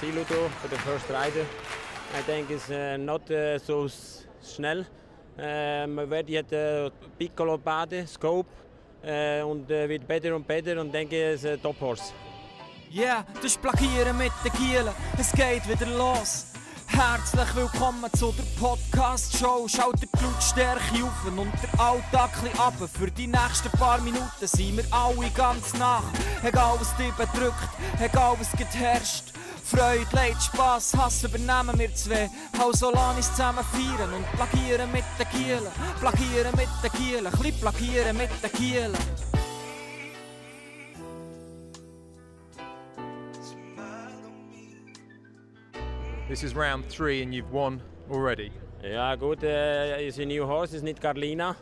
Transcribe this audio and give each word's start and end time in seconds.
Siludo 0.00 0.48
for 0.62 0.68
the 0.68 0.78
first 0.78 1.10
rider. 1.10 1.44
I 2.14 2.22
think 2.22 2.50
it's 2.50 2.70
uh, 2.70 2.96
not 2.98 3.30
uh, 3.30 3.58
so 3.58 3.86
schnell. 4.42 4.86
Um, 5.36 5.96
wird 6.08 6.30
jetzt 6.30 6.52
uh, 6.54 6.90
Piccolo 7.18 7.58
Bade, 7.58 8.06
Scope 8.06 8.48
uh, 9.04 9.44
und 9.46 9.70
uh, 9.70 9.88
wird 9.88 10.08
besser 10.08 10.34
und 10.34 10.46
besser 10.46 10.80
und 10.80 10.90
denke, 10.90 11.32
es 11.32 11.44
ist 11.44 11.50
ein 11.50 11.62
Top 11.62 11.78
Horse. 11.82 12.14
Yeah, 12.90 13.26
das 13.34 13.44
ist 13.44 13.60
Plagieren 13.60 14.16
mit 14.16 14.32
den 14.42 14.52
Kielen. 14.52 14.94
Es 15.18 15.32
geht 15.32 15.68
wieder 15.68 15.86
los. 15.94 16.46
Herzlich 16.86 17.54
willkommen 17.54 18.10
zu 18.14 18.32
der 18.32 18.44
Podcast-Show. 18.58 19.68
Schaut 19.68 20.00
die 20.02 20.06
Blutstärke 20.06 21.04
auf 21.04 21.26
und 21.26 21.52
der 21.62 21.80
Alltag 21.80 22.30
ab. 22.56 22.74
Für 22.90 23.10
die 23.10 23.26
nächsten 23.26 23.70
paar 23.78 24.00
Minuten 24.00 24.46
sind 24.46 24.78
wir 24.78 24.84
alle 24.90 25.28
ganz 25.30 25.74
nach. 25.74 26.04
Egal 26.42 26.76
was 26.80 26.96
dich 26.96 27.12
bedrückt, 27.12 27.68
egal 28.00 28.34
was 28.38 28.50
geherrscht. 28.52 29.34
Freude, 29.70 30.04
Leid, 30.12 30.42
Spass, 30.42 30.96
Hass 30.96 31.22
übernehmen 31.22 31.78
wir 31.78 31.94
zwei. 31.94 32.28
Lass 32.58 32.82
uns 32.82 33.30
zusammen 33.30 33.64
feiern 33.64 34.12
und 34.12 34.26
plagieren 34.32 34.90
mit 34.90 35.04
den 35.16 35.28
Kielen. 35.28 35.72
Plagieren 36.00 36.56
mit 36.56 36.68
den 36.82 36.90
Kielen, 36.90 37.30
bisschen 37.30 37.60
plagieren 37.60 38.16
mit 38.16 38.30
den 38.42 38.52
Kielen. 38.52 38.92
This 46.28 46.42
is 46.42 46.54
round 46.56 46.88
three 46.88 47.22
and 47.22 47.32
you've 47.32 47.52
won 47.52 47.80
already. 48.10 48.50
Ja 48.82 49.14
gut, 49.14 49.44
uh, 49.44 50.00
it's 50.00 50.18
a 50.18 50.24
new 50.24 50.46
horse, 50.46 50.74
it's 50.74 50.82
not 50.82 51.00
Carlina. 51.00 51.56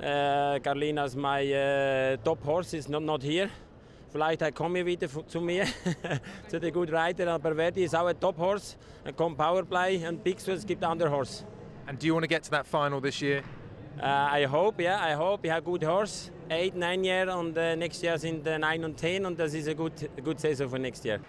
Uh, 0.00 0.60
Carlina 0.60 1.04
is 1.04 1.16
my 1.16 1.52
uh, 1.52 2.16
top 2.22 2.42
horse, 2.44 2.74
is 2.74 2.88
not, 2.88 3.02
not 3.02 3.22
here. 3.22 3.50
Vielleicht 4.10 4.42
er 4.42 4.50
komme 4.52 4.84
wieder 4.84 5.08
fu- 5.08 5.22
zu 5.22 5.40
mir, 5.40 5.64
zu 6.48 6.58
der 6.58 6.72
Good 6.72 6.90
Rider, 6.92 7.32
aber 7.32 7.54
Verdi 7.54 7.84
ist 7.84 7.94
auch 7.94 8.06
ein 8.06 8.18
Top 8.18 8.36
Horse. 8.38 8.76
Er 9.04 9.12
kommt 9.12 9.38
Powerplay 9.38 10.06
und 10.08 10.24
Pixel, 10.24 10.54
es 10.54 10.66
gibt 10.66 10.82
andere 10.82 11.10
Horse. 11.10 11.44
And 11.86 12.00
do 12.02 12.06
you 12.08 12.14
want 12.14 12.24
to 12.24 12.28
get 12.28 12.44
to 12.44 12.50
that 12.50 12.66
final 12.66 13.00
this 13.00 13.20
year? 13.20 13.42
Uh, 13.98 14.02
I 14.42 14.46
hope, 14.46 14.82
yeah, 14.82 14.98
I 15.00 15.14
hope 15.14 15.46
he 15.46 15.52
has 15.52 15.62
good 15.62 15.84
horse. 15.84 16.32
8, 16.50 16.74
9 16.74 17.04
Jahre 17.04 17.36
und 17.36 17.56
uh, 17.56 17.76
next 17.76 18.02
year 18.02 18.18
sind 18.18 18.46
uh, 18.46 18.58
9 18.58 18.84
und 18.84 18.98
10 18.98 19.24
und 19.26 19.38
das 19.38 19.54
ist 19.54 19.66
eine 19.66 19.76
gute 19.76 20.08
good 20.22 20.40
Saison 20.40 20.68
für 20.68 20.78
next 20.78 21.04
year. 21.04 21.20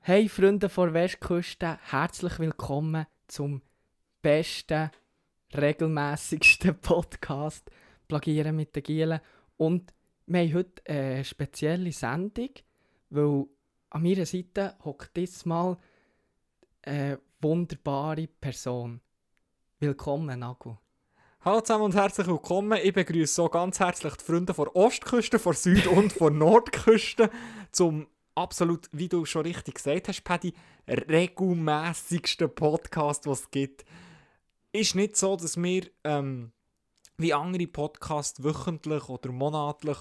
Hey 0.00 0.28
Freunde 0.28 0.68
von 0.70 0.94
Westküste, 0.94 1.78
herzlich 1.90 2.38
willkommen 2.38 3.06
zum 3.26 3.60
besten, 4.22 4.90
regelmäßigsten 5.54 6.74
Podcast 6.80 7.70
Plagieren 8.08 8.56
mit 8.56 8.74
den 8.74 8.82
Gielen. 8.82 9.20
Und 9.58 9.92
wir 10.26 10.40
haben 10.40 10.54
heute 10.54 10.82
eine 10.86 11.24
spezielle 11.24 11.92
Sendung, 11.92 12.50
weil 13.10 13.46
an 13.90 14.02
meiner 14.02 14.26
Seite 14.26 14.76
hockt 14.84 15.16
diesmal 15.16 15.76
eine 16.82 17.20
wunderbare 17.40 18.26
Person. 18.26 19.00
Willkommen, 19.80 20.38
Nago. 20.38 20.78
Hallo 21.44 21.60
zusammen 21.60 21.86
und 21.86 21.94
herzlich 21.94 22.28
willkommen. 22.28 22.78
Ich 22.82 22.92
begrüße 22.92 23.34
so 23.34 23.48
ganz 23.48 23.80
herzlich 23.80 24.14
die 24.14 24.24
Freunde 24.24 24.54
von 24.54 24.68
Ostküste, 24.68 25.40
von 25.40 25.54
Süd- 25.54 25.88
und 25.88 26.12
von 26.12 26.38
Nordküste 26.38 27.30
zum 27.72 28.06
absolut, 28.36 28.88
wie 28.92 29.08
du 29.08 29.24
schon 29.24 29.42
richtig 29.42 29.74
gesagt 29.74 30.08
hast, 30.08 30.22
Paddy, 30.22 30.54
regelmäßigsten 30.88 32.54
Podcast, 32.54 33.26
was 33.26 33.40
es 33.40 33.50
gibt. 33.50 33.84
Ist 34.72 34.94
nicht 34.94 35.16
so, 35.16 35.36
dass 35.36 35.56
wir 35.56 35.90
ähm, 36.04 36.52
wie 37.22 37.34
andere 37.34 37.66
Podcasts 37.66 38.42
wöchentlich 38.42 39.08
oder 39.08 39.30
monatlich 39.32 39.98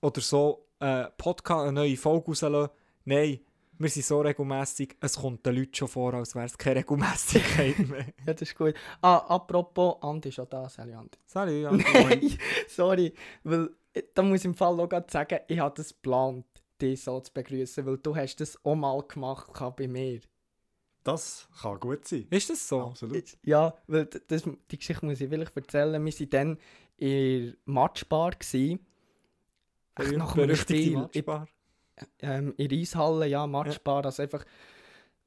oder 0.00 0.20
so 0.20 0.68
äh, 0.78 1.06
Podcast, 1.16 1.62
eine 1.62 1.72
neue 1.72 1.96
Folge 1.96 2.26
rauslassen. 2.28 2.70
Nein, 3.04 3.40
wir 3.78 3.88
sind 3.88 4.04
so 4.04 4.20
regelmäßig, 4.20 4.96
es 5.00 5.16
kommt 5.16 5.44
den 5.44 5.56
Leuten 5.56 5.74
schon 5.74 5.88
vor, 5.88 6.14
als 6.14 6.34
wäre 6.34 6.46
es 6.46 6.56
keine 6.56 6.80
Regelmäßigkeit 6.80 7.78
mehr. 7.88 8.06
Ja, 8.26 8.34
das 8.34 8.42
ist 8.42 8.56
gut. 8.56 8.74
Ah, 9.02 9.18
apropos, 9.18 9.96
Andi 10.02 10.28
ist 10.28 10.36
schon 10.36 10.48
da, 10.48 10.68
Sally 10.68 10.94
Andi. 10.94 11.18
Salut, 11.26 11.62
ja. 11.62 11.72
Nein, 11.72 12.38
sorry, 12.68 13.12
weil 13.44 13.70
äh, 13.92 14.02
da 14.14 14.22
muss 14.22 14.40
ich 14.40 14.46
im 14.46 14.54
Fall 14.54 14.80
auch 14.80 14.90
sagen, 15.08 15.40
ich 15.48 15.58
habe 15.58 15.74
das 15.76 15.88
geplant, 15.88 16.46
dich 16.80 17.02
so 17.02 17.20
zu 17.20 17.32
begrüßen, 17.32 17.84
weil 17.86 17.98
du 17.98 18.14
hast 18.14 18.36
das 18.36 18.58
auch 18.64 18.74
mal 18.74 19.02
gemacht 19.02 19.50
bei 19.76 19.88
mir. 19.88 20.20
Das 21.06 21.48
kann 21.62 21.78
gut 21.78 22.06
sein. 22.08 22.26
Ist 22.30 22.50
das 22.50 22.66
so? 22.68 22.80
Absolut. 22.88 23.38
Ja, 23.44 23.74
weil 23.86 24.06
das, 24.06 24.42
die 24.42 24.76
Geschichte 24.76 25.06
muss 25.06 25.20
ich 25.20 25.28
vielleicht 25.28 25.56
erzählen. 25.56 26.04
Wir 26.04 26.12
waren 26.12 26.30
dann 26.30 26.58
in 26.96 27.46
der 27.46 27.54
Matchbar. 27.64 28.32
gsi. 28.32 28.80
Echt 29.94 30.16
nach 30.16 30.36
einem 30.36 30.56
Spiel. 30.56 30.94
Matchbar. 30.94 31.46
ähm, 32.18 32.54
in 32.56 32.68
der 32.68 32.78
Eishalle, 32.78 33.28
ja, 33.28 33.46
Matchbar. 33.46 34.04
Also 34.04 34.24
einfach 34.24 34.44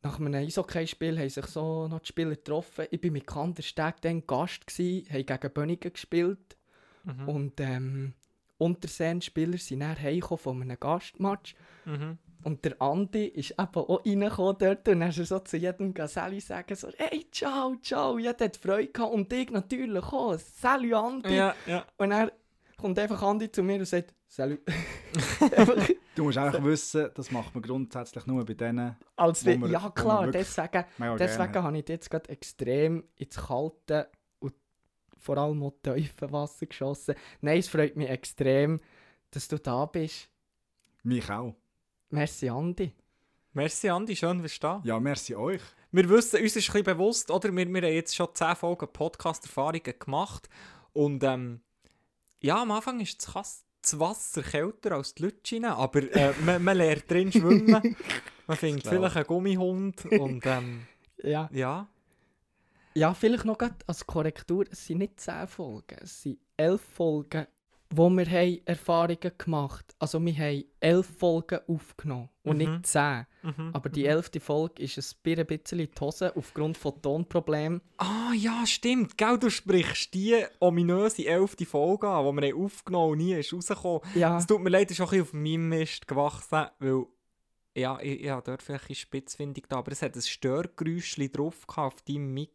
nach 0.01 0.19
einem 0.19 0.33
Eishockeyspiel 0.33 1.17
haben 1.17 1.29
sich 1.29 1.45
so 1.45 1.87
noch 1.87 1.99
die 1.99 2.07
Spieler 2.07 2.31
getroffen. 2.31 2.87
Ich 2.91 3.01
war 3.01 3.11
mit 3.11 3.25
Kandersteg 3.25 4.01
dann 4.01 4.27
Gast, 4.27 4.67
gsi, 4.67 5.05
haben 5.09 5.25
gegen 5.25 5.53
Bönigen 5.53 5.93
gespielt. 5.93 6.57
Mhm. 7.05 7.29
Und 7.29 7.61
ähm, 7.61 8.13
Unterseen-Spieler 8.57 9.57
sind 9.57 9.79
dann 9.79 10.21
von 10.21 10.61
einem 10.61 10.77
Gastmatch. 10.77 11.55
Mhm. 11.85 12.17
Und 12.43 12.63
der 12.63 12.81
Andi 12.81 13.25
ist 13.25 13.51
eben 13.51 13.67
auch 13.75 14.05
reingekommen 14.05 14.55
dort 14.59 14.87
und 14.87 14.99
dann 15.01 15.09
ist 15.09 15.17
er 15.17 15.25
so 15.25 15.39
zu 15.39 15.57
jedem 15.57 15.93
Gaseli 15.93 16.39
sagen 16.39 16.73
so 16.75 16.87
«Hey, 16.97 17.27
ciao, 17.31 17.75
ciao!» 17.81 18.17
Jeder 18.17 18.45
hat 18.45 18.55
Freude 18.57 18.87
gehabt 18.87 19.13
und 19.13 19.31
ich 19.33 19.49
natürlich 19.51 20.03
auch. 20.03 20.37
«Salut, 20.39 20.93
Andi!» 20.93 21.35
Ja, 21.35 21.53
ja. 21.67 21.85
Und 21.97 22.11
dann 22.11 22.31
kommt 22.77 22.97
einfach 22.97 23.21
Andi 23.23 23.51
zu 23.51 23.61
mir 23.61 23.79
und 23.79 23.85
sagt 23.85 24.13
«Salut!» 24.27 24.59
Du 26.15 26.23
musst 26.25 26.37
einfach 26.37 26.63
wissen, 26.63 27.09
das 27.13 27.31
macht 27.31 27.53
man 27.55 27.61
grundsätzlich 27.61 28.25
nur 28.25 28.43
bei 28.45 28.53
denen. 28.53 28.95
als 29.15 29.45
Wo 29.45 29.49
wir, 29.51 29.61
wir- 29.61 29.69
Ja 29.69 29.89
klar, 29.89 30.27
deswegen, 30.33 30.85
deswegen 31.17 31.63
habe 31.63 31.77
ich 31.77 31.87
jetzt 31.89 32.09
gerade 32.09 32.29
extrem 32.29 33.03
ins 33.15 33.35
kalte 33.37 34.09
und 34.39 34.53
vor 35.17 35.37
allem 35.37 35.63
auch 35.63 35.73
tiefe 35.81 36.31
Wasser 36.31 36.65
geschossen. 36.65 37.15
Nein, 37.41 37.59
es 37.59 37.69
freut 37.69 37.95
mich 37.95 38.09
extrem, 38.09 38.79
dass 39.31 39.47
du 39.47 39.57
da 39.59 39.85
bist. 39.85 40.29
Mich 41.03 41.29
auch. 41.29 41.55
Merci, 42.09 42.49
Andi. 42.49 42.91
Merci, 43.53 43.89
Andi, 43.89 44.15
schön, 44.15 44.41
bist 44.41 44.63
du 44.63 44.67
da. 44.67 44.81
Ja, 44.83 44.99
merci 44.99 45.35
euch. 45.35 45.61
Wir 45.91 46.07
wissen, 46.09 46.41
uns 46.41 46.55
ist 46.55 46.69
ein 46.69 46.73
bisschen 46.73 46.83
bewusst, 46.83 47.31
oder? 47.31 47.51
Wir, 47.55 47.67
wir 47.67 47.81
haben 47.81 47.93
jetzt 47.93 48.15
schon 48.15 48.27
10 48.33 48.55
Folgen 48.55 48.87
Podcast-Erfahrungen 48.91 49.93
gemacht. 49.99 50.49
Und 50.93 51.23
ähm, 51.23 51.61
ja, 52.41 52.61
am 52.61 52.71
Anfang 52.71 52.99
ist 52.99 53.21
das, 53.25 53.33
Kass- 53.33 53.65
das 53.81 53.99
Wasser 53.99 54.43
kälter 54.43 54.93
als 54.93 55.15
die 55.15 55.23
Lütschine, 55.23 55.75
aber 55.75 56.01
äh, 56.15 56.33
man, 56.45 56.63
man 56.63 56.77
lernt 56.77 57.09
drin 57.09 57.31
schwimmen. 57.31 57.95
Man 58.47 58.57
findet 58.57 58.87
vielleicht 58.87 59.15
einen 59.15 59.25
Gummihund 59.27 60.05
und 60.05 60.45
ähm, 60.45 60.85
Ja. 61.23 61.49
ja. 61.51 61.87
Ja, 62.95 63.13
vielleicht 63.13 63.45
noch 63.45 63.57
als 63.87 64.05
Korrektur, 64.05 64.65
es 64.69 64.85
sind 64.87 64.97
nicht 64.97 65.19
10 65.19 65.47
Folgen, 65.47 65.97
es 66.01 66.23
sind 66.23 66.39
11 66.57 66.81
Folgen, 66.81 67.45
wo 67.91 68.09
wir 68.09 68.25
haben 68.29 68.59
Erfahrungen 68.65 69.31
gemacht 69.37 69.95
Also 69.99 70.23
wir 70.23 70.33
haben 70.37 70.63
11 70.79 71.07
Folgen 71.17 71.59
aufgenommen 71.67 72.29
und 72.43 72.57
Mhm. 72.57 72.71
nicht 72.75 72.85
10. 72.87 73.25
Mhm. 73.41 73.71
Aber 73.73 73.89
die 73.89 74.05
11. 74.05 74.39
Folge 74.39 74.83
ist 74.83 74.97
ein 74.97 75.17
bi- 75.23 75.35
ein 75.39 75.45
bisschen 75.45 75.79
in 75.79 75.89
die 75.93 75.99
Hose 75.99 76.35
aufgrund 76.35 76.77
von 76.77 77.01
Tonproblemen. 77.01 77.81
Ah, 77.97 78.31
ja, 78.35 78.65
stimmt. 78.65 79.17
Gell, 79.17 79.39
du 79.39 79.49
sprichst 79.49 80.13
die 80.13 80.35
ominöse 80.59 81.25
elfte 81.25 81.65
Folge 81.65 82.07
an, 82.07 82.25
die 82.35 82.41
wir 82.41 82.51
haben 82.53 82.63
aufgenommen 82.65 83.11
und 83.13 83.17
nie 83.19 83.33
ist 83.33 83.51
rausgekommen. 83.53 84.01
Ja, 84.15 84.37
Es 84.37 84.45
tut 84.47 84.61
mir 84.61 84.69
leid, 84.69 84.91
ist 84.91 85.01
auch 85.01 85.11
ein 85.11 85.19
bisschen 85.19 85.23
auf 85.23 85.33
meinem 85.33 85.69
Mist 85.69 86.07
gewachsen, 86.07 86.67
weil 86.79 87.05
ja, 87.75 87.97
ich, 88.01 88.21
ich 88.23 88.29
habe 88.29 88.41
dort 88.45 88.61
vielleicht 88.61 88.87
eine 88.87 88.95
Spitzfindung 88.95 89.63
da, 89.69 89.77
aber 89.77 89.91
es 89.93 90.01
hat 90.01 90.15
ein 90.15 90.21
Störgeräuschchen 90.21 91.31
drauf 91.31 91.55
auf 91.75 92.01
deinem 92.01 92.33
Mic, 92.33 92.49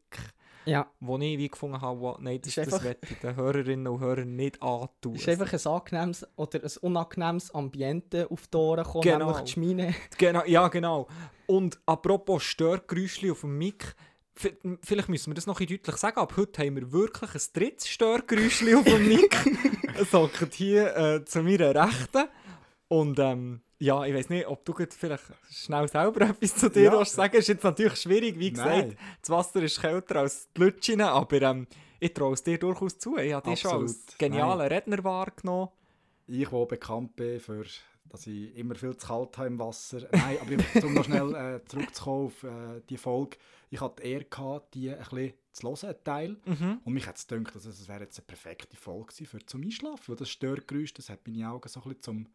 ja. 0.66 0.86
wo 1.00 1.16
ich 1.18 1.38
wie 1.38 1.48
gefunden 1.48 1.80
habe, 1.80 2.00
wow, 2.00 2.18
nein, 2.20 2.40
das, 2.40 2.48
Ist 2.48 2.58
das 2.58 2.74
einfach- 2.74 2.84
werde 2.84 3.00
ich 3.08 3.18
den 3.18 3.36
Hörerinnen 3.36 3.86
und 3.88 4.00
Hörern 4.00 4.36
nicht 4.36 4.62
antun. 4.62 5.14
Es 5.14 5.22
ist 5.26 5.28
einfach 5.40 5.52
ein 5.52 5.72
angenehmes 5.72 6.26
oder 6.36 6.62
ein 6.64 6.70
unangenehmes 6.80 7.54
Ambiente 7.54 8.30
auf 8.30 8.46
die 8.46 8.56
Ohren 8.56 8.84
gekommen, 8.84 9.02
Genau. 9.02 9.26
nämlich 9.26 9.44
die 9.44 9.52
Schmine. 9.52 9.94
Genau, 10.18 10.42
ja, 10.46 10.68
genau. 10.68 11.08
Und 11.46 11.78
apropos 11.86 12.42
Störgeräuschchen 12.42 13.30
auf 13.30 13.40
dem 13.42 13.58
Mic, 13.58 13.84
vielleicht 14.34 15.08
müssen 15.08 15.30
wir 15.30 15.34
das 15.34 15.46
noch 15.46 15.60
ein 15.60 15.66
bisschen 15.66 15.78
deutlich 15.82 15.96
sagen, 15.96 16.18
aber 16.18 16.36
heute 16.36 16.62
haben 16.66 16.76
wir 16.76 16.90
wirklich 16.92 17.34
ein 17.34 17.40
drittes 17.52 17.88
Störgeräuschchen 17.88 18.74
auf 18.74 18.84
dem 18.84 19.08
Mic. 19.08 19.36
Es 19.96 20.12
hockt 20.12 20.54
hier 20.54 20.96
äh, 20.96 21.24
zu 21.24 21.42
meiner 21.44 21.72
Rechten. 21.72 22.24
Und 22.88 23.18
ähm, 23.20 23.60
ja, 23.84 24.04
ich 24.04 24.14
weiß 24.14 24.30
nicht, 24.30 24.46
ob 24.46 24.64
du 24.64 24.72
vielleicht 24.74 25.24
schnell 25.50 25.88
selber 25.88 26.20
etwas 26.30 26.56
zu 26.56 26.70
dir 26.70 26.84
Ja. 26.84 26.98
willst 26.98 27.12
sagen 27.12 27.36
Ist 27.36 27.48
jetzt 27.48 27.64
natürlich 27.64 27.96
schwierig, 28.00 28.38
wie 28.38 28.50
gesagt. 28.50 28.70
Nein. 28.70 28.98
Das 29.20 29.30
Wasser 29.30 29.62
ist 29.62 29.80
kälter 29.80 30.16
als 30.20 30.48
die 30.52 30.60
Lütschine, 30.62 31.10
aber 31.10 31.42
ähm, 31.42 31.66
ich 32.00 32.14
traue 32.14 32.34
es 32.34 32.42
dir 32.42 32.58
durchaus 32.58 32.98
zu. 32.98 33.16
Ich 33.18 33.32
habe 33.32 33.50
dich 33.50 33.60
schon 33.60 33.82
als 33.82 34.04
genialen 34.18 34.66
Redner 34.66 35.02
wahrgenommen. 35.04 35.68
Ich, 36.26 36.48
der 36.48 36.66
bekannt 36.66 37.14
bin, 37.16 37.38
für, 37.40 37.64
dass 38.08 38.26
ich 38.26 38.54
immer 38.56 38.74
viel 38.74 38.96
zu 38.96 39.06
kalt 39.06 39.36
habe 39.38 39.48
im 39.48 39.58
Wasser. 39.58 40.06
Nein, 40.12 40.38
aber 40.40 40.52
ich- 40.52 40.84
um 40.84 40.94
noch 40.94 41.04
schnell 41.04 41.34
äh, 41.34 41.64
zurückzukommen 41.66 42.26
auf 42.26 42.42
äh, 42.44 42.80
die 42.88 42.96
Folge. 42.96 43.36
Ich 43.70 43.80
hatte 43.80 44.02
die 44.02 44.08
Ehre, 44.10 44.24
gehabt, 44.24 44.74
die 44.74 44.90
ein 44.90 44.98
bisschen 44.98 45.32
zu 45.52 45.68
hören, 45.86 45.96
Teil. 46.04 46.36
Mhm. 46.44 46.80
Und 46.84 46.92
mich 46.92 47.06
hat 47.08 47.16
es 47.16 47.26
gedacht, 47.26 47.54
dass 47.56 47.64
es 47.64 47.88
wäre 47.88 48.00
jetzt 48.04 48.18
eine 48.18 48.26
perfekte 48.26 48.76
Folge 48.76 49.06
gewesen 49.06 49.26
für 49.26 49.44
zum 49.46 49.62
Einschlafen. 49.62 50.08
Weil 50.08 50.16
das 50.16 50.30
Störgeräusch, 50.30 50.94
das 50.94 51.08
hat 51.10 51.26
meine 51.26 51.48
Augen 51.50 51.68
so 51.68 51.80
ein 51.80 51.94
bisschen 51.94 52.02
zum, 52.02 52.26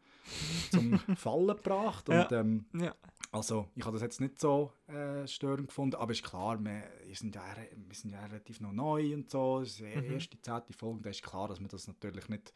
zum 0.70 0.98
Fallen 1.16 1.46
gebracht. 1.48 2.08
Und 2.10 2.14
Ja. 2.14 2.30
ähm, 2.32 2.66
Ja. 2.74 2.94
Also, 3.32 3.68
ich 3.76 3.84
habe 3.84 3.94
das 3.94 4.02
jetzt 4.02 4.20
nicht 4.20 4.40
so 4.40 4.72
äh, 4.88 5.24
störend 5.26 5.68
gefunden, 5.68 5.94
aber 5.96 6.10
ist 6.12 6.24
klar, 6.24 6.58
wir, 6.62 6.82
wir, 7.06 7.14
sind 7.14 7.32
ja, 7.34 7.42
wir 7.56 7.94
sind 7.94 8.10
ja 8.10 8.24
relativ 8.26 8.60
noch 8.60 8.72
neu 8.72 9.14
und 9.14 9.30
so. 9.30 9.60
Es 9.60 9.70
ist 9.70 9.78
die 9.78 9.84
erste, 9.84 10.42
zehnte 10.42 10.72
Folge, 10.72 11.02
da 11.02 11.10
ist 11.10 11.22
klar, 11.22 11.46
dass 11.46 11.60
man 11.60 11.68
das 11.68 11.86
natürlich 11.86 12.28
nicht, 12.28 12.52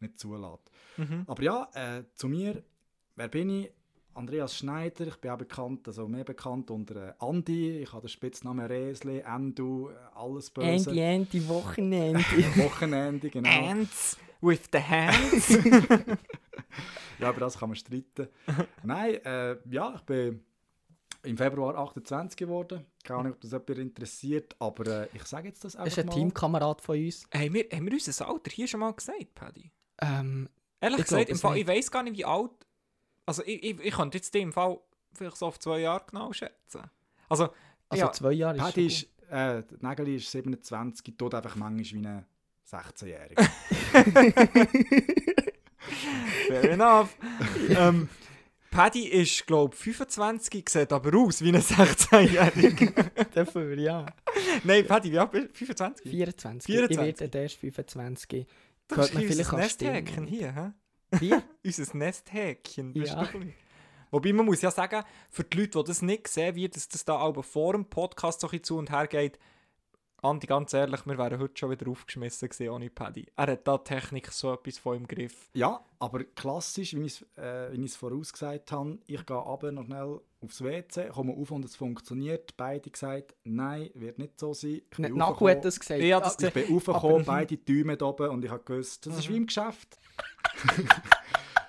nicht 0.00 0.18
zulässt. 0.18 0.70
Aber 1.26 1.42
ja, 1.42 1.68
äh, 1.74 2.04
zu 2.14 2.28
mir, 2.28 2.62
wer 3.16 3.28
bin 3.28 3.50
ich? 3.50 3.70
Andreas 4.14 4.56
Schneider, 4.56 5.06
ich 5.06 5.16
bin 5.16 5.30
auch 5.30 5.38
bekannt, 5.38 5.86
also 5.86 6.08
mehr 6.08 6.24
bekannt 6.24 6.72
unter 6.72 7.10
äh, 7.10 7.12
Andi, 7.20 7.78
ich 7.82 7.92
habe 7.92 8.02
den 8.02 8.08
Spitznamen 8.08 8.66
Resli, 8.66 9.20
Endu, 9.20 9.90
äh, 9.90 9.94
alles 10.12 10.50
böse. 10.50 10.90
Andy, 10.90 11.00
Andy, 11.00 11.48
Wochenende. 11.48 12.20
Wochenende, 12.56 13.30
genau. 13.30 13.48
Ants 13.48 14.16
with 14.40 14.62
the 14.72 14.80
hands. 14.80 15.56
Ja, 17.18 17.30
über 17.30 17.40
das 17.40 17.58
kann 17.58 17.68
man 17.70 17.76
streiten. 17.76 18.28
Nein, 18.84 19.14
äh, 19.24 19.56
ja, 19.70 19.92
ich 19.96 20.02
bin 20.02 20.44
im 21.24 21.36
Februar 21.36 21.74
28 21.76 22.36
geworden. 22.36 22.86
Keine 23.02 23.20
Ahnung, 23.20 23.32
ob 23.32 23.40
das 23.40 23.50
jemand 23.50 23.70
interessiert, 23.70 24.54
aber 24.60 25.02
äh, 25.02 25.08
ich 25.12 25.24
sage 25.24 25.48
jetzt 25.48 25.64
das 25.64 25.74
einfach 25.74 25.86
Das 25.86 25.94
ist 25.94 25.98
ein 25.98 26.06
mal. 26.06 26.14
Teamkamerad 26.14 26.80
von 26.80 26.96
uns. 26.96 27.26
haben, 27.34 27.54
wir, 27.54 27.66
haben 27.72 27.86
wir 27.86 27.92
unser 27.92 28.28
Alter 28.28 28.50
hier 28.52 28.68
schon 28.68 28.80
mal 28.80 28.92
gesagt, 28.92 29.34
Paddy? 29.34 29.70
Ähm, 30.00 30.48
Ehrlich 30.80 31.00
Ich 31.00 31.04
gesagt, 31.06 31.26
glaub 31.26 31.34
im 31.34 31.40
Fall, 31.40 31.56
ich 31.58 31.66
weiß 31.66 31.90
gar 31.90 32.02
nicht, 32.02 32.16
wie 32.16 32.24
alt. 32.24 32.50
Also, 33.26 33.42
ich, 33.44 33.62
ich, 33.62 33.80
ich 33.80 33.94
könnte 33.94 34.18
jetzt 34.18 34.32
den 34.32 34.48
im 34.48 34.52
Fall 34.52 34.78
vielleicht 35.12 35.36
so 35.36 35.46
auf 35.46 35.58
zwei 35.58 35.80
Jahre 35.80 36.04
genau 36.08 36.32
schätzen. 36.32 36.82
Also, 37.28 37.48
also 37.88 38.04
ja, 38.04 38.12
zwei 38.12 38.32
Jahre 38.32 38.56
ist 38.56 38.62
Paddy 38.62 38.90
schon 38.90 39.08
ist, 39.08 39.30
äh, 39.30 39.62
Nägeli 39.80 40.16
ist 40.16 40.30
27, 40.30 41.16
tut 41.16 41.34
einfach 41.34 41.56
manchmal 41.56 42.02
wie 42.02 42.06
ein 42.06 42.24
16-Jähriger. 42.66 43.48
fair 46.48 46.70
enough. 46.70 47.16
ähm, 47.70 48.08
Paddy 48.70 49.08
ist, 49.08 49.46
glaube 49.46 49.74
ich, 49.74 49.80
25, 49.80 50.68
sieht 50.68 50.92
aber 50.92 51.16
aus 51.18 51.42
wie 51.42 51.48
ein 51.48 51.60
16-Jähriger. 51.60 53.02
gut 53.02 53.26
dafür, 53.34 53.78
ja. 53.78 54.06
Nein, 54.64 54.86
Paddy, 54.86 55.12
wie 55.12 55.18
alt 55.18 55.30
bist 55.30 55.48
du? 55.48 55.54
25? 55.54 56.10
24. 56.10 56.66
24. 56.74 57.14
Ich 57.14 57.20
werde 57.20 57.38
erst 57.38 57.56
25. 57.56 58.46
Das 58.88 59.10
ist 59.10 59.14
unser 59.16 59.28
vielleicht 59.28 59.52
an 59.52 59.60
Nesthäkchen 59.60 60.26
hier, 60.26 60.54
hä? 60.54 60.72
Wie? 61.20 61.34
Unser 61.64 61.96
Nesthäkchen. 61.96 62.92
bist 62.92 63.12
Ja. 63.12 63.24
du. 63.24 63.40
Wobei 64.10 64.32
man 64.32 64.46
muss 64.46 64.62
ja 64.62 64.70
sagen, 64.70 65.04
für 65.30 65.44
die 65.44 65.58
Leute, 65.60 65.78
die 65.78 65.84
das 65.84 66.02
nicht 66.02 66.28
sehen, 66.28 66.54
wie 66.54 66.68
das, 66.68 66.88
das 66.88 67.04
da 67.04 67.16
aber 67.16 67.42
vor 67.42 67.72
dem 67.74 67.84
Podcast 67.84 68.40
so 68.40 68.48
ein 68.48 68.62
zu 68.62 68.76
und 68.78 68.90
her 68.90 69.06
geht, 69.06 69.38
Andi, 70.20 70.46
ganz 70.48 70.72
ehrlich, 70.72 71.06
wir 71.06 71.16
wären 71.16 71.38
heute 71.38 71.56
schon 71.56 71.70
wieder 71.70 71.88
aufgeschmissen 71.88 72.48
gewesen 72.48 72.70
ohne 72.70 72.90
Paddy. 72.90 73.26
Er 73.36 73.46
hat 73.52 73.68
da 73.68 73.78
die 73.78 73.84
Technik 73.84 74.32
so 74.32 74.52
etwas 74.52 74.76
von 74.78 74.96
im 74.96 75.06
Griff. 75.06 75.48
ja, 75.54 75.80
aber 76.00 76.24
klassisch, 76.24 76.94
wie 76.94 77.02
ich 77.04 77.22
es 77.22 77.38
äh, 77.42 77.70
wie 77.72 77.84
ich 77.84 77.92
es 77.92 77.96
vorausgesagt 77.96 78.72
habe, 78.72 78.98
ich 79.06 79.24
gehe 79.24 79.36
aber 79.36 79.70
noch 79.70 79.84
schnell 79.84 80.20
aufs 80.40 80.62
WC, 80.62 81.08
komme 81.08 81.32
auf 81.34 81.50
und 81.50 81.64
es 81.64 81.74
funktioniert. 81.76 82.56
Beide 82.56 82.90
gesagt, 82.90 83.34
nein, 83.44 83.90
wird 83.94 84.18
nicht 84.18 84.38
so 84.38 84.54
sein. 84.54 84.80
Ich 84.90 84.90
bin 84.90 85.14
Naku 85.16 85.44
raufgekommen- 85.46 85.50
hat 85.50 85.64
das 85.64 85.80
gesagt. 85.80 86.02
Ja, 86.02 86.20
das 86.20 86.36
Ich 86.40 86.52
bin 86.52 86.72
raufgekommen, 86.72 87.24
beide 87.24 87.56
Däume 87.56 87.96
da 87.96 88.06
oben 88.06 88.28
und 88.30 88.44
ich 88.44 88.50
habe 88.50 88.62
gewusst, 88.62 89.06
das 89.06 89.18
ist 89.18 89.28
wie 89.28 89.36
im 89.36 89.46
Geschäft. 89.46 89.98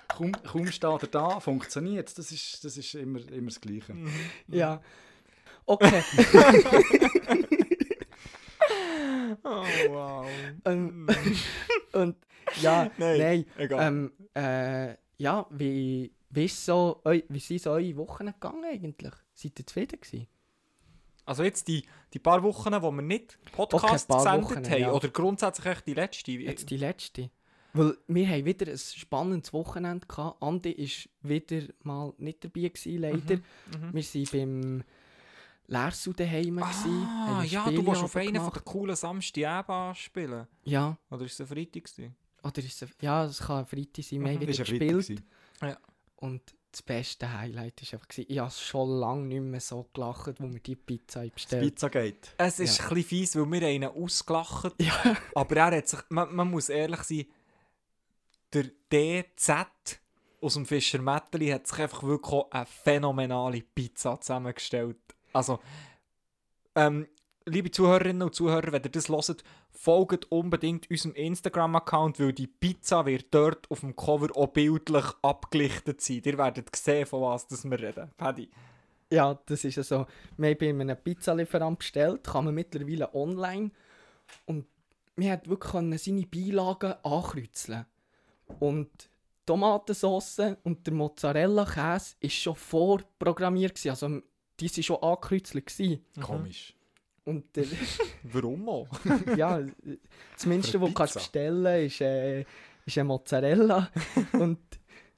kaum, 0.08 0.32
kaum 0.32 0.66
steht 0.66 1.02
er 1.02 1.08
da, 1.08 1.40
funktioniert 1.40 2.16
Das 2.16 2.30
ist, 2.30 2.64
das 2.64 2.76
ist 2.76 2.94
immer, 2.94 3.20
immer 3.32 3.48
das 3.48 3.60
Gleiche. 3.60 3.94
Ja. 4.48 4.80
Okay. 5.66 6.02
Oh, 9.44 9.64
wow. 9.88 10.26
ähm, 10.64 11.06
und 11.92 12.16
ja, 12.60 12.90
Nein, 12.98 13.18
nein. 13.18 13.46
egal. 13.58 13.86
Ähm, 13.86 14.12
äh, 14.34 14.94
ja, 15.18 15.46
wie, 15.50 16.12
wie, 16.30 16.44
ist 16.44 16.64
so, 16.64 17.00
wie 17.04 17.38
sind 17.38 17.62
so 17.62 17.70
eure 17.70 17.96
Wochen 17.96 18.26
gegangen 18.26 18.64
eigentlich? 18.64 19.12
Seid 19.34 19.58
ihr 19.58 19.66
zufrieden 19.66 20.00
gewesen? 20.00 20.26
Also 21.24 21.42
jetzt 21.44 21.68
die, 21.68 21.84
die 22.12 22.18
paar 22.18 22.42
Wochen, 22.42 22.72
wo 22.82 22.90
wir 22.90 23.02
nicht 23.02 23.38
Podcast 23.52 24.08
paar 24.08 24.18
gesendet 24.24 24.50
Wochen, 24.50 24.70
haben, 24.70 24.80
ja. 24.80 24.92
oder 24.92 25.08
grundsätzlich 25.10 25.66
echt 25.66 25.86
die 25.86 25.94
letzte. 25.94 26.32
Jetzt 26.32 26.70
die 26.70 26.76
letzte. 26.76 27.30
Weil 27.72 27.96
wir 28.08 28.28
haben 28.28 28.44
wieder 28.44 28.70
ein 28.72 28.78
spannendes 28.78 29.52
Wochenende 29.52 30.04
gehabt. 30.06 30.42
Andi 30.42 30.76
war 30.76 31.30
wieder 31.30 31.62
mal 31.84 32.12
nicht 32.18 32.42
dabei, 32.42 32.62
gewesen, 32.68 32.98
leider. 32.98 33.36
Mhm. 33.36 33.92
Wir 33.92 34.02
waren 34.02 34.28
beim 34.32 34.84
Lersu 35.68 36.12
daheim. 36.12 36.56
gewesen, 36.56 37.06
haben 37.06 37.30
Ah, 37.36 37.38
ein 37.40 37.48
ja, 37.48 37.60
du 37.62 37.66
Spielabend 37.68 37.86
warst 37.86 38.02
auf 38.02 38.16
einen 38.16 38.40
von 38.42 38.52
den 38.52 38.64
coolen 38.64 38.96
Samstagabend 38.96 39.70
anspielen. 39.70 40.46
Ja, 40.64 40.98
Oder 41.10 41.24
ist 41.26 41.34
es 41.34 41.40
ein 41.42 41.46
Freitag? 41.46 41.84
gewesen? 41.84 42.16
oder 42.42 42.58
ist 42.58 42.82
es, 42.82 42.88
ja, 43.02 43.24
es 43.26 43.38
kann 43.38 43.58
ein 43.58 43.66
Freitag 43.66 44.02
sein. 44.04 44.20
Wir 44.22 44.28
haben 44.30 44.36
Mhm. 44.36 44.40
wieder 44.40 44.50
ein 44.50 44.66
Freitag. 44.66 44.78
gespielt. 44.96 45.22
gewesen. 45.60 45.76
Und 46.20 46.54
das 46.72 46.82
beste 46.82 47.32
Highlight 47.32 47.82
war 47.82 47.98
einfach, 48.00 48.18
ich 48.18 48.38
habe 48.38 48.50
schon 48.50 48.88
lange 49.00 49.26
nicht 49.26 49.40
mehr 49.40 49.60
so 49.60 49.86
gelacht, 49.92 50.40
wo 50.40 50.52
wir 50.52 50.60
die 50.60 50.76
Pizza 50.76 51.24
bestellt 51.26 51.62
Pizzagate. 51.64 52.30
Es 52.38 52.60
ist 52.60 52.78
Ja. 52.78 52.84
ein 52.84 52.94
bisschen 52.94 53.08
fies, 53.08 53.36
weil 53.36 53.50
wir 53.50 53.66
einen 53.66 53.90
ausgelacht 53.90 54.74
Ja. 54.80 55.16
Aber 55.34 55.56
er 55.56 55.76
hat 55.78 55.88
sich, 55.88 55.98
man, 56.10 56.32
man 56.34 56.48
muss 56.50 56.68
ehrlich 56.68 57.02
sein, 57.02 57.26
der 58.52 58.64
DZ 58.92 60.00
aus 60.40 60.54
dem 60.54 60.64
Fischer 60.66 61.00
Metteli 61.00 61.48
hat 61.48 61.66
sich 61.66 61.78
einfach 61.80 62.02
wirklich 62.02 62.44
eine 62.50 62.66
phänomenale 62.66 63.62
Pizza 63.62 64.20
zusammengestellt. 64.20 64.96
Also, 65.32 65.58
ähm, 66.74 67.06
liebe 67.50 67.70
Zuhörerinnen 67.70 68.22
und 68.22 68.34
Zuhörer, 68.34 68.72
wenn 68.72 68.82
ihr 68.82 68.90
das 68.90 69.08
hört, 69.08 69.44
folgt 69.70 70.30
unbedingt 70.30 70.90
unserem 70.90 71.14
Instagram-Account, 71.14 72.20
weil 72.20 72.32
die 72.32 72.46
Pizza 72.46 73.04
wird 73.06 73.26
dort 73.30 73.70
auf 73.70 73.80
dem 73.80 73.96
Cover 73.96 74.28
auch 74.36 74.48
bildlich 74.48 75.04
abgelichtet 75.22 76.00
sein. 76.00 76.22
Ihr 76.24 76.38
werdet 76.38 76.74
sehen, 76.74 77.06
von 77.06 77.22
was 77.22 77.46
das 77.46 77.64
wir 77.64 77.78
reden. 77.78 78.10
Paddy. 78.16 78.48
Ja, 79.12 79.38
das 79.46 79.64
ist 79.64 79.76
ja 79.76 79.82
so. 79.82 80.06
Wir 80.36 80.50
haben 80.50 80.58
bei 80.58 80.70
einem 80.70 80.96
Pizzalieferant 80.96 81.80
bestellt, 81.80 82.24
kann 82.24 82.44
man 82.44 82.54
mittlerweile 82.54 83.12
online. 83.14 83.72
Und 84.46 84.66
wir 85.16 85.32
hat 85.32 85.48
wirklich 85.48 86.02
seine 86.02 86.26
Beilagen 86.26 86.94
ankreuzeln. 87.02 87.86
Und 88.60 89.10
Tomatensauce 89.46 90.56
und 90.62 90.86
der 90.86 90.94
Mozzarella-Käse 90.94 92.14
ist 92.20 92.34
schon 92.34 92.54
vorprogrammiert. 92.54 93.84
Also, 93.86 94.20
die 94.60 94.70
waren 94.70 94.82
schon 94.82 95.02
angekreuzelt. 95.02 95.66
gewesen. 95.66 96.04
Komisch. 96.20 96.76
Und 97.24 97.54
der, 97.54 97.64
Warum 98.24 98.68
auch? 98.68 98.88
ja, 99.36 99.60
das 100.34 100.46
Mindeste, 100.46 100.80
was 100.80 100.88
du 100.88 100.94
kannst 100.94 101.14
bestellen 101.14 101.86
ist, 101.86 102.00
äh, 102.00 102.44
ist 102.86 102.98
eine 102.98 103.04
Mozzarella. 103.04 103.90
und 104.32 104.58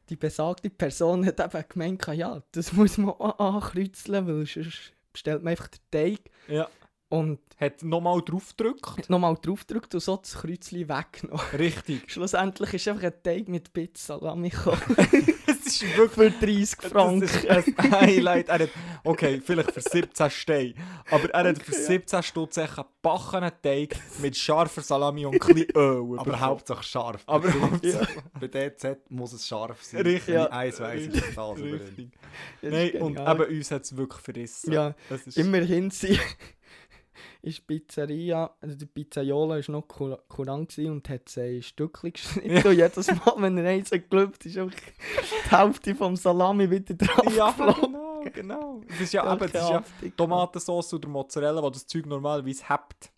die 0.09 0.17
besagte 0.17 0.69
Person 0.69 1.25
hat 1.25 1.41
eben 1.41 1.65
gemeint, 1.69 2.07
ja, 2.09 2.43
das 2.53 2.73
muss 2.73 2.99
man 2.99 3.11
auch 3.11 3.39
ankreuzeln, 3.39 4.27
weil 4.27 4.47
sonst 4.47 4.93
bestellt 5.13 5.43
man 5.43 5.53
einfach 5.53 5.69
den 5.69 5.81
Teig. 5.91 6.31
Ja. 6.49 6.69
Und 7.13 7.41
Hat 7.61 7.83
nochmal 7.83 8.23
drauf 8.23 8.57
gedrückt. 8.57 9.11
nochmal 9.11 9.37
draufgedrückt 9.41 9.95
und 9.95 10.01
so 10.01 10.17
das 10.17 10.33
Kreuzchen 10.35 10.89
weggenommen. 10.89 11.45
Richtig. 11.59 12.03
Schlussendlich 12.11 12.73
ist 12.75 12.89
einfach 12.89 13.03
ein 13.05 13.13
Teig 13.23 13.49
mit 13.49 13.73
Pizza 13.73 14.19
Salami 14.19 14.49
gekommen. 14.49 14.81
Es 15.65 15.81
ist 15.81 15.97
wirklich 15.97 16.35
für 16.35 16.47
30 16.47 16.91
Franken. 16.91 17.21
Das 17.21 17.37
ist 17.37 17.79
ein 17.79 17.93
Highlight. 17.93 18.49
Er 18.49 18.59
hat, 18.59 18.71
okay, 19.05 19.41
vielleicht 19.43 19.71
für 19.73 19.81
17 19.81 20.31
Steine. 20.31 20.75
Aber 21.09 21.31
er 21.31 21.49
hat 21.51 21.63
für 21.63 21.71
Okay, 21.73 21.81
ja. 21.83 21.87
17 21.87 22.23
Stutz 22.25 22.59
einen 22.59 22.69
gebackenen 22.75 23.53
Teig 23.63 23.97
mit 24.21 24.37
scharfer 24.37 24.83
Salami 24.83 25.25
und 25.25 25.41
ein 25.49 25.67
Öl. 25.77 26.15
Aber. 26.19 26.41
Hauptsache 26.41 26.83
scharf. 26.83 27.23
Aber 27.27 27.49
Bei- 27.49 27.61
Hauptsache- 27.61 28.23
Bei 28.41 28.49
DZ 28.49 28.99
muss 29.11 29.33
es 29.35 29.47
scharf 29.47 29.83
sein. 29.85 30.03
Richtig. 30.03 30.29
Ich 30.31 30.35
Ja. 30.35 30.47
eins 30.51 30.81
weiss, 30.81 31.09
das. 31.09 31.23
Das 31.35 31.59
ist 31.61 32.09
Nein, 32.63 32.91
und 33.01 33.21
eben 33.21 33.59
uns 33.59 33.71
hat 33.71 33.83
es 33.85 33.97
wirklich 33.97 34.21
verrissen. 34.21 34.73
Ja, 34.73 34.95
Das 35.09 35.27
immerhin 35.37 35.91
sie 35.91 36.19
ist 37.43 37.59
die 37.59 37.63
Pizzeria, 37.63 38.55
also 38.61 38.77
die 38.77 38.87
Pizzaiola 38.87 39.57
war 39.57 39.71
noch 39.71 39.89
kurant 40.29 40.77
und 40.79 41.09
hat 41.09 41.29
sie 41.29 41.57
in 41.57 41.63
Stückchen 41.63 42.13
geschnitten. 42.13 42.57
Ja. 42.57 42.65
Und 42.65 42.77
jedes 42.77 43.07
Mal, 43.09 43.35
wenn 43.39 43.59
er 43.59 43.71
eins 43.71 43.93
hat 43.93 44.11
gelüpft, 44.11 44.47
ist 44.47 44.59
einfach 44.59 44.79
die 44.79 45.57
Hälfte 45.57 45.95
vom 45.95 46.17
Salami 46.17 46.71
wieder 46.71 46.95
drauf 46.95 47.37
ja, 47.37 47.51
genau, 47.53 48.25
genau. 48.33 48.81
Das 48.89 49.01
ist 49.01 49.13
ja, 49.13 49.33
eben, 49.33 49.53
das 49.53 49.63
ist 49.63 49.71
ja. 49.71 49.85
Tomatensauce 50.17 50.95
oder 50.95 51.09
Mozzarella, 51.09 51.63
die 51.63 51.73
das 51.73 51.87
Zeug 51.87 52.07
normalerweise 52.07 52.69
habt. 52.69 53.13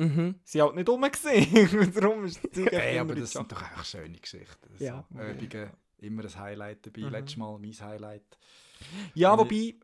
Mhm. 0.00 0.36
Sie 0.44 0.62
halt 0.62 0.74
nicht 0.74 0.88
rum. 0.88 1.02
Darum 1.94 2.24
ist 2.24 2.42
das 2.42 2.52
Zeug 2.52 2.72
Hey, 2.72 2.96
immer 2.96 3.00
aber 3.02 3.20
das 3.20 3.32
sind 3.32 3.52
doch 3.52 3.60
einfach 3.60 3.84
schöne 3.84 4.18
Geschichten. 4.18 4.74
Ja. 4.78 5.04
So, 5.10 5.20
Übungen, 5.20 5.70
immer 5.98 6.24
ein 6.24 6.38
Highlight 6.38 6.86
dabei. 6.86 7.02
Mhm. 7.02 7.10
Letztes 7.10 7.36
Mal 7.36 7.58
mein 7.58 7.72
Highlight. 7.72 8.38
Ja, 9.14 9.32
Und 9.32 9.40
wobei, 9.40 9.74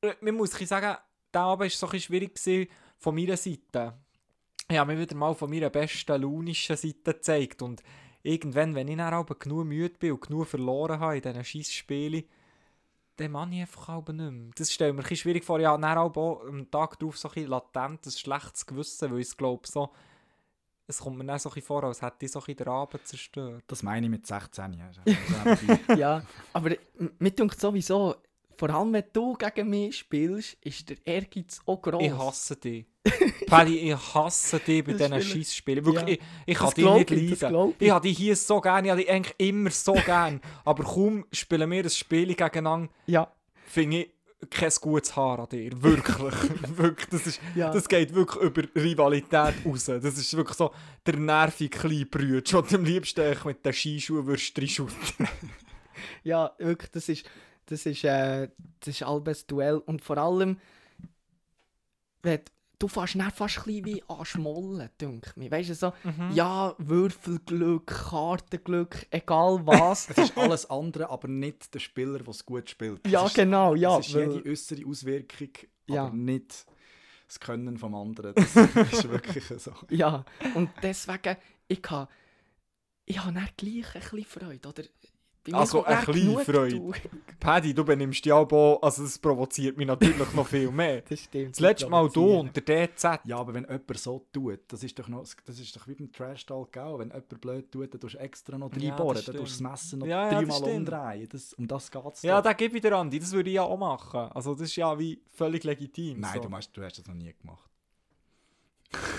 äh, 0.00 0.14
man 0.22 0.34
muss 0.36 0.52
sagen, 0.52 0.96
der 1.34 1.40
Abend 1.40 1.60
war 1.60 1.70
so 1.70 1.86
ein 1.86 1.90
bisschen 1.90 2.06
schwierig 2.06 2.34
gewesen 2.34 2.68
von 3.02 3.14
meiner 3.14 3.36
Seite. 3.36 3.94
Ich 4.68 4.78
habe 4.78 4.94
mir 4.94 5.00
wieder 5.00 5.16
mal 5.16 5.34
von 5.34 5.50
meiner 5.50 5.70
besten 5.70 6.22
launischen 6.22 6.76
Seite 6.76 7.14
gezeigt. 7.14 7.60
Und 7.60 7.82
irgendwann, 8.22 8.74
wenn 8.74 8.88
ich 8.88 8.96
dann 8.96 9.12
aber 9.12 9.34
genug 9.34 9.66
müde 9.66 9.98
bin 9.98 10.12
und 10.12 10.20
genug 10.20 10.46
verloren 10.46 11.00
habe 11.00 11.16
in 11.16 11.22
diesen 11.22 11.44
scheiß 11.44 11.72
Spielen, 11.72 12.24
dann 13.16 13.32
mache 13.32 13.54
ich 13.54 13.60
einfach 13.60 13.88
aber 13.88 14.12
nicht 14.12 14.30
mehr. 14.30 14.50
Das 14.54 14.72
stellt 14.72 14.94
mir 14.94 15.04
ein 15.04 15.16
schwierig 15.16 15.44
vor. 15.44 15.58
Ich 15.58 15.66
habe 15.66 15.82
dann 15.82 15.98
auch 15.98 16.46
am 16.46 16.70
Tag 16.70 16.98
darauf 16.98 17.18
so 17.18 17.28
ein 17.28 17.34
bisschen 17.34 17.50
latent 17.50 18.06
ein 18.06 18.10
schlechtes 18.12 18.64
Gewissen, 18.64 19.10
weil 19.10 19.20
ich 19.20 19.36
glaube 19.36 19.66
so, 19.66 19.90
es 20.86 20.98
kommt 21.00 21.18
mir 21.18 21.24
dann 21.24 21.38
so 21.38 21.50
ein 21.50 21.62
vor, 21.62 21.84
als 21.84 22.02
hätte 22.02 22.24
ich 22.24 22.32
so 22.32 22.42
ein 22.46 22.56
den 22.56 22.68
Abend 22.68 23.06
zerstört. 23.06 23.64
Das 23.66 23.82
meine 23.82 24.06
ich 24.06 24.10
mit 24.10 24.26
16. 24.26 24.74
ja. 24.74 24.86
Also, 24.86 25.00
dabei. 25.04 25.96
Ja, 25.96 26.22
aber 26.52 26.76
mir 27.18 27.30
denkt 27.30 27.60
sowieso, 27.60 28.16
vor 28.62 28.70
allem 28.70 28.92
wenn 28.92 29.02
du 29.12 29.34
gegen 29.34 29.70
mich 29.70 29.98
spielst, 29.98 30.56
ist 30.60 30.88
der 30.88 30.96
Ehrgeiz 31.04 31.58
auch 31.66 31.82
gross. 31.82 32.00
Ich 32.00 32.12
hasse 32.12 32.54
dich. 32.54 32.86
Paddy, 33.48 33.90
ich 33.90 34.14
hasse 34.14 34.60
dich 34.60 34.84
bei 34.84 34.92
diesen 34.92 35.20
Scheissspielen. 35.20 35.84
Wirklich, 35.84 36.20
Ja. 36.20 36.24
ich, 36.46 36.52
ich 36.52 36.56
kann 36.56 36.70
dich 36.72 36.84
nicht 36.86 37.10
ich, 37.10 37.40
leiden. 37.40 37.48
glaub 37.48 37.74
Ich, 37.82 37.90
habe 37.90 38.06
dich 38.06 38.16
hier 38.16 38.36
so 38.36 38.60
gerne, 38.60 38.86
ich 38.86 38.90
habe 38.92 39.00
dich 39.00 39.10
eigentlich 39.10 39.34
immer 39.38 39.70
so 39.70 39.94
gerne. 40.06 40.40
Aber 40.64 40.84
kaum 40.84 41.24
spielen 41.32 41.68
wir 41.72 41.82
ein 41.82 41.90
Spiel 41.90 42.36
gegeneinander, 42.36 42.88
Ja, 43.06 43.32
finde 43.66 43.96
ich 44.02 44.10
kein 44.48 44.70
gutes 44.80 45.16
Haar 45.16 45.40
an 45.40 45.48
dir. 45.48 45.82
Wirklich. 45.82 46.16
wirklich 46.76 47.08
das, 47.10 47.26
ist, 47.26 47.40
Ja. 47.56 47.72
das 47.72 47.88
geht 47.88 48.14
wirklich 48.14 48.44
über 48.44 48.62
Rivalität 48.76 49.54
raus. 49.66 49.86
Das 49.86 50.04
ist 50.04 50.36
wirklich 50.36 50.56
so 50.56 50.70
der 51.04 51.16
nervige 51.16 51.76
kleine 51.76 52.06
den 52.06 52.44
du 52.44 52.58
am 52.76 52.84
liebsten 52.84 53.36
mit 53.44 53.66
den 53.66 53.72
Skischuhen 53.72 54.24
würdest 54.24 54.56
reinschütten. 54.56 55.26
ja, 56.22 56.52
wirklich, 56.58 56.92
das 56.92 57.08
ist, 57.08 57.26
das 57.66 57.86
ist, 57.86 58.04
äh, 58.04 58.48
das 58.80 58.88
ist 58.88 59.02
albes 59.02 59.46
Duell. 59.46 59.76
Und 59.78 60.02
vor 60.02 60.18
allem, 60.18 60.58
wenn 62.22 62.40
du 62.78 62.88
fährst 62.88 63.14
dann 63.14 63.30
fast 63.30 63.58
ein 63.58 63.64
bisschen 63.64 63.84
wie 63.86 64.02
anschmollen, 64.08 64.90
denke 65.00 65.32
mir. 65.36 65.50
Weißt 65.50 65.70
du, 65.70 65.74
so, 65.74 65.92
Mhm. 66.02 66.30
ja, 66.34 66.74
Würfelglück, 66.78 67.86
Kartenglück, 67.86 69.06
egal 69.10 69.60
was. 69.66 70.10
Es 70.10 70.18
ist 70.18 70.36
alles 70.38 70.68
andere, 70.68 71.08
aber 71.10 71.28
nicht 71.28 71.72
der 71.74 71.78
Spieler, 71.80 72.18
der 72.18 72.28
es 72.28 72.44
gut 72.44 72.68
spielt. 72.70 73.06
ja, 73.06 73.22
es 73.24 73.30
ist, 73.30 73.36
genau, 73.36 73.74
ja. 73.74 73.98
es 73.98 74.08
ist 74.08 74.14
weil- 74.14 74.32
jede 74.32 74.50
äußere 74.50 74.86
Auswirkung, 74.86 75.50
Ja. 75.86 76.06
aber 76.06 76.14
nicht 76.16 76.66
das 77.28 77.40
Können 77.40 77.78
vom 77.78 77.94
anderen. 77.94 78.34
Das 78.34 78.54
ist 78.56 78.56
wirklich 79.08 79.44
so. 79.44 79.72
Ja, 79.88 80.24
und 80.54 80.70
deswegen, 80.82 81.36
ich 81.68 81.80
habe 81.88 82.08
ich 83.04 83.18
ha 83.24 83.30
dann 83.32 83.48
gleich 83.56 83.94
ein 83.94 84.00
bisschen 84.00 84.24
Freude, 84.24 84.68
oder? 84.68 84.82
Also, 85.50 85.84
ein 85.84 86.04
bisschen 86.04 86.38
Freude. 86.38 86.92
Paddy, 87.40 87.74
du 87.74 87.84
benimmst 87.84 88.24
dich 88.24 88.32
auch, 88.32 88.80
also 88.80 89.02
das 89.02 89.18
provoziert 89.18 89.76
mich 89.76 89.86
natürlich 89.88 90.32
noch 90.34 90.46
viel 90.46 90.70
mehr. 90.70 91.02
Das 91.08 91.20
stimmt. 91.20 91.56
Das 91.56 91.60
letzte 91.60 91.88
Mal 91.88 92.08
du 92.08 92.38
und 92.38 92.54
der 92.54 92.86
DZ. 92.86 93.20
Ja, 93.24 93.38
aber 93.38 93.54
wenn 93.54 93.64
jemand 93.64 93.98
so 93.98 94.24
tut, 94.32 94.60
das 94.68 94.84
ist 94.84 94.96
doch, 94.98 95.08
noch, 95.08 95.26
das 95.44 95.58
ist 95.58 95.74
doch 95.74 95.88
wie 95.88 95.94
beim 95.94 96.12
Trash-Talk 96.12 96.76
auch. 96.78 96.98
Wenn 97.00 97.08
jemand 97.08 97.40
blöd 97.40 97.72
tut, 97.72 97.92
dann 97.92 98.00
tust 98.00 98.14
du 98.14 98.18
extra 98.18 98.56
noch 98.56 98.70
Ja, 98.76 98.90
reinbohren, 98.90 99.16
das 99.16 99.24
dann 99.24 99.36
tust 99.36 99.60
du 99.60 99.64
das 99.64 99.70
Messer 99.72 99.96
noch 99.96 100.06
Ja, 100.06 100.24
ja, 100.24 100.30
das 100.30 100.38
dreimal 100.38 100.56
stimmt. 100.58 100.76
umdrehen. 100.76 101.28
Das, 101.32 101.52
um 101.54 101.66
das 101.66 101.90
geht 101.90 102.02
es 102.12 102.22
Ja, 102.22 102.40
da 102.40 102.52
gebe 102.52 102.76
ich 102.76 102.82
dir 102.82 102.96
Andi, 102.96 103.18
das 103.18 103.32
würde 103.32 103.50
ich 103.50 103.56
ja 103.56 103.62
auch 103.62 103.76
machen. 103.76 104.30
Also 104.32 104.52
das 104.54 104.62
ist 104.62 104.76
ja 104.76 104.96
wie 104.96 105.20
völlig 105.32 105.64
legitim. 105.64 106.20
Nein, 106.20 106.34
so. 106.34 106.42
du, 106.42 106.48
meinst, 106.48 106.76
du 106.76 106.82
hast 106.84 106.98
das 106.98 107.06
noch 107.06 107.14
nie 107.14 107.34
gemacht. 107.34 107.68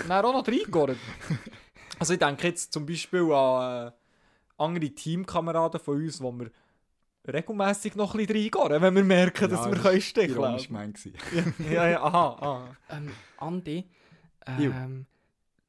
Nein, 0.08 0.24
auch 0.24 0.32
noch 0.32 0.46
reingegangen. 0.46 0.96
also 1.98 2.12
ich 2.14 2.18
denke 2.18 2.46
jetzt 2.48 2.72
zum 2.72 2.86
Beispiel 2.86 3.30
an 3.32 3.88
äh, 3.88 3.92
andere 4.58 4.90
Teamkameraden 4.90 5.80
von 5.80 5.96
uns, 5.96 6.20
wo 6.20 6.32
wir 6.32 6.50
regelmäßig 7.26 7.94
noch 7.96 8.14
ein 8.14 8.26
bisschen 8.26 8.54
reingehen, 8.60 8.82
wenn 8.82 8.94
wir 8.94 9.04
merken, 9.04 9.48
dass 9.50 9.60
Ja, 9.64 9.66
wir 9.70 9.74
das 9.76 9.82
können 9.82 10.00
sticheln 10.00 10.40
können. 10.42 10.62
gemeint 10.62 10.96
gewesen. 11.02 11.72
ja, 11.72 11.88
ja, 11.88 12.02
aha, 12.02 12.36
aha. 12.40 12.76
Ähm, 12.90 13.10
Andi, 13.38 13.88
ähm, 14.46 15.06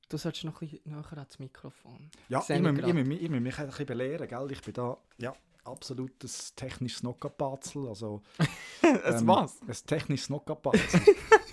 du 0.09 0.17
solltest 0.17 0.43
noch 0.43 0.61
ein 0.61 0.67
bisschen 0.67 0.81
näher 0.91 1.05
ans 1.17 1.39
Mikrofon. 1.39 2.09
Ja, 2.29 2.39
ich 2.41 2.49
ich 2.49 2.61
muss, 2.61 2.71
ich, 2.77 3.21
ich 3.23 3.29
muss 3.29 3.39
mich 3.39 3.57
ein 3.59 3.67
bisschen 3.67 3.85
belehren, 3.85 4.27
gell? 4.27 4.51
Ich 4.51 4.61
bin 4.61 4.73
da 4.73 4.97
ja, 5.17 5.33
absolutes 5.63 6.53
technisches 6.55 7.03
Nockerpatzel. 7.03 7.87
Also, 7.87 8.21
Es 8.81 9.21
ähm, 9.21 9.27
was? 9.27 9.61
Ein 9.61 9.87
technisches 9.87 10.29
Nockerpatzel. 10.29 11.01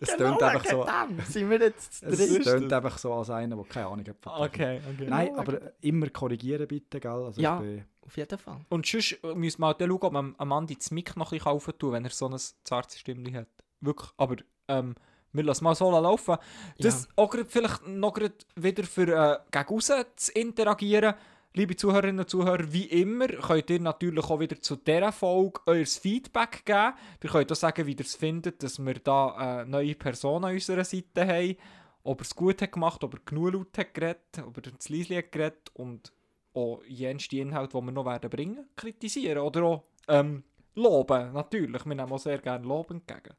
es 0.00 0.16
Genau 0.16 0.30
tönt 0.30 0.42
einfach 0.42 0.64
so. 0.64 0.84
dem 0.84 1.20
sind 1.28 1.50
wir 1.50 1.60
jetzt 1.60 2.02
Es 2.02 2.18
drin. 2.28 2.42
tönt 2.42 2.72
einfach 2.72 2.98
so 2.98 3.12
als 3.14 3.30
einer, 3.30 3.56
der 3.56 3.64
keine 3.64 3.86
Ahnung 3.86 4.04
hat. 4.06 4.16
Okay, 4.26 4.80
okay. 4.94 5.06
Nein, 5.08 5.36
aber 5.36 5.60
immer 5.80 6.08
korrigieren 6.10 6.66
bitte, 6.66 7.00
gell? 7.00 7.10
Also 7.10 7.40
Ja. 7.40 7.56
ich 7.60 7.62
bin, 7.66 7.84
Auf 8.06 8.16
jeden 8.16 8.38
Fall. 8.38 8.60
Und 8.68 8.86
sonst 8.86 9.18
äh, 9.22 9.34
müssen 9.34 9.60
wir 9.60 9.66
halt 9.66 9.78
schauen, 9.80 9.92
ob 10.02 10.12
man 10.12 10.34
am 10.38 10.52
Andi 10.52 10.76
das 10.76 10.90
Mic 10.90 11.16
noch 11.16 11.26
ein 11.26 11.38
bisschen 11.38 11.44
kaufen 11.44 11.78
tun, 11.78 11.92
wenn 11.92 12.04
er 12.04 12.10
so 12.10 12.28
ein 12.28 12.36
zartes 12.64 12.98
Stimmchen 12.98 13.36
hat. 13.36 13.48
Wirklich, 13.80 14.10
aber 14.16 14.36
ähm, 14.68 14.94
wir 15.32 15.44
lassen 15.44 15.64
mal 15.64 15.74
so 15.74 15.90
laufen. 15.90 16.36
Das 16.78 17.04
Ja. 17.04 17.08
auch 17.16 17.30
grad 17.30 17.46
vielleicht 17.50 17.86
noch 17.86 18.14
grad 18.14 18.46
wieder 18.56 18.82
für 18.84 19.08
äh, 19.08 19.38
gegen 19.50 19.68
raus 19.68 19.92
zu 20.16 20.32
interagieren. 20.32 21.14
Liebe 21.54 21.76
Zuhörerinnen 21.76 22.20
und 22.20 22.30
Zuhörer, 22.30 22.72
wie 22.72 22.84
immer 22.84 23.26
könnt 23.26 23.70
ihr 23.70 23.80
natürlich 23.80 24.24
auch 24.24 24.38
wieder 24.38 24.60
zu 24.60 24.76
dieser 24.76 25.12
Folge 25.12 25.60
euer 25.66 25.86
Feedback 25.86 26.64
geben. 26.64 26.92
Ihr 27.22 27.30
könnt 27.30 27.50
auch 27.50 27.56
sagen, 27.56 27.86
wie 27.86 27.92
ihr 27.92 28.00
es 28.00 28.16
findet, 28.16 28.62
dass 28.62 28.78
wir 28.78 28.94
da 28.94 29.30
eine 29.30 29.68
neue 29.68 29.94
Person 29.94 30.44
an 30.44 30.52
unserer 30.52 30.84
Seite 30.84 31.26
haben. 31.26 31.56
Ob 32.04 32.20
er 32.20 32.24
es 32.24 32.34
gut 32.34 32.60
hat 32.62 32.72
gemacht, 32.72 33.02
ob 33.02 33.14
er 33.14 33.20
genug 33.24 33.54
laut 33.54 33.78
hat 33.78 33.94
geredet, 33.94 34.42
ob 34.46 34.56
er 34.58 34.78
zu 34.78 34.92
leise 34.92 35.16
hat 35.16 35.32
geredet 35.32 35.70
und 35.72 36.12
auch 36.52 36.82
jenste 36.86 37.38
Inhalte, 37.38 37.78
die 37.78 37.84
wir 37.84 37.92
noch 37.92 38.06
werden 38.06 38.30
bringen, 38.30 38.68
kritisieren 38.76 39.38
oder 39.38 39.62
auch 39.64 39.84
ähm, 40.06 40.44
loben. 40.74 41.32
Natürlich, 41.32 41.84
wir 41.84 41.94
nehmen 41.94 42.12
auch 42.12 42.18
sehr 42.18 42.38
gerne 42.38 42.66
Lob 42.66 42.90
entgegen. 42.90 43.34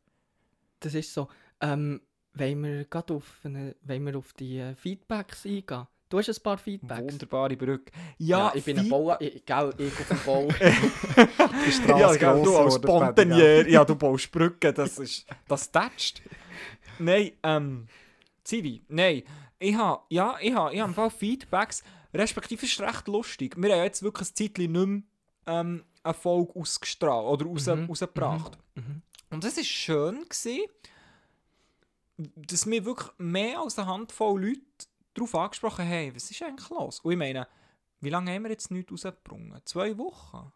Das 0.79 0.93
ist 0.93 1.13
so. 1.13 1.27
Ähm, 1.61 2.01
wollen 2.33 2.63
wir 2.63 2.85
gerade 2.85 3.13
auf, 3.13 3.39
eine, 3.43 3.75
wollen 3.83 4.05
wir 4.05 4.17
auf 4.17 4.33
die 4.33 4.57
äh, 4.57 4.75
Feedbacks 4.75 5.45
eingehen? 5.45 5.87
Du 6.09 6.17
hast 6.17 6.27
ein 6.29 6.41
paar 6.43 6.57
Feedbacks. 6.57 7.03
Wunderbare 7.13 7.55
Brücke. 7.55 7.91
Ja, 8.17 8.51
ich 8.55 8.63
bin 8.65 8.79
ein 8.79 8.89
Bauer. 8.89 9.21
Ich, 9.21 9.45
gell, 9.45 9.73
ich 9.77 9.93
auf 9.93 10.07
dem 10.07 10.19
Bau. 10.25 10.47
Ja, 11.99 12.15
gell, 12.15 12.41
du 12.43 12.57
als? 12.57 12.75
Spontanier, 12.75 13.69
ja, 13.69 13.85
du 13.85 13.95
baust 13.95 14.31
Brücken, 14.31 14.73
das 14.73 14.97
ist, 14.97 15.25
das 15.47 15.71
tätscht. 15.71 16.21
Nein, 16.97 17.31
ähm, 17.43 17.87
Zivi, 18.43 18.81
nein, 18.87 19.21
ich 19.59 19.75
habe, 19.75 20.01
ja, 20.09 20.35
ich 20.41 20.53
habe, 20.53 20.73
ich 20.73 20.81
habe 20.81 21.09
Feedbacks, 21.11 21.83
respektive 22.13 22.65
es 22.65 22.71
ist 22.71 22.81
recht 22.81 23.07
lustig. 23.07 23.55
Wir 23.55 23.69
haben 23.71 23.77
ja 23.77 23.83
jetzt 23.83 24.01
wirklich 24.01 24.29
ein 24.29 24.35
Zeitchen 24.35 24.71
nicht 24.71 24.87
mehr 24.87 25.01
ähm, 25.59 25.83
eine 26.01 26.13
Folge 26.15 26.55
ausgestrahlt 26.59 27.27
oder 27.27 27.45
raus, 27.45 27.67
Mhm, 27.67 27.85
rausgebracht. 27.85 28.57
mhm. 28.75 29.01
Und 29.29 29.43
es 29.43 29.57
war 29.57 29.63
schön, 29.63 30.23
gewesen, 30.27 30.63
dass 32.17 32.65
mir 32.65 32.83
wirklich 32.83 33.09
mehr 33.17 33.59
als 33.59 33.77
eine 33.77 33.87
Handvoll 33.87 34.43
Leute 34.43 34.61
darauf 35.19 35.35
angesprochen 35.35 35.85
hey, 35.85 36.13
was 36.15 36.29
ist 36.31 36.41
eigentlich 36.41 36.69
los? 36.69 36.99
Und 37.01 37.11
ich 37.11 37.17
meine, 37.17 37.47
wie 38.01 38.09
lange 38.09 38.31
haben 38.33 38.43
wir 38.43 38.51
jetzt 38.51 38.71
nichts 38.71 38.91
rausgebracht? 38.91 39.67
Zwei 39.67 39.97
Wochen? 39.97 40.51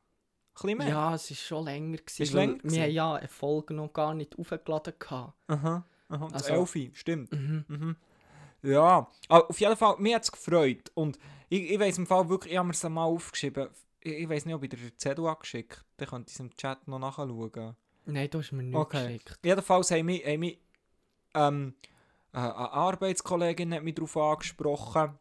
Ein 0.63 0.77
mehr? 0.77 0.87
Ja, 0.87 1.15
es 1.15 1.29
war 1.31 1.37
schon 1.37 1.65
länger. 1.65 1.97
Gewesen, 1.97 2.21
Ist 2.23 2.33
länger 2.33 2.57
Wir 2.63 2.83
haben 2.83 2.91
ja 2.91 3.13
eine 3.15 3.27
Folge 3.27 3.73
noch 3.73 3.91
gar 3.91 4.13
nicht 4.13 4.37
aufgeladen. 4.37 4.93
Gehabt. 4.99 5.33
Aha, 5.47 5.85
aha. 6.09 6.27
Das 6.31 6.43
Also- 6.43 6.53
Elfi, 6.53 6.91
stimmt. 6.93 7.31
Mhm. 7.31 7.65
Mhm. 7.67 7.95
Ja, 8.61 9.07
aber 9.27 9.49
auf 9.49 9.59
jeden 9.59 9.75
Fall, 9.75 9.95
mir 9.97 10.15
hat 10.15 10.23
es 10.23 10.31
gefreut. 10.31 10.89
Und 10.93 11.17
ich, 11.49 11.71
ich 11.71 11.79
weiss 11.79 11.97
im 11.97 12.07
Fall 12.07 12.29
wirklich, 12.29 12.53
ich 12.53 12.57
habe 12.57 12.67
mir 12.67 12.73
es 12.73 12.83
mal 12.83 13.03
aufgeschrieben. 13.03 13.67
Ich, 13.99 14.13
ich 14.13 14.29
weiss 14.29 14.45
nicht, 14.45 14.55
ob 14.55 14.63
ich 14.63 14.69
dir 14.69 14.77
den 14.77 14.97
Zettel 14.97 15.25
angeschickt 15.27 15.83
Dann 15.97 16.07
könnt 16.07 16.29
ihr 16.29 16.31
es 16.33 16.39
im 16.39 16.55
Chat 16.55 16.87
noch 16.87 16.99
nachschauen. 16.99 17.75
Nein, 18.05 18.29
du 18.29 18.39
hast 18.39 18.51
mir 18.51 18.63
nicht 18.63 18.75
Okay. 18.75 19.05
geschickt. 19.17 19.39
Jedenfalls 19.43 19.91
haben 19.91 20.05
mich, 20.05 20.25
haben 20.25 20.39
mich 20.39 20.59
ähm, 21.33 21.73
äh, 21.83 21.92
eine 22.33 22.55
Arbeitskollegin 22.55 23.73
hat 23.73 23.83
mich 23.83 23.95
darauf 23.95 24.17
angesprochen. 24.17 25.17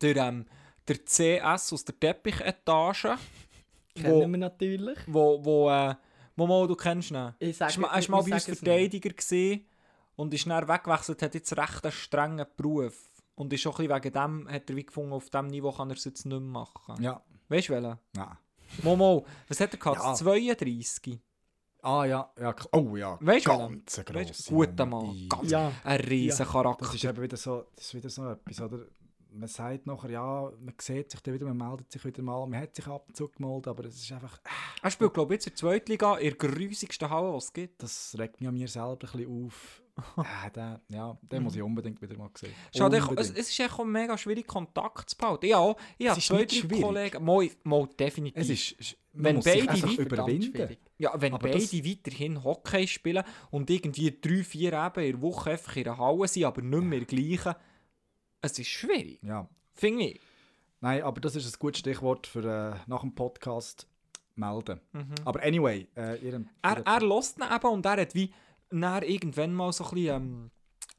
Der, 0.00 0.16
ähm, 0.16 0.46
der 0.86 1.04
CS 1.04 1.72
aus 1.72 1.84
der 1.84 1.98
Teppichetage. 1.98 3.16
Kennen 3.94 4.30
wir 4.30 4.38
natürlich. 4.38 4.98
Wo, 5.06 5.44
wo, 5.44 5.68
äh, 5.70 5.94
wo 6.36 6.46
mal, 6.46 6.66
du 6.66 6.76
kennst 6.76 7.10
ihn. 7.10 7.34
Ich 7.40 7.56
sage, 7.56 7.74
er 7.82 8.10
mal 8.10 8.22
bei 8.22 8.34
uns 8.34 8.44
Verteidiger 8.44 9.10
gewesen 9.10 9.66
und 10.16 10.32
ist 10.32 10.46
dann 10.46 10.68
weggewechselt, 10.68 11.22
hat 11.22 11.34
jetzt 11.34 11.56
recht 11.56 11.84
einen 11.84 11.92
strengen 11.92 12.46
Beruf. 12.56 13.10
Und 13.34 13.52
ist 13.52 13.66
auch 13.66 13.78
ein 13.80 13.88
bisschen 13.88 14.04
wegen 14.04 14.12
dem, 14.12 14.48
hat 14.52 14.70
er 14.70 14.76
wie 14.76 14.84
gefunden, 14.84 15.12
auf 15.12 15.30
diesem 15.30 15.46
Niveau 15.46 15.72
kann 15.72 15.90
er 15.90 15.96
es 15.96 16.04
jetzt 16.04 16.26
nicht 16.26 16.40
mehr 16.40 16.40
machen. 16.40 17.02
Ja, 17.02 17.22
Weißt 17.48 17.68
du 17.68 17.72
welchen? 17.72 17.98
nein. 18.12 18.36
Momo, 18.82 19.26
was 19.48 19.58
hat 19.60 19.72
er 19.72 19.78
gehabt? 19.78 19.96
Ja. 19.96 20.14
32. 20.14 21.18
Ah 21.82 22.04
ja, 22.04 22.30
ja, 22.40 22.54
oh 22.72 22.96
ja, 22.96 23.18
Weißt 23.20 23.46
du, 23.46 23.50
ganz 23.50 23.98
ein 23.98 24.04
grosser 24.04 24.52
guter. 24.54 24.86
Mann. 24.86 25.28
Ganz 25.28 25.50
Ja. 25.50 25.72
ein 25.84 26.00
riesen 26.00 26.46
Charakter. 26.46 26.84
Das 26.86 26.94
ist 26.94 27.04
eben 27.04 27.22
wieder 27.22 27.36
so, 27.36 27.64
das 27.74 27.86
ist 27.86 27.94
wieder 27.94 28.10
so 28.10 28.28
etwas, 28.28 28.60
oder? 28.60 28.86
Man 29.32 29.48
sagt 29.48 29.86
nachher, 29.86 30.10
ja, 30.10 30.50
man 30.58 30.74
sieht 30.80 31.12
sich 31.12 31.20
dann 31.20 31.34
wieder, 31.34 31.46
man 31.46 31.56
meldet 31.56 31.92
sich 31.92 32.04
wieder 32.04 32.20
mal, 32.20 32.44
man 32.48 32.60
hat 32.60 32.74
sich 32.74 32.84
ab 32.88 33.04
und 33.06 33.16
zu 33.16 33.28
gemeldet, 33.28 33.68
aber 33.68 33.84
es 33.84 33.94
ist 34.02 34.10
einfach, 34.10 34.40
er 34.82 34.90
spielt, 34.90 35.14
glaube 35.14 35.32
ich, 35.32 35.36
jetzt 35.38 35.46
in 35.46 35.50
der 35.52 35.56
Zweitliga 35.56 36.16
in 36.16 36.36
der 36.36 36.48
grusigsten 36.48 37.08
Halle, 37.08 37.30
die 37.30 37.36
es 37.36 37.52
gibt. 37.52 37.80
das 37.80 38.16
regt 38.18 38.40
mich 38.40 38.48
an 38.48 38.54
mir 38.54 38.66
selber 38.66 38.90
ein 38.92 38.98
bisschen 38.98 39.46
auf. 39.46 39.82
äh, 40.16 40.50
den, 40.50 40.78
ja, 40.88 41.16
den 41.22 41.42
muss 41.44 41.54
ich 41.54 41.62
unbedingt 41.62 42.02
wieder 42.02 42.16
mal 42.16 42.30
sehen. 42.34 42.52
Schau, 42.76 42.88
es, 42.88 43.30
es 43.30 43.50
ist 43.50 43.60
echt 43.60 43.78
auch 43.78 43.84
mega 43.84 44.18
schwierig, 44.18 44.48
Kontakt 44.48 45.10
zu 45.10 45.16
behalten. 45.16 45.46
Ja, 45.46 45.76
ich 45.96 46.08
habe 46.08 46.18
ist 46.18 46.26
zwei, 46.26 46.44
drei 46.44 46.54
schwierig. 46.56 46.82
Kollegen. 46.82 47.24
Mal, 47.24 47.50
mal 47.62 47.88
definitiv. 47.98 48.42
Es 48.42 48.50
ist, 48.50 48.96
Wenn 49.12 49.40
beide 49.40 49.76
schwierig. 49.76 50.78
Ja, 50.98 51.20
wenn 51.20 51.32
beide 51.32 51.58
das- 51.58 51.72
weiterhin 51.72 52.44
Hockey 52.44 52.86
spielen 52.86 53.24
und 53.50 53.68
irgendwie 53.70 54.16
drei, 54.20 54.44
vier 54.44 54.72
eben 54.72 55.04
in 55.04 55.12
der 55.12 55.22
Woche 55.22 55.50
einfach 55.50 55.74
in 55.76 55.84
der 55.84 55.98
Halle 55.98 56.28
sind, 56.28 56.44
aber 56.44 56.62
nicht 56.62 56.82
mehr 56.84 57.04
gleichen, 57.04 57.54
es 58.40 58.58
ist 58.58 58.68
schwierig, 58.68 59.20
Ja. 59.22 59.48
finde 59.74 60.04
ich. 60.04 60.20
Nein, 60.80 61.02
aber 61.02 61.20
das 61.20 61.36
ist 61.36 61.52
ein 61.54 61.58
gutes 61.58 61.80
Stichwort 61.80 62.26
für 62.26 62.44
äh, 62.44 62.78
nach 62.88 63.00
dem 63.00 63.14
Podcast 63.14 63.86
melden. 64.36 64.80
Mhm. 64.92 65.14
Aber 65.24 65.42
anyway, 65.42 65.86
äh, 65.96 66.16
ihrem, 66.24 66.48
Er, 66.62 66.76
ihrem- 66.78 66.84
er 66.86 67.00
lässt 67.00 67.38
ihn 67.38 67.44
eben 67.54 67.66
und 67.68 67.84
er 67.86 68.00
hat 68.00 68.14
wie 68.14 68.32
irgendwann 69.02 69.52
mal 69.52 69.72
so 69.72 69.84
ein 69.84 69.90
bisschen 69.90 70.50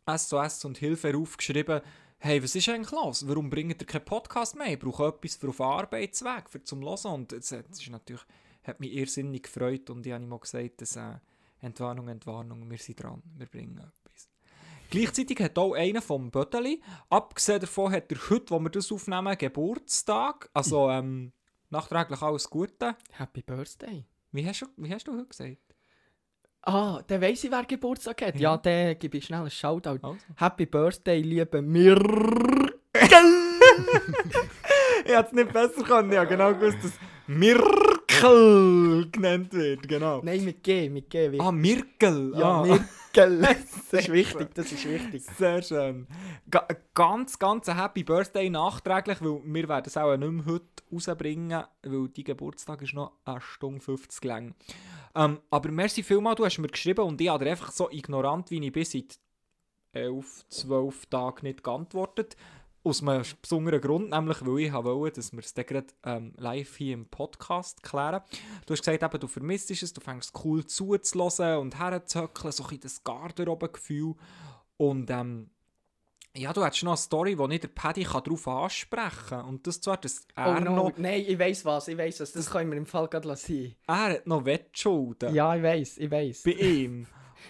ähm, 0.08 0.18
SOS 0.18 0.66
und 0.66 0.78
Hilfe 0.78 1.16
aufgeschrieben, 1.16 1.82
hey, 2.22 2.42
was 2.42 2.56
ist 2.56 2.70
eigentlich 2.70 2.92
los? 2.92 3.28
Warum 3.28 3.50
bringt 3.50 3.82
ihr 3.82 3.88
keinen 3.88 4.06
Podcast 4.06 4.56
mehr? 4.56 4.72
Ich 4.72 4.80
brauche 4.80 5.08
etwas 5.08 5.36
für 5.36 5.50
auf 5.50 5.60
Arbeitsweg, 5.60 6.50
für 6.50 6.64
zum 6.64 6.82
Hören. 6.82 7.14
Und 7.14 7.34
es, 7.34 7.52
es 7.52 7.80
ist 7.80 7.90
natürlich 7.90 8.22
hat 8.64 8.80
mich 8.80 8.94
irrsinnig 8.94 9.44
gefreut 9.44 9.90
und 9.90 10.06
ich 10.06 10.14
habe 10.14 10.24
ihm 10.24 10.34
auch 10.34 10.42
gesagt, 10.42 10.82
dass 10.82 10.96
äh, 10.96 11.16
Entwarnung, 11.62 12.08
Entwarnung, 12.08 12.70
wir 12.70 12.78
sind 12.78 13.02
dran, 13.02 13.24
wir 13.38 13.48
bringen 13.48 13.78
etwas. 13.78 14.30
Gleichzeitig 14.92 15.40
hat 15.40 15.58
auch 15.58 15.74
einer 15.74 16.02
vom 16.02 16.30
Bödeli, 16.30 16.82
abgesehen 17.10 17.62
davon 17.62 17.92
hat 17.92 18.12
er 18.12 18.30
heute, 18.30 18.52
wo 18.52 18.60
wir 18.60 18.70
das 18.70 18.92
aufnehmen, 18.92 19.36
Geburtstag, 19.38 20.50
also 20.54 20.90
ähm, 20.90 21.32
nachträglich 21.70 22.22
alles 22.22 22.50
Gute. 22.50 22.96
Happy 23.12 23.42
Birthday. 23.42 24.06
Wie 24.32 24.46
hast 24.46 24.62
du, 24.62 24.68
wie 24.78 24.94
hast 24.94 25.08
du 25.08 25.14
heute 25.14 25.26
gesagt? 25.26 25.71
Ah, 26.64 27.02
dann 27.08 27.22
weiss 27.22 27.44
ich, 27.44 27.52
wer 27.52 27.64
Geburtstag 27.64 28.22
hat. 28.22 28.36
Ja, 28.36 28.52
Ja. 28.52 28.58
dann 28.58 29.00
gebe 29.00 29.18
ich 29.18 29.26
schnell 29.26 29.40
einen 29.42 29.50
Shoutout. 29.50 29.98
Also. 30.04 30.18
Happy 30.38 30.66
Birthday, 30.68 31.22
liebe 31.22 31.62
Mirkel. 31.62 32.74
ich 35.06 35.12
hätte 35.12 35.28
es 35.28 35.32
nicht 35.34 35.52
besser 35.54 35.84
können, 35.84 36.12
ich 36.12 36.18
habe 36.18 36.28
genau 36.28 36.54
gewusst, 36.54 36.78
dass 36.84 36.92
Mirkel 37.28 39.10
genannt 39.12 39.54
wird, 39.54 39.88
genau. 39.88 40.22
Nein, 40.24 40.44
mit 40.46 40.64
G, 40.64 40.90
mit 40.90 41.10
G. 41.10 41.32
Wie 41.32 41.40
Ah, 41.40 41.52
Mirkel. 41.52 42.34
ja, 42.36 42.62
ah. 42.62 42.64
Mirkel. 42.64 43.42
das 43.92 43.94
ist 44.04 44.12
wichtig, 44.12 44.54
das 44.54 44.72
ist 44.72 44.88
wichtig. 44.88 45.24
Sehr 45.38 45.62
schön. 45.64 46.08
Ga 46.50 46.68
ganz, 46.94 47.40
ganz 47.40 47.68
ein 47.70 47.78
Happy 47.82 48.04
Birthday 48.04 48.50
nachträglich, 48.50 49.18
weil 49.22 49.42
wir 49.44 49.68
werden 49.70 49.86
es 49.88 49.98
auch 49.98 50.16
nicht 50.16 50.32
mehr 50.32 50.46
heute 50.46 50.66
rausbringen, 50.94 51.64
weil 51.84 52.08
dein 52.10 52.24
Geburtstag 52.24 52.82
ist 52.84 52.94
noch 52.94 53.14
eine 53.26 53.42
Stunde 53.42 53.82
50 53.82 54.24
lang. 54.26 54.54
Ähm, 55.16 55.40
aber 55.50 55.72
merci 55.72 56.04
vielmal, 56.04 56.36
du 56.36 56.46
hast 56.46 56.58
mir 56.58 56.68
geschrieben 56.68 57.06
und 57.06 57.20
ich 57.20 57.30
habe 57.30 57.50
einfach 57.50 57.72
so 57.72 57.90
ignorant, 57.90 58.52
wie 58.52 58.66
ich 58.66 58.72
bin, 58.72 58.86
seit 58.86 59.20
11, 59.94 60.46
12 60.50 61.06
Tagen 61.08 61.48
nicht 61.48 61.64
geantwortet. 61.64 62.36
Aus 62.84 63.04
einem 63.04 63.24
besonderen 63.40 63.80
Grund, 63.80 64.10
nämlich 64.10 64.44
weil 64.44 64.60
ich 64.60 64.74
wollte, 64.74 65.20
dass 65.20 65.32
wir 65.34 65.42
es 65.42 65.54
dann 65.54 65.66
gerade 65.68 65.88
ähm, 66.04 66.34
live 66.38 66.78
hier 66.78 66.96
im 66.96 67.06
Podcast 67.06 67.84
klären. 67.84 68.24
Du 68.66 68.74
hast 68.74 68.80
gesagt, 68.80 69.04
eben, 69.04 69.20
du 69.20 69.28
vermisst 69.28 69.70
es, 69.70 69.94
du 69.94 70.02
fängst 70.02 70.34
cool 70.44 70.66
zuzulassen 70.66 71.58
und 71.58 71.78
herzuzöckeln, 71.78 72.52
so 72.52 72.64
ein 72.64 72.70
bisschen 72.70 72.82
das 72.82 73.04
Garderobe-Gefühl. 73.04 74.16
Und 74.78 75.12
ähm, 75.12 75.52
ja, 76.36 76.54
du 76.54 76.64
hättest 76.64 76.84
noch 76.84 76.92
eine 76.92 76.98
Story, 76.98 77.38
wo 77.38 77.48
nicht 77.48 77.64
der 77.64 77.68
Paddy 77.70 78.04
kann 78.04 78.24
darauf 78.24 78.48
ansprechen 78.48 79.28
kann. 79.30 79.46
Und 79.46 79.68
das 79.68 79.82
zwar, 79.82 79.98
dass 79.98 80.26
er, 80.36 80.58
Oh 80.58 80.60
no, 80.60 80.76
noch, 80.76 80.98
nein, 80.98 81.24
ich 81.28 81.38
weiss 81.38 81.66
was, 81.66 81.88
ich 81.90 81.98
weiss 81.98 82.20
was. 82.20 82.32
Das 82.32 82.50
können 82.50 82.72
wir 82.72 82.78
im 82.78 82.86
Fall 82.86 83.08
gerade 83.08 83.28
lassen. 83.28 83.76
er 83.88 83.96
hat 84.14 84.28
noch 84.28 84.46
Wettschulden 84.46 85.34
Ja, 85.36 85.56
ich 85.56 85.64
weiss, 85.64 85.98
ich 85.98 86.10
weiss. 86.10 86.44
bei 86.44 86.52
ihm. 86.52 87.06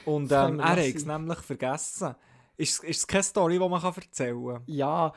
Und 0.06 0.32
ähm, 0.32 0.60
er 0.60 0.70
hat 0.72 0.78
es 0.80 1.06
nämlich 1.06 1.40
vergessen. 1.40 2.16
Ist, 2.58 2.84
ist 2.84 2.98
es 2.98 3.08
keine 3.08 3.24
Story, 3.24 3.60
die 3.60 3.70
man 3.70 3.82
kann 3.82 3.94
erzählen 3.96 4.48
kann? 4.48 4.64
Ja, 4.66 5.14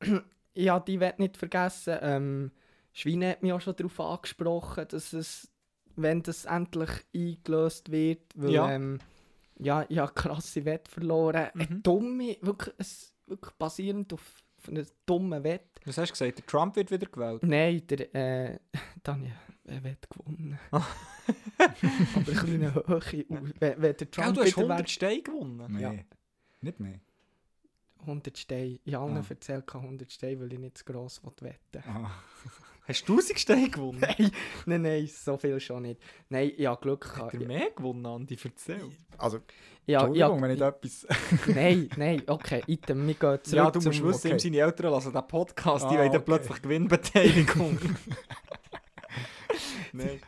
ja, 0.54 0.80
die 0.80 1.00
wird 1.00 1.18
nicht 1.18 1.36
vergessen. 1.36 1.98
Ähm, 2.00 2.50
Schweine 2.92 3.30
hat 3.30 3.42
mich 3.42 3.52
auch 3.52 3.60
schon 3.60 3.76
darauf 3.76 4.00
angesprochen, 4.00 4.86
dass 4.88 5.12
es, 5.12 5.50
wenn 5.96 6.22
das 6.22 6.44
endlich 6.46 6.90
eingelöst 7.14 7.90
wird, 7.90 8.20
weil 8.34 8.50
Ja. 8.52 8.70
ähm, 8.70 9.00
ja, 9.58 9.84
ich 9.88 9.98
habe 9.98 10.12
krasse 10.12 10.64
Wette 10.64 10.90
verloren. 10.90 11.50
Eine 11.54 11.64
Mhm. 11.66 11.82
dumme, 11.82 12.36
wirklich, 12.40 12.74
es, 12.78 13.12
wirklich 13.26 13.54
basierend 13.56 14.12
auf, 14.12 14.22
auf 14.58 14.68
einer 14.68 14.84
dummen 15.06 15.42
Wette. 15.44 15.68
Was 15.84 15.98
hast 15.98 16.08
du 16.10 16.12
gesagt? 16.12 16.38
Der 16.38 16.46
Trump 16.46 16.76
wird 16.76 16.90
wieder 16.90 17.06
gewählt? 17.06 17.42
Nein, 17.42 17.86
der, 17.86 18.14
äh, 18.14 18.58
Daniel, 19.02 19.34
wer 19.64 19.82
Wette 19.84 20.08
gewonnen? 20.08 20.58
Aber 20.72 20.84
eine 21.58 22.24
kleine 22.24 22.74
Höhe. 22.74 23.24
Und 23.28 23.60
Wenn, 23.60 23.82
wenn 23.82 23.82
der 23.82 23.94
Gell, 23.94 24.06
Trump 24.10 24.34
du 24.34 24.40
hast 24.42 24.46
wieder 24.48 24.56
100 24.58 24.78
wäre, 24.78 24.88
Steine 24.88 25.22
gewonnen. 25.22 25.72
Mehr. 25.72 25.92
Ja. 25.92 26.02
Nicht 26.60 26.80
mehr. 26.80 27.00
100 28.00 28.36
Steine. 28.36 28.80
Ich 28.84 28.94
habe 28.94 29.04
allen 29.12 29.16
Ah. 29.24 29.26
erzählt, 29.28 29.64
ich 29.68 29.74
habe 29.74 29.84
100 29.86 30.10
Steine, 30.12 30.40
weil 30.40 30.52
ich 30.52 30.58
nicht 30.58 30.78
zu 30.78 30.84
gross 30.84 31.20
wetten 31.40 31.82
Ah. 31.88 32.10
Hast 32.84 33.08
du 33.08 33.12
1000 33.14 33.38
Steine 33.38 33.70
gewonnen? 33.70 34.00
Nein, 34.18 34.30
nein, 34.66 34.82
nein, 34.82 35.06
so 35.06 35.36
viel 35.36 35.60
schon 35.60 35.82
nicht. 35.82 36.00
Nein, 36.28 36.50
ich 36.56 36.66
habe 36.66 36.80
Glück 36.80 37.06
Hat 37.06 37.14
gehabt. 37.30 37.34
er 37.34 37.46
mehr 37.46 37.70
gewonnen, 37.70 38.04
Andi? 38.04 38.36
Erzähl. 38.42 38.90
Also, 39.18 39.38
Ja, 39.86 40.00
Entschuldigung, 40.00 40.36
ja, 40.36 40.42
wenn 40.42 40.50
ich 40.50 40.58
da 40.58 40.68
etwas... 40.68 41.06
Nein, 41.46 41.88
nein, 41.96 42.22
okay, 42.26 42.62
item, 42.66 43.06
wir 43.06 43.14
gehen 43.14 43.38
zurück 43.44 43.56
Ja, 43.56 43.70
du 43.70 43.80
musst 43.80 43.98
zum... 43.98 44.08
wissen, 44.08 44.26
okay. 44.26 44.36
ihm 44.36 44.38
seine 44.40 44.56
Eltern 44.58 44.90
lassen 44.90 45.12
den 45.12 45.28
Podcast, 45.28 45.84
die 45.84 45.94
Ah, 45.94 45.98
wollen 45.98 46.12
dann 46.12 46.22
okay. 46.22 46.24
plötzlich 46.24 46.62
Gewinnbeteiligung. 46.62 47.78
Nein. 49.92 50.20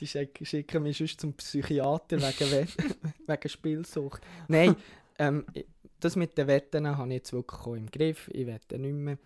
Die 0.00 0.06
schick- 0.06 0.44
schicken 0.46 0.82
mich 0.82 0.98
sonst 0.98 1.20
zum 1.20 1.32
Psychiater 1.34 2.16
wegen, 2.16 2.50
We- 2.50 2.66
wegen 3.26 3.48
Spielsucht. 3.48 4.22
Nein, 4.48 4.74
ähm, 5.18 5.44
das 6.00 6.16
mit 6.16 6.36
den 6.38 6.46
Wetten 6.46 6.86
habe 6.96 7.08
ich 7.08 7.14
jetzt 7.16 7.32
wirklich 7.32 7.76
im 7.76 7.90
Griff. 7.90 8.28
Ich 8.32 8.46
wette 8.46 8.78
nicht 8.78 8.94
mehr. 8.94 9.18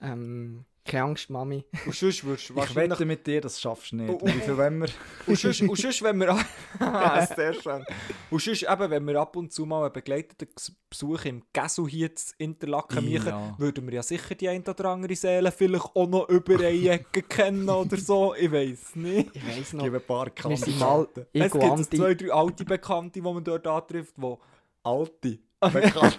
Ähm, 0.00 0.64
keine 0.84 1.04
Angst, 1.04 1.30
Mami. 1.30 1.64
Und 1.86 1.94
sonst 1.94 2.24
würdest 2.24 2.48
du 2.48 2.52
Ich 2.54 2.58
wahrscheinlich... 2.58 2.90
wette 2.92 3.04
mit 3.04 3.26
dir, 3.26 3.40
das 3.40 3.60
schaffst 3.60 3.92
du 3.92 3.96
nicht. 3.96 4.20
Wie 4.24 4.30
viel 4.40 4.56
wollen 4.56 4.80
wir? 4.80 4.88
Und 5.26 5.38
sonst, 5.38 5.60
und 5.62 5.78
sonst, 5.78 6.02
wenn 6.02 6.18
wir... 6.20 6.38
Ah, 6.80 7.26
sehr 7.36 7.54
schön. 7.54 7.84
Und 8.30 8.40
sonst 8.42 8.62
eben, 8.62 8.90
wenn 8.90 9.06
wir 9.06 9.20
ab 9.20 9.36
und 9.36 9.52
zu 9.52 9.66
mal 9.66 9.84
einen 9.84 9.92
begleiteten 9.92 10.48
Besuch 10.88 11.24
im 11.26 11.42
Gesu 11.52 11.86
hier 11.86 12.14
zu 12.14 12.32
Interlaken 12.38 13.04
machen, 13.12 13.26
Ja. 13.28 13.54
würden 13.58 13.86
wir 13.86 13.94
ja 13.94 14.02
sicher 14.02 14.34
die 14.34 14.48
ein 14.48 14.62
oder 14.66 14.84
andere 14.86 15.14
Seele 15.14 15.52
vielleicht 15.52 15.84
auch 15.94 16.06
noch 16.08 16.28
über 16.28 16.54
eine 16.54 16.88
Ecke 16.90 17.22
kennen 17.28 17.68
oder 17.68 17.96
so. 17.96 18.34
Ich 18.34 18.50
weiß 18.50 18.96
nicht. 18.96 19.30
Ich 19.34 19.46
weiss 19.46 19.58
Ich 19.58 19.72
noch, 19.74 19.84
gebe 19.84 19.96
ein 19.98 20.06
paar 20.06 20.30
Kandidaten. 20.30 21.26
Es 21.32 21.52
gibt 21.52 21.64
so 21.64 21.72
Andi... 21.72 21.96
zwei, 21.96 22.14
drei 22.14 22.32
alte 22.32 22.64
Bekannte, 22.64 23.12
die 23.12 23.20
man 23.20 23.44
dort 23.44 23.66
antrifft, 23.66 24.14
die 24.16 24.36
Alte. 24.82 25.38
Bekannte. 25.60 26.16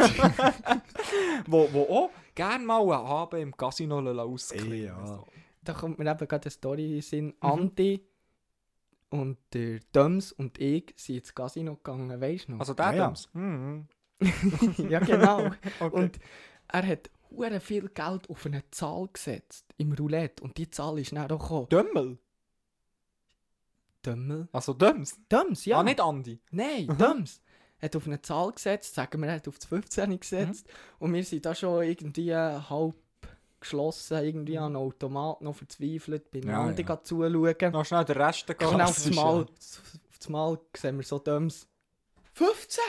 wo, 1.48 1.68
wo 1.74 1.82
auch 1.84 2.10
gerne 2.42 2.66
mal 2.66 2.82
einen 2.82 2.92
Abend 3.08 3.42
im 3.42 3.56
Casino 3.58 4.00
ausklingen 4.00 4.84
Ja. 4.86 5.06
so. 5.06 5.28
Da 5.64 5.74
kommt 5.74 6.00
mir 6.00 6.10
eben 6.10 6.28
gerade 6.28 6.46
eine 6.46 6.52
Story 6.52 6.96
in 6.96 7.02
Sinn. 7.02 7.34
Andi 7.40 8.04
und 9.10 9.38
der 9.54 9.80
Döms 9.94 10.32
und 10.32 10.58
ich 10.60 10.94
sind 10.96 11.18
ins 11.18 11.36
Casino 11.36 11.76
gegangen, 11.76 12.20
weißt 12.20 12.48
du 12.48 12.54
noch? 12.54 12.60
Also 12.62 12.74
der 12.74 12.86
Ja, 12.86 12.94
ja. 12.94 13.04
Dams. 13.06 13.30
Mhm. 13.34 13.88
ja, 14.90 15.00
genau. 15.00 15.52
Okay. 15.80 15.96
Und 15.96 16.20
er 16.68 16.88
hat 16.88 17.10
hure 17.30 17.60
viel 17.60 17.90
Geld 17.90 18.30
auf 18.30 18.46
eine 18.46 18.64
Zahl 18.72 19.08
gesetzt 19.14 19.66
im 19.78 19.92
Roulette. 19.94 20.44
Und 20.44 20.58
die 20.58 20.70
Zahl 20.70 20.98
ist 21.00 21.12
dann 21.12 21.30
auch 21.32 21.40
gekommen. 21.40 21.70
Dömmel? 21.70 22.18
Dömmel? 24.06 24.48
Also 24.52 24.74
Döms? 24.74 25.20
Döms, 25.32 25.66
ja. 25.66 25.80
Ah, 25.80 25.84
nicht 25.84 26.00
Andi. 26.02 26.40
Nein, 26.52 26.88
Döms. 26.98 27.42
Hat 27.82 27.96
auf 27.96 28.06
eine 28.06 28.22
Zahl 28.22 28.52
gesetzt, 28.52 28.96
sagen 28.96 29.22
wir, 29.22 29.30
er 29.30 29.36
hat 29.36 29.48
auf 29.48 29.58
das 29.58 29.66
15 29.66 30.20
gesetzt. 30.20 30.68
Und 31.00 31.14
wir 31.14 31.24
sind 31.24 31.46
da 31.46 31.56
schon 31.56 31.84
irgendwie 31.84 32.36
halb 32.36 32.96
geschlossen, 33.60 34.18
irgendwie 34.24 34.58
an 34.58 34.76
einen 34.76 34.76
Automat 34.78 35.42
noch 35.42 35.56
verzweifelt, 35.56 36.32
bin 36.32 36.48
Ja, 36.48 36.64
Andi 36.64 36.84
ja. 36.84 37.02
zuschauen. 37.04 37.72
Noch 37.72 37.86
schnell 37.86 38.06
den 38.06 38.18
Rest 38.18 38.48
gehen. 38.48 38.56
Schnell 38.58 38.82
aufs 38.82 39.04
Klassisch, 39.04 39.16
Mal, 39.16 39.42
auf 39.42 40.18
das 40.18 40.30
Mal 40.30 40.60
sehen 40.76 40.98
wir 40.98 41.06
so 41.06 41.20
Döms. 41.20 41.68
15! 42.34 42.84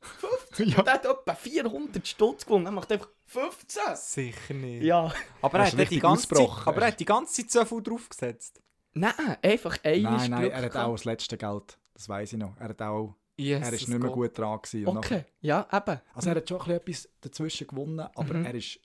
15! 0.00 0.68
Ja. 0.68 0.78
Und 0.78 0.86
er 0.86 0.94
hat 0.94 1.04
etwa 1.04 1.34
400 1.34 2.06
Stutz 2.06 2.46
gewonnen. 2.46 2.66
Er 2.66 2.72
macht 2.72 2.90
einfach 2.90 3.08
15! 3.26 3.82
Sicher 3.96 4.54
nicht. 4.54 4.84
Ja. 4.84 5.12
Aber 5.42 5.58
er 5.58 5.66
hat, 5.66 5.74
nicht 5.74 5.90
die 5.90 5.98
ganze 6.00 6.28
Zeit, 6.28 6.48
aber 6.64 6.82
er 6.82 6.88
hat 6.88 7.00
die 7.00 7.04
ganze 7.04 7.42
Zeit 7.42 7.50
so 7.50 7.64
viel 7.64 7.82
draufgesetzt. 7.82 8.62
Nein, 8.94 9.12
einfach 9.42 9.76
ein 9.82 10.02
Nein, 10.02 10.30
nein, 10.30 10.50
er 10.50 10.62
hat 10.62 10.76
auch 10.76 10.92
das 10.92 11.04
letzte 11.04 11.36
Geld. 11.36 11.78
Das 11.92 12.08
weiß 12.08 12.32
ich 12.32 12.38
noch. 12.38 12.56
Er, 12.58 12.70
hat 12.70 12.80
auch, 12.80 13.14
Yes, 13.38 13.66
er 13.66 13.72
ist 13.74 13.88
nicht 13.88 13.98
mehr 14.00 14.10
gut 14.10 14.36
dran. 14.38 14.58
Gewesen. 14.62 14.86
Okay, 14.88 15.24
ja, 15.40 15.60
eben. 15.62 15.70
nachher- 15.72 16.02
Also 16.14 16.30
er 16.30 16.36
hat 16.36 16.48
schon 16.48 16.60
ein 16.60 16.64
bisschen 16.64 16.76
etwas 16.76 17.08
dazwischen 17.20 17.66
gewonnen, 17.66 18.00
aber 18.00 18.34
Mhm. 18.34 18.44
er 18.46 18.54
ist 18.54 18.80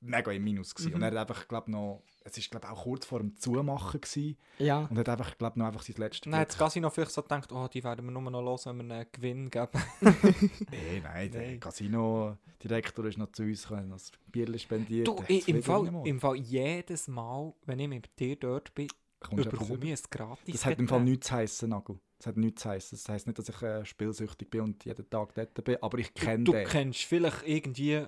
mega 0.00 0.32
im 0.32 0.42
Minus. 0.44 0.74
Gewesen. 0.74 0.94
Und 0.94 1.02
er 1.02 1.10
hat 1.10 1.16
einfach, 1.28 1.46
glaube 1.46 1.70
noch... 1.70 2.02
Es 2.22 2.36
war 2.36 2.44
glaube 2.60 2.70
auch 2.70 2.82
kurz 2.84 3.04
vor 3.06 3.18
dem 3.18 3.34
Zumachen 3.36 4.00
gewesen, 4.00 4.36
Ja. 4.58 4.86
und 4.90 4.96
hat 4.98 5.08
einfach, 5.08 5.36
glaube 5.38 5.58
noch 5.58 5.66
einfach 5.66 5.82
sein 5.82 5.96
letztes 5.98 6.30
das 6.30 6.48
Glück- 6.48 6.58
Casino 6.58 6.90
vielleicht 6.90 7.12
so 7.12 7.22
gedacht, 7.22 7.50
oh, 7.52 7.66
die 7.68 7.82
werden 7.82 8.04
wir 8.06 8.12
nur 8.12 8.30
noch 8.30 8.42
los, 8.42 8.66
wenn 8.66 8.76
wir 8.76 8.94
einen 8.94 9.06
Gewinn 9.12 9.50
geben. 9.50 9.68
Nee, 10.70 11.00
nein, 11.02 11.30
der 11.30 11.42
Nein. 11.42 11.60
Casino-Direktor 11.60 13.04
ist 13.06 13.18
noch 13.18 13.32
zu 13.32 13.42
uns 13.42 13.62
gekommen, 13.66 13.90
das 13.90 14.12
Bier 14.30 14.58
spendiert. 14.58 15.08
Du, 15.08 15.16
ich, 15.28 15.48
im, 15.48 15.62
Fall, 15.62 15.90
im 16.04 16.20
Fall 16.20 16.36
jedes 16.36 17.08
Mal, 17.08 17.52
wenn 17.66 17.78
ich 17.80 17.88
mit 17.88 18.18
dir 18.18 18.36
dort 18.36 18.74
bin, 18.74 18.88
Kommst 19.18 19.50
bekomme 19.50 19.78
ich 19.84 19.92
ein 19.92 19.98
gratis 20.10 20.52
Das 20.54 20.64
hat 20.66 20.78
im 20.78 20.88
Fall 20.88 21.02
nichts 21.02 21.26
zu 21.28 21.34
heissen, 21.34 21.70
Nagel. 21.70 21.98
Das 22.20 22.26
hat 22.26 22.36
nichts 22.36 22.60
zu 22.62 22.68
heissen. 22.68 22.96
Das 22.98 23.08
heisst 23.08 23.26
nicht, 23.26 23.38
dass 23.38 23.48
ich 23.48 23.62
äh, 23.62 23.82
spielsüchtig 23.86 24.50
bin 24.50 24.60
und 24.60 24.84
jeden 24.84 25.08
Tag 25.08 25.34
dort 25.34 25.64
bin, 25.64 25.78
aber 25.80 25.96
ich 25.98 26.12
kenne 26.12 26.44
Du 26.44 26.52
den. 26.52 26.66
kennst 26.68 27.00
vielleicht 27.04 27.46
irgendwie... 27.46 28.06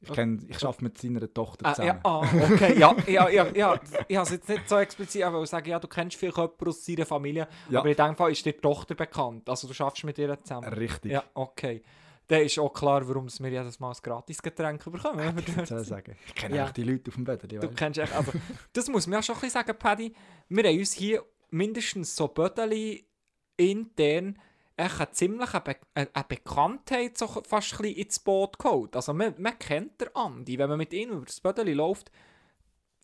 Ich, 0.00 0.12
kenn, 0.12 0.46
ich 0.48 0.64
arbeite 0.64 0.84
mit 0.84 0.96
seiner 0.96 1.34
Tochter 1.34 1.66
Ah, 1.66 1.74
zusammen. 1.74 1.88
ja, 1.88 2.00
ah, 2.04 2.20
okay, 2.52 2.78
ja, 2.78 2.96
ja, 3.08 3.28
ja, 3.28 3.46
ja. 3.52 3.80
Ich 4.06 4.16
habe 4.16 4.26
es 4.26 4.30
jetzt 4.30 4.48
nicht 4.48 4.68
so 4.68 4.76
explizit, 4.78 5.24
aber 5.24 5.42
ich 5.42 5.50
sagen, 5.50 5.68
ja, 5.68 5.80
du 5.80 5.88
kennst 5.88 6.16
vielleicht 6.16 6.36
jemanden 6.36 6.68
aus 6.68 6.84
seiner 6.86 7.04
Familie, 7.04 7.48
Ja. 7.68 7.80
aber 7.80 7.88
in 7.90 7.96
dem 7.96 8.14
Fall 8.16 8.30
ist 8.30 8.46
dir 8.46 8.52
die 8.52 8.60
Tochter 8.60 8.94
bekannt, 8.94 9.48
also 9.48 9.66
du 9.66 9.74
schaffst 9.74 10.04
mit 10.04 10.16
ihr 10.18 10.40
zusammen. 10.40 10.68
Richtig. 10.72 11.10
Ja, 11.10 11.24
okay. 11.34 11.82
Dann 12.28 12.42
ist 12.42 12.58
auch 12.60 12.72
klar, 12.72 13.08
warum 13.08 13.26
wir 13.40 13.50
jedes 13.50 13.80
Mal 13.80 13.90
ein 13.90 13.96
gratis 14.00 14.40
Getränk 14.40 14.84
bekommen. 14.84 15.18
wenn 15.18 15.36
wir 15.36 15.62
Ich 15.64 15.86
sagen. 15.88 16.14
Ich 16.26 16.34
kenne 16.36 16.54
Ja. 16.56 16.62
eigentlich 16.66 16.74
die 16.74 16.82
Leute 16.84 17.08
auf 17.10 17.14
dem 17.16 17.24
Bett. 17.24 17.50
Du 17.50 17.68
kennst 17.74 17.98
echt, 17.98 18.14
also, 18.14 18.30
das 18.72 18.88
muss 18.88 19.06
man 19.08 19.14
ja 19.14 19.22
schon 19.24 19.34
ein 19.34 19.40
bisschen 19.40 19.52
sagen, 19.64 19.76
Paddy. 19.76 20.14
Wir 20.48 20.64
haben 20.64 20.78
uns 20.78 20.92
hier 20.92 21.24
mindestens 21.50 22.14
so 22.14 22.28
Bödeli 22.28 23.06
intern 23.56 24.38
echt 24.76 25.00
eine 25.00 25.10
ziemliche 25.10 25.60
Be 25.60 25.76
eine 25.94 26.08
eine 26.12 26.24
Bekanntheit 26.28 27.18
so 27.18 27.26
fast 27.26 27.74
ein 27.74 27.78
bisschen 27.78 27.96
ins 27.96 28.18
Boot 28.20 28.58
geholt. 28.58 28.94
Also 28.94 29.12
man, 29.12 29.34
man 29.38 29.58
kennt 29.58 30.00
den 30.00 30.14
Andi, 30.14 30.58
wenn 30.58 30.68
man 30.68 30.78
mit 30.78 30.92
ihm 30.92 31.10
über 31.10 31.26
das 31.26 31.40
Bödeli 31.40 31.74
läuft. 31.74 32.10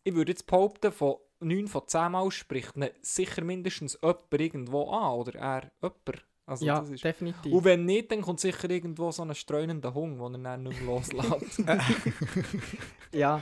Ich 0.03 0.13
würde 0.13 0.31
jetzt 0.31 0.47
behaupten, 0.47 0.91
von 0.91 1.17
9 1.39 1.67
von 1.67 1.87
10 1.87 2.11
Mal 2.11 2.31
spricht 2.31 2.77
ihn 2.77 2.89
sicher 3.01 3.43
mindestens 3.43 3.97
jemand 4.01 4.23
irgendwo 4.31 4.89
an 4.89 5.13
oder 5.19 5.35
er 5.35 5.71
jemand. 5.81 6.25
Also 6.47 6.65
ja, 6.65 6.79
das 6.79 6.89
ist, 6.91 7.03
definitiv. 7.03 7.51
und 7.51 7.63
wenn 7.63 7.85
nicht, 7.85 8.11
dann 8.11 8.21
kommt 8.21 8.39
sicher 8.39 8.69
irgendwo 8.69 9.11
so 9.11 9.23
ein 9.23 9.33
streunender 9.33 9.95
Hund, 9.95 10.19
den 10.19 10.45
er 10.45 10.51
dann 10.51 10.63
nicht 10.63 10.79
mehr 10.79 10.95
loslässt. 10.95 11.63
Ja, 13.11 13.41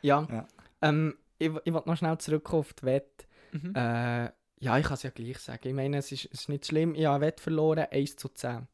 ja. 0.00 0.26
Ja. 0.30 0.48
Ähm, 0.80 1.18
ich, 1.38 1.50
ich 1.64 1.74
will 1.74 1.82
noch 1.84 1.96
schnell 1.96 2.16
zurückkommen 2.18 2.60
auf 2.60 2.72
die 2.72 2.84
Wette. 2.84 3.26
Mhm. 3.52 3.74
Äh, 3.74 4.30
ja, 4.60 4.78
ich 4.78 4.84
kann 4.84 4.94
es 4.94 5.02
ja 5.02 5.10
gleich 5.10 5.38
sagen. 5.38 5.68
Ich 5.68 5.74
meine, 5.74 5.98
es 5.98 6.10
ist, 6.12 6.26
es 6.32 6.40
ist 6.40 6.48
nicht 6.48 6.66
schlimm. 6.66 6.94
Ich 6.94 7.06
habe 7.06 7.20
Wette 7.24 7.42
verloren, 7.42 7.86
1 7.90 8.16
zu 8.16 8.28
10. 8.28 8.66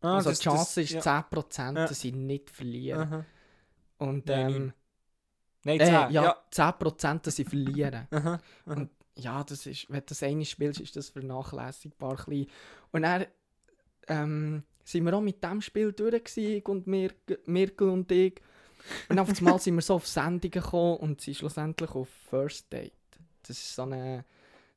Ah, 0.00 0.16
also 0.16 0.30
das- 0.30 0.38
die 0.40 0.44
Chance 0.44 0.80
das- 0.80 0.90
ist 0.90 0.90
ja. 0.92 1.00
10%, 1.00 1.76
Ja. 1.78 1.86
dass 1.86 2.04
ich 2.04 2.14
nicht 2.14 2.50
verliere. 2.50 3.00
Aha. 3.00 3.24
Und 3.98 4.26
Nein, 4.26 4.54
ähm, 4.54 4.72
Nein, 5.64 5.80
äh, 5.80 5.84
10. 5.84 5.92
ja, 5.92 6.10
ja. 6.10 6.36
10%, 6.50 7.26
dass 7.26 7.38
ich 7.38 7.48
verliere. 7.48 8.06
Aha. 8.10 8.40
Und 8.66 8.90
ja, 9.16 9.42
das 9.44 9.66
ist, 9.66 9.88
wenn 9.88 10.00
du 10.00 10.06
das 10.06 10.22
eine 10.22 10.44
spielst, 10.44 10.80
ist 10.80 10.96
das 10.96 11.08
vernachlässigbar 11.10 12.16
klein. 12.16 12.46
Und 12.92 13.02
dann 13.02 13.26
ähm, 14.08 14.64
sind 14.84 15.04
wir 15.04 15.14
auch 15.14 15.20
mit 15.22 15.42
dem 15.42 15.60
Spiel 15.62 15.92
durch 15.92 16.64
und 16.66 16.86
Mir 16.86 17.12
Mirkel 17.46 17.88
und 17.88 18.10
ich. 18.12 18.40
Und 19.08 19.18
auf 19.18 19.30
einmal 19.30 19.58
sind 19.60 19.76
wir 19.76 19.80
so 19.82 19.94
auf 19.94 20.06
Sendungen 20.06 20.50
gekommen 20.50 20.98
und 20.98 21.20
sind 21.22 21.36
schlussendlich 21.38 21.90
auf 21.92 22.08
First 22.28 22.70
Date. 22.70 22.92
Das 23.42 23.56
ist 23.56 23.74
so 23.74 23.82
eine, 23.82 24.24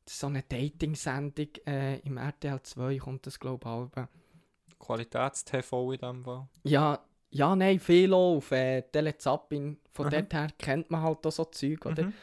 so 0.10 0.28
eine 0.28 0.43
Dating-Sendung. 0.43 1.48
Äh, 1.65 2.00
Im 2.00 2.17
RTL 2.17 2.62
2 2.62 2.98
kommt 2.98 3.26
das, 3.28 3.39
glaube 3.39 3.89
ich. 3.96 4.78
Qualitäts-TV 4.80 5.91
in 5.93 6.00
dem 6.00 6.24
Fall. 6.24 6.48
Ja, 6.63 7.00
ja, 7.30 7.56
nein, 7.56 7.80
viel 7.80 8.13
auf 8.13 8.52
äh, 8.52 8.82
Telezappin. 8.84 9.78
Von 9.91 10.08
Aha. 10.08 10.12
dort 10.22 10.34
her 10.34 10.48
kennt 10.58 10.89
man 10.91 11.02
halt 11.02 11.26
auch 11.26 11.32
so 11.32 11.46
Zeug, 11.46 11.86
oder? 11.86 12.04
Mhm. 12.06 12.13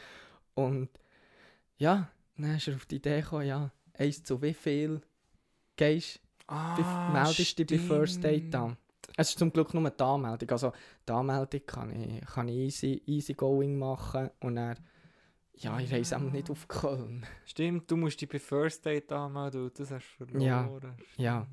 Und 0.55 0.89
ja, 1.77 2.09
dann 2.37 2.55
ist 2.55 2.67
er 2.67 2.75
auf 2.75 2.85
die 2.85 2.95
Idee 2.95 3.21
gekommen, 3.21 3.45
ja, 3.45 3.71
eins 3.97 4.23
zu 4.23 4.41
wie 4.41 4.53
viel 4.53 5.01
gehst 5.75 6.21
Ah, 6.47 6.75
du, 6.75 6.83
meldest 7.13 7.57
dich 7.59 7.67
bei 7.67 7.77
First 7.77 8.23
Date 8.23 8.47
stimmt. 8.47 8.55
an. 8.55 8.77
Es 9.17 9.29
ist 9.29 9.39
zum 9.39 9.51
Glück 9.51 9.73
nur 9.73 9.89
die 9.89 10.03
Anmeldung. 10.03 10.49
Also 10.49 10.71
die 11.07 11.11
Anmeldung 11.11 11.61
kann 11.65 11.91
ich, 11.91 12.25
kann 12.25 12.47
ich 12.47 12.55
easy, 12.55 13.01
easy 13.05 13.33
going 13.33 13.77
machen 13.77 14.29
und 14.41 14.55
dann, 14.55 14.77
ja, 15.57 15.79
ich 15.79 15.91
reise 15.91 16.17
auch 16.17 16.21
nicht 16.21 16.49
auf 16.49 16.67
Köln. 16.67 17.25
Stimmt, 17.45 17.89
du 17.89 17.97
musst 17.97 18.19
dich 18.21 18.29
bei 18.29 18.39
First 18.39 18.85
Date 18.85 19.11
anmelden, 19.11 19.71
das 19.75 19.91
hast 19.91 20.05
du 20.19 20.25
verloren. 20.25 20.95
Ja, 21.17 21.23
ja. 21.23 21.47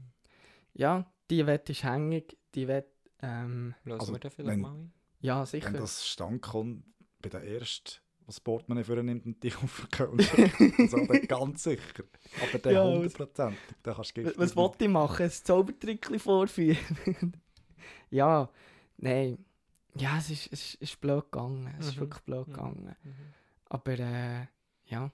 Ja, 0.75 1.13
die 1.31 1.47
Wette 1.47 1.73
ist 1.73 1.85
hängig, 1.85 2.37
die 2.55 2.67
Wette, 2.67 2.91
ähm, 3.21 3.75
Lösen 3.85 4.01
Also, 4.01 4.13
wir 4.15 4.19
den 4.21 4.31
vielleicht 4.31 4.49
wenn- 4.57 4.61
mal 4.61 4.73
ein? 4.75 4.93
ja, 5.21 5.45
sicher. 5.47 5.67
Wenn 5.67 5.81
das 5.81 6.07
stand 6.09 6.41
kommt, 6.43 6.85
bei 7.21 7.29
der 7.29 7.45
ersten, 7.45 8.01
was 8.27 8.41
Portemonnaie 8.41 8.85
für 8.85 9.03
nimmt 9.03 9.27
und 9.27 9.43
dich 9.43 9.57
auf 9.63 9.87
Köln 9.91 10.19
also 10.79 11.07
dann 11.07 11.23
ganz 11.29 11.63
sicher. 11.65 12.05
Aber 12.43 12.59
der 12.59 12.73
Ja, 12.73 12.85
100%, 12.85 13.55
da 13.83 13.95
kannst 13.95 14.17
du 14.17 14.39
Was, 14.39 14.57
wollte 14.57 14.85
ich 14.85 14.91
machen? 14.91 15.23
Ein 15.25 15.31
Zaubertrickli 15.31 16.19
vorführen? 16.19 16.79
ja, 18.11 18.49
nein. 18.97 19.45
Ja, 19.97 20.17
es 20.19 20.31
ist, 20.31 20.47
es 20.53 20.53
ist, 20.53 20.75
es 20.77 20.91
ist 20.93 21.01
blöd 21.01 21.31
gegangen. 21.31 21.73
Es 21.79 21.89
ist 21.89 21.97
Mhm. 21.97 22.01
wirklich 22.01 22.23
blöd 22.23 22.49
Mhm. 22.49 22.95
Aber 23.73 23.99
äh, 23.99 24.47
ja. 24.85 25.11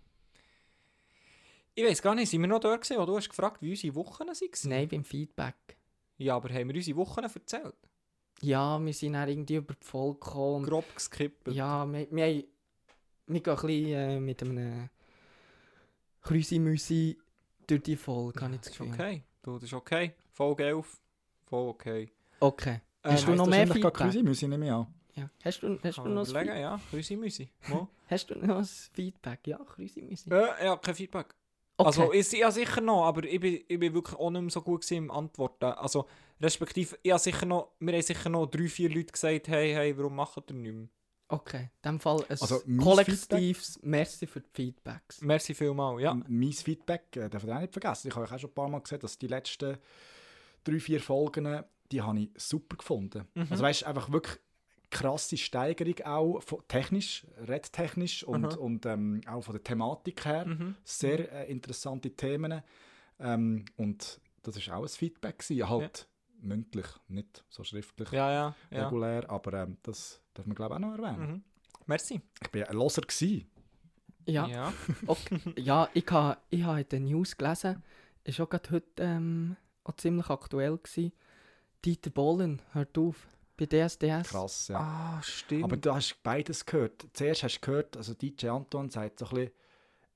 Ich 1.74 1.84
weiß 1.84 2.02
gar 2.02 2.16
nicht, 2.16 2.28
sind 2.28 2.40
wir 2.40 2.48
noch 2.48 2.58
dort 2.58 2.82
gewesen, 2.82 3.00
wo 3.00 3.06
du 3.06 3.16
hast 3.16 3.28
gefragt, 3.28 3.62
wie 3.62 3.70
unsere 3.70 3.94
Wochen 3.94 4.26
waren? 4.26 4.34
Nein, 4.64 4.88
beim 4.88 5.04
Feedback. 5.04 5.54
Ja, 6.16 6.34
aber 6.34 6.52
haben 6.52 6.68
wir 6.68 6.74
unsere 6.74 6.96
Wochen 6.96 7.20
erzählt? 7.22 7.76
Ja, 8.40 8.84
wir 8.84 8.92
sind 8.92 9.12
dann 9.12 9.28
irgendwie 9.28 9.54
über 9.56 9.74
die 9.74 9.86
Folge 9.86 10.18
gekommen. 10.18 10.64
Grob 10.66 10.92
geskippt. 10.92 11.46
Ja, 11.48 11.86
wir, 11.86 12.08
wir, 12.10 12.24
haben- 12.26 12.44
wir 13.28 13.40
gehen 13.40 13.52
ein 13.54 13.60
bisschen 13.60 13.92
äh, 13.94 14.20
mit 14.20 14.42
einem 14.42 14.88
Krüsi-Müsi 16.22 17.16
durch 17.66 17.82
die 17.82 17.96
Folge, 17.96 18.40
habe 18.40 18.54
ich 18.54 18.60
das 18.62 18.70
Gefühl. 18.72 18.92
okay. 18.92 19.22
Du, 19.42 19.54
das 19.54 19.64
ist 19.64 19.74
okay. 19.74 20.14
Folge 20.32 20.64
11. 20.64 21.00
Voll 21.46 21.68
okay. 21.68 22.10
Okay. 22.40 22.80
Ähm, 23.04 23.12
Hast 23.12 23.28
du 23.28 23.34
noch 23.34 23.46
mehr 23.46 23.66
Feedback? 23.66 23.74
Feedback? 23.74 23.94
Krüsi 23.94 24.22
müssen 24.24 24.50
nehme 24.50 24.66
ich 24.66 24.72
an. 24.72 24.86
Ja. 25.18 25.30
Hast 25.44 25.62
du, 25.62 25.78
hast, 25.82 25.96
Kann 25.96 26.04
du 26.04 26.10
noch 26.10 26.24
ein 26.24 26.30
überlegen, 26.30 26.52
Feedback? 26.54 26.60
ja. 26.62 26.80
Krüsi 26.90 27.16
Müsi. 27.16 27.48
Mo. 27.68 27.88
hast 28.08 28.30
du 28.30 28.34
noch 28.38 28.58
ein 28.58 28.64
Feedback? 28.64 29.40
Ja, 29.46 29.58
Krüsi-Müsi. 29.58 30.30
äh, 30.30 30.64
ja, 30.66 30.76
kein 30.76 30.94
Feedback. 30.94 31.34
Okay. 31.80 31.86
Also, 31.86 32.12
ich, 32.12 32.32
ja 32.32 32.50
sicher 32.50 32.80
noch, 32.80 33.04
aber 33.04 33.22
ich 33.24 33.38
bin, 33.38 33.60
ich 33.68 33.78
bin 33.78 33.94
wirklich 33.94 34.18
auch 34.18 34.30
nicht 34.30 34.40
mehr 34.42 34.50
so 34.50 34.62
gut 34.62 34.90
im 34.90 35.10
Antworten. 35.12 35.66
Also, 35.66 36.06
respektive, 36.40 36.98
ich 37.02 37.12
habe 37.12 37.20
sicher 37.20 37.46
noch, 37.46 37.72
wir 37.78 37.92
haben 37.94 38.02
sicher 38.02 38.28
noch 38.28 38.46
drei, 38.46 38.66
vier 38.68 38.88
Leute 38.90 39.12
gesagt, 39.12 39.46
hey, 39.48 39.72
hey, 39.74 39.96
warum 39.96 40.16
macht 40.16 40.50
ihr 40.50 40.54
nicht 40.56 40.74
mehr? 40.74 40.88
Okay, 41.30 41.70
in 41.84 41.90
dem 41.92 42.00
Fall 42.00 42.20
ein 42.28 42.36
Also, 42.40 42.60
kollektives 42.82 43.78
Merci 43.82 44.26
für 44.26 44.40
die 44.40 44.48
Feedbacks. 44.52 45.20
Merci 45.20 45.54
vielmals, 45.54 46.00
ja. 46.02 46.12
M- 46.12 46.24
Mein 46.26 46.52
Feedback 46.52 47.14
äh, 47.16 47.28
darf 47.28 47.44
ich 47.44 47.52
auch 47.52 47.60
nicht 47.60 47.72
vergessen. 47.72 48.08
Ich 48.08 48.14
habe 48.16 48.24
euch 48.24 48.32
auch 48.32 48.38
schon 48.38 48.50
ein 48.50 48.54
paar 48.54 48.68
Mal 48.68 48.80
gesagt, 48.80 49.02
dass 49.04 49.18
die 49.18 49.26
letzten 49.26 49.76
drei, 50.64 50.80
vier 50.80 51.00
Folgen, 51.00 51.62
die 51.92 52.02
habe 52.02 52.18
ich 52.18 52.30
super 52.36 52.76
gefunden. 52.76 53.26
Mhm. 53.34 53.46
Also 53.50 53.62
weißt 53.62 53.84
einfach 53.84 54.10
wirklich 54.10 54.38
krasse 54.90 55.36
Steigerung 55.36 56.00
auch 56.04 56.42
von, 56.42 56.60
technisch, 56.68 57.26
redtechnisch 57.46 58.24
und, 58.24 58.44
Aha. 58.44 58.56
und 58.56 58.86
ähm, 58.86 59.20
auch 59.26 59.42
von 59.42 59.54
der 59.54 59.62
Thematik 59.62 60.24
her. 60.24 60.46
Mhm. 60.46 60.76
Sehr 60.84 61.30
äh, 61.32 61.50
interessante 61.50 62.10
Themen. 62.10 62.62
Ähm, 63.18 63.64
und 63.76 64.20
das 64.42 64.56
ist 64.56 64.70
auch 64.70 64.82
ein 64.82 64.88
Feedback 64.88 65.38
gewesen. 65.38 65.68
Halt 65.68 66.08
mündlich, 66.40 66.86
nicht 67.08 67.44
so 67.48 67.64
schriftlich, 67.64 68.10
Ja, 68.12 68.30
ja, 68.30 68.54
ja. 68.70 68.84
regulär, 68.84 69.28
aber 69.28 69.64
ähm, 69.64 69.76
das 69.82 70.20
darf 70.34 70.46
man 70.46 70.54
glaube 70.54 70.74
ich 70.74 70.76
auch 70.76 70.88
noch 70.88 70.98
erwähnen. 70.98 71.30
Mhm. 71.32 71.42
Merci. 71.86 72.20
Ich 72.42 72.50
bin 72.50 72.64
ein 72.64 72.76
Loser 72.76 73.02
gewesen. 73.02 73.46
Ja, 74.26 74.46
ja. 74.46 74.72
okay. 75.06 75.40
ja 75.56 75.88
ich 75.94 76.06
habe 76.10 76.38
ich 76.50 76.62
ha 76.62 76.78
in 76.78 76.88
den 76.88 77.04
News 77.04 77.36
gelesen, 77.36 77.82
ist 78.24 78.40
auch 78.40 78.48
gerade 78.48 78.70
heute 78.70 79.02
ähm, 79.02 79.56
auch 79.84 79.96
ziemlich 79.96 80.28
aktuell 80.28 80.76
gewesen. 80.76 81.12
Dieter 81.84 82.10
Bohlen 82.10 82.60
hört 82.72 82.96
auf 82.98 83.26
bei 83.58 83.66
DSDS. 83.66 84.28
Krass, 84.30 84.68
ja. 84.68 84.78
Ah, 84.78 85.22
stimmt. 85.22 85.64
Aber 85.64 85.76
du 85.76 85.94
hast 85.94 86.22
beides 86.22 86.64
gehört. 86.64 87.06
Zuerst 87.12 87.42
hast 87.42 87.56
du 87.56 87.60
gehört, 87.66 87.96
also 87.96 88.14
DJ 88.14 88.48
Anton 88.48 88.88
sagt 88.90 89.18
so 89.18 89.26
ein 89.26 89.34
bisschen, 89.34 89.50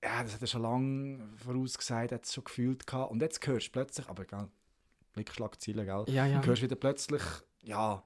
ja, 0.03 0.23
das 0.23 0.35
hat 0.35 0.41
er 0.41 0.47
schon 0.47 0.63
lange 0.63 1.29
vorausgesagt, 1.45 2.13
hat 2.13 2.25
es 2.25 2.33
schon 2.35 2.45
gefühlt 2.45 2.87
gehabt. 2.87 3.11
Und 3.11 3.21
jetzt 3.21 3.47
hörst 3.47 3.69
du 3.69 3.73
plötzlich, 3.73 4.09
aber 4.09 4.25
gell, 4.25 4.49
Blickschlagziele, 5.13 5.85
gell? 5.85 6.05
Ja, 6.09 6.27
ja. 6.27 6.41
Du 6.41 6.49
hörst 6.49 6.63
wieder 6.63 6.77
plötzlich, 6.77 7.23
ja, 7.63 8.03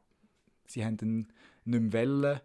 sie 0.66 0.85
haben 0.85 0.96
ihn 1.01 1.33
nicht 1.64 1.81
mehr 1.94 2.07
wollen. 2.07 2.40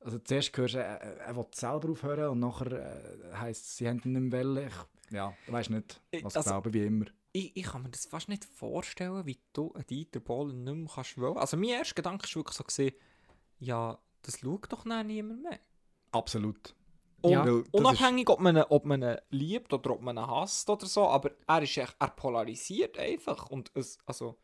Also 0.00 0.18
zuerst 0.18 0.54
hörst 0.56 0.74
du, 0.74 0.78
er, 0.78 1.00
er 1.00 1.34
will 1.36 1.46
selber 1.54 1.90
aufhören 1.90 2.28
und 2.28 2.40
nachher 2.40 2.72
äh, 2.72 3.34
heisst 3.36 3.64
es, 3.64 3.76
sie 3.78 3.88
haben 3.88 4.00
ihn 4.04 4.12
nicht 4.12 4.32
mehr 4.32 4.44
wollen. 4.44 4.68
Ich, 4.68 5.12
ja, 5.14 5.34
du 5.46 5.52
weißt 5.52 5.70
nicht, 5.70 6.00
was 6.22 6.36
Also- 6.36 6.50
glauben, 6.50 6.74
wie 6.74 6.84
immer. 6.84 7.06
Ich, 7.36 7.56
ich 7.56 7.64
kann 7.64 7.82
mir 7.82 7.90
das 7.90 8.06
fast 8.06 8.28
nicht 8.28 8.44
vorstellen, 8.44 9.26
wie 9.26 9.38
du 9.52 9.72
einen 9.74 9.86
Dieter 9.86 10.20
Bohlen 10.20 10.62
nicht 10.64 10.74
mehr 10.74 10.88
kannst 10.94 11.18
wollen. 11.18 11.36
Also 11.36 11.56
mein 11.56 11.70
erster 11.70 11.94
Gedanke 11.96 12.26
war 12.28 12.34
wirklich 12.36 12.56
so, 12.56 12.64
gewesen, 12.64 12.94
ja, 13.58 13.98
das 14.22 14.38
schaut 14.38 14.72
doch 14.72 14.84
dann 14.84 15.06
niemand 15.08 15.42
mehr. 15.42 15.58
Absolut. 16.12 16.74
Und 17.22 17.32
Ja. 17.32 17.44
Unabhängig, 17.72 18.28
ob 18.30 18.38
man, 18.40 18.56
ihn- 18.56 18.66
ob 18.68 18.84
man 18.84 19.02
ihn 19.02 19.16
liebt 19.30 19.72
oder 19.72 19.90
ob 19.90 20.00
man 20.02 20.16
ihn 20.16 20.26
hasst 20.26 20.68
oder 20.70 20.86
so, 20.86 21.08
aber 21.08 21.32
er 21.46 21.62
ist 21.62 21.76
echt, 21.76 21.96
er 21.98 22.08
polarisiert 22.10 22.98
einfach 22.98 23.50
und 23.50 23.70
es, 23.74 23.98
also, 24.06 24.38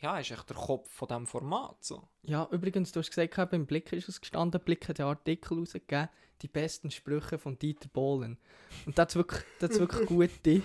ja, 0.00 0.14
er 0.14 0.20
ist 0.20 0.30
echt 0.30 0.48
der 0.48 0.56
Kopf 0.56 0.90
von 0.90 1.08
diesem 1.08 1.26
Format, 1.26 1.84
so. 1.84 2.08
Ja, 2.22 2.48
übrigens, 2.52 2.92
du 2.92 3.00
hast 3.00 3.10
gesagt, 3.14 3.50
beim 3.50 3.66
Blick 3.66 3.92
ist 3.92 4.08
es 4.08 4.20
gestanden, 4.20 4.60
Blick 4.64 4.88
hat 4.88 4.98
den 4.98 5.06
Artikel 5.06 5.58
rausgegeben, 5.58 6.08
die 6.40 6.48
besten 6.48 6.90
Sprüche 6.90 7.36
von 7.36 7.58
Dieter 7.58 7.88
Bohlen. 7.88 8.38
Und 8.86 8.96
das 8.96 9.08
hat 9.08 9.16
wirklich, 9.16 9.42
das 9.58 9.70
hat's 9.70 9.80
wirklich 9.80 10.08
gute. 10.08 10.62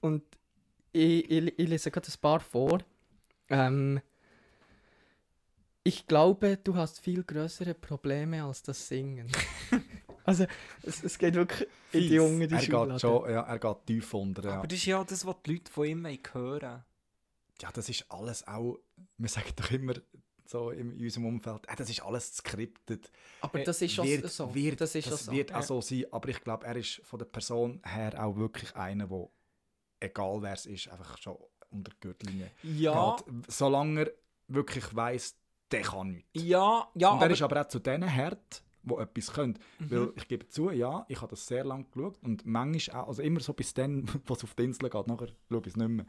Und 0.00 0.22
ich, 0.96 1.30
ich, 1.30 1.58
ich 1.58 1.68
lese 1.68 1.90
gerade 1.90 2.08
ein 2.08 2.20
paar 2.20 2.40
vor. 2.40 2.78
Ähm, 3.48 4.00
ich 5.84 6.06
glaube, 6.06 6.56
du 6.56 6.74
hast 6.74 7.00
viel 7.00 7.22
größere 7.22 7.74
Probleme 7.74 8.42
als 8.42 8.62
das 8.62 8.88
Singen. 8.88 9.30
also, 10.24 10.46
es, 10.82 11.04
es 11.04 11.16
geht 11.18 11.34
wirklich 11.34 11.68
in 11.92 12.00
die 12.00 12.08
Fies. 12.08 12.16
Junge, 12.16 12.48
die 12.48 12.54
er 12.54 12.60
geht 12.60 13.00
schon, 13.00 13.30
ja, 13.30 13.42
er 13.42 13.58
geht 13.58 13.86
tief 13.86 14.14
unter. 14.14 14.44
Ja. 14.44 14.58
Aber 14.58 14.66
das 14.66 14.78
ist 14.78 14.86
ja 14.86 15.04
das, 15.04 15.24
was 15.24 15.36
die 15.44 15.52
Leute 15.52 15.70
von 15.70 15.86
ihm 15.86 16.06
hören 16.32 16.84
ja, 17.62 17.70
das 17.72 17.88
ist 17.88 18.04
alles 18.10 18.46
auch, 18.46 18.78
wir 19.16 19.28
sagen 19.28 19.50
doch 19.56 19.70
immer 19.70 19.94
so 20.44 20.70
in, 20.70 20.92
unserem 21.00 21.26
Umfeld, 21.26 21.66
äh, 21.68 21.76
das 21.76 21.90
ist 21.90 22.02
alles 22.02 22.30
geskriptet. 22.30 23.10
Aber 23.40 23.60
das 23.60 23.82
ist 23.82 23.92
schon 23.92 24.06
wird, 24.06 24.30
so. 24.30 24.54
Wird, 24.54 24.80
das 24.80 24.94
ist 24.94 25.08
schon 25.08 25.16
so. 25.16 25.32
wird 25.32 25.52
auch 25.52 25.62
so 25.62 25.80
sein, 25.80 26.04
aber 26.12 26.28
ich 26.28 26.42
glaube, 26.42 26.66
er 26.66 26.76
ist 26.76 27.00
von 27.04 27.18
der 27.18 27.26
Person 27.26 27.80
her 27.84 28.12
auch 28.22 28.36
wirklich 28.36 28.74
einer, 28.76 29.06
der, 29.06 29.28
egal 30.00 30.42
wer 30.42 30.52
es 30.52 30.66
ist, 30.66 30.88
einfach 30.88 31.18
schon 31.18 31.36
unter 31.70 31.90
die 31.92 32.00
Gürtellinie 32.00 32.50
Ja, 32.62 33.16
geht. 33.16 33.44
Solange 33.48 34.00
er 34.02 34.12
wirklich 34.48 34.94
weiss, 34.94 35.36
der 35.70 35.82
kann 35.82 36.12
nichts. 36.12 36.30
ja, 36.34 36.88
ja, 36.94 37.10
Und 37.10 37.18
er 37.18 37.24
aber, 37.24 37.30
ist 37.30 37.42
aber 37.42 37.60
auch 37.62 37.68
zu 37.68 37.78
denen 37.80 38.14
hart, 38.14 38.62
die 38.82 38.94
etwas 38.94 39.32
können. 39.32 39.58
Mhm. 39.80 39.90
Weil 39.90 40.12
ich 40.14 40.28
gebe 40.28 40.46
zu, 40.48 40.70
ja, 40.70 41.04
ich 41.08 41.20
habe 41.20 41.30
das 41.30 41.44
sehr 41.46 41.64
lange 41.64 41.84
geschaut 41.84 42.16
und 42.22 42.46
manchmal 42.46 43.02
auch, 43.02 43.08
also 43.08 43.22
immer 43.22 43.40
so 43.40 43.52
bis 43.52 43.74
dann, 43.74 44.06
was 44.26 44.44
auf 44.44 44.54
die 44.54 44.64
Insel 44.64 44.88
geht, 44.88 45.06
nachher 45.08 45.28
schaue 45.50 45.60
ich 45.62 45.66
es 45.68 45.76
nicht 45.76 45.88
mehr. 45.88 46.06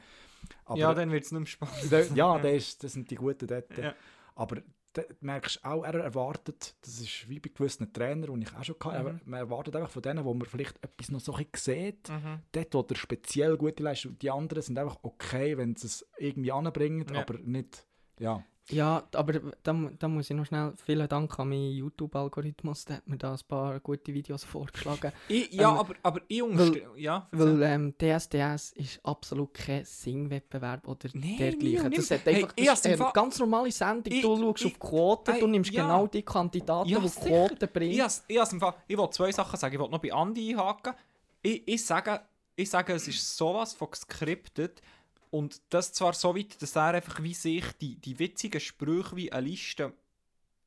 Aber 0.66 0.78
ja, 0.78 0.94
dann 0.94 1.12
wird 1.12 1.24
es 1.24 1.32
nicht 1.32 1.40
mehr 1.40 1.48
spannend. 1.48 1.92
der, 1.92 2.06
ja, 2.14 2.38
der 2.38 2.56
ist, 2.56 2.84
das 2.84 2.94
sind 2.94 3.10
die 3.10 3.16
guten 3.16 3.48
dort. 3.48 3.76
Ja. 3.78 3.96
Aber 4.36 4.58
da 4.98 5.04
merkst 5.22 5.58
du 5.64 5.66
auch, 5.70 5.84
er 5.84 5.94
erwartet, 5.96 6.76
das 6.82 7.00
ist 7.00 7.30
wie 7.30 7.40
bei 7.40 7.50
gewissen 7.54 7.92
Trainern, 7.94 8.40
die 8.40 8.46
ich 8.48 8.56
auch 8.56 8.64
schon 8.64 8.76
hatte, 8.84 9.14
Mhm. 9.14 9.20
man 9.26 9.40
erwartet 9.40 9.76
einfach 9.76 9.90
von 9.90 10.02
denen, 10.02 10.26
wo 10.26 10.34
man 10.34 10.48
vielleicht 10.48 10.84
etwas 10.84 11.10
noch 11.12 11.20
so 11.20 11.34
ein 11.36 11.46
bisschen 11.52 11.76
sieht, 11.76 12.10
Mhm. 12.10 12.40
dort, 12.52 12.74
wo 12.74 12.82
der 12.84 12.96
speziell 12.96 13.58
gute 13.58 13.84
Leistung, 13.84 14.18
die 14.20 14.30
anderen 14.32 14.62
sind 14.64 14.78
einfach 14.80 14.98
okay, 15.04 15.58
wenn 15.58 15.76
sie 15.76 15.88
es 15.88 16.06
irgendwie 16.18 16.52
anbringen, 16.52 17.06
Ja. 17.14 17.22
aber 17.22 17.38
nicht, 17.40 17.86
ja. 18.20 18.44
Ja, 18.70 19.08
aber 19.14 19.40
da, 19.64 19.74
da 19.98 20.08
muss 20.10 20.30
ich 20.30 20.36
noch 20.36 20.46
schnell 20.46 20.74
vielen 20.86 21.08
Dank 21.08 21.40
an 21.40 21.48
meinen 21.50 21.72
YouTube-Algorithmus, 21.72 22.84
der 22.84 22.98
hat 22.98 23.08
mir 23.08 23.18
da 23.18 23.32
ein 23.32 23.40
paar 23.48 23.80
gute 23.80 24.14
Videos 24.14 24.44
vorgeschlagen. 24.44 25.14
Ich, 25.30 25.54
ja, 25.54 25.72
Ähm, 25.72 25.78
aber, 25.78 25.96
aber 26.04 26.22
ich 26.28 26.42
unterstelle... 26.44 26.86
Ja, 26.98 27.28
Weil 27.32 27.62
ähm, 27.64 27.94
DSDS 27.98 28.74
ist 28.74 29.00
absolut 29.06 29.54
kein 29.54 29.86
Singwettbewerb 29.86 30.86
oder 30.88 31.10
Nee, 31.14 31.38
dergleichen. 31.38 31.92
Das 31.92 32.12
hat 32.12 32.26
Hey, 32.26 32.36
einfach 32.44 32.54
ich 32.58 32.66
das 32.66 32.86
ist 32.86 32.98
Fall- 32.98 33.12
ganz 33.14 33.40
normale 33.40 33.72
Sendung. 33.72 34.14
Ich- 34.14 34.22
du 34.22 34.36
schaust 34.38 34.66
ich- 34.66 34.74
auf 34.74 34.80
Quoten, 34.80 35.40
du 35.40 35.48
nimmst 35.48 35.72
ja. 35.72 35.84
genau 35.84 36.08
die 36.08 36.24
Kandidaten, 36.24 36.90
Ja, 36.90 37.00
die. 37.00 37.08
Quoten 37.10 37.70
bringen. 37.72 37.94
Ich, 37.94 38.02
has- 38.02 38.24
ich, 38.28 38.38
has 38.38 38.52
im 38.52 38.60
Fall, 38.60 38.74
ich 38.88 38.98
will 38.98 39.10
zwei 39.12 39.32
Sachen 39.32 39.58
sagen. 39.58 39.76
Ich 39.76 39.80
will 39.80 39.90
noch 39.90 40.00
bei 40.00 40.12
Andi 40.12 40.52
einhaken. 40.52 40.94
Ich, 41.42 41.66
ich, 41.66 41.86
sage, 41.86 42.20
ich 42.56 42.70
sage, 42.70 42.94
es 42.94 43.08
ist 43.08 43.38
sowas 43.38 43.74
von 43.74 43.90
geskriptet. 43.92 44.82
Und 45.30 45.62
das 45.70 45.94
zwar 45.94 46.14
so 46.14 46.36
weit, 46.36 46.62
dass 46.62 46.76
er 46.76 46.94
einfach 46.94 47.22
wie 47.22 47.34
sich 47.34 47.66
die, 47.82 47.96
die 47.96 48.18
witzigen 48.20 48.62
Sprüche 48.62 49.16
wie 49.16 49.32
eine 49.32 49.48
Liste 49.48 49.94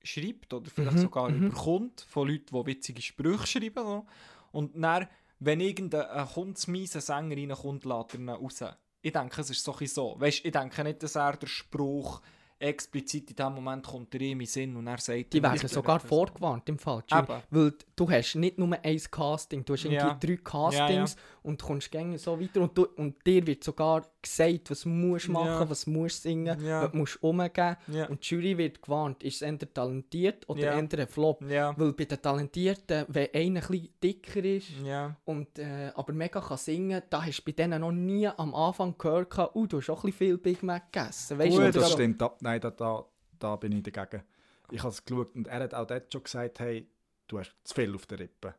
schreibt 0.02 0.52
oder 0.52 0.70
vielleicht 0.70 0.96
Mhm, 0.96 1.02
sogar 1.02 1.30
mhm. 1.30 1.46
überkommt 1.46 2.06
von 2.08 2.28
Leuten, 2.28 2.56
die 2.56 2.66
witzige 2.66 3.02
Sprüche 3.02 3.46
schreiben. 3.46 3.84
So. 3.84 4.06
Und 4.52 4.80
dann, 4.80 5.08
wenn 5.38 5.60
irgendein 5.60 6.34
hundsmieser 6.34 7.00
Sänger 7.00 7.36
reinkommt, 7.36 7.84
lässt 7.84 8.14
er 8.14 8.20
ihn 8.20 8.28
raus. 8.28 8.64
Ich 9.02 9.12
denke, 9.12 9.40
es 9.40 9.50
ist 9.50 9.64
so. 9.64 10.16
Weißt, 10.18 10.44
ich 10.44 10.52
denke 10.52 10.84
nicht, 10.84 11.02
dass 11.02 11.16
er 11.16 11.36
der 11.36 11.46
Spruch 11.46 12.20
explizit 12.60 13.30
in 13.30 13.36
dem 13.36 13.54
Moment 13.54 13.84
kommt 13.86 14.14
er 14.14 14.20
in 14.20 14.38
den 14.38 14.46
Sinn 14.46 14.76
und 14.76 14.86
er 14.86 14.98
sagt... 14.98 15.32
Die 15.32 15.42
werden 15.42 15.66
sogar 15.68 15.98
vorgewarnt 16.00 16.68
im 16.68 16.78
Fall. 16.78 17.02
Jury. 17.10 17.22
Eben. 17.22 17.42
Weil 17.50 17.72
du 17.96 18.10
hast 18.10 18.34
nicht 18.36 18.58
nur 18.58 18.76
ein 18.82 19.00
Casting, 19.10 19.64
du 19.64 19.72
hast 19.72 19.84
irgendwie 19.84 19.96
Ja. 20.04 20.14
drei 20.20 20.36
Castings 20.36 21.16
und 21.42 21.60
kommst 21.62 21.90
gängig 21.90 22.20
so 22.20 22.38
weiter 22.40 22.60
und, 22.60 22.76
du, 22.76 22.86
und 22.96 23.14
dir 23.26 23.46
wird 23.46 23.64
sogar 23.64 24.04
gesagt, 24.20 24.70
was 24.70 24.82
du 24.82 24.90
musst 24.90 25.28
machen, 25.28 25.46
Ja. 25.46 25.70
was 25.70 25.84
du 25.86 25.90
musst 25.90 26.22
singen, 26.22 26.62
Ja. 26.62 26.82
was 26.82 26.90
du 26.92 26.96
musst 26.98 27.22
umgeben. 27.22 27.76
Ja. 27.88 28.06
Und 28.08 28.22
die 28.22 28.34
Jury 28.34 28.58
wird 28.58 28.82
gewarnt, 28.82 29.22
ist 29.22 29.36
es 29.36 29.42
entweder 29.42 29.72
talentiert 29.72 30.46
oder 30.48 30.60
Ja. 30.60 30.72
entweder 30.78 31.04
ein 31.04 31.08
Flop. 31.08 31.42
Ja. 31.48 31.74
Weil 31.78 31.92
bei 31.94 32.04
den 32.04 32.20
Talentierten, 32.20 33.06
wenn 33.08 33.28
einer 33.34 33.60
ein 33.62 33.66
bisschen 33.68 33.88
dicker 34.02 34.44
ist, 34.44 34.68
Ja. 34.84 35.16
und, 35.24 35.58
äh, 35.58 35.90
aber 35.94 36.12
mega 36.12 36.40
kann 36.40 36.58
singen, 36.58 37.02
da 37.08 37.24
hast 37.24 37.38
du 37.40 37.44
bei 37.46 37.52
denen 37.52 37.80
noch 37.80 37.92
nie 37.92 38.26
am 38.28 38.54
Anfang 38.54 38.94
gehört, 38.98 39.34
oh, 39.54 39.66
du 39.66 39.78
hast 39.78 39.88
auch 39.88 40.04
ein 40.04 40.10
bisschen 40.10 40.18
viel 40.18 40.38
Big 40.38 40.62
Mac 40.62 40.92
gegessen. 40.92 41.38
Weißt 41.38 41.56
Gut, 41.56 41.60
du, 41.66 41.72
das 41.72 41.92
stimmt. 41.92 42.20
Da, 42.20 42.36
nein, 42.50 42.60
da, 42.60 42.70
da, 42.70 43.04
da 43.38 43.56
bin 43.56 43.72
ich 43.72 43.82
dagegen. 43.82 44.22
Ich 44.70 44.80
habe 44.80 44.90
es 44.90 45.04
geschaut 45.04 45.34
und 45.34 45.46
er 45.48 45.60
hat 45.60 45.74
auch 45.74 45.86
dort 45.86 46.12
schon 46.12 46.22
gesagt, 46.22 46.60
hey, 46.60 46.88
du 47.26 47.38
hast 47.38 47.54
zu 47.64 47.74
viel 47.74 47.94
auf 47.94 48.06
der 48.06 48.20
Rippe. 48.20 48.54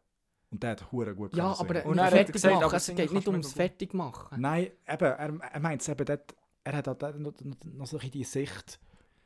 Und 0.49 0.61
der 0.63 0.71
hat 0.71 0.91
hure 0.91 1.15
gut 1.15 1.33
Ja, 1.35 1.55
aber. 1.57 1.85
Und 1.85 1.97
er 1.97 2.05
hat 2.05 2.11
fertig 2.13 2.33
gesagt, 2.33 2.55
machen, 2.55 2.65
aber 2.65 2.75
es 2.75 2.87
geht 2.87 3.13
nicht 3.13 3.27
ums 3.27 3.53
fertig 3.53 3.93
machen. 3.93 4.41
Nein, 4.41 4.65
eben, 4.87 5.05
er, 5.05 5.39
er 5.53 5.59
meint 5.61 5.81
es 5.81 5.87
eben 5.87 6.05
dort, 6.05 6.35
er 6.63 6.73
hat 6.73 6.87
auch 6.89 6.97
dort 6.97 7.19
noch, 7.19 7.33
noch, 7.41 7.55
noch 7.63 7.85
so 7.87 7.97
ein 7.97 7.99
bisschen 8.01 8.11
die 8.11 8.23
Sicht 8.25 8.79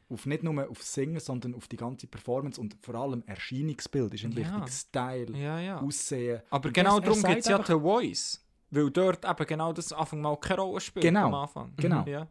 auf 0.07 0.27
nicht 0.27 0.43
nur 0.43 0.69
auf 0.69 0.83
Singen, 0.83 1.19
sondern 1.19 1.55
auf 1.55 1.67
die 1.67 1.77
ganze 1.77 2.05
Performance 2.05 2.61
und 2.61 2.77
vor 2.81 2.93
allem 2.93 3.23
Erscheinungsbild 3.25 4.13
ist 4.13 4.23
ihm 4.23 4.31
Ja. 4.33 4.37
wichtig. 4.37 4.73
Style, 4.73 5.35
Ja, 5.35 5.59
ja. 5.59 5.81
Aussehen. 5.81 6.43
Aber 6.51 6.67
Und 6.67 6.73
genau 6.73 6.99
darum 6.99 7.23
gibt 7.23 7.39
es 7.39 7.47
ja 7.47 7.57
The 7.65 7.73
Voice. 7.73 8.45
Weil 8.69 8.91
dort 8.91 9.25
eben 9.25 9.47
genau 9.47 9.73
das 9.73 9.91
Anfang 9.91 10.21
mal 10.21 10.37
keine 10.37 10.61
Rolle 10.61 10.79
spielt 10.79 11.03
Genau. 11.05 11.25
am 11.27 11.33
Anfang. 11.33 11.73
Genau. 11.77 12.03
Ja. 12.05 12.19
Ja. 12.19 12.27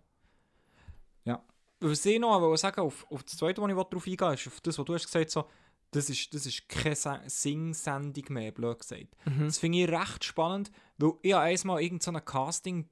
Was 1.91 2.05
ich 2.07 2.19
noch 2.19 2.41
wollte 2.41 2.61
sagen 2.61 2.81
auf, 2.81 3.07
auf 3.11 3.23
das 3.25 3.37
Zweite, 3.37 3.61
wo 3.63 3.67
ich 3.69 3.75
darauf 3.75 4.07
eingehen 4.07 4.35
ist 4.35 4.47
auf 4.47 4.61
das, 4.61 4.79
was 4.79 4.85
du 4.85 4.95
hast 4.95 5.07
gesagt 5.07 5.31
so, 5.31 5.45
das 5.91 6.11
ist, 6.11 6.33
das 6.35 6.47
ist 6.47 6.69
keine 6.69 6.97
Se- 6.97 7.21
Sing-Sendung 7.27 8.25
mehr, 8.31 8.51
blöd 8.53 8.79
gesagt. 8.81 9.17
Mhm. 9.27 9.45
Das 9.47 9.59
finde 9.59 9.79
ich 9.79 9.89
recht 9.89 10.25
spannend, 10.25 10.71
weil 10.99 11.13
ich 11.23 11.33
habe 11.33 11.45
einmal 11.45 11.83
irgend 11.83 12.03
so 12.03 12.11
Casting 12.13 12.89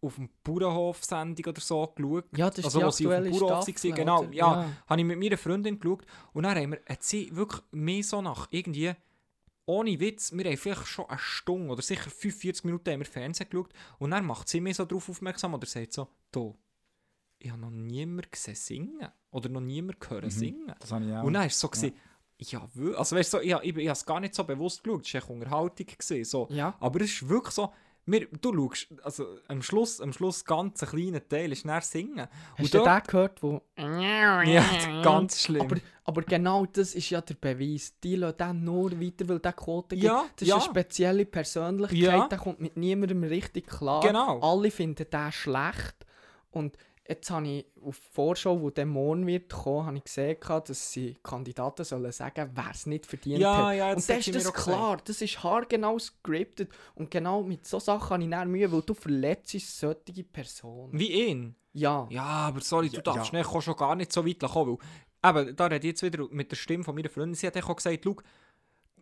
auf 0.00 0.14
dem 0.16 0.28
Bauernhof-Sendung 0.42 1.44
oder 1.46 1.60
so 1.60 1.86
geschaut. 1.94 2.24
Ja, 2.36 2.48
das 2.50 2.58
ist 2.58 2.64
also, 2.66 2.80
die 2.80 2.92
sie 2.92 3.06
auf 3.06 3.22
dem 3.22 3.30
Bauernhof 3.38 3.62
Staffel, 3.68 3.90
waren, 3.90 3.94
genau. 3.96 4.20
oder? 4.22 4.32
Ja, 4.32 4.62
Ja. 4.62 4.72
habe 4.86 5.00
ich 5.00 5.06
mit 5.06 5.18
meiner 5.18 5.36
Freundin 5.38 5.78
geschaut 5.78 6.06
und 6.32 6.42
dann 6.44 6.56
haben 6.56 6.72
wir, 6.72 6.80
hat 6.88 7.02
sie 7.02 7.34
wirklich 7.36 7.62
mehr 7.70 8.02
so 8.02 8.20
nach 8.22 8.48
irgendwie, 8.50 8.92
ohne 9.66 9.98
Witz, 10.00 10.32
wir 10.32 10.44
haben 10.44 10.56
vielleicht 10.56 10.86
schon 10.86 11.06
eine 11.08 11.18
Stunde 11.18 11.72
oder 11.72 11.82
sicher 11.82 12.08
45 12.10 12.64
Minuten 12.64 12.90
haben 12.90 13.00
wir 13.00 13.06
Fernsehen 13.06 13.48
geschaut 13.50 13.72
und 13.98 14.10
dann 14.12 14.24
macht 14.24 14.48
sie 14.48 14.60
mich 14.60 14.76
so 14.76 14.84
darauf 14.84 15.08
aufmerksam 15.08 15.54
oder 15.54 15.66
sagt 15.66 15.92
so, 15.92 16.08
du, 16.32 16.56
ich 17.38 17.50
habe 17.50 17.60
noch 17.60 17.70
niemanden 17.70 18.30
gesehen 18.30 18.54
singen 18.54 19.08
oder 19.30 19.48
noch 19.48 19.60
niemanden 19.60 20.00
gehört 20.00 20.30
singen. 20.32 20.72
Das 20.78 20.92
habe 20.92 21.04
ich 21.04 21.12
auch. 21.12 21.22
Und 21.24 21.32
dann 21.34 21.42
war 21.42 21.46
es 21.46 21.58
so, 21.60 21.68
gewesen, 21.68 21.94
ja, 22.38 22.66
wir- 22.74 22.98
also 22.98 23.16
weißt 23.16 23.32
du, 23.34 23.36
so, 23.38 23.42
ich, 23.42 23.52
ich, 23.62 23.76
ich 23.76 23.88
habe 23.88 23.92
es 23.92 24.06
gar 24.06 24.20
nicht 24.20 24.34
so 24.34 24.44
bewusst 24.44 24.82
geschaut, 24.82 25.06
es 25.06 25.14
war 25.14 25.20
echt 25.20 25.30
Unterhaltung. 25.30 25.86
Gewesen, 25.86 26.24
so. 26.24 26.48
Ja. 26.50 26.74
Aber 26.80 27.00
es 27.00 27.12
ist 27.12 27.28
wirklich 27.28 27.54
so, 27.54 27.72
wir, 28.08 28.26
du 28.40 28.54
schaust, 28.70 28.86
also 29.02 29.26
am 29.48 29.62
Schluss, 29.62 30.00
am 30.00 30.12
Schluss 30.12 30.44
ganz 30.44 30.80
ein 30.82 30.88
kleiner 30.90 31.28
Teil 31.28 31.50
ist 31.50 31.66
dann 31.66 31.82
Singen. 31.82 32.28
Hast 32.56 32.72
du 32.72 32.78
den 32.84 33.02
gehört, 33.04 33.42
wo... 33.42 33.60
Ja, 33.76 34.42
ganz 35.02 35.42
schlimm. 35.42 35.62
Aber, 35.62 35.76
aber 36.04 36.22
genau 36.22 36.66
das 36.66 36.94
ist 36.94 37.10
ja 37.10 37.20
der 37.20 37.34
Beweis. 37.34 37.94
Die 38.04 38.14
lassen 38.14 38.36
den 38.38 38.64
nur 38.64 38.92
weiter, 39.00 39.28
weil 39.28 39.40
der 39.40 39.52
Quote 39.54 39.96
gibt. 39.96 40.06
Ja, 40.06 40.24
das 40.36 40.42
ist 40.42 40.48
ja. 40.48 40.54
eine 40.54 40.64
spezielle 40.64 41.26
Persönlichkeit, 41.26 41.98
Ja. 41.98 42.28
der 42.28 42.38
kommt 42.38 42.60
mit 42.60 42.76
niemandem 42.76 43.24
richtig 43.24 43.66
klar. 43.66 44.00
Genau. 44.02 44.38
Alle 44.40 44.70
finden 44.70 45.06
den 45.10 45.32
schlecht. 45.32 46.06
Und 46.52 46.76
jetzt 47.08 47.30
habe 47.30 47.46
ich 47.48 47.66
auf 47.84 47.98
die 47.98 48.06
Vorschau, 48.12 48.60
wo 48.60 48.70
der 48.70 48.86
morgen 48.86 49.26
wird 49.26 49.52
kommen, 49.52 49.86
habe 49.86 49.96
ich 49.98 50.04
gesehen, 50.04 50.36
dass 50.40 50.92
sie 50.92 51.16
Kandidaten 51.22 51.84
sollen 51.84 52.12
sagen, 52.12 52.50
wer 52.54 52.70
es 52.70 52.86
nicht 52.86 53.06
verdient 53.06 53.38
Ja, 53.38 53.68
hat. 53.68 53.76
ja, 53.76 53.92
und 53.92 54.00
sie 54.00 54.12
ist 54.14 54.34
das 54.34 54.52
klar, 54.52 54.98
das 55.04 55.22
ist 55.22 55.42
haargenau 55.42 55.98
scripted. 55.98 56.68
Und 56.94 57.10
genau 57.10 57.42
mit 57.42 57.66
so 57.66 57.78
Sachen 57.78 58.10
habe 58.10 58.24
ich 58.24 58.30
dann 58.30 58.50
Mühe, 58.50 58.70
weil 58.70 58.82
du 58.82 58.94
verletzt 58.94 59.58
solche 59.78 60.24
Personen. 60.24 60.98
Wie 60.98 61.28
ihn. 61.28 61.54
Ja. 61.72 62.06
Ja, 62.10 62.22
aber 62.24 62.60
sorry, 62.60 62.88
du 62.88 62.96
Ja, 62.96 63.02
darfst 63.02 63.32
ja. 63.32 63.38
nicht 63.38 63.62
schon 63.62 63.76
gar 63.76 63.94
nicht 63.94 64.12
so 64.12 64.26
weit 64.26 64.40
kommen. 64.40 64.78
Weil, 65.22 65.48
eben, 65.48 65.56
da 65.56 65.66
rede 65.66 65.86
ich 65.86 65.92
jetzt 65.92 66.02
wieder 66.02 66.26
mit 66.30 66.50
der 66.50 66.56
Stimme 66.56 66.84
von 66.84 66.94
meiner 66.94 67.10
Freundin. 67.10 67.34
Sie 67.34 67.46
hat 67.46 67.56
auch 67.62 67.76
gesagt, 67.76 68.00
schau, 68.04 68.16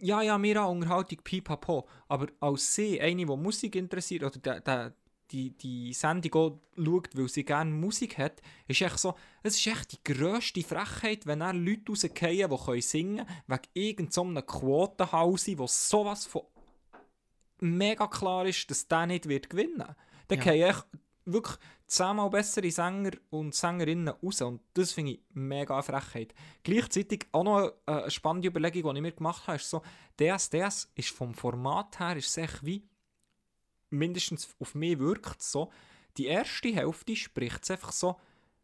ja, 0.00 0.22
ja, 0.22 0.36
mir 0.38 0.60
an 0.60 0.70
Unterhaltung 0.70 1.18
pipapo. 1.22 1.86
Aber 2.08 2.26
als 2.40 2.74
sie, 2.74 3.00
eine, 3.00 3.24
die 3.24 3.36
Musik 3.36 3.76
interessiert, 3.76 4.24
oder 4.24 4.38
der, 4.38 4.60
der, 4.60 4.92
die, 5.35 5.51
die 5.51 5.92
Sendung 5.92 6.35
auch 6.35 6.61
schaut, 6.77 7.16
weil 7.16 7.29
sie 7.29 7.44
gerne 7.44 7.70
Musik 7.70 8.18
hat, 8.18 8.40
ist 8.68 8.81
echt 8.81 8.99
so, 8.99 9.14
es 9.42 9.57
ist 9.57 9.66
echt 9.66 9.92
die 9.92 10.05
grösste 10.12 10.62
Frechheit, 10.62 11.27
wenn 11.27 11.40
er 11.40 11.53
Leute 11.53 11.90
rausgehen, 11.90 12.51
die 12.51 12.57
können 12.57 12.81
singen 12.81 13.27
können, 13.27 13.42
wegen 13.47 13.68
irgendeinem 13.75 14.47
Quotenhausi, 14.47 15.59
wo 15.59 15.66
sowas 15.66 16.27
von 16.27 16.42
mega 17.61 18.07
klar 18.07 18.47
ist, 18.47 18.70
dass 18.70 18.87
der 18.87 19.07
nicht 19.07 19.29
wird 19.29 19.51
gewinnen 19.51 19.79
wird. 19.79 19.97
Dann 20.29 20.38
Ja. 20.38 20.44
gehen 20.44 20.62
echt 20.68 20.87
wirklich 21.25 21.57
zehnmal 21.87 22.31
bessere 22.31 22.70
Sänger 22.70 23.12
und 23.31 23.55
Sängerinnen 23.55 24.09
raus. 24.09 24.42
Und 24.42 24.61
das 24.75 24.92
finde 24.92 25.12
ich 25.12 25.20
mega 25.33 25.75
eine 25.75 25.83
Frechheit. 25.83 26.35
Gleichzeitig 26.62 27.27
auch 27.33 27.44
noch 27.44 27.73
eine, 27.87 28.03
eine 28.03 28.11
spannende 28.11 28.49
Überlegung, 28.49 28.92
die 28.92 28.99
ich 28.99 29.03
mir 29.03 29.12
gemacht 29.12 29.47
habe, 29.47 29.57
ist 29.57 29.68
so, 29.70 29.83
DSDS 30.20 30.90
ist 30.94 31.11
vom 31.11 31.35
Format 31.35 31.99
her, 31.99 32.16
ist 32.16 32.37
echt 32.37 32.64
wie, 32.64 32.87
mindestens 33.98 34.54
auf 34.59 34.74
mich 34.74 34.98
wirkt 34.98 35.40
es 35.40 35.52
so, 35.52 35.70
die 36.16 36.26
erste 36.26 36.68
Hälfte 36.68 37.16
spricht 37.16 37.62
es 37.64 37.70
einfach 37.70 37.92
so 37.92 38.16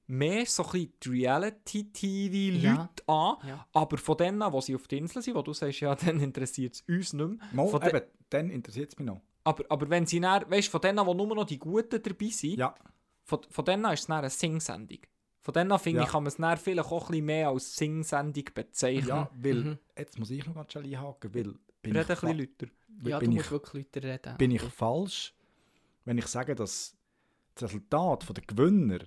mehr 0.07 0.45
so 0.47 0.65
ein 0.65 0.71
bisschen 0.73 0.93
die 1.05 1.09
Reality-TV-Leute 1.11 2.67
Ja. 2.67 2.91
an, 3.07 3.37
Ja. 3.49 3.67
aber 3.73 3.97
von 3.99 4.17
denen, 4.17 4.53
die 4.53 4.61
sie 4.61 4.75
auf 4.75 4.89
der 4.89 4.99
Insel 4.99 5.23
sind, 5.23 5.35
wo 5.35 5.43
du 5.43 5.53
sagst, 5.53 5.81
ja, 5.81 5.95
dann 6.15 6.21
interessiert 6.21 6.75
es 6.75 6.81
uns 6.83 7.13
nicht 7.13 7.29
mehr. 7.29 7.39
Mal, 7.53 7.69
Von 7.69 7.83
eben, 7.83 8.03
dann 8.31 8.51
interessiert 8.51 8.89
es 8.91 8.99
mich 8.99 9.07
noch. 9.07 9.21
aber, 9.45 9.65
aber 9.69 9.89
wenn 9.91 10.07
sie 10.07 10.21
dann, 10.21 10.51
weißt 10.51 10.69
du, 10.69 10.73
von 10.73 10.81
denen, 10.81 11.05
wo 11.07 11.15
nur 11.15 11.35
noch 11.35 11.45
die 11.45 11.59
Guten 11.59 12.03
dabei 12.03 12.27
sind, 12.29 12.59
Ja, 12.59 12.75
von, 13.25 13.41
von 13.49 13.65
denen 13.65 13.85
ist 13.87 14.01
es 14.01 14.07
dann 14.07 14.19
eine 14.19 14.31
Sing-Sendung. 14.31 14.99
Von 15.43 15.55
denen 15.55 15.79
finde 15.79 16.01
Ja. 16.01 16.05
ich, 16.07 16.11
kann 16.13 16.23
man 16.25 16.29
es 16.29 16.37
dann 16.37 16.57
vielleicht 16.59 16.91
auch 16.91 17.05
ein 17.05 17.11
bisschen 17.13 17.25
mehr 17.27 17.49
als 17.49 17.77
Sing-Sendung 17.77 18.45
bezeichnen. 18.55 19.07
ja 19.09 19.31
weil, 19.35 19.55
Mhm. 19.55 19.79
jetzt 19.97 20.19
muss 20.19 20.31
ich 20.31 20.45
noch 20.47 20.55
ganz 20.55 20.73
schnell 20.73 20.85
einhaken, 20.87 21.35
weil 21.35 21.55
bin 21.83 21.97
Reden 21.97 22.13
ich, 22.13 22.23
ein 22.23 22.37
bisschen 22.37 22.39
lauter. 22.59 22.73
Ja, 23.09 23.19
bin 23.19 23.31
du 23.31 23.37
ich- 23.37 23.43
musst 23.43 23.51
wirklich 23.51 23.85
Leute 23.95 24.03
reden. 24.07 24.37
bin 24.39 24.51
ich 24.51 24.63
falsch, 24.63 25.35
wenn 26.05 26.19
ich 26.19 26.27
sage, 26.27 26.55
dass 26.55 26.97
das 27.55 27.65
Resultat 27.65 28.27
der 28.37 28.45
Gewinner 28.45 29.01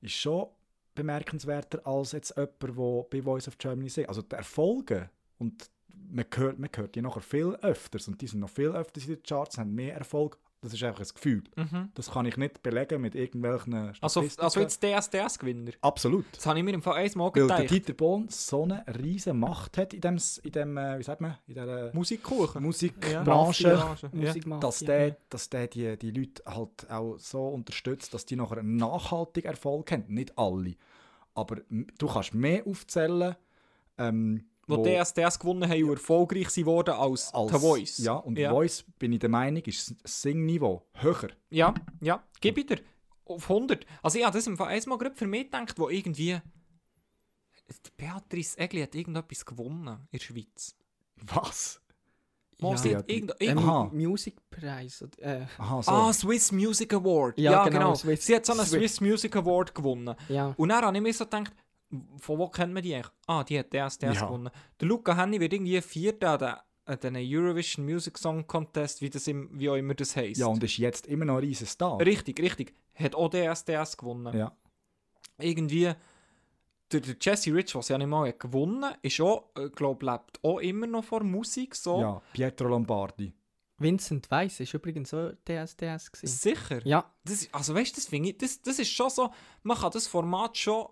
ist 0.00 0.14
schon 0.14 0.48
bemerkenswerter 0.94 1.86
als 1.86 2.12
jetzt 2.12 2.34
jemand, 2.36 2.62
der 2.62 3.02
bei 3.10 3.22
Voice 3.22 3.48
of 3.48 3.56
Germany 3.58 3.86
ist. 3.86 3.98
Also 4.00 4.22
die 4.22 4.34
Erfolge 4.36 5.10
und 5.38 5.70
man 6.10 6.26
hört, 6.34 6.58
man 6.58 6.70
hört 6.74 6.94
die 6.94 7.00
nachher 7.02 7.20
viel 7.22 7.54
öfters 7.62 8.08
und 8.08 8.20
die 8.20 8.26
sind 8.26 8.40
noch 8.40 8.50
viel 8.50 8.68
öfters 8.68 9.04
in 9.06 9.14
den 9.14 9.22
Charts, 9.22 9.56
haben 9.58 9.74
mehr 9.74 9.96
Erfolg. 9.96 10.38
Das 10.62 10.72
ist 10.72 10.82
einfach 10.84 11.00
ein 11.00 11.08
Gefühl. 11.12 11.42
Mhm. 11.56 11.90
Das 11.94 12.12
kann 12.12 12.24
ich 12.24 12.36
nicht 12.36 12.62
belegen 12.62 13.00
mit 13.00 13.16
irgendwelchen 13.16 13.74
Also, 14.00 14.20
Statistiken. 14.22 14.44
also 14.44 14.60
jetzt 14.60 14.82
DSDS-Gewinner. 14.82 15.72
Absolut. 15.80 16.24
Das 16.36 16.46
habe 16.46 16.58
ich 16.58 16.64
mir 16.64 16.72
im 16.72 16.82
Fall 16.82 16.94
einmal 16.98 17.32
Weil 17.34 17.48
der 17.48 17.56
gedacht. 17.56 17.70
Dieter 17.70 17.92
Bohlen 17.94 18.28
so 18.28 18.62
eine 18.62 18.84
riesige 18.96 19.34
Macht 19.34 19.76
hat 19.76 19.92
in 19.92 20.00
dem, 20.00 20.18
in 20.44 20.52
dem 20.52 20.76
äh, 20.76 20.98
wie 20.98 21.02
sagt 21.02 21.20
man, 21.20 21.36
in 21.48 21.54
dieser 21.54 21.92
Musikkuchen. 21.92 22.62
Musikbranche. 22.62 23.24
Mafia. 23.74 23.96
Musikmafia. 24.12 24.60
dass 24.60 24.78
der, 24.78 25.16
dass 25.30 25.50
der 25.50 25.66
die, 25.66 25.96
die 25.98 26.10
Leute 26.12 26.42
halt 26.46 26.88
auch 26.88 27.18
so 27.18 27.48
unterstützt, 27.48 28.14
dass 28.14 28.24
die 28.24 28.36
nachher 28.36 28.58
einen 28.58 28.76
nachhaltigen 28.76 29.50
Erfolg 29.50 29.90
haben. 29.90 30.04
Nicht 30.06 30.38
alle. 30.38 30.76
Aber 31.34 31.56
du 31.98 32.06
kannst 32.06 32.34
mehr 32.34 32.64
aufzählen, 32.68 33.34
ähm, 33.98 34.44
Wo, 34.78 34.84
wo- 34.84 35.02
DSDS 35.02 35.38
gewonnen 35.38 35.68
haben 35.68 35.84
und 35.84 35.90
erfolgreich 35.90 36.50
sind 36.50 36.66
worden 36.66 36.94
als, 36.94 37.32
als 37.34 37.52
The 37.52 37.58
Voice. 37.58 37.98
Ja, 37.98 38.14
und 38.14 38.38
ja. 38.38 38.50
Voice, 38.50 38.84
bin 38.98 39.12
ich 39.12 39.18
der 39.20 39.28
Meinung, 39.30 39.62
ist 39.64 39.94
das 40.02 40.22
Singniveau 40.22 40.86
höher. 40.94 41.28
Ja, 41.50 41.74
ja, 42.00 42.22
gib 42.40 42.58
ich 42.58 42.66
dir. 42.66 42.80
Auf 43.24 43.48
100. 43.48 43.86
Also 44.02 44.18
ich 44.18 44.24
habe 44.24 44.36
das 44.36 44.46
im 44.46 44.56
Fall 44.56 44.68
einmal 44.68 44.98
gerade 44.98 45.14
für 45.16 45.26
mich 45.26 45.44
gedacht, 45.44 45.78
wo 45.78 45.88
irgendwie... 45.88 46.40
Die 47.70 47.90
Beatrice 47.96 48.58
Egli 48.58 48.82
hat 48.82 48.94
irgendetwas 48.94 49.44
gewonnen 49.46 49.86
in 50.10 50.18
der 50.18 50.24
Schweiz. 50.24 50.74
Was? 51.22 51.80
Ja. 52.58 52.76
sie 52.76 52.96
hat. 52.96 53.08
Musikpreis. 53.92 55.04
Äh, 55.18 55.46
Aha, 55.58 55.82
so. 55.82 55.90
Ah, 55.90 56.12
Swiss 56.12 56.52
Music 56.52 56.92
Award. 56.94 57.38
Ja, 57.38 57.52
Ja, 57.52 57.64
genau, 57.64 57.78
genau. 57.78 57.94
Swiss- 57.94 58.26
sie 58.26 58.36
hat 58.36 58.44
so 58.46 58.52
einen 58.52 58.62
Swiss- 58.66 58.96
Swiss 58.96 59.00
Music 59.00 59.34
Award 59.36 59.74
gewonnen. 59.74 60.14
ja. 60.28 60.52
Und 60.56 60.68
dann 60.68 60.84
habe 60.84 60.96
ich 60.96 61.02
mir 61.02 61.12
so 61.14 61.24
gedacht, 61.24 61.52
von 62.18 62.38
wo 62.38 62.48
kennt 62.48 62.72
man 62.72 62.82
die 62.82 62.94
eigentlich? 62.94 63.12
Ah, 63.26 63.44
die 63.44 63.58
hat 63.58 63.70
DSDS 63.72 64.20
Ja. 64.20 64.26
gewonnen. 64.26 64.50
Der 64.80 64.88
Luca 64.88 65.16
Henny 65.16 65.38
wird 65.40 65.52
irgendwie 65.52 65.80
Vierter 65.80 66.30
an 66.32 66.38
den- 66.38 66.54
an 66.84 66.98
den 66.98 67.16
Eurovision 67.16 67.84
Music 67.86 68.18
Song 68.18 68.44
Contest, 68.46 69.00
wie, 69.02 69.08
das 69.10 69.26
im, 69.28 69.48
wie 69.52 69.70
auch 69.70 69.76
immer 69.76 69.94
das 69.94 70.16
heisst. 70.16 70.40
ja, 70.40 70.46
und 70.46 70.62
ist 70.64 70.78
jetzt 70.78 71.06
immer 71.06 71.24
noch 71.24 71.34
ein 71.34 71.40
riesen 71.44 71.66
Star. 71.66 72.00
Richtig, 72.00 72.40
richtig. 72.40 72.74
Hat 72.94 73.14
auch 73.14 73.28
DSDS 73.30 73.96
gewonnen. 73.96 74.36
Ja. 74.36 74.56
Irgendwie, 75.38 75.92
der, 76.90 77.00
der 77.00 77.16
Jesse 77.20 77.54
Rich, 77.54 77.74
was 77.74 77.88
ja 77.88 77.98
nicht 77.98 78.06
mal 78.08 78.28
hat 78.28 78.40
gewonnen 78.40 78.92
ist 79.02 79.20
auch, 79.20 79.50
äh, 79.56 79.70
glaube 79.70 80.04
lebt 80.06 80.42
auch 80.44 80.58
immer 80.58 80.86
noch 80.86 81.04
vor 81.04 81.22
Musik. 81.22 81.74
So. 81.74 82.00
ja, 82.00 82.22
Pietro 82.32 82.68
Lombardi. 82.68 83.32
Vincent 83.78 84.30
Weiss 84.30 84.60
ist 84.60 84.74
übrigens 84.74 85.10
so 85.10 85.30
DSDS. 85.48 86.12
Gewesen. 86.12 86.26
Sicher? 86.26 86.86
Ja, 86.86 87.10
Das, 87.24 87.48
also 87.52 87.74
weißt 87.74 87.92
du, 87.96 88.00
das 88.00 88.06
finde 88.08 88.30
ich, 88.30 88.38
das, 88.38 88.60
das 88.62 88.78
ist 88.78 88.90
schon 88.90 89.10
so, 89.10 89.30
man 89.62 89.76
kann 89.76 89.90
das 89.90 90.06
Format 90.06 90.56
schon 90.56 90.86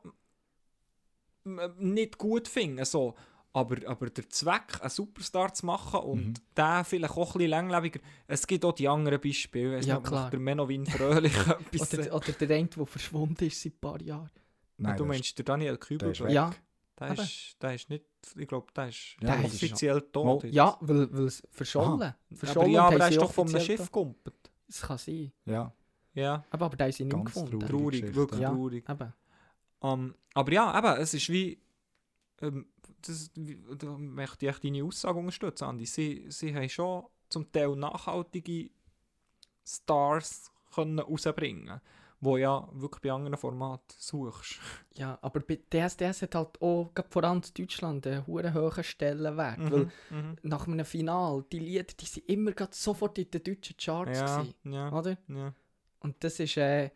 nicht 1.79 2.18
gut 2.18 2.48
finden, 2.48 2.85
so. 2.85 3.14
Aber, 3.53 3.76
aber 3.88 4.11
der 4.11 4.29
Zweck, 4.29 4.81
einen 4.81 4.90
Superstar 4.90 5.53
zu 5.53 5.66
machen 5.66 5.98
und 6.00 6.24
Mhm. 6.26 6.35
der 6.57 6.85
vielleicht 6.85 7.14
auch 7.16 7.35
ein 7.35 7.38
bisschen 7.38 7.50
länglebiger, 7.50 7.98
es 8.29 8.46
gibt 8.46 8.64
auch 8.64 8.72
die 8.72 8.87
anderen 8.87 9.20
Beispiele, 9.20 9.76
weiss 9.76 9.87
Ja, 9.87 9.96
nicht, 9.96 10.07
klar. 10.07 10.31
der 10.31 10.38
Menowin 10.38 10.87
Fröhlich 10.87 11.33
etwas. 11.48 11.92
oder, 11.94 12.14
oder 12.14 12.33
der 12.33 12.57
eine, 12.57 12.68
der 12.68 12.87
verschwunden 12.87 13.44
ist 13.44 13.61
seit 13.61 13.72
ein 13.74 13.81
paar 13.81 14.00
Jahren. 14.03 14.31
Nein, 14.76 14.96
du 14.96 15.05
meinst 15.05 15.37
der 15.37 15.44
Daniel 15.44 15.70
der 15.72 15.79
Kübel? 15.79 16.12
ist 16.12 16.20
weg. 16.22 16.31
Ja, 16.31 16.50
Der 17.00 17.12
ist, 17.14 17.57
der 17.61 17.74
ist 17.74 17.90
nicht, 17.90 18.05
ich 18.38 18.46
glaube, 18.46 18.68
der 18.76 18.88
ist 18.88 19.16
Ja, 19.20 19.37
das 19.37 19.53
ist- 19.53 19.55
offiziell 19.64 20.00
tot. 20.03 20.44
Jetzt. 20.44 20.55
ja 20.55 20.76
weil, 20.81 21.12
weil 21.12 21.24
es 21.24 21.42
verschollen. 21.50 22.03
aber 22.03 22.16
verschollen 22.33 22.70
ja, 22.70 22.83
und 22.83 22.87
aber 22.87 22.94
haben 22.94 23.00
er 23.00 23.09
ist 23.11 23.20
doch 23.20 23.33
vom 23.33 23.44
offiziell 23.48 23.64
Schiff 23.79 23.87
gekumpelt. 23.87 24.50
Das 24.68 24.81
kann 24.83 24.98
sein. 24.98 25.33
Ja, 25.44 25.72
Ja, 26.14 26.44
Aber, 26.50 26.66
aber 26.66 26.76
da 26.76 26.85
haben 26.85 26.92
sie 26.92 27.05
nicht 27.05 27.24
gefunden. 27.26 27.59
traurig. 27.61 28.14
wirklich 28.14 28.40
Ja. 28.40 28.50
traurig. 28.50 28.88
Eben. 28.88 29.12
Ähm, 29.82 30.14
aber 30.34 30.52
ja, 30.52 30.78
eben, 30.78 31.00
es 31.00 31.14
ist 31.14 31.28
wie. 31.28 31.60
Ähm, 32.40 32.66
das, 33.02 33.30
da 33.78 33.86
möchte 33.96 34.46
ich 34.46 34.58
deine 34.58 34.84
Aussage 34.84 35.18
unterstützen, 35.18 35.64
Andi. 35.64 35.86
Sie, 35.86 36.26
sie 36.28 36.54
haben 36.54 36.68
schon 36.68 37.04
zum 37.30 37.50
Teil 37.50 37.74
nachhaltige 37.76 38.70
Stars 39.64 40.52
können 40.74 40.98
rausbringen 40.98 41.80
wo 42.20 42.36
ja 42.36 42.68
wirklich 42.72 43.00
bei 43.02 43.12
anderen 43.12 43.36
Formaten 43.36 43.96
suchst. 43.98 44.58
Ja, 44.94 45.18
aber 45.22 45.40
bei 45.40 45.56
DSDS 45.56 46.22
hat 46.22 46.34
halt 46.34 46.60
auch 46.60 46.92
vor 47.08 47.24
allem 47.24 47.40
in 47.40 47.54
Deutschland 47.54 48.06
einen 48.06 48.26
hohen 48.26 48.52
hohen 48.52 48.84
Stellenwert. 48.84 49.58
Weil 49.70 49.90
mhm. 50.10 50.36
nach 50.42 50.66
einem 50.66 50.84
Final, 50.84 51.42
die 51.50 51.58
Lieder, 51.58 51.84
die 51.84 52.04
sind 52.04 52.28
immer 52.28 52.52
gerade 52.52 52.74
sofort 52.74 53.16
in 53.16 53.30
den 53.30 53.42
deutschen 53.42 53.76
Charts 53.78 54.18
Ja, 54.18 54.42
gewesen, 54.42 54.72
ja, 54.72 54.92
oder? 54.92 55.16
ja. 55.28 55.54
Und 56.00 56.22
das 56.22 56.38
ist, 56.38 56.58
äh, 56.58 56.90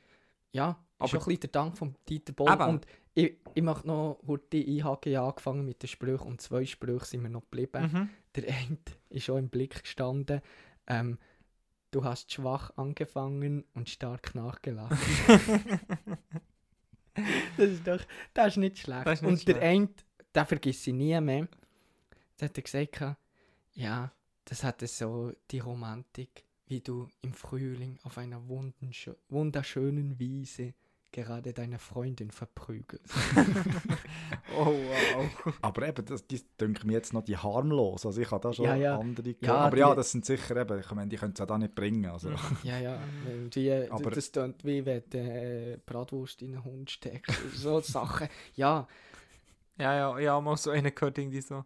ja, 0.52 0.78
Aber- 1.04 1.18
auch 1.18 1.26
ein 1.26 1.28
bisschen 1.28 1.40
der 1.40 1.50
Dank 1.50 1.78
von 1.78 1.94
Dieter 2.08 2.32
Bohlen. 2.32 2.60
Und 2.60 2.86
ich, 3.14 3.36
ich 3.54 3.62
möchte 3.62 3.86
noch 3.86 4.18
heute 4.26 4.58
einhaken, 4.58 5.12
ja, 5.12 5.26
angefangen 5.26 5.64
mit 5.64 5.82
den 5.82 5.88
Sprüchen 5.88 6.26
und 6.26 6.40
zwei 6.40 6.64
Sprüche 6.64 7.04
sind 7.06 7.22
mir 7.22 7.30
noch 7.30 7.42
geblieben. 7.42 7.90
Mhm. 7.92 8.10
Der 8.34 8.48
eine 8.54 8.78
ist 9.10 9.24
schon 9.24 9.38
im 9.38 9.48
Blick 9.48 9.82
gestanden. 9.82 10.40
Ähm, 10.86 11.18
du 11.92 12.04
hast 12.04 12.32
schwach 12.32 12.72
angefangen 12.76 13.64
und 13.74 13.88
stark 13.88 14.34
nachgelassen. 14.34 14.98
das 17.56 17.70
ist 17.70 17.86
doch, 17.86 18.00
das 18.34 18.48
ist 18.48 18.56
nicht 18.56 18.78
schlecht. 18.78 19.06
Ist 19.06 19.22
nicht 19.22 19.30
und 19.30 19.48
der 19.48 19.54
schlecht. 19.54 19.66
eine, 19.66 19.88
den 20.34 20.46
vergesse 20.46 20.90
ich 20.90 20.96
nie 20.96 21.20
mehr. 21.20 21.46
Da 22.36 22.46
hat 22.46 22.58
er 22.58 22.62
gesagt, 22.62 23.16
ja, 23.74 24.12
das 24.44 24.64
hatte 24.64 24.86
so 24.88 25.32
die 25.50 25.60
Romantik, 25.60 26.44
wie 26.66 26.80
du 26.80 27.08
im 27.22 27.32
Frühling 27.32 27.98
auf 28.02 28.18
einer 28.18 28.40
wunderschönen 28.48 30.18
Wiese 30.18 30.74
gerade 31.14 31.52
deine 31.52 31.78
Freundin 31.78 32.30
verprügelst. 32.30 33.14
Oh 34.56 34.66
wow. 34.66 35.54
aber 35.62 35.88
eben, 35.88 36.04
das, 36.04 36.26
die 36.28 36.40
denke 36.60 36.86
mir 36.86 36.92
jetzt 36.92 37.12
noch 37.12 37.22
die 37.24 37.36
harmlos. 37.36 38.06
Also 38.06 38.20
ich 38.20 38.30
habe 38.30 38.40
da 38.40 38.52
schon 38.52 38.66
Ja, 38.66 38.76
ja. 38.76 38.98
andere 38.98 39.30
Ja, 39.30 39.34
gehört. 39.40 39.58
Aber 39.58 39.76
ja, 39.76 39.90
die- 39.90 39.96
das 39.96 40.10
sind 40.12 40.24
sicher 40.24 40.56
eben, 40.56 40.78
ich 40.78 40.90
meine, 40.92 41.08
die 41.08 41.16
können 41.16 41.32
es 41.32 41.38
ja 41.40 41.46
da 41.46 41.58
nicht 41.58 41.74
bringen. 41.74 42.06
Also. 42.06 42.30
Ja, 42.62 42.78
ja, 42.78 42.98
die, 43.52 43.72
Aber- 43.90 44.10
das 44.12 44.30
klingt 44.30 44.64
wie 44.64 44.84
wenn 44.86 45.02
du 45.10 45.18
äh, 45.18 45.78
Bratwurst 45.84 46.40
in 46.42 46.54
einen 46.54 46.64
Hund 46.64 46.90
steckst. 46.90 47.34
So 47.56 47.80
Sachen. 47.80 48.28
Ja, 48.54 48.86
Ja, 49.76 49.96
ja, 49.96 50.18
ja, 50.20 50.40
mal 50.40 50.56
so 50.56 50.70
einen 50.70 50.94
gehört 50.94 51.18
irgendwie 51.18 51.40
so. 51.40 51.64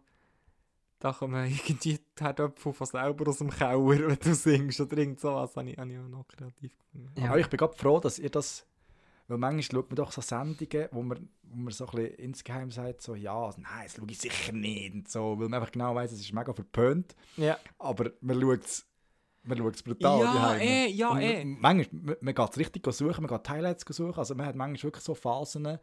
Da 0.97 1.13
kommen 1.13 1.45
irgendwie 1.45 1.73
die 1.75 1.99
Herdöpfel 2.19 2.73
von 2.73 2.87
selber 2.87 3.29
aus 3.29 3.37
dem 3.37 3.51
Keller, 3.51 3.77
wenn 3.87 4.17
du 4.19 4.33
singst 4.33 4.81
oder 4.81 4.97
irgend 4.97 5.19
sowas. 5.19 5.55
Habe 5.55 5.69
ich, 5.69 5.77
habe 5.77 5.91
ich 5.91 5.97
auch 5.99 6.07
noch 6.09 6.27
kreativ 6.27 6.75
gefunden. 6.77 7.13
Ja. 7.21 7.29
Aber 7.29 7.39
ich 7.39 7.47
bin 7.47 7.57
gerade 7.57 7.77
froh, 7.77 7.99
dass 7.99 8.17
ihr 8.17 8.29
das. 8.31 8.65
Weil 9.29 9.37
manchmal 9.37 9.63
schaut 9.63 9.89
man 9.89 9.95
doch 9.95 10.11
so 10.11 10.21
Sendungen, 10.21 10.89
wo 10.91 11.03
man, 11.03 11.29
wo 11.43 11.55
man 11.55 11.71
so 11.71 11.85
ein 11.87 11.95
bisschen 11.95 12.15
insgeheim 12.15 12.71
sagt, 12.71 13.01
so, 13.03 13.13
ja, 13.13 13.49
nein, 13.57 13.83
das 13.83 13.95
schaue 13.95 14.07
ich 14.09 14.17
sicher 14.17 14.51
nicht 14.51 14.93
und 14.93 15.07
so, 15.07 15.39
weil 15.39 15.47
man 15.49 15.61
einfach 15.61 15.71
genau 15.71 15.93
weiß, 15.93 16.11
es 16.11 16.19
ist 16.19 16.33
mega 16.33 16.51
verpönt, 16.51 17.15
Ja, 17.37 17.57
aber 17.77 18.11
man 18.21 18.41
schaut 18.41 18.65
es 18.65 18.85
man 19.43 19.57
schaut's 19.57 19.83
brutal 19.83 20.19
ja, 20.19 20.55
eh, 20.57 20.87
ja, 20.89 21.09
Und 21.11 21.21
eh. 21.21 21.45
Manchmal, 21.45 22.01
man, 22.01 22.15
man 22.19 22.33
geht 22.35 22.49
es 22.49 22.57
richtig 22.57 22.91
suchen, 22.93 23.23
man 23.23 23.27
geht 23.37 23.49
Highlights 23.49 23.85
suchen, 23.87 24.17
also 24.17 24.35
man 24.35 24.45
hat 24.47 24.55
manchmal 24.55 24.83
wirklich 24.83 25.03
so 25.03 25.15
Phasen, 25.15 25.77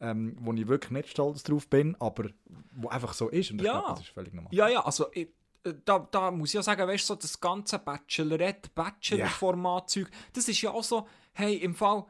ähm, 0.00 0.36
wo 0.40 0.52
ich 0.52 0.66
wirklich 0.68 0.92
nicht 0.92 1.08
stolz 1.10 1.42
drauf 1.42 1.68
bin, 1.68 1.96
aber 2.00 2.30
wo 2.76 2.88
einfach 2.88 3.12
so 3.12 3.28
ist 3.28 3.50
und 3.50 3.58
ich 3.60 3.66
Ja. 3.66 3.72
glaube, 3.72 3.88
das 3.90 4.00
ist 4.00 4.08
völlig 4.14 4.32
normal. 4.32 4.52
Ja, 4.54 4.68
ja, 4.68 4.84
also 4.84 5.06
ich, 5.12 5.28
äh, 5.64 5.74
da, 5.84 5.98
da 6.10 6.30
muss 6.30 6.50
ich 6.50 6.54
ja 6.54 6.62
sagen, 6.62 6.86
weißt 6.86 7.04
du, 7.04 7.14
so 7.14 7.14
das 7.16 7.38
ganze 7.40 7.78
Bachelorette, 7.80 8.70
Bachelor-Format-Zeug, 8.74 10.08
das 10.32 10.48
ist 10.48 10.60
ja 10.62 10.70
auch 10.70 10.84
so, 10.84 11.06
hey, 11.32 11.56
im 11.56 11.74
Fall, 11.74 12.04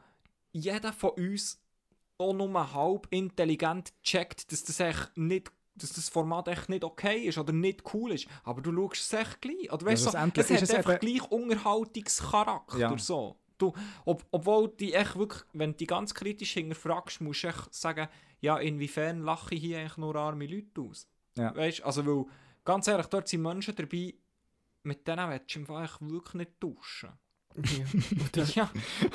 jeder 0.51 0.93
von 0.93 1.11
uns 1.11 1.61
auch 2.17 2.33
nur 2.33 2.73
halb 2.73 3.07
intelligent 3.11 3.93
checkt, 4.03 4.51
dass 4.51 4.63
das 4.63 4.79
echt 4.79 5.17
nicht 5.17 5.51
dass 5.75 5.93
das 5.93 6.09
Format 6.09 6.49
echt 6.49 6.67
nicht 6.67 6.83
okay 6.83 7.19
ist 7.19 7.37
oder 7.37 7.53
nicht 7.53 7.93
cool 7.93 8.11
ist, 8.11 8.27
aber 8.43 8.61
du 8.61 8.73
schaust 8.73 9.01
es 9.01 9.13
echt 9.13 9.41
gleich. 9.41 9.71
Oder 9.71 9.85
weißt 9.85 10.05
Ja, 10.05 10.11
so, 10.11 10.17
es 10.17 10.49
hat 10.49 10.61
es 10.61 10.71
einfach 10.71 11.01
eben- 11.01 11.17
gleich 11.17 11.31
Unterhaltungscharakter. 11.31 12.77
Ja. 12.77 12.97
So. 12.97 13.37
Du, 13.57 13.73
ob, 14.05 14.25
obwohl 14.31 14.69
die 14.69 14.93
echt 14.93 15.17
wirklich, 15.17 15.43
wenn 15.53 15.71
du 15.71 15.77
die 15.77 15.87
ganz 15.87 16.13
kritisch 16.13 16.53
hinterfragst, 16.53 17.21
musst 17.21 17.43
du 17.43 17.47
echt 17.47 17.73
sagen, 17.73 18.07
ja, 18.41 18.57
inwiefern 18.57 19.21
lache 19.21 19.55
ich 19.55 19.61
hier 19.61 19.79
eigentlich 19.79 19.97
nur 19.97 20.15
arme 20.15 20.47
Leute 20.47 20.81
aus? 20.81 21.07
Ja. 21.37 21.55
Weißt 21.55 21.83
also, 21.83 22.05
weil, 22.05 22.25
ganz 22.63 22.87
ehrlich, 22.87 23.07
dort 23.07 23.27
sind 23.27 23.41
Menschen 23.41 23.75
dabei, 23.75 24.13
mit 24.83 25.05
denen 25.07 25.29
willst 25.29 25.55
du 25.55 25.77
echt 25.77 25.97
wirklich 26.01 26.33
nicht 26.35 26.59
tauschen. 26.59 27.11
Oder, 28.33 28.43
Ja, 28.55 28.71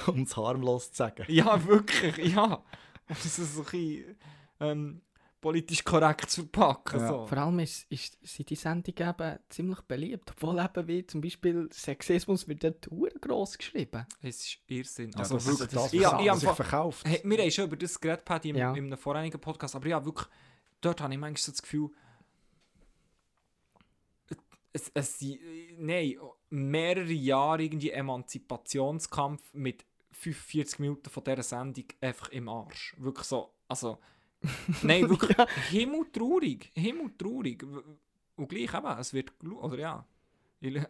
um 0.06 0.22
es 0.22 0.36
harmlos 0.36 0.90
zu 0.90 0.96
sagen. 0.98 1.24
ja 1.28 1.64
wirklich, 1.66 2.16
ja. 2.34 2.44
Und 2.54 2.64
das 3.08 3.38
ist 3.38 3.54
so 3.54 3.60
ein 3.60 3.64
bisschen 3.64 4.16
ähm, 4.60 5.00
politisch 5.40 5.84
korrekt 5.84 6.30
zu 6.30 6.40
verpacken. 6.42 7.00
Ja. 7.00 7.08
So. 7.08 7.26
vor 7.26 7.36
allem 7.38 7.58
ist, 7.58 7.84
ist, 7.90 8.16
sind 8.26 8.48
die 8.48 8.54
Sendungen 8.56 9.10
eben 9.10 9.38
ziemlich 9.50 9.80
beliebt. 9.82 10.30
Obwohl 10.30 10.58
eben 10.58 10.88
wie 10.88 11.06
zum 11.06 11.20
Beispiel 11.20 11.68
Sexismus 11.70 12.48
wird 12.48 12.64
dort 12.64 12.88
gross 13.20 13.58
geschrieben. 13.58 14.06
Es 14.22 14.40
ist 14.46 14.58
Irrsinn. 14.68 15.10
Ja, 15.10 15.18
Also 15.18 15.34
das, 15.34 15.46
wirklich, 15.46 15.68
das, 15.68 15.92
ja, 15.92 16.00
ich 16.00 16.28
hab 16.30 16.38
sich 16.38 16.48
einfach- 16.48 16.56
verkauft. 16.56 17.06
Hey, 17.06 17.20
wir 17.24 17.38
haben 17.38 17.50
schon 17.50 17.64
über 17.66 17.76
das 17.76 18.00
geredet, 18.00 18.24
Paddy, 18.24 18.50
im, 18.50 18.56
Ja. 18.56 18.72
in 18.74 18.86
einem 18.86 18.96
vorherigen 18.96 19.38
Podcast, 19.40 19.74
aber 19.76 19.86
ja, 19.86 20.02
wirklich, 20.02 20.28
dort 20.80 21.00
habe 21.02 21.12
ich 21.12 21.20
manchmal 21.20 21.42
so 21.42 21.52
das 21.52 21.60
Gefühl, 21.62 21.90
es, 24.72 24.90
es 24.94 25.20
nein, 25.78 26.14
mehrere 26.54 27.12
Jahre 27.12 27.62
irgendwie 27.64 27.90
Emanzipationskampf 27.90 29.52
mit 29.54 29.84
45 30.12 30.78
Minuten 30.78 31.10
von 31.10 31.24
dieser 31.24 31.42
Sendung 31.42 31.84
einfach 32.00 32.28
im 32.30 32.48
Arsch. 32.48 32.94
Wirklich 32.98 33.26
so, 33.26 33.50
also, 33.68 33.98
nein, 34.82 35.08
wirklich 35.08 35.36
himmeltraurig, 35.70 36.70
himmeltraurig. 36.74 37.62
W- 37.62 37.80
Und 38.36 38.48
gleich 38.48 38.72
eben, 38.74 38.98
es 38.98 39.12
wird, 39.12 39.32
oder 39.44 39.78
ja, 39.78 40.06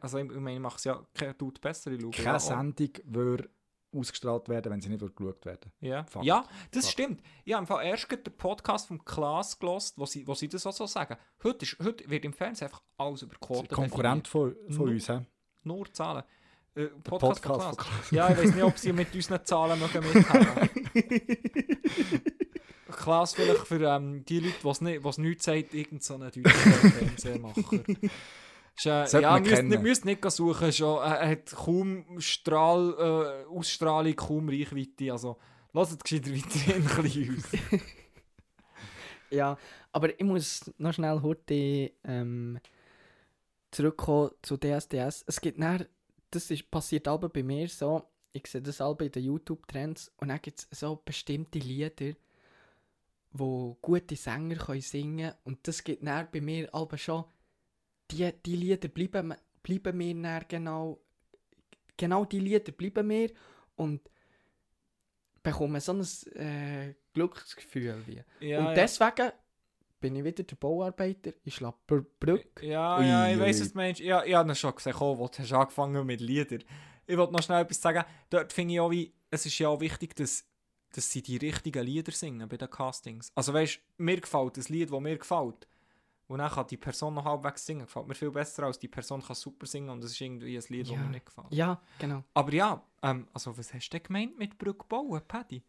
also 0.01 0.19
ich 0.19 0.31
meine, 0.31 0.55
ich 0.55 0.61
mache 0.61 0.77
es 0.77 0.85
ja 0.85 1.05
tut 1.39 1.61
besser, 1.61 1.91
ich 1.93 2.01
schaue 2.01 2.11
ja 2.15 2.23
Keine 2.25 2.37
auch. 2.37 2.41
Sendung 2.41 2.91
würde 3.05 3.49
ausgestrahlt 3.93 4.49
werden, 4.49 4.73
wenn 4.73 4.81
sie 4.81 4.89
nicht 4.89 5.01
geschaut 5.17 5.45
werden 5.47 5.71
Ja, 5.81 6.05
Fakt. 6.05 6.25
ja 6.27 6.45
das 6.73 6.85
Fakt. 6.87 6.93
stimmt. 6.93 7.23
Ich 7.45 7.55
habe 7.55 7.85
erst 7.85 8.11
den 8.11 8.37
Podcast 8.37 8.89
vom 8.89 9.05
Klaas 9.05 9.57
gelost, 9.59 9.97
wo 9.99 10.05
sie, 10.05 10.27
wo 10.27 10.35
sie 10.35 10.49
das 10.49 10.67
auch 10.67 10.73
so 10.73 10.87
sagen. 10.87 11.17
Heute, 11.45 11.65
ist, 11.65 11.79
heute 11.83 12.09
wird 12.11 12.25
im 12.25 12.33
Fernsehen 12.33 12.67
einfach 12.69 12.83
alles 12.99 13.23
über 13.23 13.37
Quoten 13.37 13.69
Konkurrent 13.69 14.27
von, 14.27 14.55
von 14.69 14.87
Nu- 14.87 14.93
uns. 14.93 15.07
He? 15.09 15.21
Nur 15.65 15.93
Zahlen. 15.93 16.25
Äh, 16.75 16.87
Podcast, 17.03 17.43
Podcast. 17.43 18.13
Ja, 18.13 18.31
ich 18.31 18.39
weiß 18.39 18.55
nicht, 18.55 18.65
ob 18.65 18.79
sie 18.79 18.93
mit 18.93 19.15
unseren 19.15 19.45
Zahlen 19.45 19.79
mögen 19.79 20.05
mithaben 20.13 20.71
Klaas 22.91 23.35
vielleicht 23.35 23.67
für 23.67 23.83
ähm, 23.83 24.25
die 24.25 24.41
Leute, 24.41 24.57
was 24.63 24.81
nicht, 24.81 25.05
was 25.05 25.19
nichts 25.19 25.45
sagt, 25.45 25.75
irgend 25.75 26.03
so 26.03 26.17
deutschen 26.17 26.45
Fernsehmacher. 26.45 27.81
Ist, 28.77 28.87
äh, 28.87 29.21
ja, 29.21 29.39
müsst, 29.39 29.63
nicht, 29.63 29.83
müsst 29.83 30.05
nicht 30.05 30.31
suchen. 30.31 30.73
Schon, 30.73 30.99
äh, 31.03 31.17
er 31.17 31.29
hat 31.29 31.51
kaum 31.53 32.05
Strahl, 32.19 32.95
äh, 32.99 33.47
Ausstrahlung, 33.49 34.17
kaum 34.17 34.49
Reichweite. 34.49 35.13
Also, 35.13 35.39
lasst 35.73 36.03
gescheiter 36.05 36.31
weiter 36.31 36.75
ein 36.75 37.03
bisschen 37.03 37.37
aus. 37.37 37.81
Ja, 39.31 39.59
aber 39.91 40.11
ich 40.19 40.25
muss 40.25 40.73
noch 40.79 40.93
schnell 40.93 41.21
heute 41.21 41.91
ähm, 42.05 42.61
zurückkommen 43.75 44.31
zu 44.43 44.57
DSDS. 44.57 45.25
Es 45.27 45.41
gibt 45.41 45.61
dann, 45.61 45.87
das 46.31 46.51
ist, 46.51 46.71
passiert 46.71 47.09
aber 47.09 47.29
bei 47.29 47.43
mir 47.43 47.69
so, 47.69 48.05
ich 48.33 48.47
sehe 48.47 48.63
das 48.63 48.81
alle 48.81 48.97
in 49.01 49.13
den 49.13 49.25
YouTube-Trends 49.25 50.13
und 50.17 50.29
dann 50.29 50.41
gibt 50.41 50.67
es 50.71 50.81
so 50.81 51.01
bestimmte 51.05 51.59
Lieder, 51.59 52.17
wo 53.33 53.77
gute 53.81 54.17
Sänger 54.17 54.57
können 54.57 54.81
singen 54.81 55.33
und 55.45 55.67
das 55.67 55.83
gibt 55.83 56.07
dann 56.07 56.29
bei 56.33 56.41
mir 56.41 56.73
aber 56.75 56.99
schon, 56.99 57.25
die, 58.11 58.31
die 58.45 58.57
Lieder 58.57 58.89
bleiben, 58.89 59.35
bleiben 59.63 59.97
mir 59.97 60.15
dann 60.15 60.45
genau, 60.49 61.01
genau 61.97 62.25
die 62.25 62.41
Lieder 62.41 62.73
bleiben 62.73 63.07
mir 63.07 63.31
und 63.77 64.01
bekommen 65.43 65.81
so 65.81 65.93
ein 65.93 66.37
äh, 66.37 66.95
Glücksgefühl 67.13 68.03
wie. 68.07 68.23
Ja, 68.41 68.69
und 68.69 68.77
deswegen 68.77 69.33
bin 70.05 70.17
ich 70.17 70.25
wieder 70.25 70.43
der 70.43 70.57
Bauarbeiter 70.57 71.33
in 71.45 71.51
Schlapperbrück. 71.51 72.63
Ja, 72.63 72.99
Ui, 72.99 73.07
ja, 73.09 73.27
ich 73.31 73.41
weiss, 73.41 73.59
was 73.63 73.73
du 73.73 73.79
meinst. 73.79 74.01
Ja, 74.03 74.23
ich 74.23 74.35
habe 74.35 74.51
ihn 74.51 74.55
schon 74.55 74.75
gesehen, 74.75 74.95
oh, 75.01 75.17
wo 75.17 75.29
du 75.29 75.39
hast 75.39 75.51
angefangen 75.51 76.05
mit 76.05 76.21
Liedern. 76.21 76.63
Ich 77.07 77.17
wollte 77.17 77.33
noch 77.33 77.43
schnell 77.43 77.63
etwas 77.63 77.81
sagen. 77.81 78.05
Dort 78.29 78.53
finde 78.53 78.75
ich 78.75 78.81
auch, 78.81 78.91
wie, 78.91 79.15
es 79.31 79.47
ist 79.47 79.59
ja 79.59 79.69
auch 79.71 79.81
wichtig, 79.81 80.15
dass, 80.15 80.45
dass 80.95 81.11
sie 81.11 81.23
die 81.23 81.39
richtigen 81.39 81.83
Lieder 81.83 82.13
singen 82.13 82.47
bei 82.47 82.59
den 82.59 82.69
Castings. 82.69 83.33
Also 83.35 83.55
weißt 83.55 83.77
du, 83.77 84.03
mir 84.05 84.21
gefällt 84.21 84.59
das 84.59 84.69
Lied, 84.69 84.93
das 84.93 85.01
mir 85.01 85.17
gefällt. 85.17 85.67
Und 86.27 86.39
dann 86.39 86.51
kann 86.51 86.67
die 86.67 86.77
Person 86.77 87.15
noch 87.15 87.25
halbwegs 87.25 87.65
singen. 87.65 87.87
Gefällt 87.87 88.07
mir 88.07 88.15
viel 88.15 88.31
besser, 88.31 88.65
als 88.65 88.79
die 88.79 88.89
Person 88.89 89.23
kann 89.23 89.35
super 89.37 89.65
singen 89.65 89.89
und 89.89 90.05
es 90.05 90.11
ist 90.13 90.21
irgendwie 90.21 90.55
ein 90.59 90.65
Lied, 90.69 90.87
das 90.87 90.91
Ja. 90.95 90.99
mir 90.99 91.09
nicht 91.11 91.25
gefällt. 91.25 91.47
Ja, 91.51 91.81
genau. 91.99 92.25
Aber 92.35 92.53
ja, 92.53 92.83
ähm, 93.03 93.27
also 93.33 93.57
was 93.57 93.73
hast 93.73 93.89
du 93.89 93.97
denn 93.99 94.03
gemeint 94.03 94.37
mit 94.39 94.59
Brücke 94.59 94.85
bauen, 94.87 95.23
Paddy? 95.27 95.63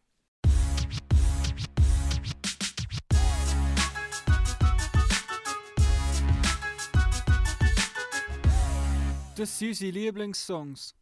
Das 9.36 9.58
sind 9.58 9.68
unsere 9.68 9.90
Lieblingssongs. 9.92 10.94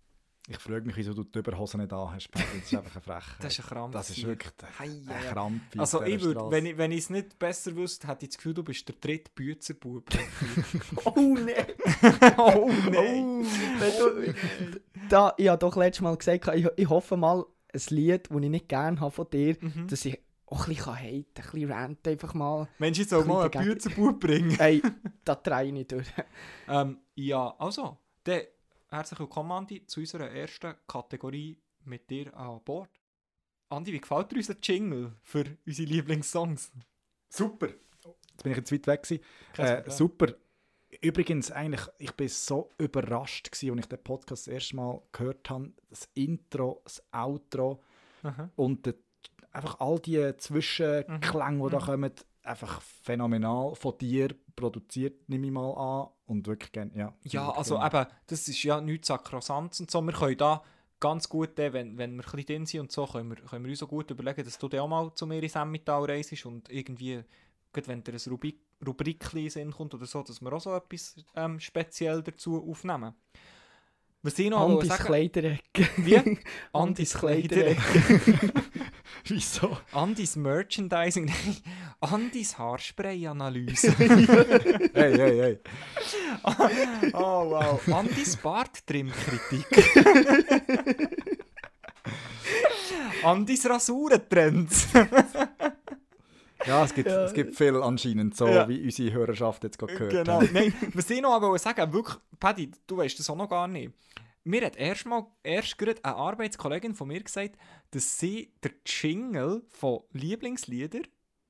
Ich 0.46 0.58
frage 0.58 0.84
mich, 0.84 0.94
wieso 0.96 1.14
du 1.14 1.24
die 1.24 1.38
Überhose 1.38 1.78
nicht 1.78 1.90
an 1.92 2.12
hast, 2.12 2.30
Paddy. 2.30 2.44
Das 2.60 2.64
ist 2.70 2.74
einfach 2.74 2.96
eine 2.96 3.02
Frechheit. 3.02 3.36
Das 3.44 3.52
ist 3.58 3.60
ein 3.60 3.66
Krampf. 3.66 3.92
Das 3.94 4.10
ist 4.10 4.26
wirklich 4.26 4.52
ein. 4.78 5.06
Krampf. 5.32 5.62
Also 5.78 6.02
ich 6.02 6.20
würde, 6.20 6.50
wenn 6.50 6.66
ich 6.66 6.76
wenn 6.76 6.92
ich 6.92 6.98
es 6.98 7.10
nicht 7.10 7.38
besser 7.38 7.74
wüsste, 7.74 8.08
hätte 8.08 8.24
ich 8.26 8.30
das 8.30 8.36
Gefühl, 8.36 8.52
du 8.52 8.62
bist 8.62 8.86
der 8.86 8.96
dritte 9.00 9.30
Büzerbub. 9.34 10.04
Oh 11.06 11.14
nein! 11.16 11.64
oh 12.36 12.68
Wenn 12.68 14.32
du, 14.32 14.34
da, 15.08 15.32
ich 15.38 15.48
habe 15.48 15.58
doch 15.58 15.76
letztes 15.76 16.02
Mal 16.02 16.14
gesagt, 16.16 16.46
ich, 16.54 16.66
ich 16.76 16.88
hoffe 16.90 17.16
mal, 17.16 17.46
ein 17.72 17.80
Lied, 17.88 18.28
das 18.30 18.42
ich 18.42 18.48
nicht 18.50 18.68
gerne 18.68 19.00
habe 19.00 19.10
von 19.10 19.30
dir, 19.30 19.56
Mhm. 19.60 19.88
dass 19.88 20.04
ich 20.04 20.18
auch 20.46 20.68
ein 20.68 20.74
bisschen 20.74 20.94
haten 20.94 21.24
kann, 21.34 21.44
ein 21.44 21.52
bisschen 21.52 21.72
ranten 21.72 22.08
einfach 22.12 22.34
mal. 22.34 22.68
Mensch, 22.78 22.98
ich 22.98 23.08
soll 23.08 23.24
mal 23.24 23.50
einen. 23.50 23.66
Büzerbub 23.66 24.20
bringen. 24.20 24.58
Ey, 24.60 24.82
da 25.24 25.34
drehe 25.36 25.66
ich 25.68 25.72
nicht 25.72 25.90
durch. 25.90 26.06
ähm, 26.68 26.98
ja, 27.14 27.54
also, 27.58 27.96
dann 28.24 28.42
herzlich 28.88 29.18
willkommen, 29.20 29.52
Andi, 29.52 29.86
zu 29.86 30.00
unserer 30.00 30.30
ersten 30.30 30.74
Kategorie 30.86 31.58
mit 31.84 32.08
dir 32.10 32.34
an 32.36 32.60
Bord. 32.64 32.90
Andi, 33.68 33.92
wie 33.92 34.00
gefällt 34.00 34.32
dir 34.32 34.36
unser 34.36 34.56
Jingle 34.62 35.12
für 35.22 35.44
unsere 35.66 35.88
Lieblingssongs? 35.88 36.72
Super. 37.28 37.68
Jetzt 37.68 38.42
bin 38.42 38.52
ich 38.52 38.58
jetzt 38.58 38.72
weit 38.72 38.86
weg. 38.86 39.02
gewesen. 39.02 39.22
Äh, 39.56 39.90
super. 39.90 40.34
Übrigens, 41.00 41.50
eigentlich, 41.50 41.86
ich 41.98 42.12
bin 42.12 42.28
so 42.28 42.70
überrascht 42.78 43.50
gewesen, 43.50 43.70
als 43.72 43.80
ich 43.80 43.86
den 43.88 44.02
Podcast 44.02 44.46
das 44.46 44.52
erste 44.52 44.76
Mal 44.76 45.02
gehört 45.12 45.50
habe. 45.50 45.72
Das 45.90 46.08
Intro, 46.14 46.80
das 46.84 47.02
Outro 47.12 47.82
Aha. 48.22 48.48
und 48.56 48.86
der, 48.86 48.94
einfach 49.50 49.80
all 49.80 49.98
die 49.98 50.36
Zwischenklänge, 50.36 51.64
die 51.64 51.70
da 51.70 51.78
Mhm. 51.80 51.84
kommen, 51.84 52.12
einfach 52.44 52.80
phänomenal 52.80 53.74
von 53.74 53.98
dir 53.98 54.34
produziert, 54.54 55.28
nehme 55.28 55.46
ich 55.46 55.52
mal 55.52 55.72
an. 55.72 56.08
Und 56.26 56.46
wirklich 56.46 56.72
gerne, 56.72 56.90
ja. 56.96 57.14
Ja, 57.24 57.50
also 57.50 57.76
gelungen. 57.76 57.96
eben, 57.96 58.06
das 58.26 58.48
ist 58.48 58.62
ja 58.62 58.80
nichts 58.80 59.08
Sakrosanz 59.08 59.80
und 59.80 59.90
so. 59.90 60.00
Wir 60.00 60.12
können 60.12 60.36
da 60.38 60.62
ganz 61.00 61.28
gut, 61.28 61.58
äh, 61.58 61.72
wenn, 61.72 61.98
wenn 61.98 62.16
wir 62.16 62.24
ein 62.24 62.30
bisschen 62.30 62.46
drin 62.46 62.66
sind 62.66 62.80
und 62.80 62.92
so, 62.92 63.06
können 63.06 63.28
wir, 63.28 63.36
können 63.36 63.64
wir 63.64 63.70
uns 63.70 63.78
so 63.78 63.86
gut 63.86 64.10
überlegen, 64.10 64.42
dass 64.42 64.58
du 64.58 64.68
dann 64.68 64.80
auch 64.80 64.88
mal 64.88 65.12
zu 65.14 65.26
mir 65.26 65.42
ins 65.42 65.54
Emmental 65.54 66.04
reist 66.04 66.46
und 66.46 66.70
irgendwie, 66.70 67.22
gerade 67.72 67.88
wenn 67.88 68.02
dir 68.02 68.12
ein 68.12 68.20
Rubrik, 68.30 68.58
Rubrikchen 68.86 69.38
in 69.38 69.44
den 69.44 69.50
Sinn 69.50 69.70
kommt 69.70 69.94
oder 69.94 70.06
so, 70.06 70.22
dass 70.22 70.40
wir 70.40 70.52
auch 70.52 70.60
so 70.60 70.74
etwas 70.74 71.16
ähm, 71.36 71.60
speziell 71.60 72.22
dazu 72.22 72.66
aufnehmen. 72.70 73.14
Was 74.22 74.38
ich 74.38 74.48
noch 74.48 74.66
Andis 74.66 74.88
sagen... 74.88 75.04
Kleiderecke. 75.04 75.88
Wie? 75.98 76.38
Andis 76.72 77.12
Kleiderecke. 77.12 77.82
Wieso? 79.24 79.76
Andis 79.92 80.36
Merchandising, 80.36 81.26
nein, 81.44 81.56
Andis 82.12 82.58
Haarspray-Analyse. 82.58 83.92
hey, 84.94 85.16
hey, 85.16 85.38
hey. 85.40 85.58
oh 87.14 87.50
wow, 87.50 87.88
Andis 87.88 88.36
Barttrim-Kritik. 88.36 89.66
Andis 93.24 93.64
Rasurentrends. 93.68 94.88
Ja, 96.66 96.84
es 96.84 96.94
gibt, 96.94 97.08
Ja. 97.08 97.24
es 97.24 97.32
gibt 97.32 97.56
viel 97.56 97.76
anscheinend, 97.82 98.36
so 98.36 98.46
Ja. 98.48 98.68
wie 98.68 98.82
unsere 98.82 99.12
Hörerschaft 99.12 99.64
jetzt 99.64 99.78
gerade 99.78 99.94
gehört 99.94 100.12
genau. 100.26 100.40
hat. 100.42 100.52
Nein, 100.52 100.72
was 100.94 101.08
ich 101.10 101.20
noch 101.20 101.32
aber 101.32 101.58
sagen 101.58 101.92
wirklich, 101.92 102.16
Paddy, 102.38 102.70
du 102.86 102.96
weißt 102.98 103.18
das 103.18 103.28
auch 103.30 103.36
noch 103.36 103.48
gar 103.48 103.68
nicht. 103.68 103.92
Mir 104.44 104.66
hat 104.66 104.76
erst 104.76 105.06
mal, 105.06 105.26
erst 105.42 105.78
gerade 105.78 106.04
eine 106.04 106.16
Arbeitskollegin 106.16 106.94
von 106.94 107.08
mir 107.08 107.22
gesagt, 107.22 107.56
dass 107.92 108.18
sie 108.18 108.52
der 108.62 108.72
Jingle 108.84 109.62
von 109.70 110.00
Lieblingslieder, 110.12 111.00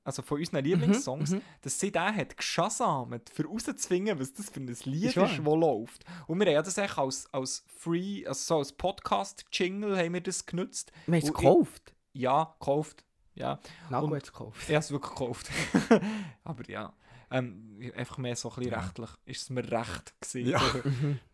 also 0.05 0.21
von 0.21 0.37
unseren 0.39 0.63
Lieblingssongs, 0.63 1.31
mhm. 1.31 1.41
dass 1.63 1.79
sie 1.79 1.91
den 1.91 2.15
hat 2.15 2.37
geschasamt, 2.37 3.29
für 3.29 3.45
rauszufinden, 3.45 4.17
was 4.19 4.31
das 4.33 4.49
für 4.51 4.59
ein 4.61 4.67
Lied 4.67 5.03
ist, 5.05 5.17
das 5.17 5.37
läuft. 5.37 6.05
Und 6.27 6.39
wir 6.39 6.55
haben 6.55 6.63
das 6.63 6.77
eigentlich 6.77 6.97
als, 6.97 7.27
als 7.33 7.65
Free, 7.75 8.25
also 8.25 8.39
so 8.39 8.57
als 8.59 8.71
Podcast-Jingle 8.73 9.97
haben 9.97 10.13
wir 10.13 10.21
das 10.21 10.45
genutzt. 10.45 10.91
Wir 11.07 11.15
haben 11.15 11.23
es 11.23 11.29
Und 11.29 11.35
ich- 11.35 11.41
gekauft. 11.41 11.93
Ja, 12.13 12.55
gekauft. 12.59 13.03
Ja, 13.33 13.59
Na 13.89 13.99
Und- 13.99 14.11
gut, 14.11 14.23
gekauft. 14.23 14.61
ich 14.69 14.69
habe 14.75 14.79
es 14.79 14.91
wirklich 14.91 15.09
gekauft. 15.11 15.49
Aber 16.43 16.69
ja, 16.69 16.93
ähm, 17.31 17.79
einfach 17.95 18.17
mehr 18.19 18.35
so 18.35 18.49
ein 18.49 18.55
bisschen 18.57 18.71
Ja. 18.71 18.79
rechtlich. 18.79 19.09
Ist 19.25 19.41
es 19.41 19.49
mir 19.49 19.69
recht 19.69 20.13
gewesen. 20.21 20.49
Ja. 20.49 20.61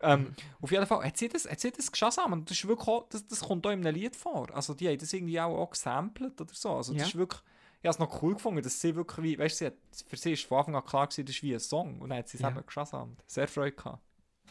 ähm, 0.00 0.34
auf 0.60 0.72
jeden 0.72 0.86
Fall, 0.86 1.04
hat 1.04 1.16
sie 1.18 1.28
das, 1.28 1.48
hat 1.48 1.60
sie 1.60 1.70
das 1.70 1.92
geschasamt? 1.92 2.32
Und 2.32 2.50
das, 2.50 2.56
ist 2.58 2.66
wirklich 2.66 2.88
auch, 2.88 3.06
das, 3.10 3.26
das 3.26 3.40
kommt 3.40 3.66
auch 3.66 3.70
in 3.70 3.86
einem 3.86 3.94
Lied 3.94 4.16
vor. 4.16 4.48
Also 4.54 4.72
die 4.74 4.88
haben 4.88 4.98
das 4.98 5.12
irgendwie 5.12 5.38
auch, 5.40 5.56
auch 5.56 5.70
gesampelt 5.70 6.40
oder 6.40 6.54
so. 6.54 6.70
Also 6.74 6.92
das 6.94 7.02
Ja. 7.02 7.08
ist 7.08 7.16
wirklich... 7.16 7.42
Ich 7.82 7.88
habe 7.88 7.94
es 7.94 7.98
noch 7.98 8.22
cool 8.22 8.34
gefunden, 8.34 8.62
dass 8.62 8.80
sie 8.80 8.94
wirklich 8.94 9.22
wie... 9.24 9.38
Weißt 9.38 9.56
du, 9.60 9.64
sie 9.64 9.66
hat, 9.66 9.74
für 10.08 10.16
sie 10.16 10.32
ist 10.32 10.44
von 10.44 10.58
Anfang 10.58 10.76
an 10.76 10.84
klar 10.84 11.06
gewesen, 11.08 11.26
das 11.26 11.34
ist 11.34 11.42
wie 11.42 11.52
ein 11.54 11.60
Song. 11.60 12.00
Und 12.00 12.10
dann 12.10 12.18
hat 12.18 12.28
sie 12.28 12.36
es 12.36 12.42
Ja. 12.42 12.50
eben 12.50 12.64
geschasamt. 12.64 13.22
Sehr 13.26 13.48
Freude 13.48 13.72
gehabt. 13.76 14.00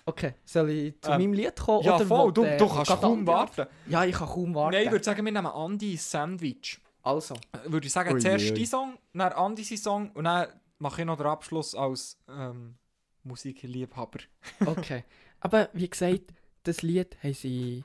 Okay, 0.06 0.34
soll 0.46 0.70
ich 0.70 1.00
zu 1.02 1.12
Ähm, 1.12 1.18
meinem 1.22 1.34
Lied 1.34 1.56
kommen? 1.56 1.84
Ja, 1.84 1.96
oder 1.96 2.06
voll. 2.06 2.34
Du, 2.34 2.44
äh, 2.44 2.58
du 2.58 2.68
kannst 2.68 2.92
kaum 2.92 3.20
Andi 3.20 3.28
warten. 3.28 3.68
Ja, 3.88 4.04
ich 4.04 4.16
kann 4.16 4.28
kaum 4.28 4.54
warten. 4.56 4.76
Nein, 4.76 4.86
ich 4.86 4.92
würde 4.92 5.06
sagen, 5.06 5.24
wir 5.24 5.32
nehmen 5.32 5.46
Andi 5.48 5.96
Sandwich. 5.96 6.82
Also, 7.04 7.36
Äh, 7.54 7.72
würde 7.72 7.88
ich 7.88 7.94
sagen, 7.94 8.14
Ui, 8.14 8.20
zuerst 8.20 8.52
ui. 8.52 8.54
dein 8.58 8.66
Song, 8.66 8.98
dann 9.14 9.32
Andi 9.34 9.64
sein 9.64 9.78
Song 9.78 10.12
und 10.12 10.26
dann 10.26 10.48
mache 10.80 11.02
ich 11.02 11.06
noch 11.08 11.18
den 11.18 11.28
Abschluss 11.28 11.74
als 11.76 12.18
ähm, 12.28 12.76
Musikliebhaber. 13.24 14.20
okay. 14.66 15.04
Aber 15.40 15.70
wie 15.74 15.90
gesagt, 15.90 16.34
das 16.64 16.82
Lied 16.82 17.18
haben 17.24 17.34
sie 17.34 17.84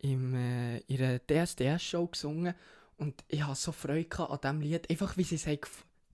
im, 0.00 0.34
äh, 0.34 0.78
in 0.78 0.82
ihrer 0.88 1.18
DSDS-Show 1.20 2.08
gesungen 2.08 2.54
und 2.98 3.24
ich 3.28 3.42
hatte 3.44 3.60
so 3.60 3.72
Freude 3.72 4.28
an 4.28 4.38
diesem 4.40 4.60
Lied. 4.60 4.90
Einfach 4.90 5.16
wie 5.16 5.24
sie 5.24 5.34
es 5.36 5.46
haben, 5.46 5.58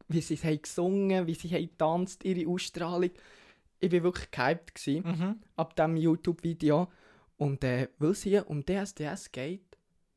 wie 0.08 0.20
sie 0.20 0.34
es 0.34 0.44
haben 0.44 0.62
gesungen, 0.62 1.26
wie 1.26 1.34
sie 1.34 1.50
haben 1.50 1.68
getanzt, 1.68 2.24
ihre 2.24 2.48
Ausstrahlung. 2.50 3.10
Ich 3.80 3.92
war 3.92 4.02
wirklich 4.02 4.30
gehypt 4.30 4.74
gewesen. 4.74 5.02
Mhm. 5.06 5.36
ab 5.56 5.76
diesem 5.76 5.96
YouTube-Video. 5.96 6.88
Und 7.36 7.62
äh, 7.62 7.88
weil 7.98 8.10
es 8.10 8.22
hier 8.22 8.48
um 8.50 8.64
DSDS 8.64 9.30
geht, 9.30 9.76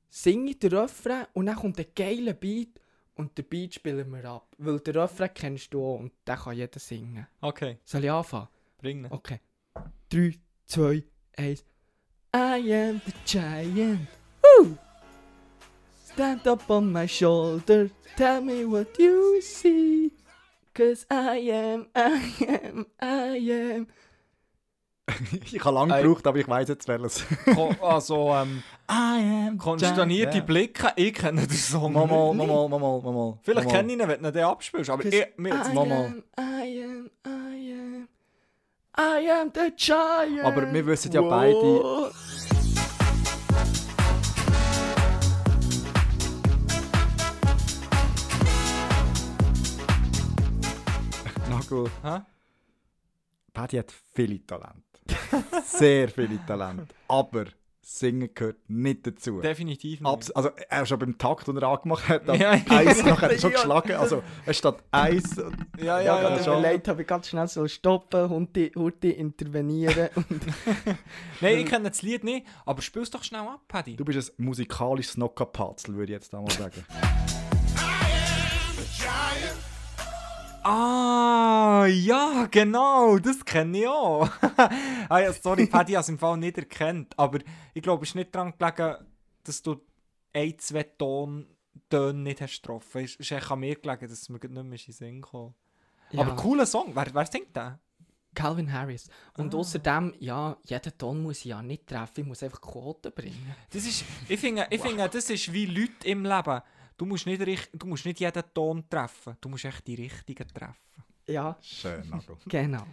singe 0.09 0.51
ich 0.51 0.59
den 0.59 0.73
Refrain 0.73 1.25
und 1.33 1.45
dann 1.45 1.55
kommt 1.55 1.79
ein 1.79 1.85
geiler 1.95 2.33
Beat 2.33 2.79
und 3.15 3.37
den 3.37 3.45
Beat 3.45 3.75
spielen 3.75 4.11
wir 4.11 4.25
ab. 4.25 4.47
Weil 4.57 4.79
den 4.79 4.95
Refrain 4.97 5.29
kennst 5.33 5.73
du 5.73 5.83
auch 5.85 5.99
und 5.99 6.11
den 6.27 6.35
kann 6.35 6.55
jeder 6.55 6.79
singen. 6.79 7.27
Okay, 7.41 7.77
Soll 7.85 8.03
ich 8.05 8.11
anfangen? 8.11 8.47
bring 8.79 9.03
ihn. 9.05 9.11
Okay. 9.11 9.39
3, 10.09 10.33
2, 10.65 11.03
1. 11.37 11.63
I 12.35 12.73
am 12.73 13.01
the 13.05 13.13
giant. 13.25 14.07
Woo! 14.41 14.75
Stand 16.13 16.47
up 16.47 16.69
on 16.69 16.91
my 16.91 17.07
shoulder. 17.07 17.89
Tell 18.17 18.41
me 18.41 18.65
what 18.65 18.97
you 18.99 19.41
see. 19.41 20.11
Cause 20.73 21.05
I 21.09 21.49
am, 21.51 21.87
I 21.95 22.45
am, 22.47 22.85
I 23.01 23.51
am. 23.75 23.87
ich 25.45 25.59
habe 25.63 25.75
lange 25.75 26.01
gebraucht, 26.01 26.25
aber 26.27 26.37
ich 26.39 26.47
weiß 26.47 26.69
jetzt 26.69 26.87
welches. 26.87 27.25
Also, 27.81 28.33
ähm, 28.33 28.63
I 28.89 29.47
am 29.49 29.57
konsternierte 29.57 30.37
Ja. 30.37 30.43
Blicke, 30.43 30.93
ich 30.95 31.13
kenne 31.13 31.45
den 31.45 31.57
Song 31.57 31.91
Mal, 31.93 32.07
mal, 32.07 32.33
nicht. 32.35 32.47
mal, 32.47 32.69
mal, 32.69 32.79
mal, 32.79 33.01
mal, 33.01 33.11
mal. 33.13 33.39
Vielleicht 33.43 33.67
mal. 33.67 33.73
kenne 33.73 33.91
ich 33.93 33.99
ihn, 33.99 34.07
wenn 34.07 34.21
du 34.21 34.27
ihn 34.29 34.33
dann 34.33 34.43
abspielst, 34.45 34.89
aber 34.89 35.03
ich, 35.05 35.25
mir 35.37 35.53
jetzt 35.53 35.71
I 35.71 35.73
mal, 35.73 35.85
mal. 35.85 36.05
am, 36.05 36.23
I 36.39 36.83
am, 36.83 37.09
I 37.25 37.73
am, 37.73 38.07
I 38.97 39.29
am 39.31 39.51
the 39.53 39.71
giant. 39.75 40.45
Aber 40.45 40.71
wir 40.71 40.85
wissen 40.85 41.11
ja 41.11 41.21
beide- 41.21 42.11
Nagel. 51.71 51.91
Hä? 52.03 52.21
Paddy 53.53 53.77
hat 53.77 53.93
viele 54.13 54.45
Talente. 54.45 54.81
Sehr 55.65 56.07
viele 56.09 56.39
Talente. 56.45 56.93
Aber 57.07 57.45
Singen 57.83 58.29
gehört 58.33 58.57
nicht 58.69 59.05
dazu. 59.07 59.41
Definitiv 59.41 59.99
nicht. 60.01 60.07
Abs 60.09 60.29
also 60.31 60.51
er 60.69 60.85
schon 60.85 60.99
beim 60.99 61.17
Takt, 61.17 61.47
den 61.47 61.57
er 61.57 61.63
angemacht 61.67 62.07
hat, 62.07 62.27
hat 62.27 62.39
Ja, 62.39 62.53
ja. 62.55 62.61
eins 62.77 63.03
noch 63.03 63.19
hat 63.21 63.31
er 63.31 63.39
schon 63.39 63.51
geschlagen. 63.51 63.93
Also 63.93 64.21
es 64.45 64.57
steht 64.59 64.75
eins. 64.91 65.37
und- 65.39 65.57
ja, 65.79 65.99
Ja, 65.99 66.21
ja, 66.21 66.35
ja, 66.37 66.41
ja. 66.41 66.59
leid, 66.59 66.87
habe 66.87 67.01
ich 67.01 67.07
ganz 67.07 67.27
schnell 67.27 67.47
so 67.47 67.67
stoppen, 67.67 68.29
Hunde, 68.29 68.71
Hunde 68.75 69.11
intervenieren. 69.11 70.09
und 70.15 70.27
Nein, 71.41 71.57
ich 71.57 71.65
kenne 71.65 71.89
das 71.89 72.03
Lied 72.03 72.23
nicht, 72.23 72.45
aber 72.65 72.81
spiel's 72.83 73.09
doch 73.09 73.23
schnell 73.23 73.41
ab, 73.41 73.61
Paddy. 73.67 73.95
Du 73.95 74.05
bist 74.05 74.31
ein 74.39 74.45
musikalisches 74.45 75.17
Nockerpatzel, 75.17 75.95
würde 75.95 76.13
ich 76.13 76.17
jetzt 76.19 76.33
einmal 76.35 76.51
sagen. 76.51 76.85
Ah, 80.63 81.85
ja, 81.87 82.47
genau, 82.51 83.17
das 83.17 83.43
kenne 83.43 83.79
ich 83.79 83.87
auch. 83.87 84.29
ah, 85.09 85.19
ja, 85.19 85.33
sorry, 85.33 85.65
Paddy 85.67 85.93
hat 85.93 86.03
es 86.03 86.09
im 86.09 86.19
Fall 86.19 86.37
nicht 86.37 86.57
erkannt, 86.57 87.13
aber 87.17 87.39
ich 87.73 87.81
glaube, 87.81 88.03
es 88.03 88.09
ist 88.11 88.15
nicht 88.15 88.33
daran 88.35 88.53
gelegen, 88.57 88.95
dass 89.43 89.61
du 89.61 89.81
ein, 90.33 90.57
zwei 90.59 90.83
Ton 90.83 91.47
Töne 91.89 92.19
nicht 92.19 92.41
hast 92.41 92.61
getroffen. 92.61 93.03
Es 93.03 93.15
ist 93.15 93.31
echt 93.31 93.49
an 93.51 93.59
mir 93.59 93.75
gelegen, 93.75 94.07
dass 94.07 94.29
mir 94.29 94.39
nicht 94.39 94.49
mehr 94.51 94.61
in 94.63 94.69
den 94.71 94.77
Sinn 94.93 95.21
kam. 95.21 95.53
Ja. 96.11 96.21
Aber 96.21 96.35
cooler 96.35 96.65
Song, 96.65 96.91
wer, 96.93 97.07
wer 97.13 97.25
singt 97.25 97.55
den? 97.55 97.79
Calvin 98.33 98.71
Harris. 98.71 99.09
Und 99.37 99.53
Ah. 99.53 99.57
außerdem, 99.57 100.13
ja, 100.19 100.55
jeden 100.63 100.97
Ton 100.97 101.21
muss 101.23 101.39
ich 101.39 101.45
ja 101.45 101.61
nicht 101.61 101.87
treffen, 101.87 102.21
ich 102.21 102.25
muss 102.27 102.43
einfach 102.43 102.61
Quoten 102.61 103.11
bringen. 103.11 103.55
Das 103.73 103.83
ist, 103.85 104.05
ich 104.29 104.39
finde, 104.39 104.67
ich 104.69 104.79
finde, 104.81 105.09
das 105.09 105.29
ist 105.29 105.51
wie 105.51 105.65
Leute 105.65 106.07
im 106.07 106.23
Leben. 106.23 106.61
Du 107.01 107.07
musst, 107.07 107.25
nicht, 107.25 107.41
du 107.73 107.87
musst 107.87 108.05
nicht 108.05 108.19
jeden 108.19 108.43
Ton 108.53 108.87
treffen, 108.87 109.35
du 109.41 109.49
musst 109.49 109.65
echt 109.65 109.87
die 109.87 109.95
richtigen 109.95 110.47
treffen. 110.47 111.03
Ja, 111.25 111.57
Schön, 111.59 112.07
Nagel. 112.11 112.37
genau. 112.45 112.85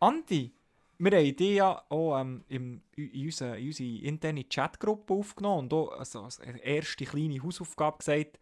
Andi, 0.00 0.52
wir 0.98 1.10
haben 1.16 1.34
dich 1.34 1.56
ja 1.56 1.82
auch 1.88 2.20
ähm, 2.20 2.44
im, 2.48 2.82
in, 2.94 3.24
unsere, 3.24 3.58
in 3.58 3.68
unsere 3.68 3.98
interne 4.00 4.44
Chatgruppe 4.44 5.14
aufgenommen 5.14 5.60
und 5.60 5.72
auch 5.72 5.98
also 5.98 6.24
als 6.24 6.40
erste 6.40 7.06
kleine 7.06 7.42
Hausaufgabe 7.42 7.96
gesagt, 7.96 8.38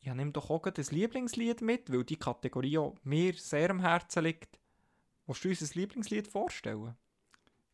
ja, 0.00 0.12
nimm 0.12 0.32
doch 0.32 0.50
auch 0.50 0.66
ein 0.66 0.74
Lieblingslied 0.90 1.60
mit, 1.60 1.92
weil 1.92 2.02
die 2.02 2.16
Kategorie 2.16 2.78
auch 2.78 2.96
mir 3.04 3.34
sehr 3.34 3.70
am 3.70 3.78
Herzen 3.78 4.24
liegt. 4.24 4.58
Willst 5.28 5.44
du 5.44 5.50
uns 5.50 5.62
ein 5.62 5.78
Lieblingslied 5.78 6.26
vorstellen? 6.26 6.96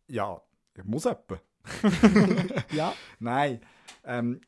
Ja, 0.08 0.38
ich 0.76 0.84
muss 0.84 1.06
etwa. 1.06 1.40
Ja, 2.72 2.94
Nein. 3.20 3.62
Ähm, 4.04 4.42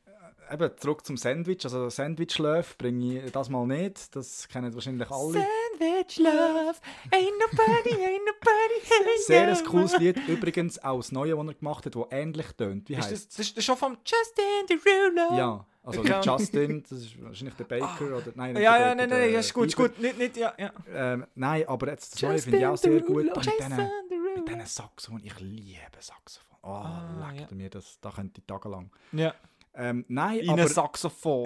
eben 0.52 0.70
zurück 0.78 1.04
zum 1.06 1.16
Sandwich. 1.16 1.64
Also 1.64 1.88
Sandwich-Löf 1.90 2.76
bringe 2.78 3.24
ich 3.24 3.32
das 3.32 3.48
mal 3.48 3.66
nicht. 3.66 4.14
Das 4.14 4.48
kennen 4.48 4.72
wahrscheinlich 4.74 5.10
alle. 5.10 5.32
Sandwich 5.32 6.18
Love, 6.18 6.76
ain't 7.10 7.38
nobody, 7.40 7.94
ain't 7.94 8.24
nobody, 8.26 8.80
hey, 8.84 9.18
Sehr 9.26 9.48
ein 9.48 9.64
cooles 9.64 9.96
Lied. 9.98 10.16
Übrigens 10.28 10.82
auch 10.82 10.98
das 10.98 11.12
Neue, 11.12 11.36
das 11.36 11.46
er 11.46 11.54
gemacht 11.54 11.86
hat, 11.86 11.94
das 11.94 12.04
ähnlich 12.10 12.46
tönt. 12.56 12.88
Wie 12.88 12.94
Ist 12.94 13.02
das, 13.04 13.10
heißt 13.12 13.38
das 13.38 13.50
ist 13.50 13.64
schon 13.64 13.76
vom 13.76 13.96
Justin 14.04 14.66
Derulo? 14.84 15.36
Ja, 15.36 15.66
also 15.82 16.02
kann- 16.02 16.22
Justin, 16.22 16.82
das 16.82 16.98
ist 16.98 17.22
wahrscheinlich 17.22 17.54
der 17.56 17.64
Baker 17.64 18.16
oder 18.16 18.32
nein, 18.34 18.54
nicht 18.54 18.62
Ja, 18.62 18.72
der 18.78 18.80
ja, 18.88 18.94
Baker, 18.94 18.94
nein, 18.96 19.08
nein, 19.20 19.32
ja, 19.32 19.38
ist 19.40 19.54
gut, 19.54 19.66
ist 19.68 19.76
gut. 19.76 19.98
Nicht, 20.00 20.18
nicht, 20.18 20.36
ja, 20.36 20.52
ja. 20.58 20.72
Ähm, 20.92 21.26
nein, 21.34 21.68
aber 21.68 21.88
jetzt 21.88 22.14
das 22.14 22.22
Neue 22.22 22.38
finde 22.38 22.58
ich 22.58 22.66
auch 22.66 22.76
sehr 22.76 23.00
gut. 23.00 23.16
Und 23.28 23.36
mit 23.36 23.36
Jason 23.36 23.90
diesen, 24.10 24.34
mit 24.34 24.48
diesen 24.48 24.66
Saxophon, 24.66 25.20
ich 25.24 25.38
liebe 25.40 25.78
Saxophon. 26.00 26.56
Oh, 26.62 26.68
Ah, 26.70 27.30
leck 27.32 27.48
ja. 27.48 27.56
mir 27.56 27.70
das, 27.70 27.98
da 28.00 28.10
könnte 28.10 28.40
ich 28.40 28.46
tagelang. 28.46 28.90
Ja, 29.12 29.32
Ähm, 29.76 30.04
nein, 30.08 30.38
in 30.38 30.50
aber 30.50 30.62
einem 30.62 30.68
Saxophon. 30.68 31.44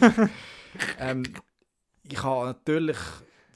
ähm, 0.98 1.24
ich 2.02 2.22
habe 2.22 2.46
natürlich 2.46 2.98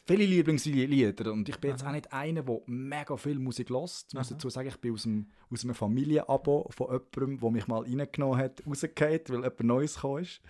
viele 0.06 0.24
Lieblingslieder 0.24 1.32
und 1.32 1.48
ich 1.48 1.58
bin 1.58 1.72
jetzt 1.72 1.84
auch 1.84 1.92
nicht 1.92 2.12
einer, 2.12 2.42
der 2.42 2.60
mega 2.66 3.16
viel 3.16 3.38
Musik 3.38 3.70
lässt. 3.70 4.08
Ich 4.12 4.18
muss 4.18 4.28
dazu 4.28 4.48
sagen, 4.48 4.68
ich 4.68 4.76
bin 4.80 4.94
aus, 4.94 5.02
dem, 5.02 5.26
aus 5.50 5.64
einem 5.64 5.74
Familienabo 5.74 6.68
von 6.70 6.86
jemandem, 6.86 7.40
der 7.40 7.50
mich 7.50 7.66
mal 7.66 7.82
reingenommen 7.82 8.38
hat, 8.38 8.62
rausgefallen, 8.66 9.20
weil 9.28 9.36
jemand 9.36 9.60
Neues 9.60 9.98
ist. 10.20 10.40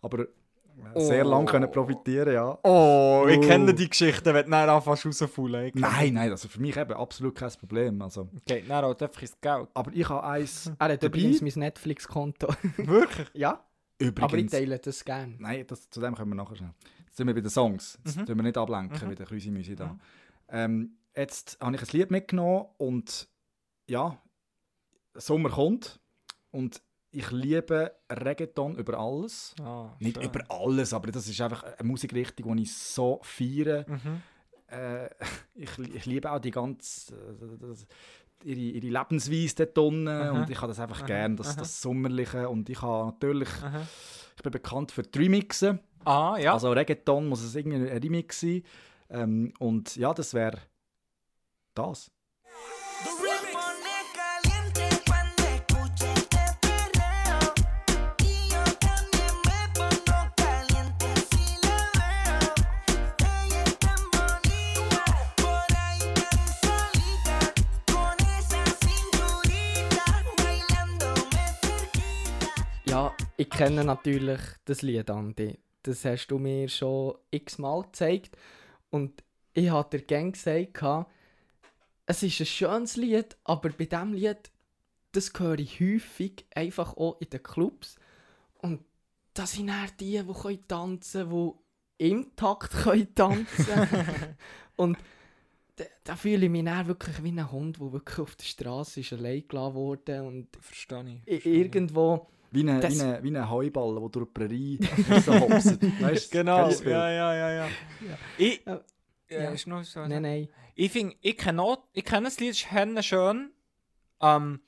Aber 0.00 0.26
sehr 0.96 1.24
Oh. 1.26 1.30
lange 1.30 1.46
können 1.46 1.70
profitieren, 1.70 2.32
ja. 2.34 2.58
Oh, 2.62 3.26
ich 3.28 3.38
Oh. 3.38 3.40
kenne 3.40 3.74
die 3.74 3.88
Geschichte, 3.88 4.32
wenn 4.34 4.44
du 4.46 4.50
dann 4.50 4.68
anfängst 4.68 5.06
rauszufüllen. 5.06 5.66
Ich 5.66 5.72
kenne 5.74 5.86
Nein, 5.86 6.14
nein, 6.14 6.30
also 6.30 6.48
für 6.48 6.60
mich 6.60 6.76
eben 6.76 6.92
absolut 6.94 7.34
kein 7.34 7.50
Problem. 7.52 8.00
Also. 8.02 8.28
Okay, 8.40 8.64
dann 8.66 8.84
halt 8.84 9.02
einfach 9.02 9.22
ins 9.22 9.40
Geld. 9.40 9.68
aber 9.74 9.90
ich 9.92 10.08
habe 10.08 10.24
eins 10.24 10.66
er 10.78 10.88
hat 10.92 11.02
dabei. 11.02 11.06
übrigens 11.18 11.40
mein 11.40 11.52
Netflix-Konto. 11.64 12.48
Wirklich? 12.76 13.28
ja, 13.34 13.50
aber 13.52 13.62
ich 14.00 14.06
Übrigens, 14.08 14.52
teile 14.52 14.78
das 14.78 15.04
gerne. 15.04 15.34
nein, 15.38 15.64
das, 15.66 15.88
zu 15.90 16.00
dem 16.00 16.14
kommen 16.14 16.30
wir 16.32 16.36
nachher 16.36 16.56
schnell. 16.56 16.74
Jetzt 17.06 17.16
sind 17.16 17.26
wir 17.28 17.34
bei 17.34 17.40
den 17.40 17.50
Songs. 17.50 17.98
Jetzt 18.04 18.16
Mhm. 18.18 18.26
tun 18.26 18.36
wir 18.36 18.42
nicht 18.42 18.58
ablenken 18.58 18.98
Mhm. 19.02 19.08
mit 19.08 19.18
der 19.18 19.26
Krüsi-Müsi 19.26 19.76
da. 19.76 19.86
Mhm. 19.86 20.00
Ähm, 20.48 20.96
jetzt 21.16 21.58
habe 21.60 21.74
ich 21.76 21.82
ein 21.82 21.88
Lied 21.92 22.10
mitgenommen 22.10 22.66
und 22.76 23.28
ja, 23.86 24.18
Sommer 25.14 25.50
kommt 25.50 26.00
und 26.50 26.82
ich 27.14 27.30
liebe 27.30 27.92
Reggaeton 28.10 28.76
über 28.76 28.98
alles. 28.98 29.54
Ah, 29.60 29.90
Nicht 30.00 30.16
schön. 30.16 30.24
über 30.26 30.44
alles, 30.50 30.92
aber 30.92 31.10
das 31.12 31.28
ist 31.28 31.40
einfach 31.40 31.62
eine 31.62 31.88
Musikrichtung, 31.88 32.56
die 32.56 32.64
ich 32.64 32.74
so 32.76 33.20
feiere. 33.22 33.84
Mhm. 33.88 34.22
Äh, 34.68 35.08
ich, 35.54 35.78
ich 35.78 36.06
liebe 36.06 36.30
auch 36.30 36.38
die 36.40 36.50
ganze 36.50 37.14
äh, 37.14 37.58
das, 37.60 37.86
ihre, 38.42 38.58
ihre 38.60 38.86
Lebensweise 38.98 39.54
dort 39.66 39.78
unten 39.78 40.08
Aha. 40.08 40.30
und 40.32 40.50
ich 40.50 40.56
habe 40.58 40.68
das 40.68 40.80
einfach 40.80 40.98
Aha. 41.00 41.06
gern, 41.06 41.36
das, 41.36 41.50
Aha. 41.50 41.60
das 41.60 41.80
Sommerliche 41.80 42.48
und 42.48 42.68
ich 42.68 42.82
habe 42.82 43.06
natürlich, 43.06 43.48
ich 44.36 44.42
bin 44.42 44.52
bekannt 44.52 44.90
für 44.92 45.02
die 45.02 45.18
Remixen, 45.18 45.80
Ah, 46.04 46.36
ja. 46.38 46.52
also 46.52 46.70
Reggaeton 46.72 47.26
muss 47.28 47.42
es 47.42 47.54
irgendwie 47.54 47.76
ein 47.90 47.98
Remix 48.02 48.40
sein 48.40 48.62
ähm, 49.08 49.54
und 49.58 49.96
ja, 49.96 50.12
das 50.12 50.34
wäre 50.34 50.58
das. 51.74 52.10
Ich 73.36 73.50
kenne 73.50 73.84
natürlich 73.84 74.40
das 74.64 74.82
Lied, 74.82 75.10
Andi. 75.10 75.58
Das 75.82 76.04
hast 76.04 76.28
du 76.28 76.38
mir 76.38 76.68
schon 76.68 77.14
x-mal 77.30 77.82
gezeigt. 77.82 78.36
Und 78.90 79.22
ich 79.52 79.70
habe 79.70 79.98
dir 79.98 80.04
gerne 80.04 80.32
gesagt, 80.32 81.08
es 82.06 82.22
ist 82.22 82.40
ein 82.40 82.46
schönes 82.46 82.96
Lied, 82.96 83.36
aber 83.44 83.70
bei 83.70 83.86
diesem 83.86 84.12
Lied, 84.12 84.50
das 85.12 85.32
höre 85.36 85.58
ich 85.58 85.80
häufig 85.80 86.46
einfach 86.54 86.96
auch 86.96 87.20
in 87.20 87.30
den 87.30 87.42
Clubs. 87.42 87.96
Und 88.58 88.84
das 89.34 89.52
sind 89.52 89.68
dann 89.68 89.90
die, 90.00 90.22
die 90.22 90.32
können 90.32 90.68
tanzen 90.68 91.28
können, 91.28 91.52
die 92.00 92.10
im 92.10 92.36
Takt 92.36 92.70
können 92.82 93.14
tanzen 93.14 93.88
Und 94.76 94.98
da, 95.76 95.84
da 96.04 96.16
fühle 96.16 96.46
ich 96.46 96.50
mich 96.50 96.64
dann 96.64 96.86
wirklich 96.86 97.22
wie 97.22 97.30
ein 97.30 97.50
Hund, 97.50 97.78
der 97.80 97.92
wirklich 97.92 98.18
auf 98.18 98.36
der 98.36 98.44
Straße 98.44 99.00
ist 99.00 99.12
allein 99.12 99.46
gelassen 99.48 99.74
wurde 99.74 100.22
und 100.22 100.48
Verstehe 100.60 101.20
ich. 101.26 101.42
verstehe 101.42 101.64
ich. 101.64 102.20
Wie 102.54 102.68
ein 102.68 102.80
Das- 102.80 102.96
wie 102.98 103.02
eine, 103.02 103.22
wie 103.22 103.28
eine 103.28 103.50
Heuball, 103.50 103.94
der 104.00 104.08
durch 104.08 104.26
die 104.26 104.32
Prärie 104.32 104.78
so 105.24 105.38
hopst. 105.40 105.78
Weißt 106.00 106.30
Genau, 106.30 106.68
ja, 106.70 107.10
ja, 107.10 107.34
ja, 107.34 107.52
ja. 107.52 107.68
Ich, 108.38 108.62
Ja. 108.64 108.80
Ja. 109.30 109.50
ist 109.50 109.66
noch 109.66 109.82
so. 109.84 110.06
Nein, 110.06 110.22
nein. 110.22 110.48
Ich 110.74 110.92
finde, 110.92 111.16
ich 111.20 111.36
kenne 112.04 112.24
das 112.24 112.38
Lied, 112.40 112.50
ist 112.50 112.70
schön. 113.02 113.50
Ähm, 114.20 114.60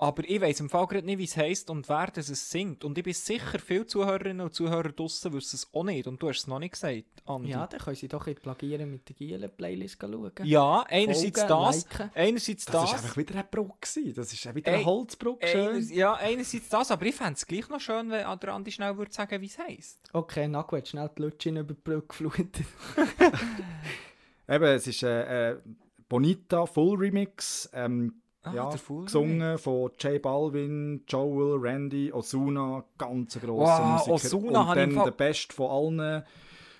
aber 0.00 0.22
ich 0.28 0.40
weiß 0.40 0.60
im 0.60 0.70
Fall 0.70 0.86
gerade 0.86 1.04
nicht, 1.04 1.18
wie 1.18 1.24
es 1.24 1.36
heisst 1.36 1.70
und 1.70 1.88
wer 1.88 2.06
das 2.06 2.28
es 2.28 2.50
singt. 2.50 2.84
Und 2.84 2.96
ich 2.96 3.02
bin 3.02 3.12
sicher, 3.12 3.58
viele 3.58 3.84
Zuhörerinnen 3.84 4.46
und 4.46 4.54
Zuhörer 4.54 4.90
draussen 4.90 5.32
wissen 5.32 5.56
es 5.56 5.68
auch 5.74 5.82
nicht. 5.82 6.06
Und 6.06 6.22
du 6.22 6.28
hast 6.28 6.38
es 6.38 6.46
noch 6.46 6.60
nicht 6.60 6.74
gesagt, 6.74 7.02
Andi. 7.26 7.50
Ja, 7.50 7.66
dann 7.66 7.80
können 7.80 7.96
sie 7.96 8.06
doch 8.06 8.24
in 8.28 8.36
die 8.36 8.40
Plagieren 8.40 8.92
mit 8.92 9.08
der 9.08 9.16
Gielen-Playlist 9.16 9.98
schauen. 10.00 10.30
Ja, 10.44 10.84
einerseits 10.88 11.40
Folgen, 11.40 11.48
das, 11.48 11.84
liken. 11.84 12.10
einerseits 12.14 12.64
Das 12.66 12.72
das. 12.72 12.82
war 12.84 12.92
einfach 12.94 13.16
wieder 13.16 13.34
eine 13.34 13.44
Brücke. 13.44 14.12
Das 14.14 14.32
ist 14.32 14.54
wieder 14.54 14.72
eine 14.72 14.84
Holzbrücke. 14.84 15.48
Schön. 15.48 15.68
Eines, 15.68 15.90
ja, 15.90 16.14
einerseits 16.14 16.68
das, 16.68 16.90
aber 16.92 17.06
ich 17.06 17.14
fände 17.16 17.32
es 17.32 17.44
gleich 17.44 17.68
noch 17.68 17.80
schön, 17.80 18.08
wenn 18.10 18.38
der 18.38 18.54
Andi 18.54 18.70
schnell 18.70 18.96
würde 18.96 19.12
sagen, 19.12 19.40
wie 19.40 19.46
es 19.46 19.58
heisst. 19.58 20.10
Okay, 20.12 20.46
Nago 20.46 20.76
hat 20.76 20.86
schnell 20.86 21.10
die 21.18 21.22
Lutschen 21.22 21.56
über 21.56 21.74
die 21.74 21.80
Brücke 21.80 22.06
geflutet. 22.06 22.64
Eben, 24.48 24.64
es 24.64 24.86
ist 24.86 25.02
äh, 25.02 25.50
äh, 25.50 25.58
Bonita 26.08 26.66
Full 26.66 26.98
Remix. 26.98 27.68
Ähm, 27.72 28.22
Ah, 28.48 28.54
ja, 28.54 28.70
der 28.70 28.80
gesungen 29.04 29.58
von 29.58 29.90
J 29.98 30.20
Balvin, 30.22 31.02
Joel, 31.06 31.58
Randy, 31.60 32.12
Osuna, 32.12 32.84
ganz 32.96 33.38
grosser 33.38 33.82
Wow, 33.82 34.06
Musiker. 34.06 34.36
Ozuna 34.36 34.60
Und 34.60 34.68
ich 34.68 34.94
dann 34.94 35.04
der 35.04 35.10
beste 35.10 35.54
von 35.54 35.98
allen, 36.00 36.22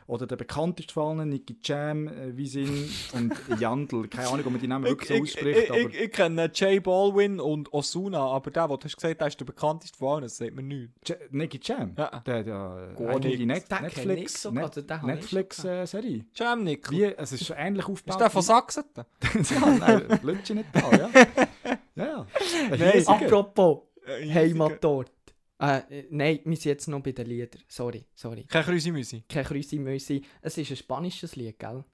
oder 0.08 0.26
der 0.26 0.36
bekannteste 0.36 0.94
von 0.94 1.18
allen, 1.20 1.28
Nicky 1.28 1.56
Jam, 1.62 2.08
äh, 2.08 2.34
Wisin 2.34 2.88
und 3.12 3.34
Jandl. 3.60 4.08
Keine 4.08 4.28
Ahnung, 4.28 4.46
ob 4.46 4.52
man 4.52 4.60
die 4.60 4.66
Namen 4.66 4.86
wirklich 4.86 5.08
so 5.08 5.14
ich, 5.14 5.20
ausspricht, 5.20 5.64
ich, 5.64 5.70
aber 5.70 5.80
ich, 5.80 6.00
ich 6.00 6.10
kenne 6.10 6.50
J 6.54 6.82
Balvin 6.82 7.38
und 7.38 7.70
Osuna, 7.74 8.18
aber 8.18 8.50
der, 8.50 8.66
den 8.68 8.78
du 8.78 8.84
hast 8.84 8.96
gesagt 8.96 9.20
hast, 9.20 9.28
ist 9.28 9.40
der 9.40 9.44
bekannteste 9.44 9.98
von 9.98 10.14
allen, 10.14 10.22
das 10.22 10.38
sagt 10.38 10.54
mir 10.54 10.62
nichts. 10.62 10.94
J 11.06 11.18
Nicky 11.30 11.60
Jam, 11.62 11.94
Ja. 11.98 12.22
der 12.24 12.42
Gar 12.42 12.88
eigentlich 12.98 13.36
die. 13.36 13.46
Net 13.46 13.64
ich 13.70 13.80
Netflix, 13.80 14.50
Net 14.50 14.64
also 14.64 14.80
den 14.80 15.02
habe 15.02 15.12
ich 15.12 15.16
Netflix 15.18 15.64
äh, 15.64 15.86
Serie. 15.86 16.24
Jam 16.34 16.64
Nick. 16.64 16.90
Wie, 16.90 17.04
es 17.04 17.32
ist 17.32 17.52
ähnlich 17.54 17.86
aufgebaut. 17.86 18.16
Ist 18.16 18.20
der 18.20 18.30
von 18.30 18.42
Sachsen? 18.42 18.84
ja, 18.96 19.66
nein, 19.78 20.20
nicht 20.22 20.64
da, 20.72 20.90
ja. 20.96 21.10
Ja, 21.98 22.06
ja. 22.06 23.06
Apropos 23.06 23.82
Heimatort. 24.06 25.12
Äh, 25.60 26.04
nein, 26.10 26.40
wir 26.44 26.56
sind 26.56 26.64
jetzt 26.66 26.86
noch 26.88 27.00
bei 27.02 27.12
den 27.12 27.26
Liedern. 27.26 27.60
Sorry, 27.68 28.06
sorry. 28.14 28.44
Kein 28.44 28.62
Krüsi-Müsi. 28.64 29.24
Kein 29.28 29.44
Krüsi 29.44 29.78
Müsi. 29.78 30.22
Es 30.40 30.56
ist 30.56 30.70
ein 30.70 30.76
spanisches 30.76 31.34
Lied, 31.34 31.58
gell? 31.58 31.84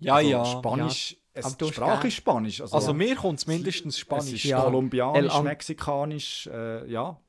Ja, 0.00 0.14
Also 0.16 0.28
ja. 0.30 0.44
Spanisch, 0.44 1.16
Aber 1.34 1.46
es, 1.48 1.56
die 1.56 1.72
Sprache 1.72 2.08
ist 2.08 2.14
Spanisch. 2.14 2.60
Also, 2.60 2.74
Also 2.74 2.94
mir 2.94 3.14
kommt 3.14 3.38
es 3.38 3.46
mindestens 3.46 3.94
es 3.94 4.00
Spanisch. 4.00 4.32
ist 4.32 4.44
Ja. 4.44 4.58
El 4.58 4.64
kolumbianisch, 4.64 5.32
An- 5.32 5.44
mexikanisch, 5.44 6.46
äh, 6.52 6.90
ja. 6.90 7.20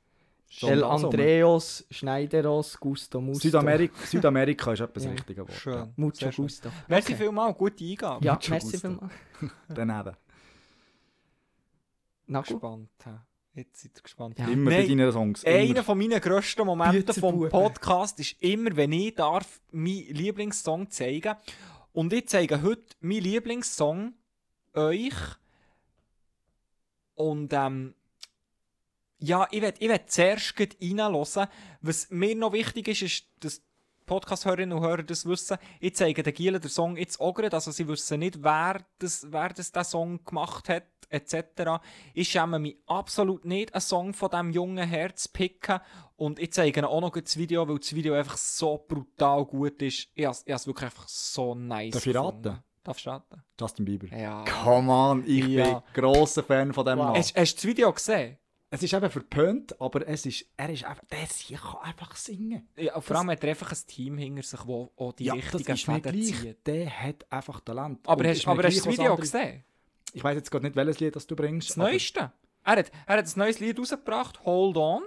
Schon 0.50 0.70
El 0.70 0.84
rum. 0.84 1.06
Andreos, 1.06 1.86
Schneideros, 1.92 2.78
Gusto 2.80 3.22
Musto. 3.22 3.44
Südamerika, 3.44 3.94
Südamerika 4.06 4.74
ist 4.74 4.80
etwas 4.82 5.06
Ja. 5.06 5.12
richtige 5.12 5.42
Wort. 5.48 5.54
Schön. 5.54 5.94
Mucho 5.96 6.16
Sehr 6.18 6.32
schön. 6.32 6.46
Gusto. 6.46 6.70
Merci 6.88 7.14
Okay. 7.14 7.24
vielmals, 7.24 7.58
gute 7.58 7.86
Eingabe. 7.86 8.26
Ja, 8.26 8.34
Mucho 8.34 8.50
merci 8.50 8.78
vielmals. 8.80 9.14
Daneben. 9.70 10.16
Na 12.32 12.40
gut. 12.40 12.48
Gespannt. 12.48 12.90
Jetzt 13.54 13.82
seid 13.82 13.92
ihr 13.98 14.02
gespannt. 14.04 14.40
Ja. 14.40 14.48
Immer 14.48 14.72
Nein, 14.72 14.88
bei 14.88 14.88
deinen 14.88 15.12
Songs. 15.12 15.44
Einer 15.44 15.64
Immer. 15.64 15.84
von 15.84 15.98
meinen 15.98 16.22
grössten 16.22 16.66
Momente 16.66 17.14
vom. 17.14 17.50
Podcast 17.50 18.18
ist 18.22 18.42
immer, 18.42 18.74
wenn 18.78 18.94
ich 18.94 19.16
darf, 19.16 19.60
meinen 19.72 20.16
Lieblingssong 20.16 20.90
zeigen 20.90 21.36
Und 21.92 22.14
ich 22.14 22.30
zeige 22.30 22.62
heute 22.62 22.96
meinen 23.02 23.24
Lieblingssong 23.24 24.14
euch. 24.74 25.14
Und 27.16 27.52
ähm, 27.52 27.96
ja, 29.20 29.46
ich 29.52 29.62
werde 29.62 29.82
ich 29.82 29.90
werd 29.90 30.10
zuerst 30.10 30.56
reinhören. 30.58 31.48
Was 31.82 32.10
mir 32.12 32.36
noch 32.38 32.54
wichtig 32.54 32.88
ist, 32.88 33.02
ist, 33.02 33.26
dass 33.42 33.62
Podcast-Hörerinnen 34.06 34.78
und 34.78 34.86
Hörer 34.86 35.04
das 35.04 35.26
wissen. 35.26 35.58
Ich 35.82 35.96
zeige 35.96 36.24
den 36.24 36.34
Gielen 36.34 36.62
den 36.62 36.70
Song 36.70 36.96
jetzt 36.96 37.20
auch 37.20 37.34
gerade, 37.34 37.56
also 37.56 37.72
sie 37.72 37.88
wissen 37.90 38.20
nicht, 38.20 38.42
wer 38.42 38.86
das, 39.00 39.28
wer 39.30 39.50
das 39.50 39.74
den 39.74 39.84
Song 39.84 40.24
gemacht 40.24 40.70
hat, 40.70 40.86
etc. 41.12 41.82
Ich 42.14 42.30
schäme 42.30 42.60
mich 42.60 42.78
absolut 42.88 43.46
nicht, 43.46 43.74
einen 43.74 43.82
Song 43.82 44.14
von 44.14 44.30
diesem 44.30 44.52
jungen 44.52 44.88
Herz 44.88 45.24
zu 45.24 45.30
picken. 45.30 45.80
Und 46.16 46.40
ich 46.40 46.54
zeige 46.54 46.88
auch 46.88 47.02
noch 47.02 47.12
das 47.12 47.38
Video, 47.38 47.68
weil 47.68 47.80
das 47.80 47.94
Video 47.94 48.14
einfach 48.14 48.38
so 48.38 48.84
brutal 48.88 49.46
gut 49.46 49.82
ist. 49.82 50.08
Ich 50.14 50.26
habe 50.26 50.38
es 50.46 50.68
wirklich 50.68 50.86
einfach 50.86 51.08
so 51.08 51.56
nice 51.56 51.94
Darf 51.94 52.06
ich 52.08 52.16
raten? 52.16 52.60
Darfst 52.84 53.06
du 53.06 53.10
raten? 53.12 53.44
Justin 53.60 53.86
Bieber. 53.86 54.08
Ja. 54.18 54.44
Come 54.64 54.92
on, 54.92 55.24
ich 55.28 55.46
Ja. 55.46 55.80
bin 55.94 56.04
grosser 56.04 56.44
Fan 56.44 56.74
von 56.74 56.86
dem 56.86 56.98
Mann. 56.98 57.16
Hast, 57.16 57.36
hast 57.36 57.54
du 57.54 57.56
das 57.58 57.66
Video 57.66 57.94
gesehen? 57.94 58.38
Es 58.74 58.82
ist 58.82 58.94
eben 58.94 59.10
verpönt, 59.10 59.80
aber 59.82 60.08
es 60.08 60.26
ist, 60.26 60.46
er 60.56 60.70
ist 60.70 60.86
einfach, 60.86 61.04
der 61.12 61.20
hier 61.28 61.58
kann 61.58 61.82
einfach 61.82 62.16
singen. 62.16 62.70
Ja, 62.78 63.02
vor 63.02 63.18
allem 63.18 63.30
hat 63.32 63.44
er 63.44 63.50
einfach 63.50 63.72
ein 63.72 63.78
Team 63.86 64.18
hinter 64.18 64.44
sich, 64.44 64.60
das 64.60 64.70
auch 64.70 65.14
die 65.18 65.26
ja, 65.26 65.34
richtigen 65.34 65.66
das 65.66 65.82
Fäden 65.82 66.24
zieht. 66.24 66.66
Der 66.66 66.90
hat 66.90 67.30
einfach 67.30 67.60
Talent. 67.60 68.00
Aber 68.08 68.22
Und 68.24 68.30
hast, 68.30 68.48
aber 68.48 68.64
hast 68.64 68.78
du 68.78 68.84
das 68.86 68.94
Video 68.98 69.16
gesehen? 69.18 69.64
Ich 70.14 70.24
weiß 70.24 70.36
jetzt 70.36 70.52
gerade 70.52 70.66
nicht, 70.66 70.76
welches 70.76 71.00
Lied 71.00 71.16
das 71.16 71.28
du 71.28 71.36
bringst. 71.36 71.72
Das 71.72 71.78
Neueste. 71.78 72.32
Er 72.64 72.76
hat, 72.78 72.92
er 73.08 73.18
hat 73.18 73.26
ein 73.26 73.40
neues 73.40 73.60
Lied 73.60 73.80
rausgebracht, 73.80 74.46
Hold 74.46 74.78
On. 74.78 75.04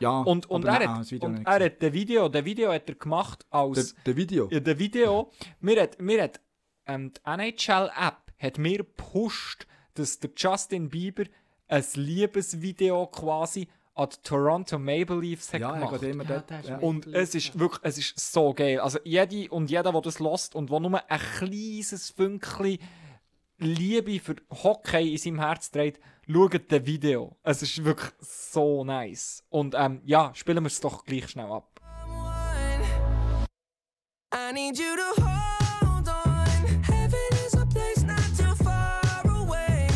Ja, 0.00 0.20
Und, 0.20 0.48
und, 0.48 0.64
aber 0.64 0.74
er, 0.74 0.86
nein, 0.86 0.90
hat, 0.90 1.00
das 1.00 1.10
Video 1.10 1.26
und 1.26 1.34
nicht 1.34 1.46
er 1.46 1.64
hat 1.64 1.82
das 1.82 1.92
Video, 1.92 2.28
das 2.28 2.44
Video 2.44 2.72
hat 2.72 2.88
er 2.88 2.94
gemacht 2.94 3.46
als... 3.50 3.94
Der, 3.94 4.04
der 4.06 4.16
Video? 4.16 4.48
Ja, 4.50 4.60
der 4.60 4.78
Video. 4.78 5.32
Mir 5.60 5.82
hat, 5.82 6.00
mir 6.00 6.22
hat 6.22 6.40
ähm, 6.86 7.12
die 7.12 7.20
NHL-App 7.28 8.32
hat 8.38 8.58
mir 8.58 8.78
gepusht, 8.78 9.66
dass 9.94 10.20
der 10.20 10.30
Justin 10.36 10.88
Bieber 10.88 11.24
ein 11.66 11.84
Liebesvideo 11.94 13.06
quasi 13.08 13.68
an 13.94 14.08
die 14.10 14.22
Toronto 14.22 14.78
Maple 14.78 15.20
Leafs 15.20 15.52
hat 15.52 15.60
ja, 15.60 15.74
er 15.74 15.86
gemacht. 15.86 16.02
immer 16.04 16.24
Ja, 16.24 16.28
dort. 16.30 16.50
der 16.50 16.60
ja. 16.62 16.78
Und 16.78 17.06
es 17.08 17.34
ist 17.34 17.58
wirklich, 17.58 17.80
es 17.82 17.98
ist 17.98 18.32
so 18.32 18.54
geil. 18.54 18.78
Also 18.78 19.00
jede 19.02 19.50
und 19.50 19.70
jeder, 19.70 19.90
der 19.90 20.00
das 20.00 20.20
lost 20.20 20.54
und 20.54 20.70
der 20.70 20.80
nur 20.80 21.10
ein 21.10 21.18
kleines 21.18 22.10
Fünkchen 22.10 22.78
Liebe 23.60 24.20
für 24.20 24.36
Hockey 24.50 25.10
in 25.12 25.18
seinem 25.18 25.40
Herz 25.40 25.72
trägt, 25.72 26.00
schaut 26.30 26.70
das 26.70 26.86
Video. 26.86 27.36
Es 27.42 27.60
ist 27.60 27.84
wirklich 27.84 28.12
so 28.20 28.84
nice. 28.84 29.42
Und 29.48 29.74
ähm, 29.76 30.00
ja, 30.04 30.32
spielen 30.34 30.62
wir 30.62 30.68
es 30.68 30.80
doch 30.80 31.04
gleich 31.04 31.28
schnell 31.28 31.50
ab. 31.50 31.80
I 34.32 34.52
need 34.52 34.78
you 34.78 34.94
to 34.94 35.22
hold 35.22 36.06
on. 36.08 36.82
Heaven 36.84 37.18
is 37.44 37.54
a 37.54 37.66
place 37.66 38.04
not 38.04 38.22
too 38.36 38.54
far 38.62 39.02
away. 39.26 39.88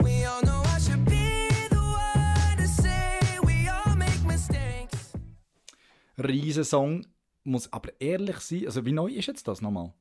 We 0.00 0.24
all 0.24 0.40
know 0.42 0.62
I 0.64 0.78
should 0.78 1.04
be 1.04 1.48
the 1.68 1.80
one 1.80 2.56
to 2.58 2.66
say 2.68 3.40
we 3.42 3.68
all 3.68 3.96
make 3.96 4.24
mistakes. 4.24 5.14
Riesensong. 6.16 7.06
Muss 7.44 7.72
aber 7.72 8.00
ehrlich 8.00 8.38
sein, 8.38 8.66
also 8.66 8.86
wie 8.86 8.92
neu 8.92 9.08
ist 9.08 9.26
jetzt 9.26 9.48
das 9.48 9.60
nochmal? 9.60 9.92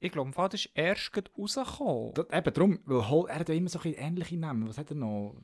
Ich 0.00 0.12
glaube, 0.12 0.30
das 0.34 0.54
ist 0.54 0.70
erst 0.74 1.12
gerade 1.12 1.30
rausgekommen. 1.38 2.14
Das, 2.14 2.26
eben 2.30 2.54
darum, 2.54 2.78
weil 2.84 3.08
Hol- 3.08 3.28
er 3.28 3.38
hat 3.40 3.48
ja 3.48 3.54
immer 3.54 3.68
so 3.68 3.80
ein 3.80 3.94
ähnliche 3.94 4.36
Namen. 4.36 4.68
Was 4.68 4.78
hat 4.78 4.90
er 4.90 4.96
noch? 4.96 5.34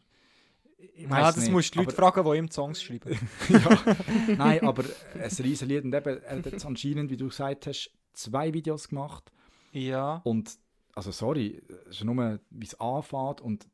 Ich 0.96 1.02
ja, 1.08 1.08
das 1.32 1.38
nicht, 1.38 1.50
musst 1.50 1.74
du 1.74 1.78
die 1.80 1.84
Leute 1.86 1.96
fragen, 1.96 2.24
die 2.30 2.38
ihm 2.38 2.50
Songs 2.50 2.82
schreiben. 2.82 3.18
Nein, 4.36 4.60
aber 4.66 4.84
ein 5.14 5.30
riesen 5.42 5.68
Lied. 5.68 5.84
Und 5.84 5.94
eben, 5.94 6.22
er 6.22 6.36
hat 6.38 6.46
jetzt 6.46 6.66
anscheinend, 6.66 7.10
wie 7.10 7.16
du 7.16 7.28
gesagt 7.28 7.66
hast, 7.66 7.90
zwei 8.12 8.52
Videos 8.52 8.88
gemacht. 8.88 9.32
ja. 9.72 10.20
Und, 10.24 10.56
also 10.94 11.10
sorry, 11.10 11.60
es 11.90 11.96
ist 11.96 12.04
nur, 12.04 12.38
wie 12.50 12.66
es 12.66 12.78
anfängt 12.80 13.40
und 13.40 13.66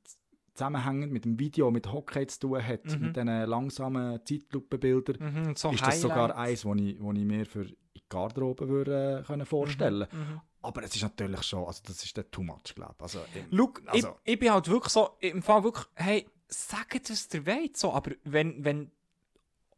zusammenhängend 0.55 1.13
mit 1.13 1.25
dem 1.27 1.39
Video 1.39 1.71
mit 1.71 1.93
Hockey 1.93 2.27
zu 2.27 2.41
tun 2.41 2.67
hat, 2.67 2.85
Mhm. 2.87 3.07
mit 3.07 3.17
diesen 3.17 3.27
langsamen 3.47 4.21
Zeitlupenbildern, 4.25 5.17
Mhm, 5.49 5.57
so 5.57 5.71
ist 5.71 5.87
das 5.87 6.01
sogar 6.01 6.35
eins, 6.37 6.63
das 6.63 6.77
ich, 6.77 7.01
wo 7.01 7.13
ich 7.13 7.19
mir 7.25 7.45
für 7.45 7.63
in 7.63 7.77
die 7.97 8.03
Garderobe 8.09 8.69
würde, 8.69 9.21
äh, 9.21 9.27
können 9.27 9.45
vorstellen 9.47 10.07
Mhm. 10.13 10.41
Aber 10.63 10.83
es 10.83 10.95
ist 10.95 11.03
natürlich 11.03 11.43
schon, 11.43 11.65
also 11.65 11.83
das 11.87 12.05
ist 12.05 12.17
der 12.17 12.31
too 12.31 12.43
much, 12.43 12.75
glaube 12.75 12.95
ich. 12.99 13.03
Also, 13.03 13.21
Schau, 13.51 13.73
also, 13.87 14.17
ich, 14.25 14.33
ich 14.33 14.39
bin 14.39 14.53
halt 14.53 14.69
wirklich 14.69 14.93
so, 14.93 15.17
im 15.21 15.43
Fall 15.43 15.65
wirklich, 15.65 15.87
hey, 15.95 16.27
sagt 16.49 17.09
was 17.11 17.33
ihr 17.33 17.47
wollt, 17.47 17.77
so, 17.77 17.93
aber 17.93 18.13
wenn, 18.25 18.65
wenn, 18.65 18.91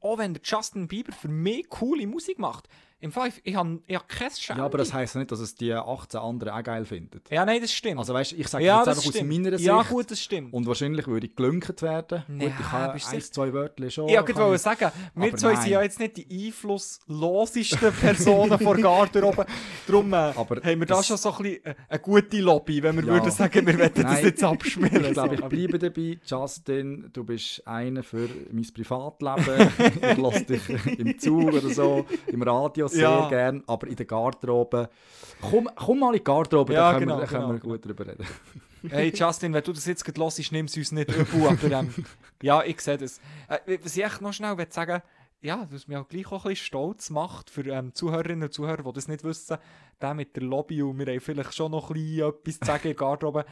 auch 0.01 0.19
wenn 0.19 0.35
der 0.35 0.43
Justin 0.45 0.89
Bieber 0.89 1.13
für 1.13 1.29
mich 1.29 1.69
coole 1.69 2.07
Musik 2.07 2.39
macht, 2.39 2.69
im 3.03 3.13
Fall, 3.13 3.31
ich, 3.43 3.55
habe 3.57 3.81
ich 3.87 3.97
hab 3.97 4.09
kein 4.09 4.31
Schäme. 4.31 4.61
ja, 4.61 4.65
aber 4.65 4.79
das 4.79 4.93
heisst 4.95 5.17
nicht, 5.17 5.31
dass 5.33 5.41
es 5.41 5.55
die 5.57 5.73
18 5.75 6.21
anderen 6.21 6.53
auch 6.55 6.63
geil 6.63 6.85
finden. 6.85 7.21
Ja, 7.31 7.45
nein, 7.45 7.61
das 7.61 7.73
stimmt. 7.73 7.99
Also 7.99 8.15
weißt 8.15 8.33
ich 8.33 8.47
sage 8.49 8.65
ja, 8.65 8.79
jetzt 8.79 8.89
einfach 8.89 9.05
aus 9.07 9.15
stimmt. 9.15 9.31
meiner 9.31 9.59
Sicht. 9.59 9.67
Ja, 9.67 9.83
gut, 9.83 10.11
das 10.11 10.21
stimmt. 10.21 10.53
Und 10.55 10.67
wahrscheinlich 10.67 11.07
würde 11.09 11.27
ich 11.27 11.35
gelünkt 11.37 11.83
werden. 11.83 12.23
Nee, 12.29 12.47
gut, 12.47 12.55
ich 12.61 12.93
bist 12.93 13.13
du 13.13 13.17
ein, 13.17 13.23
zwei 13.23 13.53
Wörter 13.53 13.91
schon. 13.91 14.09
ich 14.09 14.17
wollte 14.17 14.55
ich- 14.55 14.61
sagen, 14.61 14.93
wir 15.17 15.37
zwei 15.37 15.57
sind 15.57 15.71
ja 15.71 15.83
jetzt 15.83 15.99
nicht 15.99 16.17
die 16.17 16.47
einflusslosesten 16.47 17.93
Personen 17.93 18.59
vor 18.59 18.77
Garderobe. 18.77 19.47
Darum 19.87 20.13
äh, 20.13 20.17
Aber 20.17 20.57
haben 20.63 20.79
wir 20.81 20.87
da 20.87 21.03
schon 21.03 21.17
so 21.17 21.33
ein 21.33 21.43
bisschen 21.43 21.65
äh, 21.65 21.75
eine 21.89 21.99
gute 22.01 22.41
Lobby, 22.41 22.83
wenn 22.83 22.97
wir 22.97 23.05
Ja. 23.05 23.13
würden 23.15 23.31
sagen, 23.31 23.67
wir 23.67 23.79
wollen 23.79 23.91
das 23.95 24.23
jetzt 24.23 24.45
abspielen. 24.45 25.05
Ich 25.07 25.13
glaube, 25.13 25.35
ich 25.35 25.41
bleibe 25.45 25.79
dabei. 25.79 26.19
Justin, 26.25 27.11
du 27.13 27.25
bist 27.25 27.67
einer 27.67 28.03
für 28.03 28.29
mein 28.53 28.67
Privatleben. 28.73 29.69
ich 30.11 30.17
lasse 30.19 30.45
dich 30.45 30.99
im 30.99 31.19
Zug 31.19 31.53
oder 31.53 31.69
so, 31.71 32.07
im 32.29 32.43
Radio 32.43 32.89
sehr 32.93 33.03
Ja. 33.03 33.29
gern, 33.29 33.63
aber 33.67 33.87
in 33.87 33.97
der 33.97 34.07
Garderobe. 34.07 34.89
Komm, 35.41 35.69
komm 35.75 35.99
mal 36.01 36.09
in 36.09 36.19
die 36.19 36.25
Garderobe, 36.25 36.73
Ja, 36.75 36.93
da 36.93 36.99
können, 36.99 37.09
genau, 37.09 37.19
wir, 37.19 37.21
da 37.23 37.27
können 37.27 37.43
genau. 37.49 37.55
wir 37.55 37.61
gut 37.61 37.85
drüber 37.87 38.07
reden. 38.07 38.27
Hey 38.89 39.13
Justin, 39.15 39.53
wenn 39.53 39.63
du 39.63 39.73
das 39.73 39.87
jetzt 39.87 40.05
gerade 40.05 40.21
hörst, 40.21 40.53
nimm 40.53 40.67
es 40.67 40.77
uns 40.77 40.91
nicht 40.91 41.09
übel, 41.15 41.47
aber 41.47 41.71
ähm, 41.71 41.95
ja, 42.43 42.65
ich 42.65 42.81
sehe 42.81 42.99
das. 42.99 43.21
Äh, 43.49 43.79
was 43.83 43.97
ich 43.97 44.05
echt 44.05 44.21
noch 44.21 44.33
schnell 44.33 44.59
will 44.59 44.67
sagen 44.71 45.03
ja, 45.43 45.67
was 45.71 45.89
mich 45.89 45.97
auch 45.97 46.09
gleich 46.09 46.27
auch 46.27 46.45
ein 46.45 46.51
bisschen 46.51 46.67
stolz 46.67 47.11
macht 47.11 47.51
für 47.51 47.67
ähm, 47.67 47.95
Zuhörerinnen 47.95 48.45
und 48.45 48.55
Zuhörer, 48.55 48.85
die 48.85 48.93
das 48.93 49.09
nicht 49.09 49.25
wissen, 49.25 49.59
der 50.01 50.15
mit 50.15 50.37
der 50.37 50.45
Lobby 50.45 50.83
und 50.83 50.99
wir 50.99 51.07
haben 51.07 51.21
vielleicht 51.21 51.55
schon 51.55 51.73
noch 51.73 51.91
ein 51.91 51.95
bisschen 51.95 52.29
etwas 52.29 52.59
zu 52.61 52.65
sagen 52.67 52.83
in 52.85 52.89
der 52.91 52.95
Garderobe. 52.95 53.45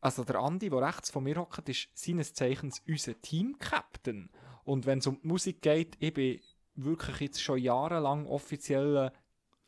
Also 0.00 0.24
der 0.24 0.36
Andi, 0.36 0.70
der 0.70 0.80
rechts 0.80 1.10
von 1.10 1.24
mir 1.24 1.36
hockt, 1.36 1.68
ist 1.68 1.88
seines 1.94 2.32
Zeichens 2.32 2.82
unser 2.88 3.20
Team-Captain. 3.20 4.30
Und 4.64 4.86
wenn 4.86 4.98
es 4.98 5.06
um 5.06 5.20
die 5.20 5.28
Musik 5.28 5.62
geht, 5.62 5.96
ich 5.98 6.14
bin 6.14 6.40
wirklich 6.76 7.20
jetzt 7.20 7.42
schon 7.42 7.58
jahrelang 7.58 8.26
offizieller 8.26 9.12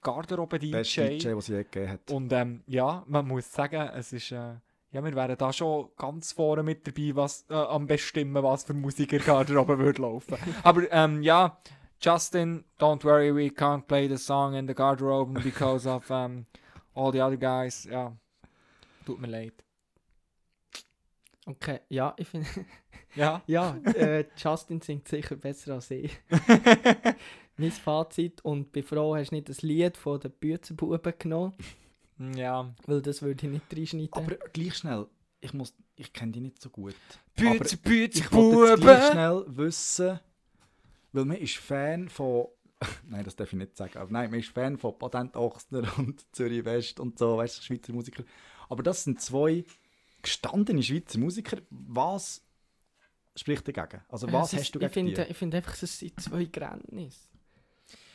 Garderobe-DJ. 0.02 1.18
DJ, 1.18 1.34
was 1.34 1.44
es 1.44 1.48
je 1.48 1.56
gegeben 1.64 1.90
hat. 1.90 2.10
Und 2.10 2.32
ähm, 2.32 2.62
ja, 2.66 3.04
man 3.06 3.26
muss 3.26 3.52
sagen, 3.52 3.90
es 3.94 4.12
ist. 4.12 4.32
Äh, 4.32 4.54
ja, 4.90 5.04
wir 5.04 5.14
wären 5.14 5.36
da 5.36 5.52
schon 5.52 5.90
ganz 5.98 6.32
vorne 6.32 6.62
mit 6.62 6.86
dabei, 6.86 7.14
was 7.14 7.44
äh, 7.50 7.54
am 7.54 7.86
bestimmen, 7.86 8.42
was 8.42 8.64
für 8.64 8.72
Musik 8.72 9.12
in 9.12 9.18
der 9.18 9.26
Garderobe 9.26 9.78
würde 9.78 10.00
laufen. 10.00 10.38
Aber 10.62 10.90
ähm, 10.90 11.22
ja, 11.22 11.58
Justin, 12.00 12.64
don't 12.78 13.04
worry, 13.04 13.34
we 13.34 13.48
can't 13.48 13.82
play 13.82 14.08
the 14.08 14.16
song 14.16 14.54
in 14.54 14.66
the 14.66 14.72
garderobe 14.74 15.42
because 15.42 15.86
of 15.86 16.10
um, 16.10 16.46
all 16.94 17.12
the 17.12 17.20
other 17.20 17.36
guys. 17.36 17.84
Ja, 17.84 18.16
Tut 19.08 19.20
mir 19.20 19.28
leid. 19.28 19.54
Okay, 21.46 21.80
ja, 21.88 22.12
ich 22.18 22.28
finde... 22.28 22.46
Ja. 23.14 23.42
Ja, 23.46 23.76
äh, 23.84 24.24
Justin 24.36 24.80
singt 24.80 25.08
sicher 25.08 25.36
besser 25.36 25.74
als 25.74 25.90
ich. 25.90 26.18
mein 27.58 27.72
Fazit. 27.72 28.40
Und 28.44 28.72
bin 28.72 28.82
froh, 28.82 29.16
hast 29.16 29.30
du 29.30 29.34
nicht 29.34 29.48
das 29.48 29.62
Lied 29.62 29.96
von 29.96 30.20
den 30.20 30.30
Büzenbuben 30.30 31.12
genommen, 31.18 31.54
ja. 32.34 32.72
weil 32.86 33.02
das 33.02 33.22
würde 33.22 33.46
ich 33.46 33.52
nicht 33.52 33.76
reinschneiden. 33.76 34.12
Aber 34.12 34.36
gleich 34.52 34.74
schnell, 34.76 35.06
ich 35.40 35.52
muss, 35.52 35.74
ich 35.96 36.12
kenne 36.12 36.32
die 36.32 36.40
nicht 36.40 36.60
so 36.60 36.70
gut. 36.70 36.94
Bütze, 37.36 37.76
Bütze, 37.76 38.20
Ich 38.20 38.32
wollte 38.32 38.70
jetzt 38.70 38.80
gleich 38.80 39.12
schnell 39.12 39.44
wissen, 39.48 40.20
weil 41.12 41.24
man 41.24 41.36
ist 41.36 41.56
Fan 41.56 42.08
von, 42.08 42.46
nein, 43.08 43.24
das 43.24 43.36
darf 43.36 43.52
ich 43.52 43.58
nicht 43.58 43.76
sagen, 43.76 43.98
aber 43.98 44.10
nein, 44.10 44.30
man 44.30 44.40
ist 44.40 44.50
Fan 44.50 44.78
von 44.78 44.98
Patent 44.98 45.36
Ochsner 45.36 45.82
und 45.98 46.24
Zürich 46.34 46.64
West 46.64 47.00
und 47.00 47.18
so, 47.18 47.36
weißt 47.36 47.58
du, 47.58 47.62
Schweizer 47.62 47.92
Musiker. 47.92 48.24
Aber 48.68 48.82
das 48.82 49.04
sind 49.04 49.20
zwei 49.20 49.64
gestandene 50.22 50.82
Schweizer 50.82 51.18
Musiker. 51.18 51.58
Was 51.70 52.44
spricht 53.38 53.66
dagegen? 53.68 54.02
Also 54.08 54.26
Äh, 54.26 54.32
was 54.32 54.48
es 54.48 54.52
hast 54.54 54.62
ist- 54.62 54.74
du 54.74 54.78
ich 54.80 54.92
gegen 54.92 54.92
finde, 55.14 55.26
ich 55.30 55.36
finde 55.36 55.56
einfach, 55.58 55.82
es 55.82 55.98
sind 55.98 56.20
zwei 56.20 56.44
Grenzen. 56.44 57.10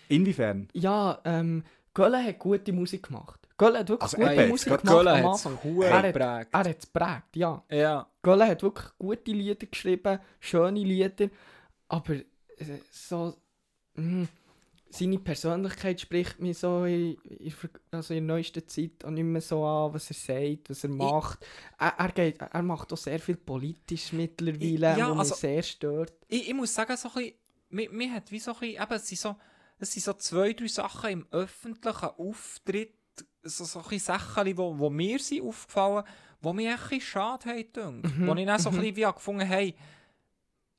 Inwiefern? 0.09 0.67
Ja, 0.73 1.19
ähm, 1.25 1.63
Gölle 1.93 2.23
hat 2.23 2.39
gute 2.39 2.71
Musik 2.73 3.03
gemacht. 3.07 3.39
Gölle 3.57 3.79
hat 3.79 3.89
wirklich 3.89 4.03
Also 4.03 4.17
gute 4.17 4.33
eben, 4.33 4.49
Musik 4.49 4.67
gemacht 4.67 4.85
Gölle 4.85 5.11
am 5.11 5.23
hat 5.23 5.35
es 5.35 5.45
Anfang. 5.45 5.81
Er 5.81 5.93
hat- 5.93 6.03
geprägt. 6.13 6.49
Er 6.51 6.59
hat 6.59 6.67
es 6.67 6.91
geprägt, 6.91 7.35
ja. 7.35 7.63
Ja. 7.69 8.07
Gölle 8.21 8.47
hat 8.47 8.61
wirklich 8.63 8.87
gute 8.97 9.31
Lieder 9.31 9.65
geschrieben, 9.67 10.19
schöne 10.39 10.79
Lieder, 10.79 11.29
aber 11.87 12.13
äh, 12.15 12.23
so 12.91 13.35
mh, 13.95 14.27
seine 14.95 15.17
Persönlichkeit 15.19 15.99
spricht 16.01 16.39
mir 16.39 16.53
so 16.53 16.85
in, 16.85 17.15
in, 17.23 17.53
also 17.91 18.13
in 18.13 18.27
der 18.27 18.35
neuesten 18.35 18.67
Zeit 18.67 19.03
auch 19.03 19.09
nicht 19.09 19.23
mehr 19.23 19.41
so 19.41 19.65
an, 19.65 19.93
was 19.93 20.09
er 20.11 20.15
sagt, 20.15 20.69
was 20.69 20.83
er 20.83 20.89
macht. 20.91 21.45
Er, 21.79 21.93
er, 21.97 22.11
geht, 22.11 22.39
er 22.41 22.61
macht 22.63 22.93
auch 22.93 22.97
sehr 22.97 23.19
viel 23.19 23.37
politisch 23.37 24.13
mittlerweile, 24.13 24.95
I- 24.95 24.99
ja, 24.99 25.09
wo 25.09 25.19
also- 25.19 25.31
mich 25.33 25.39
sehr 25.39 25.63
stört. 25.63 26.13
Ich, 26.27 26.47
ich 26.47 26.53
muss 26.53 26.73
sagen, 26.73 26.95
so 26.95 27.09
ein 27.09 27.13
bisschen, 27.15 27.33
mir, 27.69 27.89
mir 27.91 28.13
hat 28.13 28.31
wie 28.31 28.39
so 28.39 28.53
ein 28.53 28.59
bisschen, 28.59 28.83
eben, 28.83 28.93
es 28.93 29.07
sind 29.07 29.19
so, 29.19 29.35
es 29.79 29.91
sind 29.91 30.03
so 30.03 30.13
zwei, 30.13 30.53
drei 30.53 30.67
Sachen 30.67 31.09
im 31.09 31.27
öffentlichen 31.31 32.09
Auftritt, 32.17 32.93
so, 33.43 33.65
so 33.65 33.83
ein 33.89 33.99
Sachen, 33.99 34.57
wo, 34.57 34.77
wo 34.77 34.89
mir 34.89 35.19
sind 35.19 35.43
aufgefallen, 35.43 36.03
wo 36.39 36.53
mir 36.53 36.71
ein 36.73 36.77
bisschen 36.79 37.01
schade 37.01 37.49
haben. 37.49 38.01
Mhm, 38.01 38.27
Wo 38.27 38.33
ich 38.35 38.45
dann 38.45 38.59
so 38.59 38.69
ein 38.69 38.75
mhm. 38.75 38.79
bisschen 38.81 38.95
wie 38.97 39.05
habe 39.05 39.15
gefunden 39.15 39.45
hey, 39.45 39.75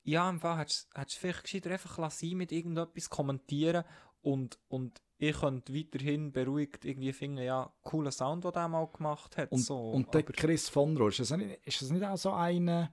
ja, 0.03 0.29
im 0.29 0.39
Fall 0.39 0.59
hättest 0.59 0.87
du 0.95 1.01
vielleicht 1.19 1.43
gescheiter 1.43 1.71
einfach 1.71 1.97
lassen 1.97 2.37
mit 2.37 2.51
irgendetwas 2.51 3.09
kommentieren 3.09 3.83
und, 4.25 4.57
und 4.67 5.01
ich 5.17 5.39
könnte 5.39 5.73
weiterhin 5.73 6.31
beruhigt 6.31 6.83
irgendwie 6.83 7.13
finden, 7.13 7.43
ja, 7.43 7.71
cooler 7.83 8.11
Sound, 8.11 8.43
den 8.43 8.51
er 8.53 8.67
mal 8.67 8.87
gemacht 8.87 9.37
hat. 9.37 9.51
Und, 9.51 9.59
so, 9.59 9.91
und 9.91 10.13
der 10.13 10.23
Chris 10.23 10.67
von 10.67 10.97
Rohr, 10.97 11.09
ist 11.09 11.19
das 11.19 11.31
nicht, 11.31 11.65
ist 11.65 11.81
das 11.81 11.91
nicht 11.91 12.03
auch 12.03 12.17
so 12.17 12.31
eine... 12.31 12.91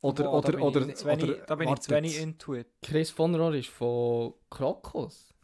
Oder, 0.00 0.24
Boah, 0.24 0.42
da 0.42 0.48
oder, 0.48 0.52
bin 0.52 0.60
oder, 0.60 0.88
ich 0.88 0.94
zu 0.96 1.06
wenig- 1.06 1.24
oder, 1.24 1.46
da 1.46 1.54
bin 1.56 1.68
ich 1.68 1.80
zu 1.80 1.96
into 1.96 2.54
it. 2.54 2.68
Chris 2.82 3.10
von 3.10 3.34
Rohr 3.34 3.54
ist 3.54 3.68
von 3.68 4.34
Krokos. 4.50 5.34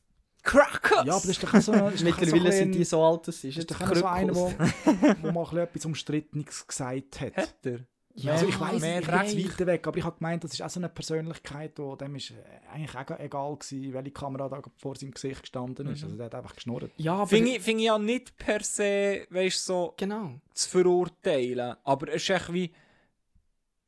Crackers! 0.42 1.06
Ja, 1.06 1.14
aber 1.14 1.26
das 1.26 1.26
ist 1.26 1.42
doch 1.42 1.60
so... 1.60 1.72
doch 1.72 1.96
so 1.96 2.04
Mittlerweile 2.04 2.52
sind 2.52 2.74
die 2.74 2.84
so 2.84 3.02
alt, 3.02 3.26
das 3.26 3.36
ist 3.36 3.44
Das 3.44 3.64
ist 3.64 3.70
jetzt 3.70 3.80
doch 3.80 3.90
auch 3.90 3.94
so 3.94 4.06
einer, 4.06 4.32
der 4.32 5.16
wo 5.22 5.32
mal 5.32 5.40
ein 5.40 5.44
bisschen 5.44 5.58
etwas 5.58 5.84
Umstrittenes 5.86 6.66
gesagt 6.66 7.20
hat. 7.20 7.36
Hat 7.36 7.54
er? 7.64 7.80
Ja, 8.16 8.32
also 8.32 8.46
ich 8.46 8.60
weiß, 8.60 8.80
mehr 8.80 9.00
ich 9.00 9.06
bin 9.06 9.14
jetzt 9.22 9.52
weiter 9.58 9.66
weg, 9.66 9.86
aber 9.88 9.98
ich 9.98 10.04
habe 10.04 10.16
gemeint, 10.16 10.44
das 10.44 10.52
ist 10.52 10.62
auch 10.62 10.70
so 10.70 10.78
eine 10.78 10.88
Persönlichkeit, 10.88 11.76
wo 11.80 11.96
dem 11.96 12.14
ist 12.14 12.30
äh, 12.30 12.34
eigentlich 12.72 12.94
auch 12.94 13.18
egal 13.18 13.56
gewesen, 13.56 13.92
welche 13.92 14.10
Kamera 14.12 14.48
da 14.48 14.62
vor 14.76 14.94
seinem 14.94 15.10
Gesicht 15.10 15.40
gestanden 15.42 15.88
ist. 15.88 16.00
Mhm. 16.00 16.04
Also 16.04 16.16
der 16.18 16.26
hat 16.26 16.34
einfach 16.36 16.54
geschnurrt. 16.54 16.92
Ja. 16.96 17.26
Finde 17.26 17.50
ich, 17.50 17.60
find 17.60 17.80
ich 17.80 17.86
ja 17.86 17.98
nicht 17.98 18.36
per 18.36 18.62
se, 18.62 19.26
weißt 19.30 19.64
so 19.64 19.94
Genau. 19.96 20.40
zu 20.52 20.68
verurteilen. 20.70 21.74
Aber 21.82 22.08
es 22.08 22.22
ist 22.22 22.30
echt 22.30 22.52
wie. 22.52 22.72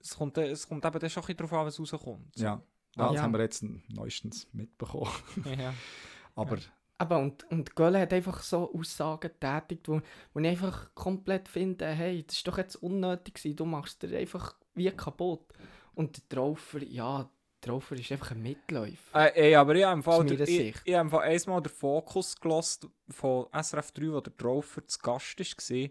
Es 0.00 0.16
kommt, 0.16 0.36
es 0.38 0.68
kommt 0.68 0.84
eben 0.84 0.98
dann 0.98 1.10
schon 1.10 1.22
ein 1.22 1.26
bisschen 1.26 1.36
darauf 1.38 1.52
an, 1.52 1.66
was 1.66 1.78
rauskommt. 1.80 2.36
Ja, 2.36 2.60
das 2.96 3.14
Ja. 3.14 3.22
haben 3.22 3.32
wir 3.32 3.40
jetzt 3.40 3.64
neuestens 3.88 4.48
mitbekommen. 4.52 5.10
ja. 5.58 5.72
Aber 6.34 6.58
Aber 6.98 7.18
und, 7.18 7.48
und 7.50 7.76
Gölle 7.76 8.00
hat 8.00 8.12
einfach 8.12 8.42
so 8.42 8.72
Aussagen 8.72 9.30
getätigt, 9.38 9.88
wo, 9.88 10.00
wo 10.32 10.40
ich 10.40 10.46
einfach 10.46 10.94
komplett 10.94 11.48
finde, 11.48 11.86
hey, 11.86 12.24
das 12.26 12.36
ist 12.36 12.48
doch 12.48 12.56
jetzt 12.56 12.76
unnötig 12.76 13.34
gewesen, 13.34 13.56
du 13.56 13.64
machst 13.66 14.02
dir 14.02 14.16
einfach 14.16 14.54
wie 14.74 14.90
kaputt. 14.90 15.52
Und 15.94 16.16
der 16.16 16.28
Traufer, 16.28 16.82
ja, 16.82 17.28
der 17.62 17.70
Traufer 17.70 17.96
ist 17.96 18.12
einfach 18.12 18.30
ein 18.30 18.42
Mitläufer. 18.42 19.14
Äh, 19.14 19.48
ey, 19.48 19.54
aber 19.54 19.74
ich 19.74 19.84
habe 19.84 19.94
im 19.94 20.02
Fall, 20.02 20.24
der, 20.24 20.48
ich, 20.48 20.76
ich 20.84 20.94
habe 20.94 21.02
im 21.02 21.10
Fall 21.10 21.28
einmal 21.28 21.62
den 21.62 21.72
Fokus 21.72 22.38
gelost 22.38 22.88
von 23.10 23.46
SRF 23.52 23.92
3, 23.92 24.12
wo 24.12 24.20
der 24.20 24.32
Draufer 24.36 24.86
zu 24.86 24.98
Gast 24.98 25.38
war. 25.38 25.88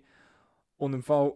Und 0.77 0.93
im 0.93 1.03
Fall, 1.03 1.33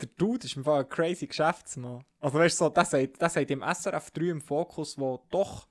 der 0.00 0.08
Dude 0.16 0.46
ist 0.46 0.56
im 0.56 0.64
Fall 0.64 0.80
ein 0.80 0.88
crazy 0.88 1.26
Geschäftsmann. 1.26 2.04
Also 2.20 2.38
weißt 2.38 2.60
du, 2.60 2.64
so, 2.64 2.70
der, 2.70 2.84
sagt, 2.84 3.20
der 3.20 3.28
sagt 3.30 3.50
im 3.50 3.62
SRF 3.62 4.10
3 4.10 4.24
im 4.26 4.40
Fokus, 4.40 4.98
wo 4.98 5.24
doch 5.30 5.66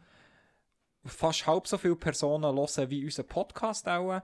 fast 1.06 1.48
halb 1.48 1.68
so 1.68 1.78
viele 1.78 1.96
Personen 1.96 2.56
hören 2.56 2.90
wie 2.90 3.04
unser 3.04 3.24
Podcast 3.24 3.88
auch, 3.88 4.22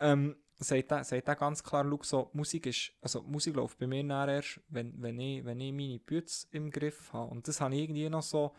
ähm, 0.00 0.36
sagt 0.56 0.92
er, 0.92 1.04
sagt 1.04 1.28
er 1.28 1.36
ganz 1.36 1.62
klar, 1.62 1.84
schau, 1.88 2.02
so, 2.02 2.30
Musik 2.32 2.66
ist, 2.66 2.92
also 3.00 3.22
Musik 3.22 3.56
läuft 3.56 3.78
bei 3.78 3.86
mir 3.86 4.02
nachher 4.02 4.36
erst, 4.36 4.60
wenn, 4.68 4.94
wenn, 5.00 5.18
ich, 5.18 5.44
wenn 5.44 5.60
ich 5.60 5.72
meine 5.72 5.98
Bütze 5.98 6.46
im 6.52 6.70
Griff 6.70 7.12
habe. 7.12 7.30
Und 7.30 7.48
das 7.48 7.60
habe 7.60 7.74
ich 7.74 7.82
irgendwie 7.82 8.08
noch 8.08 8.22
so, 8.22 8.54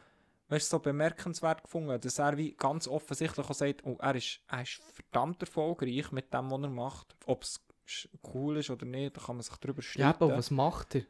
weißt, 0.49 0.69
so 0.69 0.80
bemerkenswert 0.80 1.63
gefunden, 1.63 1.99
dass 1.99 2.19
er 2.19 2.38
wie 2.38 2.53
ganz 2.53 2.88
offensichtlich 2.88 3.49
auch 3.49 3.53
sagt, 3.53 3.86
oh, 3.86 3.97
er, 3.99 4.15
ist, 4.15 4.41
er 4.47 4.61
ist 4.61 4.82
verdammt 4.93 5.41
erfolgreich 5.41 6.11
mit 6.11 6.34
dem, 6.34 6.51
was 6.51 6.61
er 6.61 6.69
macht. 6.69 7.15
Ob 7.26 7.43
es 7.43 7.61
cool 8.34 8.57
ist 8.57 8.69
oder 8.69 8.86
nicht, 8.86 9.17
da 9.17 9.21
kann 9.21 9.36
man 9.38 9.43
sich 9.43 9.55
drüber 9.57 9.82
streiten. 9.82 10.01
Ja, 10.01 10.09
aber 10.09 10.38
was 10.38 10.51
macht 10.51 10.95
er? 10.95 11.03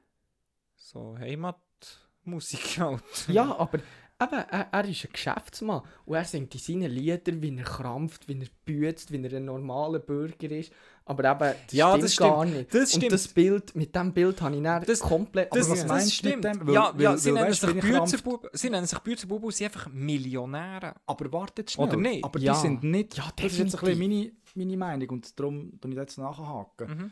So 0.75 1.17
Heimatmusik 1.17 2.77
halt. 2.79 3.27
Ja, 3.27 3.55
aber 3.55 3.79
eben, 4.23 4.43
er, 4.49 4.67
er 4.71 4.85
ist 4.89 5.05
ein 5.05 5.09
Geschäftsmann 5.13 5.81
und 6.05 6.15
er 6.15 6.25
singt 6.25 6.53
in 6.53 6.59
seinen 6.59 6.91
Liedern, 6.91 7.41
wie 7.41 7.55
er 7.57 7.63
krampft, 7.63 8.27
wie 8.27 8.39
er 8.39 8.47
bützt, 8.65 9.11
wie 9.11 9.23
er 9.23 9.33
ein 9.33 9.45
normaler 9.45 9.99
Bürger 9.99 10.51
ist. 10.51 10.71
Aber 11.05 11.23
eben, 11.29 11.55
das 11.65 11.73
Ja, 11.73 11.89
stimmt 11.89 12.03
das 12.05 12.17
gar 12.17 12.41
stimmt. 12.45 12.57
nicht. 12.57 12.73
Das 12.73 12.81
Und 12.81 12.87
stimmt. 13.01 13.11
das 13.11 13.27
Bild, 13.27 13.75
mit 13.75 13.93
dem 13.95 14.13
Bild 14.13 14.41
habe 14.41 14.55
ich 14.55 14.63
dann 14.63 14.83
Das- 14.85 14.99
komplett... 15.01 15.53
Das, 15.53 15.65
Aber 15.65 15.71
was 15.73 15.79
das 15.81 15.87
meinst 15.89 16.23
du 16.25 16.29
mit 16.29 16.43
dem? 16.43 16.67
Weil- 16.67 16.73
ja, 16.73 16.93
ja, 16.97 17.09
weil- 17.11 17.17
sie, 17.17 17.29
weil 17.29 17.33
nennen 17.33 17.47
weißt 17.51 18.11
Büzenbuben, 18.11 18.49
sie 18.53 18.69
nennen 18.69 18.85
sich 18.87 18.99
Büzenbuben 18.99 19.45
und 19.45 19.53
sind 19.53 19.65
einfach 19.67 19.89
Millionäre. 19.91 20.95
Aber 21.05 21.31
wartet 21.33 21.71
schnell. 21.71 21.87
Oder 21.87 21.97
nicht? 21.97 22.23
Aber 22.23 22.39
Ja. 22.39 22.53
die 22.53 22.59
sind 22.59 22.83
nicht. 22.83 23.17
Ja, 23.17 23.25
das 23.35 23.45
ist 23.51 23.57
jetzt 23.59 23.75
ein 23.75 23.79
bisschen 23.85 23.99
meine, 23.99 24.31
meine 24.55 24.77
Meinung 24.77 25.09
und 25.09 25.37
darum 25.39 25.79
tue 25.81 25.91
ich 25.91 25.97
jetzt 25.97 26.17
nachhaken. 26.17 26.87
Mhm. 26.87 27.11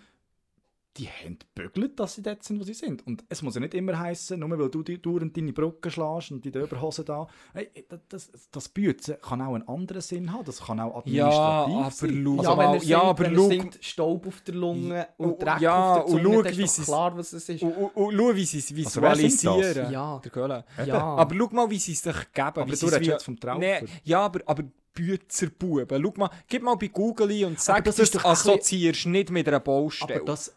Die 0.97 1.07
haben 1.07 1.37
gebügelt, 1.55 1.97
dass 2.01 2.15
sie 2.15 2.21
dort 2.21 2.43
sind, 2.43 2.59
wo 2.59 2.63
sie 2.65 2.73
sind. 2.73 3.07
Und 3.07 3.23
es 3.29 3.41
muss 3.41 3.55
ja 3.55 3.61
nicht 3.61 3.73
immer 3.75 3.97
heißen, 3.97 4.37
nur 4.37 4.49
weil 4.59 4.69
du 4.69 4.83
die 4.83 5.01
dauernd 5.01 5.37
deine 5.37 5.53
Brücke 5.53 5.89
schlägst 5.89 6.31
und 6.31 6.43
die 6.43 6.49
Überhose 6.49 7.05
da. 7.05 7.27
Hey, 7.53 7.69
das, 7.87 7.99
das, 8.09 8.31
das 8.51 8.67
Büzen 8.67 9.15
kann 9.21 9.41
auch 9.41 9.53
einen 9.55 9.65
anderen 9.69 10.01
Sinn 10.01 10.33
haben. 10.33 10.43
Das 10.43 10.59
kann 10.65 10.81
auch 10.81 11.05
Ja, 11.05 11.29
administrativ 11.29 11.75
aber 11.77 11.91
sein. 11.91 12.09
schau 12.09 12.33
ja, 12.33 12.37
Also 12.49 12.55
mal- 12.57 12.79
singt, 12.79 12.89
ja, 12.89 13.01
aber 13.03 13.23
wenn 13.23 13.35
schau- 13.35 13.41
er 13.43 13.47
singt, 13.49 13.77
Staub 13.81 14.27
auf 14.27 14.41
der 14.41 14.55
Lunge 14.55 15.07
und 15.17 15.29
und- 15.31 15.41
Dreck 15.41 15.61
ja, 15.61 15.93
auf 15.93 15.95
der 15.95 16.05
und 16.05 16.11
Zunge, 16.23 16.35
schau, 16.35 16.41
dann 16.41 16.57
wie 16.57 16.63
ist 16.63 16.75
sie's- 16.75 16.85
doch 16.87 16.93
klar, 16.93 17.17
was 17.17 17.33
es 17.33 17.49
ist. 17.49 17.63
Und, 17.63 17.71
und, 17.73 17.95
und 17.95 18.17
schau, 18.17 18.35
wie 18.35 18.45
sie 18.45 18.57
es 18.57 18.85
Also 18.85 19.01
das? 19.01 19.17
visualisieren. 19.19 19.91
Ja. 19.93 20.19
Der 20.19 20.31
Göhle. 20.31 20.65
Ja, 20.85 21.01
Aber 21.01 21.35
schau 21.35 21.49
mal, 21.51 21.69
wie 21.69 21.79
sie 21.79 21.93
es 21.93 22.01
sich 22.01 22.15
geben. 22.33 22.47
Aber 22.47 22.65
du 22.65 22.69
redest 22.85 23.01
jetzt 23.05 23.23
vom 23.23 23.39
Traufer. 23.39 23.59
Nee, 23.59 23.85
ja, 24.03 24.19
aber, 24.25 24.41
aber 24.45 24.63
Büzerbuben. 24.93 25.87
Schau 26.03 26.13
mal, 26.17 26.29
gib 26.47 26.63
mal 26.63 26.75
bei 26.75 26.87
Google 26.87 27.31
ein 27.31 27.45
und 27.45 27.59
sag, 27.61 27.83
das 27.85 27.95
das, 27.95 28.03
ist 28.03 28.15
du 28.15 28.17
bisschen- 28.17 28.31
assoziierst 28.31 29.05
nicht 29.05 29.29
mit 29.31 29.47
einer 29.47 29.59
Baustelle. 29.61 30.15
Aber 30.17 30.25
das. 30.25 30.53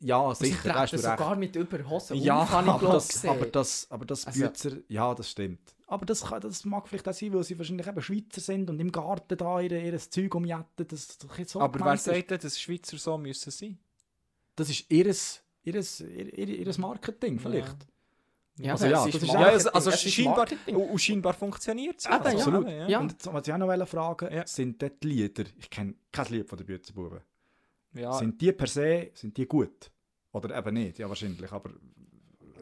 Ja, 0.00 0.32
sicher, 0.34 0.68
da 0.68 0.74
hast 0.80 0.92
du 0.92 0.96
recht. 0.96 1.04
sogar 1.18 1.34
mit 1.36 1.56
Überhosen 1.56 2.16
Ja, 2.18 2.48
habe 2.48 2.66
ich 2.68 2.72
aber 2.72 2.92
das, 2.92 3.24
aber 3.24 3.46
das, 3.46 3.86
aber 3.90 4.04
das 4.04 4.26
Also- 4.26 4.40
Büzer, 4.46 4.76
ja, 4.88 5.14
das 5.14 5.30
stimmt. 5.30 5.74
Aber 5.88 6.04
das, 6.06 6.24
kann, 6.26 6.40
das 6.40 6.64
mag 6.64 6.86
vielleicht 6.86 7.08
auch 7.08 7.14
sein, 7.14 7.32
weil 7.32 7.42
sie 7.44 7.58
wahrscheinlich 7.58 7.86
eben 7.86 8.02
Schweizer 8.02 8.40
sind 8.40 8.68
und 8.70 8.78
im 8.78 8.92
Garten 8.92 9.36
da 9.36 9.58
ihr, 9.60 9.72
ihr 9.72 9.98
Zeug 9.98 10.34
umjetten. 10.34 10.86
Das, 10.86 11.18
das, 11.18 11.50
so 11.50 11.60
aber 11.60 11.80
wer 11.84 11.96
sagt 11.96 12.30
denn, 12.30 12.38
dass 12.38 12.60
Schweizer 12.60 12.96
so 12.98 13.16
müssen 13.18 13.50
sein? 13.50 13.78
das 14.54 14.68
ist 14.70 14.90
ihres, 14.90 15.40
ihres, 15.62 16.00
ihr, 16.00 16.36
ihr, 16.36 16.48
ihres 16.48 16.78
Marketing 16.78 17.38
vielleicht. 17.38 17.76
ja, 18.58 18.72
also 18.72 18.86
ja, 18.86 19.06
es 19.06 19.12
das 19.12 19.22
ist- 19.22 19.32
Ja, 19.32 19.38
also, 19.40 19.70
also 19.70 19.90
es 19.90 20.02
scheinbar, 20.02 20.46
und, 20.66 20.98
scheinbar 21.00 21.32
funktioniert 21.34 21.98
es. 21.98 22.04
Ja. 22.04 22.10
Absolut. 22.20 22.68
Ja. 22.68 22.98
Und 23.00 23.12
jetzt, 23.12 23.32
was 23.32 23.46
ich 23.48 23.52
auch 23.54 23.58
noch 23.58 23.88
fragen 23.88 24.32
Ja. 24.32 24.46
sind 24.46 24.82
dort 24.82 25.02
Lieder, 25.04 25.44
ich 25.58 25.70
kenne 25.70 25.94
kein 26.12 26.26
Lied 26.26 26.48
von 26.48 26.58
den 26.58 26.66
Büzenbuben, 26.66 27.20
Ja, 27.94 28.12
sind 28.12 28.40
die 28.40 28.52
per 28.52 28.66
se, 28.66 29.10
sind 29.14 29.36
die 29.36 29.46
gut? 29.46 29.90
Oder 30.32 30.56
eben 30.56 30.74
nicht, 30.74 30.98
ja 30.98 31.08
wahrscheinlich, 31.08 31.50
aber 31.50 31.70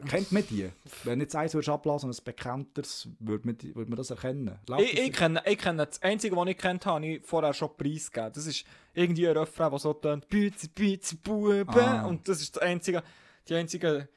kennt 0.07 0.31
man 0.31 0.43
die? 0.47 0.69
Wenn 1.03 1.19
jetzt 1.19 1.35
eins 1.35 1.53
würdest 1.53 1.69
ablassen 1.69 2.09
und 2.09 2.17
ein 2.17 2.23
bekannteres, 2.23 3.09
würde 3.19 3.45
man, 3.45 3.57
würde 3.75 3.89
man 3.89 3.97
das 3.97 4.09
erkennen? 4.09 4.57
Läuft 4.67 4.83
Ich, 4.93 4.99
ich, 4.99 5.11
kenne, 5.13 5.41
ich 5.45 5.57
kenne 5.57 5.85
das 5.85 6.01
Einzige, 6.01 6.35
was 6.35 6.47
ich 6.47 6.57
kennt 6.57 6.85
habe, 6.85 6.95
habe 6.95 7.07
ich 7.17 7.25
vorher 7.25 7.53
schon 7.53 7.75
preisgegeben. 7.75 8.31
Das 8.33 8.45
ist 8.47 8.63
irgendwie 8.93 9.27
ein 9.27 9.35
Refrain, 9.37 9.69
der 9.71 9.79
so 9.79 9.93
tönt, 9.93 10.29
Bütze, 10.29 10.69
Bütze, 10.69 11.15
Buben. 11.17 11.67
Ah. 11.67 12.05
Und 12.05 12.27
das 12.29 12.41
ist 12.41 12.55
das 12.55 12.63
einzige, 12.63 13.03
die 13.49 13.55
einzige 13.55 14.07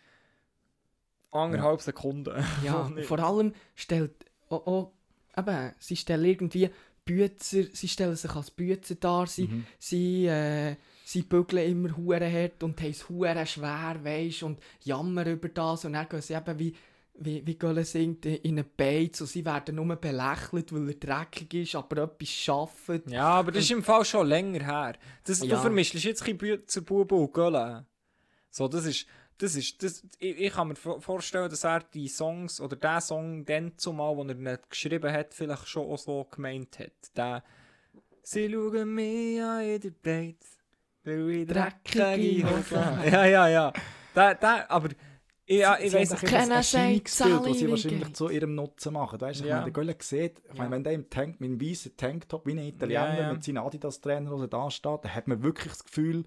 anderthalb 1.31 1.81
Sekunden. 1.81 2.45
Ja, 2.65 2.89
Wo 2.95 2.97
ich- 2.97 3.07
vor 3.07 3.19
allem 3.19 3.55
stellt 3.75 4.25
auch, 4.49 4.67
auch 4.67 4.93
eben, 5.37 5.73
sie 5.79 5.97
stellen 5.97 6.25
irgendwie 6.25 6.71
Bützer, 7.05 7.65
sie 7.73 7.89
stellen 7.89 8.17
sich 8.17 8.31
als 8.35 8.51
Bützer 8.51 8.95
dar, 8.97 9.27
sie, 9.27 9.47
Mhm. 9.49 9.67
sie, 9.79 10.27
äh, 10.27 10.77
sie 11.11 11.23
bügeln 11.23 11.69
immer 11.69 11.97
hure 11.97 12.31
hart 12.33 12.63
und 12.63 12.81
haben 12.81 12.91
es 12.91 13.09
hure 13.09 13.45
schwer, 13.47 13.99
weisst, 14.03 14.43
und 14.45 14.61
jammern 14.85 15.27
über 15.33 15.49
das 15.49 15.85
und 15.85 15.95
dann 15.95 16.09
gehen 16.09 16.23
sie 16.23 16.35
eben 16.35 16.59
wie, 16.59 16.75
wie, 17.15 17.45
wie 17.47 17.59
Gölle 17.59 17.85
singt, 17.85 18.25
in 18.27 18.59
einen 18.59 18.65
Beiz 18.77 19.21
und 19.21 19.27
sie 19.27 19.45
werden 19.45 19.75
nur 19.75 19.97
belächelt, 19.97 20.73
weil 20.73 20.89
er 20.89 20.95
dreckig 20.95 21.53
ist, 21.55 21.75
aber 21.75 22.05
etwas 22.05 22.29
schafft. 22.29 23.09
Ja, 23.09 23.25
aber 23.27 23.51
das 23.51 23.65
ist 23.65 23.73
im 23.73 23.83
Fall 23.83 24.05
schon 24.05 24.29
länger 24.29 24.65
her. 24.65 24.93
Das, 25.25 25.41
Ja. 25.41 25.57
Du 25.57 25.61
vermischst 25.63 25.95
jetzt 25.95 26.23
ein 26.27 26.39
bisschen 26.39 26.67
zur 26.69 26.85
Buben 26.85 27.19
und 27.19 27.33
Gölle. 27.35 27.87
So, 28.49 28.69
das 28.69 28.87
ist, 28.87 29.07
das 29.39 29.57
ist, 29.57 29.83
das, 29.83 30.05
ich, 30.19 30.39
ich 30.39 30.53
kann 30.53 30.69
mir 30.69 30.77
vor- 30.77 31.01
vorstellen, 31.01 31.51
dass 31.51 31.65
er 31.65 31.81
die 31.81 32.09
Songs, 32.09 32.61
oder 32.61 32.77
der 32.77 33.01
Song 33.01 33.45
dann 33.45 33.73
zumal, 33.77 34.15
den 34.17 34.29
er 34.29 34.53
nicht 34.53 34.71
geschrieben 34.71 35.13
hat, 35.13 35.35
vielleicht 35.35 35.67
schon 35.69 35.91
auch 35.91 35.99
so 35.99 36.25
gemeint 36.31 36.79
hat. 36.79 36.93
Der, 37.17 37.43
sie 38.23 38.49
schauen 38.51 38.95
mich 38.95 39.43
an 39.43 39.63
in 39.65 39.81
der 39.81 39.91
Beiz, 39.91 40.59
weil 41.05 41.47
Dreckige 41.47 41.99
dreckige 41.99 42.51
Hosen. 42.51 42.79
Ja, 43.13 43.25
ja, 43.27 43.49
ja. 43.49 43.73
Der, 44.15 44.35
der, 44.35 44.71
aber, 44.71 44.89
ich, 45.47 45.59
ja, 45.59 45.79
ich 45.81 45.93
doch 45.93 45.99
nicht, 46.01 46.13
ein 46.13 46.47
sagt, 46.47 46.53
Erscheinungsbild, 46.53 47.47
das 47.47 47.59
sie 47.59 47.71
wahrscheinlich 47.71 48.15
zu 48.15 48.29
ihrem 48.29 48.55
Nutzen 48.55 48.93
machen. 48.93 49.21
Weißt, 49.21 49.41
ich 49.41 49.47
Ja. 49.47 49.55
meine, 49.57 49.65
der 49.67 49.73
Gölle 49.73 49.97
sieht, 50.01 50.43
ich 50.53 50.59
meine, 50.59 50.71
wenn 50.71 50.85
der 50.85 50.93
im 50.93 51.11
Tank, 51.11 51.41
mit 51.41 51.51
einem 51.51 51.61
weißen 51.61 51.97
Tanktop 51.97 52.47
wie 52.47 52.53
ein 52.53 52.59
Italiener 52.59 53.15
Ja, 53.15 53.21
ja. 53.23 53.33
mit 53.33 53.43
seinen 53.45 53.59
Adidas-Trainer 53.59 54.47
da 54.49 54.71
steht, 54.71 55.05
dann 55.05 55.15
hat 55.15 55.27
man 55.29 55.43
wirklich 55.43 55.69
das 55.73 55.85
Gefühl, 55.85 56.25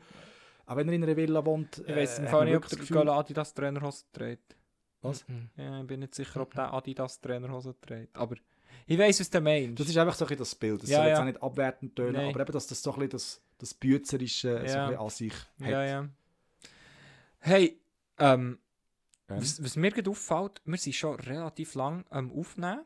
auch 0.66 0.76
wenn 0.76 0.88
er 0.88 0.94
in 0.94 1.04
einer 1.04 1.16
Villa 1.18 1.46
wohnt, 1.46 1.78
ich 1.80 1.88
im 1.88 1.96
äh, 1.98 2.00
nicht, 2.00 2.32
ob 2.32 2.46
der 2.46 2.60
das 2.60 2.80
Gefühl- 2.80 2.98
Gölle 2.98 3.14
Adidas 3.14 3.54
Trainerhose 3.54 4.06
trägt. 4.14 4.56
Was? 5.02 5.28
Mhm. 5.28 5.50
Ja, 5.58 5.82
ich 5.82 5.88
bin 5.88 6.00
nicht 6.00 6.16
sicher, 6.16 6.40
ob 6.42 6.54
der 6.54 6.74
Adidas 6.74 7.20
Trainerhose 7.20 7.76
trägt. 7.82 8.16
Aber 8.18 8.36
ich 8.88 8.98
weiss, 8.98 9.20
was 9.20 9.30
du 9.30 9.42
meinst. 9.42 9.80
Das 9.80 9.88
ist 9.90 9.98
einfach 9.98 10.16
so 10.16 10.24
ein 10.26 10.30
bisschen 10.30 10.40
das 10.40 10.56
Bild. 10.56 10.84
Das 10.84 10.90
Ja, 10.90 10.98
soll 11.00 11.08
jetzt 11.08 11.16
ja. 11.18 11.22
auch 11.22 11.26
nicht 11.26 11.44
abwertend 11.44 11.96
tönen, 11.96 12.14
Nein. 12.14 12.30
aber 12.30 12.42
eben, 12.42 12.52
dass 12.54 12.68
das 12.68 12.82
so 12.82 12.94
ein 12.94 13.08
bisschen 13.08 13.42
das, 13.58 13.74
so 14.64 14.78
Ja. 14.78 14.86
ein 14.86 14.90
bisschen 14.90 14.98
an 15.02 15.10
sich 15.10 15.34
hat. 15.34 15.70
ja, 15.70 15.84
ja. 15.86 16.10
Hey, 17.40 17.80
ähm, 18.20 18.60
Ja. 19.30 19.38
was, 19.38 19.64
was 19.64 19.76
mir 19.76 19.92
gerade 19.92 20.10
auffällt, 20.10 20.62
wir 20.66 20.78
sind 20.78 20.94
schon 20.96 21.20
relativ 21.20 21.76
lang 21.76 22.06
am 22.10 22.32
Aufnehmen, 22.32 22.82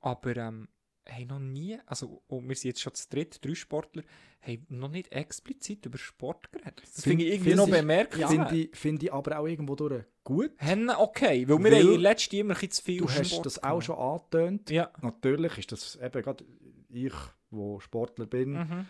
aber 0.00 0.36
ähm, 0.36 0.68
haben 1.08 1.26
noch 1.28 1.38
nie, 1.38 1.78
also 1.86 2.22
und 2.26 2.48
wir 2.48 2.56
sind 2.56 2.70
jetzt 2.70 2.80
schon 2.82 2.94
zu 2.94 3.08
dritt, 3.08 3.44
drei 3.44 3.54
Sportler, 3.54 4.02
haben 4.40 4.66
noch 4.68 4.88
nicht 4.90 5.12
explizit 5.12 5.86
über 5.86 5.98
Sport 5.98 6.50
geredet. 6.52 6.80
Das 6.82 7.02
Find- 7.02 7.04
finde 7.04 7.24
ich 7.24 7.32
irgendwie 7.34 7.54
noch 7.54 7.68
bemerkenswert. 7.70 8.30
Finde 8.48 8.56
ich, 8.56 8.76
find 8.76 9.02
ich 9.02 9.12
aber 9.12 9.38
auch 9.38 9.46
irgendwo 9.46 9.74
durch 9.76 10.04
gut. 10.24 10.52
Haben 10.58 10.90
okay, 10.90 11.48
weil 11.48 11.58
wir 11.58 11.70
Weil 11.72 11.82
haben 11.84 11.94
in 11.94 12.00
letzter 12.00 12.36
immer 12.38 12.54
ein 12.54 12.60
bisschen 12.60 12.70
zu 12.72 12.82
viel 12.82 12.98
Du 12.98 13.08
hast 13.08 13.28
Sport 13.30 13.46
das 13.46 13.62
auch 13.62 13.80
schon 13.82 13.96
angetönt. 13.96 14.70
Ja. 14.70 14.90
Natürlich 15.00 15.58
ist 15.58 15.72
das 15.72 15.96
eben 15.96 16.22
gerade 16.22 16.44
ich, 16.88 17.14
wo 17.50 17.78
Sportler 17.80 18.26
bin, 18.26 18.52
Mhm. 18.52 18.86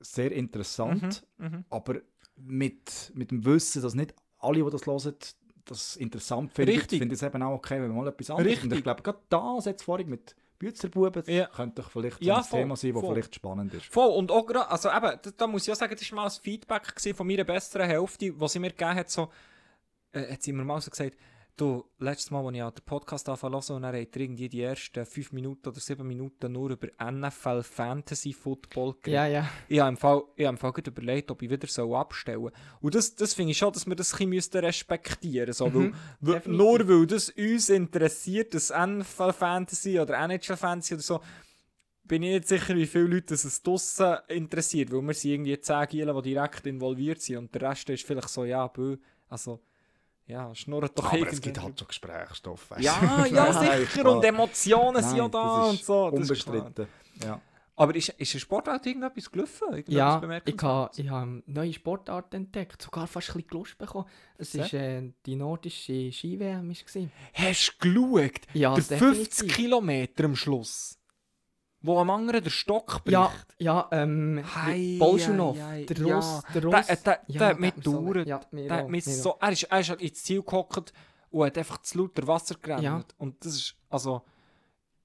Sehr 0.00 0.32
interessant. 0.32 1.26
Mhm. 1.38 1.64
Aber 1.70 2.00
mit, 2.36 3.12
mit 3.14 3.30
dem 3.30 3.44
Wissen, 3.44 3.82
dass 3.82 3.94
nicht 3.94 4.14
alle, 4.38 4.64
die 4.64 4.70
das 4.70 4.86
hören, 4.86 5.14
das 5.66 5.96
interessant 5.96 6.52
finden, 6.52 6.72
Richtig. 6.72 6.98
finde 6.98 7.14
ich 7.14 7.20
es 7.22 7.26
eben 7.26 7.42
auch 7.42 7.52
okay, 7.54 7.80
wenn 7.80 7.88
man 7.88 7.98
mal 8.04 8.08
etwas 8.08 8.30
anderes 8.30 8.46
Und 8.54 8.62
Richtig. 8.62 8.78
ich 8.78 8.82
glaube, 8.82 9.02
gerade 9.02 9.18
das 9.28 9.64
jetzt 9.66 9.82
vorhin 9.82 10.08
mit 10.08 10.34
Bützerbuben, 10.58 11.22
Ja. 11.26 11.46
könnte 11.46 11.82
vielleicht 11.82 12.22
Ja, 12.22 12.38
ein 12.38 12.44
voll, 12.44 12.60
Thema 12.60 12.76
sein, 12.76 12.92
das 12.92 13.02
vielleicht 13.04 13.34
spannend 13.34 13.72
ist. 13.74 13.86
Voll, 13.86 14.10
und 14.10 14.30
auch 14.30 14.44
gerade, 14.46 14.70
also 14.70 14.88
eben, 14.90 15.18
da, 15.22 15.30
da 15.36 15.46
muss 15.46 15.66
ich 15.66 15.72
auch 15.72 15.76
sagen, 15.76 15.94
das 15.98 16.10
war 16.12 16.16
mal 16.16 16.24
ein 16.24 16.30
Feedback 16.30 17.00
von 17.16 17.26
meiner 17.26 17.44
besseren 17.44 17.86
Hälfte, 17.88 18.38
was 18.38 18.52
sie 18.52 18.58
mir 18.58 18.70
gegeben 18.70 18.94
hat, 18.94 19.10
so, 19.10 19.30
äh, 20.12 20.32
hat 20.32 20.42
sie 20.42 20.52
mir 20.52 20.64
mal 20.64 20.80
so 20.80 20.90
gesagt, 20.90 21.16
du, 21.60 21.84
letztes 21.98 22.30
Mal, 22.30 22.44
als 22.44 22.56
ich 22.56 22.80
den 22.80 22.84
Podcast 22.84 23.28
anfangen 23.28 23.54
und 23.54 23.68
dann 23.68 23.86
hat 23.86 23.94
er 23.94 24.20
irgendwie 24.20 24.48
die 24.48 24.62
ersten 24.62 25.04
fünf 25.04 25.32
Minuten 25.32 25.68
oder 25.68 25.80
sieben 25.80 26.06
Minuten 26.06 26.52
nur 26.52 26.70
über 26.70 26.88
NFL 27.02 27.62
Fantasy 27.62 28.32
Football 28.32 28.94
geredet. 28.94 29.14
Ja, 29.14 29.26
ja. 29.26 29.48
Ich 29.68 29.80
habe 29.80 29.90
im 29.90 29.96
Fall, 29.96 30.22
ich 30.36 30.46
habe 30.46 30.54
im 30.54 30.58
Fall 30.58 30.72
überlegt, 30.86 31.30
ob 31.30 31.42
ich 31.42 31.50
wieder 31.50 31.66
so 31.66 31.94
abstellen 31.94 32.40
soll. 32.40 32.52
Und 32.80 32.94
das, 32.94 33.14
das 33.14 33.34
finde 33.34 33.52
ich 33.52 33.58
schon, 33.58 33.72
dass 33.72 33.86
wir 33.86 33.94
das 33.94 34.18
ein 34.18 34.30
bisschen 34.30 34.64
respektieren 34.64 35.52
so, 35.52 35.72
weil, 35.74 35.92
definitiv. 36.20 36.46
Nur 36.46 36.88
weil 36.88 37.06
das 37.06 37.28
uns 37.30 37.68
interessiert, 37.68 38.54
das 38.54 38.70
NFL 38.70 39.32
Fantasy 39.32 40.00
oder 40.00 40.18
NHL 40.18 40.56
Fantasy 40.56 40.94
oder 40.94 41.02
so, 41.02 41.20
bin 42.04 42.24
ich 42.24 42.32
nicht 42.32 42.48
sicher, 42.48 42.74
wie 42.74 42.86
viele 42.86 43.04
Leute 43.04 43.26
das 43.28 43.44
es 43.44 43.62
draussen 43.62 44.16
interessiert, 44.28 44.92
weil 44.92 45.02
wir 45.02 45.14
sind 45.14 45.30
irgendwie 45.30 45.60
10 45.60 45.86
Gielen, 45.86 46.16
die 46.16 46.34
direkt 46.34 46.66
involviert 46.66 47.20
sind 47.20 47.36
und 47.36 47.54
der 47.54 47.70
Rest 47.70 47.88
ist 47.90 48.04
vielleicht 48.04 48.28
so, 48.28 48.44
ja, 48.44 48.66
bö, 48.66 48.96
also, 49.28 49.60
ja, 50.30 50.54
schnurrt 50.54 50.98
doch 50.98 51.04
Aber 51.06 51.18
irgendwie. 51.18 51.34
es 51.34 51.40
gibt 51.40 51.62
halt 51.62 51.78
so 51.78 51.84
Gesprächsstoff. 51.84 52.70
weißt 52.70 52.82
Ja, 52.82 53.26
ja, 53.30 53.52
sicher, 53.52 54.10
und 54.10 54.24
Emotionen 54.24 55.02
sind 55.02 55.16
ja 55.16 55.28
da 55.28 55.58
das 55.58 55.70
und 55.70 55.84
so. 55.84 56.10
das 56.10 56.30
ist 56.30 56.44
klar. 56.44 56.56
Unbestritten. 56.56 56.86
Ja. 57.24 57.40
Aber 57.76 57.94
ist, 57.94 58.10
ist 58.10 58.34
ein 58.34 58.40
Sportart 58.40 58.84
irgendetwas 58.84 59.30
gelaufen? 59.30 59.68
Irgendetwas 59.68 59.94
Ja, 59.94 60.42
ich 60.44 60.62
habe 60.62 60.90
ich 60.96 61.08
ha 61.10 61.22
eine 61.22 61.42
neue 61.46 61.72
Sportart 61.72 62.34
entdeckt, 62.34 62.82
sogar 62.82 63.06
fast 63.06 63.30
ein 63.30 63.42
bisschen 63.42 63.58
Lust 63.58 63.78
bekommen. 63.78 64.04
Es 64.36 64.56
war 64.58 64.74
äh, 64.74 65.10
die 65.24 65.34
nordische 65.34 66.12
Ski-WM. 66.12 66.70
Hast 67.32 67.76
du 67.80 68.18
geschaut? 68.18 68.40
Ja, 68.52 68.74
der 68.74 68.82
50 68.82 68.98
definitiv. 68.98 69.56
Kilometer 69.56 70.24
am 70.24 70.36
Schluss. 70.36 70.99
Wo 71.82 71.98
am 71.98 72.10
anderen 72.10 72.42
der 72.44 72.50
Stock 72.50 73.04
bricht. 73.04 73.12
Ja, 73.12 73.32
ja, 73.58 73.88
ähm, 73.92 74.42
Hei, 74.54 74.96
Bolschunow, 74.98 75.56
hei, 75.58 75.84
der 75.88 75.96
Ja. 76.06 76.16
Russ, 76.16 76.42
der 76.54 76.60
Der, 76.60 76.70
Russ. 76.70 76.86
der, 76.86 76.96
der, 76.96 77.20
ja, 77.26 77.38
der 77.38 77.48
hat 77.48 77.60
mich 77.60 77.74
gedauert. 77.74 78.26
Ja, 78.26 78.40
Der 78.52 78.84
auch, 78.84 79.00
so, 79.00 79.36
er, 79.40 79.52
ist, 79.52 79.62
er 79.64 79.80
ist 79.80 79.88
halt 79.90 80.02
ins 80.02 80.22
Ziel 80.22 80.42
gehockt 80.42 80.92
und 81.30 81.46
hat 81.46 81.56
einfach 81.58 81.78
zu 81.82 81.98
lauter 81.98 82.26
Wasser 82.26 82.56
gerannt. 82.60 82.82
Ja. 82.82 83.02
Und 83.18 83.44
das 83.44 83.54
ist, 83.54 83.76
also, 83.88 84.22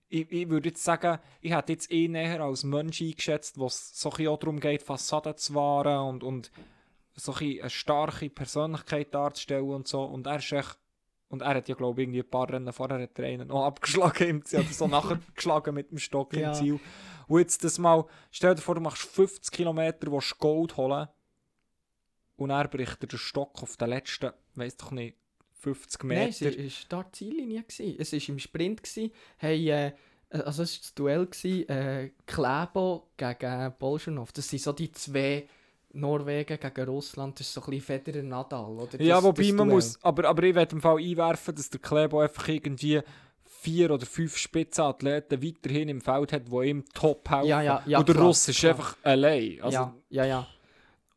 ich, 0.10 0.30
ich 0.32 0.50
würde 0.50 0.70
jetzt 0.70 0.84
sagen, 0.84 1.20
ich 1.42 1.54
hätte 1.54 1.72
jetzt 1.74 1.92
eh 1.92 2.08
näher 2.08 2.42
als 2.42 2.64
Mensch 2.64 3.02
eingeschätzt, 3.02 3.58
wo 3.58 3.68
es 3.68 4.00
so 4.00 4.12
ein 4.12 4.28
auch 4.28 4.38
darum 4.38 4.60
geht, 4.60 4.84
Fassaden 4.84 5.38
zu 5.38 5.56
wahren 5.56 6.10
und, 6.10 6.24
und 6.24 6.52
so 7.16 7.34
ein 7.34 7.62
eine 7.62 7.70
starke 7.70 8.30
Persönlichkeit 8.30 9.14
darzustellen 9.14 9.70
und 9.70 9.88
so. 9.88 10.04
Und 10.04 10.28
er 10.28 10.38
ist 10.38 10.52
echt, 10.52 10.78
und 11.30 11.42
er 11.42 11.56
hat 11.56 11.68
ja, 11.68 11.76
glaube 11.76 12.02
ich, 12.02 12.06
irgendwie 12.08 12.22
ein 12.22 12.30
paar 12.30 12.50
Rennen 12.50 12.72
vorher 12.74 13.00
hat 13.02 13.18
er 13.20 13.26
einen 13.26 13.48
noch 13.48 13.66
abgeschlagen 13.66 14.28
im 14.30 14.46
Ziel, 14.46 14.60
oder 14.60 14.70
so 14.74 14.88
nachher 14.90 15.20
geschlagen 15.34 15.74
mit 15.74 15.92
dem 15.92 15.98
Stock 15.98 16.34
Ja. 16.36 16.50
im 16.50 16.54
Ziel. 16.56 16.80
Und 17.28 17.40
jetzt 17.40 17.64
das 17.64 17.78
mal, 17.80 18.06
stell 18.32 18.54
dir 18.56 18.62
vor, 18.62 18.76
du 18.76 18.82
machst 18.82 19.04
50 19.04 19.52
Kilometer, 19.52 20.12
willst 20.12 20.32
du 20.34 20.36
Gold 20.38 20.78
holen 20.78 21.08
und 22.38 22.50
er 22.50 22.68
bricht 22.68 23.02
dir 23.02 23.08
den 23.08 23.20
Stock 23.20 23.62
auf 23.64 23.78
den 23.78 23.90
letzten, 23.90 24.32
weiß 24.56 24.78
doch 24.78 24.92
nicht, 24.92 25.18
50 25.62 26.04
Nein, 26.04 26.30
es 26.30 26.42
Meter. 26.42 26.58
war 26.60 26.70
da 26.90 27.04
die 27.04 27.12
Ziellinie. 27.14 27.64
gewesen. 27.64 27.96
Es 27.98 28.12
war 28.14 28.30
im 28.30 28.40
Sprint. 28.40 28.84
gewesen. 28.84 29.12
Hey, 29.38 29.70
äh, 29.70 29.92
also 30.30 30.62
es 30.64 30.74
war 30.76 30.82
das 30.82 30.94
Duell 30.94 31.26
gewesen, 31.26 31.70
äh, 31.70 32.12
Klebo 32.28 33.10
gegen 33.18 33.74
Bolschunow. 33.80 34.32
Das 34.32 34.48
sind 34.50 34.62
so 34.62 34.74
die 34.74 34.92
zwei 34.92 35.48
Norwegen 35.96 36.60
gegen 36.60 36.90
Russland. 36.90 37.40
Das 37.40 37.48
ist 37.48 37.54
so 37.54 37.62
ein 37.62 37.70
bisschen 37.72 37.82
Federer 38.04 38.24
Nadal. 38.24 38.72
Oder? 38.78 39.02
ja, 39.02 39.16
Das- 39.16 39.24
wobei 39.24 39.44
das 39.44 39.52
man 39.54 39.68
muss, 39.70 40.04
aber, 40.04 40.26
aber 40.30 40.44
ich 40.44 40.56
werde 40.56 40.76
im 40.76 40.82
Fall 40.82 40.98
einwerfen, 40.98 41.56
dass 41.56 41.70
der 41.70 41.80
Klebo 41.80 42.20
einfach 42.20 42.48
irgendwie 42.48 43.02
vier 43.44 43.92
oder 43.92 44.06
fünf 44.06 44.38
Spitzenathleten 44.38 45.42
weiterhin 45.42 45.90
im 45.90 46.02
Feld 46.02 46.34
hat, 46.34 46.48
die 46.52 46.68
ihm 46.70 46.86
top 46.94 47.30
helfen. 47.30 47.48
Ja, 47.48 47.62
ja, 47.62 47.84
ja, 47.86 48.00
und 48.00 48.08
der 48.08 48.16
klar, 48.16 48.28
Russ 48.28 48.48
ist 48.48 48.60
klar. 48.60 48.74
einfach 48.74 48.98
allein. 49.04 49.60
Also, 49.62 49.78
ja, 49.78 49.96
ja, 50.10 50.26
ja. 50.26 50.48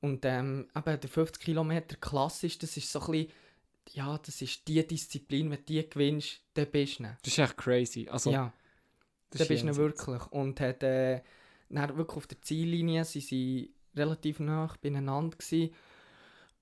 Und 0.00 0.24
ähm, 0.24 0.68
eben 0.76 1.00
der 1.00 1.10
50 1.10 1.42
Kilometer 1.42 1.96
klassisch, 1.96 2.56
das 2.58 2.76
ist 2.76 2.90
so 2.90 3.00
ein 3.00 3.10
bisschen, 3.10 3.32
ja, 3.92 4.16
das 4.24 4.40
ist 4.40 4.66
die 4.68 4.86
Disziplin, 4.86 5.50
wenn 5.50 5.58
du 5.58 5.64
die 5.64 5.88
gewinnst, 5.90 6.40
dann 6.54 6.66
bist 6.70 7.00
du 7.00 7.02
ihn. 7.04 7.16
Das 7.22 7.32
ist 7.32 7.38
echt 7.38 7.56
crazy. 7.56 8.08
Also, 8.08 8.30
ja, 8.30 8.52
das 9.30 9.38
dann 9.40 9.56
ist 9.56 9.64
bist 9.64 9.76
du 9.76 9.82
wirklich. 9.82 10.22
Und 10.30 10.60
hat, 10.60 10.82
äh, 10.84 11.20
dann 11.68 11.96
wirklich 11.96 12.16
auf 12.16 12.26
der 12.26 12.40
Ziellinie 12.40 13.04
sie 13.04 13.20
sie 13.20 13.74
relativ 13.98 14.40
nah 14.40 14.72
beieinander 14.80 15.36
gewesen. 15.36 15.74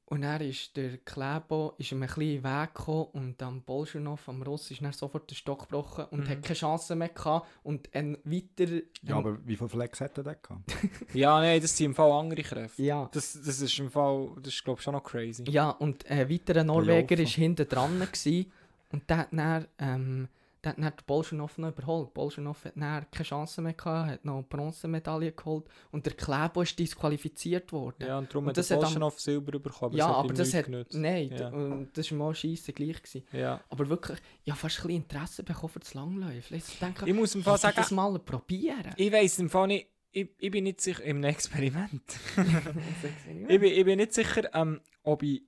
Und 0.08 0.22
dann 0.22 0.40
ist 0.40 0.76
der 0.76 0.98
Klebo 0.98 1.74
ist 1.78 1.90
ihm 1.90 2.00
ein 2.00 2.06
bisschen 2.06 2.44
Weg 2.44 2.74
gekommen 2.74 3.06
und 3.12 3.42
am 3.42 3.60
Bolschunow, 3.62 4.28
am 4.28 4.40
Russ, 4.42 4.70
ist 4.70 4.80
dann 4.80 4.92
sofort 4.92 5.28
der 5.28 5.34
Stock 5.34 5.62
gebrochen 5.68 6.04
und 6.12 6.20
Mhm. 6.20 6.28
hat 6.28 6.42
keine 6.44 6.54
Chance 6.54 6.94
mehr 6.94 7.08
gehabt. 7.08 7.48
Und 7.64 7.92
ein 7.92 8.16
weiter... 8.22 8.72
ja, 9.02 9.16
aber 9.16 9.36
wie 9.44 9.56
viele 9.56 9.68
Flex 9.68 10.00
hat 10.00 10.16
er 10.18 10.22
denn 10.22 10.36
gehabt? 10.40 10.62
Ja, 11.12 11.40
nein, 11.40 11.60
das 11.60 11.76
sind 11.76 11.86
im 11.86 11.94
Fall 11.96 12.12
andere 12.12 12.42
Kräfte. 12.44 12.80
ja. 12.84 13.08
Das, 13.12 13.32
das 13.32 13.60
ist 13.60 13.76
im 13.80 13.90
Fall, 13.90 14.30
das 14.36 14.54
ist 14.54 14.62
glaube 14.64 14.78
ich 14.78 14.84
schon 14.84 14.94
noch 14.94 15.02
crazy. 15.02 15.42
Ja, 15.48 15.70
und 15.70 16.08
ein 16.08 16.30
weiterer 16.30 16.62
Norweger 16.62 17.18
war 17.18 17.24
hinten 17.26 17.68
dran 17.68 17.98
gewesen, 17.98 18.52
und 18.92 19.10
der 19.10 19.16
hat 19.18 19.28
dann, 19.32 19.66
ähm, 19.80 20.28
der 20.74 20.84
hat 20.84 21.04
dann 21.06 21.38
noch 21.38 21.58
überholt. 21.58 22.12
Bolschunow 22.14 22.64
hat 22.64 22.72
dann 22.76 23.06
keine 23.10 23.24
Chance 23.24 23.62
mehr 23.62 23.72
gehabt, 23.74 24.10
hat 24.10 24.24
noch 24.24 24.34
eine 24.34 24.42
Bronzemedaille 24.42 25.32
geholt 25.32 25.66
und 25.92 26.04
der 26.06 26.14
Klebo 26.14 26.62
ist 26.62 26.78
disqualifiziert 26.78 27.72
worden. 27.72 28.06
Ja, 28.06 28.18
und 28.18 28.28
darum 28.30 28.46
Und 28.48 28.58
hat 28.58 28.68
der 28.70 28.82
am- 28.82 29.10
Silber 29.10 29.58
bekommen. 29.58 29.96
ja, 29.96 30.06
aber 30.06 30.34
das 30.34 30.52
hat... 30.54 30.64
genützt. 30.66 30.94
Nein, 30.94 31.30
Ja. 31.36 31.50
das 31.92 32.10
war 32.10 32.18
mal 32.18 32.34
scheisse 32.34 32.72
gleich. 32.72 33.02
Gewesen. 33.02 33.24
Ja. 33.32 33.60
Aber 33.68 33.88
wirklich, 33.88 34.18
ich 34.44 34.50
habe 34.50 34.60
fast 34.60 34.78
ein 34.78 34.82
bisschen 34.88 35.02
Interesse 35.02 35.42
bekommen 35.42 35.68
für 35.72 35.80
das 35.80 35.94
Langläufen. 35.94 36.56
Ich 36.56 36.78
denke, 36.78 37.08
Ich 37.08 37.14
muss 37.14 37.34
im 37.34 37.42
Fall 37.42 37.56
ich 37.56 37.60
sagen, 37.60 37.76
das 37.76 37.90
mal 37.90 38.18
probieren. 38.18 38.92
ich 38.96 39.12
weiß 39.12 39.38
im 39.40 39.50
Fall 39.50 39.66
nicht, 39.68 39.88
ich, 40.12 40.28
ich 40.38 40.50
bin 40.50 40.64
nicht 40.64 40.80
sicher, 40.80 41.02
im 41.04 41.22
Experiment. 41.24 42.02
ich, 43.48 43.60
bin, 43.60 43.64
ich 43.64 43.84
bin 43.84 43.98
nicht 43.98 44.14
sicher, 44.14 44.48
ähm, 44.54 44.80
ob 45.02 45.22
ich, 45.22 45.42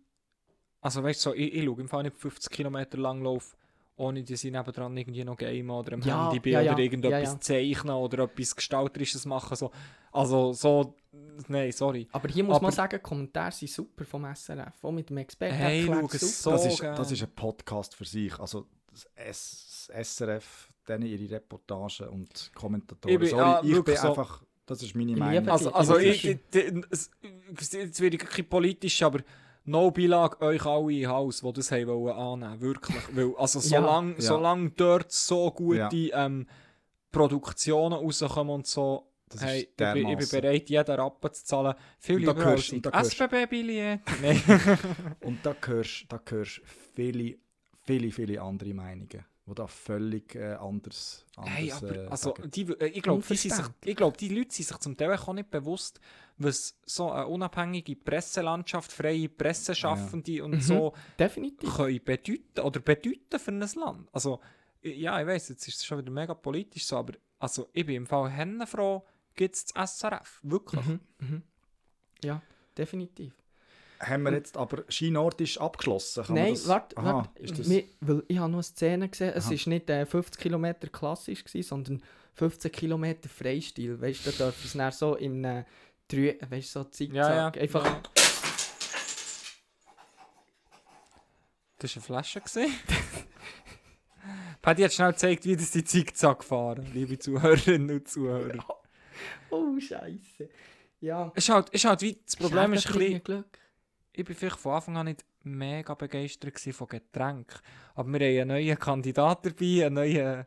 also 0.80 1.02
weißt 1.02 1.24
du, 1.26 1.30
so, 1.30 1.34
ich, 1.34 1.54
ich 1.54 1.64
schaue 1.64 1.80
im 1.80 1.88
Fall 1.88 2.02
nicht 2.04 2.16
50 2.16 2.52
Kilometer 2.52 2.98
lang 2.98 3.22
Lauf 3.22 3.56
ohne 3.99 4.22
dass 4.24 4.42
ich 4.44 4.51
nebendran 4.53 4.96
irgendwie 4.96 5.24
noch 5.24 5.36
game 5.36 5.70
oder 5.70 5.92
am 5.94 6.01
Ja, 6.03 6.24
Handy 6.26 6.40
bin 6.40 6.53
ja, 6.55 6.61
oder 6.61 6.70
ja, 6.70 6.78
irgendetwas 6.78 7.22
ja, 7.22 7.32
ja. 7.32 7.40
zeichnen 7.40 7.94
oder 7.94 8.24
etwas 8.24 8.57
Gestalterisches 8.57 9.26
machen. 9.26 9.57
So. 9.57 9.70
Also 10.12 10.53
so, 10.53 10.94
nein, 11.49 11.70
sorry. 11.72 12.09
Aber 12.12 12.28
hier 12.28 12.44
muss 12.44 12.55
man 12.61 12.66
Aber- 12.66 12.72
sagen, 12.72 12.96
die 12.96 13.03
Kommentare 13.03 13.53
sind 13.53 13.70
super 13.70 14.05
vom 14.05 14.24
SRF. 14.24 14.82
Auch 14.82 14.92
mit 14.92 15.11
dem 15.11 15.18
Experten. 15.18 15.55
Hey, 15.57 15.84
schau 15.86 16.01
so 16.09 16.51
das, 16.53 16.66
ist, 16.66 16.82
das 16.82 17.12
ist 17.12 17.22
ein 17.22 17.30
Podcast 17.34 17.94
für 17.94 18.05
sich. 18.05 18.38
Also 18.38 18.66
das, 19.16 19.90
SRF, 19.92 20.68
denen 20.88 21.07
ihre 21.07 21.30
Reportagen 21.36 22.09
und 22.09 22.51
Kommentatoren. 22.55 23.14
Ich 23.14 23.20
bin- 23.20 23.28
Sorry, 23.30 23.42
ja, 23.68 23.78
ich 23.78 23.84
bin 23.84 23.96
so. 23.96 24.09
einfach, 24.09 24.42
das 24.66 24.82
ist 24.82 24.94
meine 24.94 25.16
Meinung. 25.16 25.49
Also, 25.49 25.72
also 25.72 25.99
ich, 25.99 26.24
ich, 26.24 26.38
jetzt 26.53 28.01
werde 28.01 28.16
ich 28.16 28.22
ein 28.22 28.28
bisschen 28.28 28.49
politisch, 28.49 29.03
aber 29.03 29.20
no 29.68 29.90
Beilage 29.90 30.40
euch 30.40 30.64
alle 30.66 30.92
in 30.92 31.08
Haus, 31.08 31.40
die 31.40 31.52
das 31.52 31.70
haben 31.70 31.86
wollen 31.86 32.16
annehmen 32.16 32.60
Wirklich. 32.60 32.96
Weil, 33.12 33.34
also 33.36 33.60
solange 33.60 34.14
Ja. 34.14 34.20
solange 34.20 34.70
dort 34.70 35.12
so 35.12 35.50
gute 35.50 35.78
Ja. 35.78 36.26
ähm, 36.26 36.46
Produktionen 37.10 37.94
rauskommen 37.94 38.54
und 38.54 38.66
so, 38.66 39.10
hey, 39.38 39.60
ich, 39.62 39.76
bin, 39.76 40.08
ich 40.08 40.16
bin 40.30 40.40
bereit, 40.40 40.68
jeden 40.70 40.94
Rappen 40.94 41.32
zu 41.32 41.44
zahlen. 41.44 41.74
Viel 41.98 42.18
lieber 42.18 42.46
als 42.92 43.12
SBB-Billett. 43.12 44.00
Und 45.20 45.44
da 45.44 45.54
hörst 45.64 46.06
hörst 46.28 46.60
viele, 46.94 47.36
viele, 47.84 48.10
viele 48.10 48.40
andere 48.42 48.74
Meinungen, 48.74 49.24
die 49.49 49.55
da 49.55 49.66
völlig 49.66 50.34
äh, 50.34 50.55
anders, 50.55 51.24
anders 51.36 51.55
Hey, 51.55 51.72
aber, 51.72 51.96
äh, 51.96 52.07
also, 52.09 52.34
die, 52.44 52.62
äh, 52.62 52.86
ich 52.86 53.03
glaube, 53.03 53.22
die, 53.26 53.36
sich- 53.36 53.53
ich 53.84 53.96
glaub, 53.96 54.16
die 54.16 54.28
Leute 54.28 54.55
sind 54.55 54.66
sich 54.68 54.78
zum 54.78 54.96
Teil 54.96 55.12
auch 55.16 55.32
nicht 55.32 55.51
bewusst, 55.51 56.01
was 56.36 56.76
so 56.84 57.11
eine 57.11 57.26
unabhängige 57.26 57.96
Presselandschaft, 57.96 58.92
freie 58.92 59.28
Presseschaffende 59.28 60.44
und 60.44 60.53
Mhm. 60.53 60.61
so 60.61 60.92
Definitiv. 61.18 61.74
können 61.74 62.01
bedeuten 62.05 62.61
oder 62.62 62.80
bedeuten 62.80 63.38
für 63.38 63.51
ein 63.51 63.61
Land. 63.61 64.09
Also, 64.12 64.40
ja, 64.82 65.20
ich 65.20 65.26
weiß, 65.26 65.49
jetzt 65.49 65.66
ist 65.66 65.76
es 65.78 65.84
schon 65.84 65.99
wieder 65.99 66.11
mega 66.12 66.34
politisch 66.34 66.86
so, 66.86 66.96
aber 66.96 67.14
also, 67.40 67.68
ich 67.72 67.86
bin 67.86 67.96
im 67.96 68.07
Fall 68.07 68.30
hennenfroh, 68.30 69.05
gibt 69.34 69.55
es 69.55 69.64
das 69.66 69.96
SRF. 69.99 70.40
Wirklich. 70.42 70.84
Mhm. 70.86 71.01
Mhm. 71.20 71.42
Ja, 72.24 72.42
definitiv. 72.76 73.34
Haben 74.01 74.22
wir 74.24 74.32
jetzt 74.32 74.57
aber 74.57 74.84
Skinort 74.88 75.40
ist 75.40 75.59
abgeschlossen? 75.59 76.22
Kann 76.24 76.34
Nein, 76.36 76.55
das- 76.55 76.68
warte, 76.68 76.96
Aha, 76.96 77.14
warte. 77.14 77.42
das- 77.53 77.68
weil 78.01 78.22
ich 78.28 78.38
habe 78.38 78.49
noch 78.51 78.59
eine 78.59 78.62
Szene 78.62 79.09
gesehen, 79.09 79.32
es 79.34 79.46
war 79.51 79.68
nicht 79.72 79.90
äh, 79.90 80.07
50 80.07 80.40
Kilometer 80.40 80.86
klassisch, 80.88 81.42
gewesen, 81.44 81.66
sondern 81.68 82.03
15 82.34 82.70
Kilometer 82.70 83.28
Freistil. 83.28 84.01
Weißt 84.01 84.26
du, 84.26 84.30
da 84.30 84.44
dürfen 84.46 84.66
es 84.66 84.72
dann 84.74 84.92
so 84.92 85.14
in 85.16 85.44
einem 85.44 85.64
Drei, 86.07 86.38
weißt 86.49 86.74
du, 86.76 86.80
so 86.80 86.84
Zickzack. 86.84 87.16
Ja, 87.16 87.34
ja. 87.34 87.49
Einfach, 87.49 87.84
Ja. 87.84 88.01
Das 91.78 91.94
war 91.96 92.03
eine 92.16 92.22
Flasche. 92.22 92.42
Paddy 94.62 94.82
hat 94.82 94.92
schnell 94.92 95.12
gezeigt, 95.12 95.44
wie 95.44 95.57
das 95.57 95.70
die 95.70 95.84
Zickzack 95.84 96.42
fahren, 96.42 96.86
liebe 96.92 97.18
Zuhörerinnen 97.18 97.99
und 97.99 98.09
Zuhörer. 98.09 98.64
oh, 99.51 99.78
Scheiße. 99.78 100.49
Ja, 101.01 101.30
Es 101.36 101.44
ist 101.44 101.55
halt, 101.55 101.68
es 101.68 101.74
ist 101.74 101.84
halt 101.84 102.03
wie, 102.03 102.18
das 102.24 102.34
Problem 102.36 102.72
ist, 102.72 102.86
ein 102.88 102.92
bisschen, 102.99 103.22
Glück. 103.22 103.59
Ich 104.18 104.24
bin 104.24 104.34
vielleicht 104.34 104.58
von 104.58 104.72
Anfang 104.74 104.96
an 104.96 105.06
nicht 105.06 105.24
mega 105.42 105.94
begeistert 105.94 106.54
gewesen 106.54 106.72
von 106.72 106.88
Getränken. 106.88 107.60
Aber 107.94 108.08
wir 108.12 108.20
haben 108.20 108.40
einen 108.40 108.48
neuen 108.48 108.78
Kandidat 108.78 109.46
dabei, 109.46 109.86
einen 109.86 109.94
neuen 109.94 110.46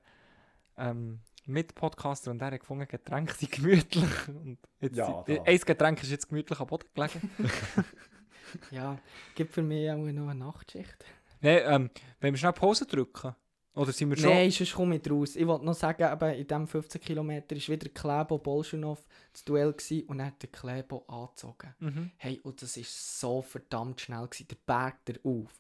ähm, 0.78 1.20
Mitpodcaster 1.46 2.32
und 2.32 2.40
der 2.40 2.52
hat 2.52 2.60
gefunden, 2.60 2.88
Getränke 2.88 3.34
sind 3.34 3.52
gemütlich. 3.52 4.10
Und 4.28 4.58
jetzt, 4.80 4.96
Ja, 4.98 5.24
da. 5.26 5.44
ein 5.44 5.60
Getränk 5.60 6.04
ist 6.04 6.12
jetzt 6.12 6.30
gemütlich 6.30 6.60
am 6.60 6.68
Boden 6.68 6.88
gelegen. 6.94 7.32
Ja, 8.70 8.98
gibt 9.34 9.54
für 9.54 9.62
mich 9.62 9.90
auch 9.90 9.96
noch 9.96 10.08
eine 10.30 10.36
Nachtschicht. 10.36 11.06
Nein, 11.40 11.62
ähm, 11.64 11.90
wollen 12.20 12.34
wir 12.34 12.38
schnell 12.38 12.52
Pause 12.52 12.86
drücken? 12.86 13.34
Oder 13.74 13.92
sind 13.94 14.10
wir 14.10 14.18
schon... 14.18 14.30
Nein, 14.30 14.52
sonst 14.52 14.74
komme 14.74 14.98
ich 14.98 15.10
raus. 15.10 15.36
Ich 15.36 15.48
wollte 15.48 15.66
noch 15.66 15.74
sagen, 15.74 16.04
eben, 16.12 16.34
in 16.40 16.48
diesem 16.48 16.68
15 16.68 17.00
Kilometer 17.02 17.56
war 17.56 17.68
wieder 17.68 17.90
Klebo 17.90 18.38
Bolschunow 18.38 19.00
das 19.32 19.46
Duell 19.46 19.72
gewesen, 19.72 20.08
und 20.08 20.20
er 20.20 20.26
hat 20.28 20.44
den 20.44 20.52
Klebo 20.52 21.06
angezogen. 21.08 21.74
Mhm. 21.80 22.12
Hey, 22.18 22.40
und 22.44 22.62
das 22.62 22.76
war 22.78 22.84
so 22.86 23.42
verdammt 23.42 24.02
schnell, 24.02 24.28
gewesen, 24.28 24.48
der 24.50 24.58
Berg 24.66 25.06
der 25.06 25.16
auf. 25.24 25.54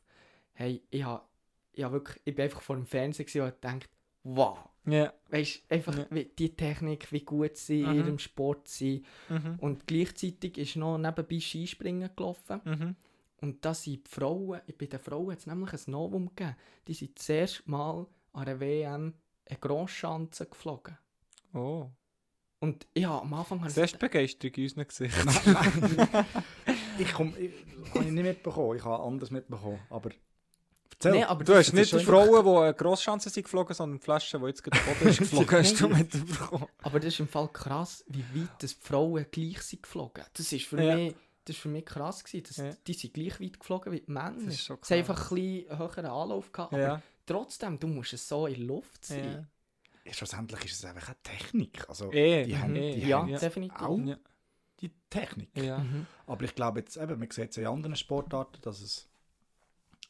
Hey, 0.53 0.82
ich, 0.89 1.03
hab, 1.05 1.30
ich, 1.72 1.84
hab 1.84 1.93
wirklich, 1.93 2.20
ich 2.26 2.36
bin 2.36 2.43
einfach 2.43 2.62
vor 2.62 2.76
dem 2.76 2.86
Fernseher 2.86 3.26
gewesen 3.26 3.41
und 3.43 3.62
gedacht, 3.62 3.89
wow. 4.24 4.59
Ja. 4.86 5.14
Weißt 5.30 5.64
du, 5.70 5.76
einfach 5.76 5.97
Ja. 5.97 6.05
wie 6.09 6.26
die 6.26 6.55
Technik, 6.55 7.12
wie 7.12 7.22
gut 7.22 7.55
sie 7.55 7.82
in 7.82 7.91
Mhm. 7.91 7.97
ihrem 7.97 8.20
Sport 8.20 8.68
sind. 8.68 9.05
Mhm. 9.30 9.55
Und 9.59 9.88
gleichzeitig 9.88 10.57
ist 10.57 10.76
noch 10.76 10.97
nebenbei 10.97 11.39
Skispringen 11.39 12.09
gelaufen. 12.16 12.59
Mhm. 12.66 12.95
Und 13.42 13.66
da 13.66 13.74
sind 13.74 14.06
die 14.06 14.10
Frauen, 14.10 14.62
bei 14.78 14.86
den 14.86 15.00
Frauen 15.00 15.32
hat 15.32 15.39
es 15.39 15.48
nämlich 15.48 15.74
ein 15.74 15.80
Novum 15.88 16.28
gegeben. 16.36 16.56
Die 16.88 16.94
sind 16.94 17.18
das 17.18 17.28
erste 17.30 17.70
Mal 17.70 18.06
an 18.34 18.42
einer 18.48 18.60
WM 18.60 19.14
eine 19.50 19.60
Grosschanze 19.60 20.46
geflogen. 20.46 20.98
Oh. 21.54 21.89
Und 22.60 22.86
ja, 22.96 23.20
am 23.20 23.34
Anfang 23.34 23.66
ich 23.66 23.74
Zuerst 23.74 23.98
Begeisterung 23.98 24.54
in 24.54 24.64
unseren 24.64 24.88
Gesichtern. 24.88 26.26
Ich 27.00 27.14
komme, 27.14 27.36
ich, 27.39 27.52
habe 27.96 28.04
ich 28.06 28.12
nicht 28.12 28.24
mitbekommen, 28.24 28.78
ich 28.78 28.84
habe 28.84 29.02
anders 29.04 29.32
mitbekommen, 29.32 29.80
aber 29.89 30.12
erzähl. 30.94 31.12
Nee, 31.14 31.24
aber 31.24 31.44
Du 31.44 31.54
das- 31.54 31.60
hast 31.60 31.68
das 31.70 31.74
nicht 31.74 31.94
die 31.94 32.00
Frauen, 32.06 32.46
die 32.46 32.62
eine 32.62 32.74
Grosschanze 32.76 33.30
sind 33.32 33.44
geflogen, 33.44 33.74
sondern 33.74 33.98
die 33.98 34.04
Flasche, 34.04 34.38
die 34.38 34.46
jetzt 34.46 34.64
gerade 34.64 34.78
Boden 34.84 35.10
ist 35.10 35.18
geflogen, 35.20 35.58
hast 35.58 35.80
du 35.80 35.88
mitbekommen. 35.89 36.68
Aber 36.84 37.00
das 37.00 37.08
ist 37.14 37.20
im 37.22 37.28
Fall 37.28 37.48
krass, 37.48 38.04
wie 38.08 38.24
weit 38.42 38.50
das 38.60 38.78
die 38.78 38.86
Frauen 38.86 39.26
gleich 39.32 39.62
sind 39.64 39.82
geflogen. 39.82 40.24
Das 40.34 40.52
ist 40.52 40.66
für 40.66 40.84
Ja. 40.84 40.96
mich, 40.96 41.16
das 41.46 41.56
ist 41.56 41.62
für 41.62 41.70
mich 41.70 41.86
krass 41.86 42.24
gewesen. 42.24 42.44
Das, 42.48 42.58
Ja. 42.58 42.72
Die 42.88 42.94
sind 42.94 43.14
gleich 43.14 43.39
weit 43.39 43.60
geflogen 43.60 43.92
wie 43.92 44.02
die 44.02 44.12
Männer. 44.12 44.34
Das 44.46 44.54
ist 44.54 44.66
schon 44.66 44.78
Sie 44.82 44.94
haben 44.96 45.04
krass. 45.06 45.10
einfach 45.10 45.32
ein 45.32 45.36
bisschen 45.36 45.80
höheren 45.80 46.06
Anlauf 46.06 46.52
gehabt. 46.52 46.74
Aber 46.74 46.82
Ja. 46.82 47.02
trotzdem, 47.26 47.80
du 47.80 47.88
musst 47.88 48.14
es 48.14 48.28
so 48.28 48.46
in 48.48 48.56
der 48.56 48.64
Luft 48.66 49.06
sein. 49.06 49.48
Ja, 50.04 50.14
schlussendlich 50.14 50.66
ist 50.66 50.74
es 50.74 50.86
einfach 50.86 51.08
eine 51.10 51.18
Technik. 51.24 51.88
Also, 51.89 52.12
Eh, 52.12 52.44
die 52.46 52.58
haben, 52.58 52.76
eh, 52.76 52.96
die 53.00 53.08
Ja, 53.08 53.20
haben 53.20 53.30
ja. 53.30 53.39
definitiv. 53.39 53.80
auch 53.82 54.00
Ja. 54.00 54.18
die 54.80 54.92
Technik. 55.10 55.50
Ja. 55.58 55.78
Mhm. 55.80 56.08
Aber 56.26 56.44
ich 56.44 56.56
glaube 56.56 56.80
jetzt 56.80 56.98
eben, 56.98 57.20
man 57.20 57.30
sieht 57.30 57.52
es 57.52 57.58
in 57.58 57.68
anderen 57.68 57.96
Sportarten, 57.96 58.62
dass 58.62 58.82
es 58.82 59.08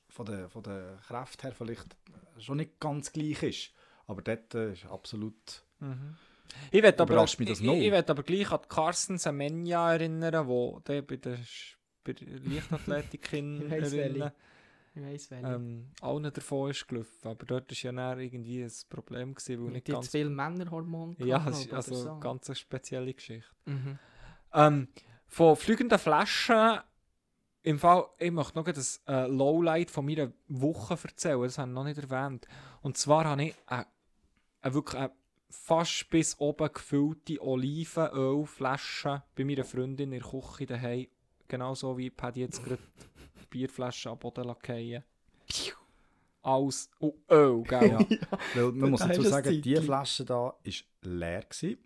von 0.09 0.25
der, 0.25 0.49
von 0.49 0.63
der 0.63 0.97
Kraft 1.07 1.43
her 1.43 1.53
vielleicht 1.53 1.95
schon 2.39 2.57
nicht 2.57 2.79
ganz 2.79 3.11
gleich 3.11 3.43
ist. 3.43 3.71
Aber 4.07 4.21
dort 4.21 4.53
äh, 4.55 4.73
ist 4.73 4.85
absolut... 4.85 5.63
Mhm. 5.79 6.17
Ich 6.71 6.83
will 6.83 6.93
aber, 6.97 7.23
ich, 7.23 7.39
ich 7.39 7.61
will 7.61 7.93
aber 7.95 8.23
gleich 8.23 8.51
an 8.51 8.59
Carsten 8.67 9.17
Semenya 9.17 9.93
erinnern, 9.93 10.47
wo 10.47 10.79
der 10.87 11.01
bei 11.01 11.17
der, 11.17 11.37
bei 12.03 12.13
der 12.13 12.27
Leichtathletikin 12.39 13.71
Ich 14.93 15.05
Ich 15.05 15.31
ähm, 15.31 15.91
allen 16.01 16.33
davon 16.33 16.69
ist 16.69 16.85
gelaufen. 16.87 17.27
Aber 17.27 17.45
dort 17.45 17.71
war 17.71 17.77
ja 17.77 17.91
dann 17.91 18.19
irgendwie 18.19 18.61
ein 18.61 18.71
Problem, 18.89 19.33
gewesen, 19.33 19.63
weil 19.63 19.71
nicht 19.71 19.87
ganz... 19.87 20.09
viel 20.09 20.29
Männerhormone 20.29 21.15
Ja, 21.19 21.45
es 21.47 21.61
ist 21.61 21.73
also 21.73 21.95
so. 21.95 22.19
ganz 22.19 22.49
eine 22.49 22.55
spezielle 22.55 23.13
Geschichte. 23.13 23.49
Mhm. 23.65 23.99
Ähm, 24.53 24.87
von 25.27 25.55
fliegenden 25.55 25.97
Flaschen, 25.97 26.81
im 27.63 27.79
Fall, 27.79 28.05
ich 28.17 28.31
möchte 28.31 28.57
noch 28.57 28.65
das 28.65 29.01
äh, 29.07 29.27
Lowlight 29.27 29.89
von 29.89 30.05
meiner 30.05 30.33
Woche 30.47 30.97
erzählen, 31.01 31.41
das 31.41 31.57
habe 31.57 31.69
ich 31.69 31.75
noch 31.75 31.83
nicht 31.85 31.97
erwähnt. 31.97 32.47
Und 32.81 32.97
zwar 32.97 33.25
habe 33.25 33.43
ich 33.43 33.55
eine, 33.67 33.85
eine 34.61 34.73
wirklich 34.73 34.99
eine 34.99 35.11
fast 35.51 36.09
bis 36.09 36.35
oben 36.39 36.69
gefüllte 36.73 37.41
Olivenölflasche 37.41 39.23
bei 39.35 39.43
meiner 39.43 39.63
Freundin 39.63 40.11
in 40.11 40.19
der 40.21 40.29
Küche 40.29 40.65
daheim. 40.65 41.07
Genauso 41.47 41.97
wie 41.97 42.09
Paddy 42.09 42.41
jetzt 42.41 42.63
gerade 42.63 42.79
die 43.41 43.45
Bierflasche 43.49 44.09
am 44.09 44.17
Boden 44.17 44.45
lackieren. 44.45 45.03
Alles 46.43 46.89
oh, 46.99 47.13
Öl, 47.29 47.61
gell? 47.63 47.89
Ja. 47.91 47.99
Weil 48.55 48.71
man 48.71 48.89
muss 48.91 49.01
Da 49.01 49.07
dazu 49.09 49.21
sagen, 49.23 49.61
die. 49.61 49.75
Flasche 49.75 50.25
da 50.25 50.35
war 50.35 50.55
leer. 51.03 51.41
Gewesen. 51.43 51.77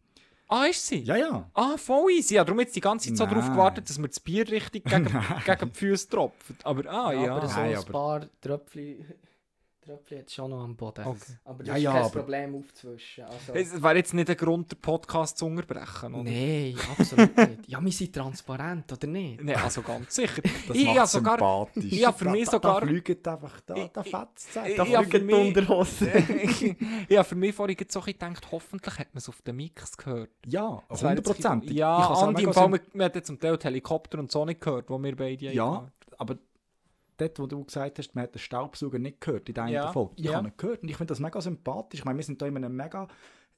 Ah, 0.47 0.65
ist 0.65 0.85
sie? 0.85 0.99
Ja, 0.99 1.15
ja. 1.17 1.49
Ah, 1.55 1.75
voll 1.75 2.11
easy. 2.11 2.35
Ja, 2.35 2.43
darum 2.43 2.59
jetzt 2.59 2.75
die 2.75 2.79
ganze 2.81 3.09
Zeit 3.13 3.17
so 3.17 3.35
Nein. 3.35 3.51
gewartet, 3.51 3.89
dass 3.89 3.97
mir 3.97 4.07
das 4.07 4.19
Bier 4.19 4.47
richtig 4.49 4.85
gegen, 4.85 5.05
gegen 5.45 5.71
die 5.71 5.77
Füße 5.79 6.07
tropft. 6.07 6.63
Aber, 6.63 6.87
ah, 6.89 7.11
ja. 7.11 7.35
Aber 7.35 7.47
so 7.47 7.55
Nein, 7.55 7.71
ein 7.71 7.77
aber- 7.77 7.91
paar 7.91 8.27
Tröpfchen, 8.41 9.05
Tröpfchen 9.85 10.19
hat 10.19 10.31
schon 10.31 10.49
noch 10.49 10.63
am 10.63 10.75
Boden. 10.75 11.05
Okay. 11.05 11.19
Aber 11.45 11.59
das 11.63 11.67
Ja, 11.67 11.75
ist 11.75 11.83
ja, 11.83 11.91
kein 11.91 12.01
aber- 12.01 12.09
Problem 12.19 12.55
aufzuwischen. 12.55 13.23
Also, 13.25 13.53
Es 13.53 13.83
wäre 13.83 13.95
jetzt 13.97 14.13
nicht 14.13 14.29
ein 14.29 14.35
Grund, 14.37 14.71
den 14.71 14.79
Podcast 14.81 15.37
zu 15.37 15.45
unterbrechen, 15.45 16.13
oder? 16.15 16.23
Nein, 16.23 16.75
absolut 16.97 17.37
nicht. 17.37 17.67
Ja, 17.67 17.79
wir 17.83 17.91
sind 17.91 18.13
transparent, 18.15 18.91
oder 18.91 19.07
nicht? 19.07 19.43
Nein, 19.43 19.55
also 19.57 19.81
ganz 19.81 20.15
sicher. 20.15 20.41
Das 20.67 20.75
ich 20.75 20.85
macht 20.85 21.07
sogar, 21.09 21.37
sympathisch. 21.37 21.85
ich 21.93 22.05
habe 22.05 22.17
für 22.17 22.25
Da- 22.25 22.31
mich 22.31 22.45
da, 22.45 22.51
sogar- 22.51 22.81
Da 22.81 22.87
fliegt 22.87 23.27
einfach, 23.27 23.61
da, 23.61 23.75
da 23.93 24.03
fetzt 24.03 24.49
es. 24.55 24.79
habe 24.79 25.05
für 25.05 25.19
mich, 25.19 25.35
Unterhose. 25.35 26.11
ich 27.07 27.17
habe 27.17 27.23
für 27.27 27.35
mich 27.35 27.53
vorhin 27.55 27.77
so 27.87 28.01
gedacht, 28.01 28.47
hoffentlich 28.51 28.97
hat 28.99 29.07
man 29.13 29.17
es 29.19 29.29
auf 29.29 29.41
den 29.43 29.55
Mix 29.55 29.95
gehört. 29.97 30.31
Ja, 30.47 30.81
Das 30.89 31.03
wäre 31.03 31.15
jetzt- 31.15 31.27
100%. 31.29 31.71
Ja, 31.71 31.99
Ich 31.99 32.05
hab's 32.05 32.19
auch 32.19 32.27
Andi, 32.27 32.43
im 32.43 32.53
Fall, 32.53 32.63
sym- 32.65 32.71
man, 32.71 32.79
man 32.93 33.05
hat 33.05 33.15
ja 33.15 33.23
zum 33.23 33.39
Teil 33.39 33.57
die 33.57 33.63
Helikopter 33.65 34.19
und 34.19 34.31
so 34.31 34.45
nicht 34.45 34.61
gehört, 34.61 34.89
wo 34.89 34.97
wir 35.01 35.15
beide 35.15 35.53
Ja, 35.53 35.75
hatten. 35.75 35.91
aber 36.17 36.37
dort, 37.17 37.39
wo 37.39 37.47
du 37.47 37.63
gesagt 37.63 37.99
hast, 37.99 38.13
man 38.15 38.23
hat 38.25 38.35
den 38.35 38.39
Staubsauger 38.39 38.99
nicht 38.99 39.21
gehört 39.21 39.47
in 39.49 39.55
deiner 39.55 39.71
Ja, 39.71 39.91
Folge. 39.91 40.13
Ich 40.17 40.25
ja. 40.25 40.35
habe 40.35 40.47
ihn 40.49 40.53
gehört 40.57 40.83
und 40.83 40.89
ich 40.89 40.97
finde 40.97 41.11
das 41.11 41.19
mega 41.19 41.39
sympathisch. 41.41 41.99
Ich 41.99 42.05
meine, 42.05 42.17
wir 42.17 42.23
sind 42.23 42.41
hier 42.41 42.47
in 42.49 42.57
einem 42.57 42.75
mega 42.75 43.07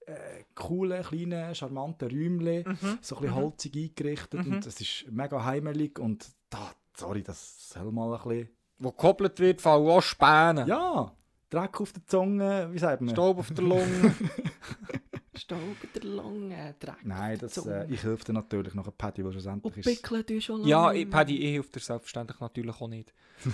äh, 0.05 0.43
coolen, 0.55 1.03
kleinen, 1.03 1.53
charmanten 1.53 2.10
Räumchen, 2.10 2.64
Mhm. 2.82 2.97
so 3.01 3.16
ein 3.18 3.22
bisschen 3.24 3.36
holzig 3.36 3.76
eingerichtet 3.76 4.45
und 4.45 4.66
es 4.66 4.80
ist 4.80 5.05
mega 5.12 5.43
heimelig 5.43 5.99
und 5.99 6.26
da, 6.49 6.72
sorry, 6.95 7.24
das 7.24 7.70
soll 7.70 7.91
mal 7.91 8.14
ein 8.16 8.24
bisschen... 8.28 8.49
Wo 8.80 8.91
gekoppelt 8.91 9.39
wird, 9.39 9.60
fallen 9.62 9.88
auch 9.88 10.01
Späne. 10.01 10.66
Ja, 10.68 11.12
Dreck 11.49 11.82
auf 11.82 11.91
der 11.93 12.05
Zunge, 12.05 12.70
wie 12.72 12.78
sagt 12.80 13.01
man? 13.01 13.14
Staub 13.16 13.39
auf 13.39 13.51
der 13.51 13.64
Lunge. 13.64 14.14
Staub 15.38 15.60
in 15.84 15.90
der 15.94 16.04
Lunge, 16.04 16.76
Dreck. 16.80 17.04
Nein, 17.04 17.38
das, 17.40 17.58
äh, 17.66 17.86
ich 17.90 18.04
helfe 18.04 18.26
dir 18.26 18.34
natürlich 18.34 18.74
noch 18.74 18.88
ein 18.88 18.94
Paddy, 18.98 19.18
der 19.22 19.26
Und 19.28 19.32
schlussendlich 19.34 19.78
ist. 19.78 19.86
pickeln 19.86 20.26
du 20.26 20.42
schon 20.42 20.58
lange. 20.62 20.70
ja, 20.70 20.92
ich, 20.94 21.10
Paddy, 21.10 21.38
ich 21.38 21.54
helfe 21.56 21.72
dir 21.74 21.80
selbstverständlich 21.80 22.40
natürlich 22.40 22.76
auch 22.82 22.88
nicht. 22.88 23.14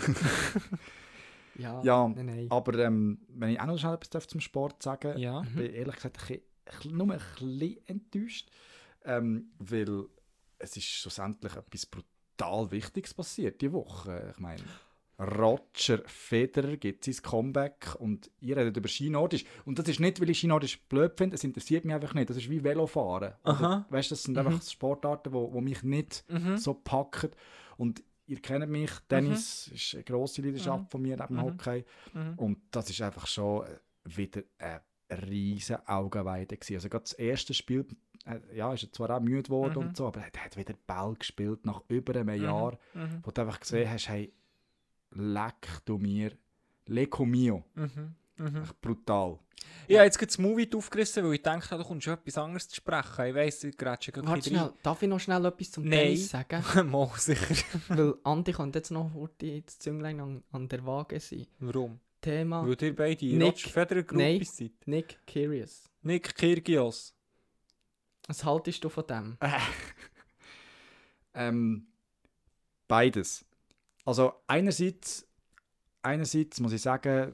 Ja, 1.55 1.81
Ja, 1.83 2.07
nein, 2.07 2.25
nein. 2.25 2.47
Aber 2.49 2.73
ähm, 2.79 3.19
wenn 3.27 3.49
ich 3.51 3.59
auch 3.61 3.67
noch 3.67 3.77
schnell 3.77 3.93
etwas 3.93 4.27
zum 4.27 4.41
Sport 4.41 4.81
sagen 4.81 5.17
Ja. 5.19 5.43
ich 5.43 5.53
bin 5.55 5.71
ehrlich 5.71 5.95
gesagt 5.95 6.17
ein 6.31 6.39
bisschen, 6.65 6.97
nur 6.97 7.11
ein 7.11 7.19
bisschen 7.19 7.77
enttäuscht, 7.85 8.49
ähm, 9.05 9.51
weil 9.59 10.05
es 10.57 10.75
ist 10.77 10.85
schlussendlich 10.85 11.53
etwas 11.55 11.85
brutal 11.85 12.71
Wichtiges 12.71 13.13
passiert 13.13 13.61
diese 13.61 13.73
Woche. 13.73 14.31
Ich 14.33 14.39
meine, 14.39 14.63
Roger 15.19 16.01
Federer 16.05 16.77
gibt 16.77 17.05
sein 17.05 17.15
Comeback 17.21 17.95
und 17.99 18.29
ihr 18.39 18.57
redet 18.57 18.75
über 18.77 18.87
Skinordisch. 18.89 19.45
Und 19.65 19.77
das 19.79 19.87
ist 19.87 19.99
nicht, 19.99 20.19
weil 20.19 20.29
ich 20.29 20.39
Skinordisch 20.39 20.81
blöd 20.87 21.13
finde, 21.17 21.35
es 21.35 21.43
interessiert 21.43 21.85
mich 21.85 21.93
einfach 21.93 22.13
nicht. 22.13 22.29
Das 22.29 22.37
ist 22.37 22.49
wie 22.49 22.63
Velofahren. 22.63 23.33
Aha. 23.43 23.85
Weißt, 23.89 24.11
das 24.11 24.23
sind 24.23 24.37
einfach 24.37 24.61
Sportarten, 24.61 25.29
die 25.29 25.33
wo, 25.35 25.53
wo 25.53 25.61
mich 25.61 25.83
nicht 25.83 26.23
Mhm. 26.29 26.57
so 26.57 26.73
packen. 26.73 27.29
Und 27.77 28.03
ihr 28.25 28.39
kennt 28.39 28.67
mich, 28.69 28.91
Tennis 29.07 29.67
ist 29.67 29.93
eine 29.95 30.03
grosse 30.03 30.41
Leidenschaft 30.41 30.89
von 30.91 31.01
mir 31.01 31.15
neben 31.17 31.35
Mhm. 31.35 31.41
Hockey. 31.41 31.85
Mhm. 32.13 32.33
Und 32.37 32.57
das 32.71 32.89
ist 32.89 33.01
einfach 33.01 33.27
schon 33.27 33.65
wieder 34.05 34.41
eine 34.57 34.81
riesige 35.29 35.87
Augenweide 35.87 36.57
gewesen. 36.57 36.75
Also 36.75 36.89
gerade 36.89 37.03
das 37.03 37.13
erste 37.13 37.53
Spiel, 37.53 37.85
äh, 38.25 38.39
ja, 38.55 38.73
ist 38.73 38.83
er 38.83 38.91
zwar 38.91 39.11
auch 39.11 39.19
müde 39.21 39.43
geworden 39.43 39.79
Mhm. 39.81 39.87
und 39.89 39.97
so, 39.97 40.07
aber 40.07 40.21
er 40.21 40.43
hat 40.43 40.57
wieder 40.57 40.73
Ball 40.87 41.13
gespielt 41.13 41.65
nach 41.65 41.81
über 41.87 42.19
einem 42.19 42.41
Jahr, 42.41 42.79
Mhm. 42.95 43.19
wo 43.23 43.31
du 43.31 43.41
einfach 43.41 43.59
gesehen 43.59 43.89
hast, 43.89 44.09
hey, 44.09 44.33
leck 45.15 45.67
du 45.85 45.97
mir, 45.97 46.31
leco 46.87 47.25
mio, 47.25 47.63
Mhm. 47.75 48.15
Mhm. 48.37 48.63
echt 48.63 48.81
brutal. 48.81 49.39
Ich 49.87 49.95
habe 49.95 50.05
jetzt 50.05 50.17
gerade 50.17 50.27
das 50.27 50.37
Movie 50.39 50.69
aufgerissen, 50.75 51.23
weil 51.23 51.35
ich 51.35 51.41
dachte, 51.41 51.77
du 51.77 51.83
kommst 51.83 52.03
schon 52.03 52.13
etwas 52.15 52.37
anderes 52.37 52.67
zu 52.67 52.75
sprechen. 52.75 53.25
Ich 53.27 53.35
weiss, 53.35 53.63
ich 53.63 53.77
grätsche 53.77 54.11
gerade 54.11 54.27
Warte 54.27 54.49
schnell, 54.49 54.73
darf 54.83 55.01
ich 55.01 55.07
noch 55.09 55.19
schnell 55.19 55.45
etwas 55.45 55.71
zum 55.71 55.83
Nein. 55.85 55.99
Tennis 55.99 56.29
sagen? 56.29 56.63
Mal 56.91 57.09
sicher. 57.17 57.55
Weil 57.89 58.15
Andi 58.23 58.51
könnte 58.51 58.79
jetzt 58.79 58.91
noch 58.91 59.13
heute 59.13 59.61
das 59.61 59.79
Zünglein 59.79 60.19
an, 60.19 60.43
an 60.51 60.67
der 60.67 60.85
Waage 60.85 61.19
sein. 61.19 61.47
Warum? 61.59 61.99
Thema 62.21 62.65
Weil 62.67 62.81
ihr 62.81 62.95
beide 62.95 63.25
Nick- 63.25 63.53
Roger 63.55 63.69
Federer 63.69 64.03
Nein. 64.13 64.37
Gruppe 64.39 64.45
seid. 64.51 64.71
Nick 64.87 65.19
Curious. 65.31 65.89
Nick 66.01 66.35
Kyrgios. 66.35 67.13
Was 68.27 68.43
haltest 68.43 68.83
du 68.83 68.89
von 68.89 69.05
dem? 69.07 69.37
Ähm, 71.35 71.87
beides. 72.87 73.45
Also 74.05 74.33
einerseits, 74.47 75.27
einerseits 76.01 76.59
muss 76.59 76.73
ich 76.73 76.81
sagen, 76.81 77.33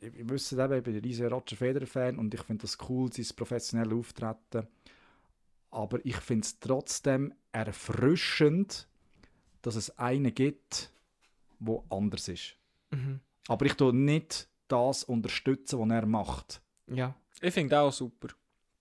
ich, 0.00 0.14
ich 0.14 0.28
wüsste 0.28 0.56
eben, 0.56 0.74
ich 0.74 0.82
bin 0.82 0.96
ein 0.96 1.02
riesiger 1.02 1.30
Roger 1.30 1.56
Federer-Fan 1.56 2.18
und 2.18 2.34
ich 2.34 2.42
finde 2.42 2.62
das 2.62 2.76
cool, 2.88 3.12
sein 3.12 3.26
professionelles 3.36 3.92
Auftreten. 3.92 4.66
Aber 5.70 6.04
ich 6.04 6.16
finde 6.16 6.44
es 6.44 6.58
trotzdem 6.60 7.32
erfrischend, 7.52 8.86
dass 9.62 9.76
es 9.76 9.96
einen 9.98 10.34
gibt, 10.34 10.92
wo 11.58 11.84
anders 11.88 12.28
ist. 12.28 12.56
Mhm. 12.90 13.20
Aber 13.48 13.64
ich 13.64 13.74
tue 13.74 13.94
nicht 13.94 14.48
das 14.68 15.04
unterstützen, 15.04 15.78
was 15.78 15.90
er 15.90 16.06
macht. 16.06 16.62
Ja. 16.88 17.14
Ich 17.40 17.54
finde 17.54 17.80
auch 17.80 17.92
super. 17.92 18.28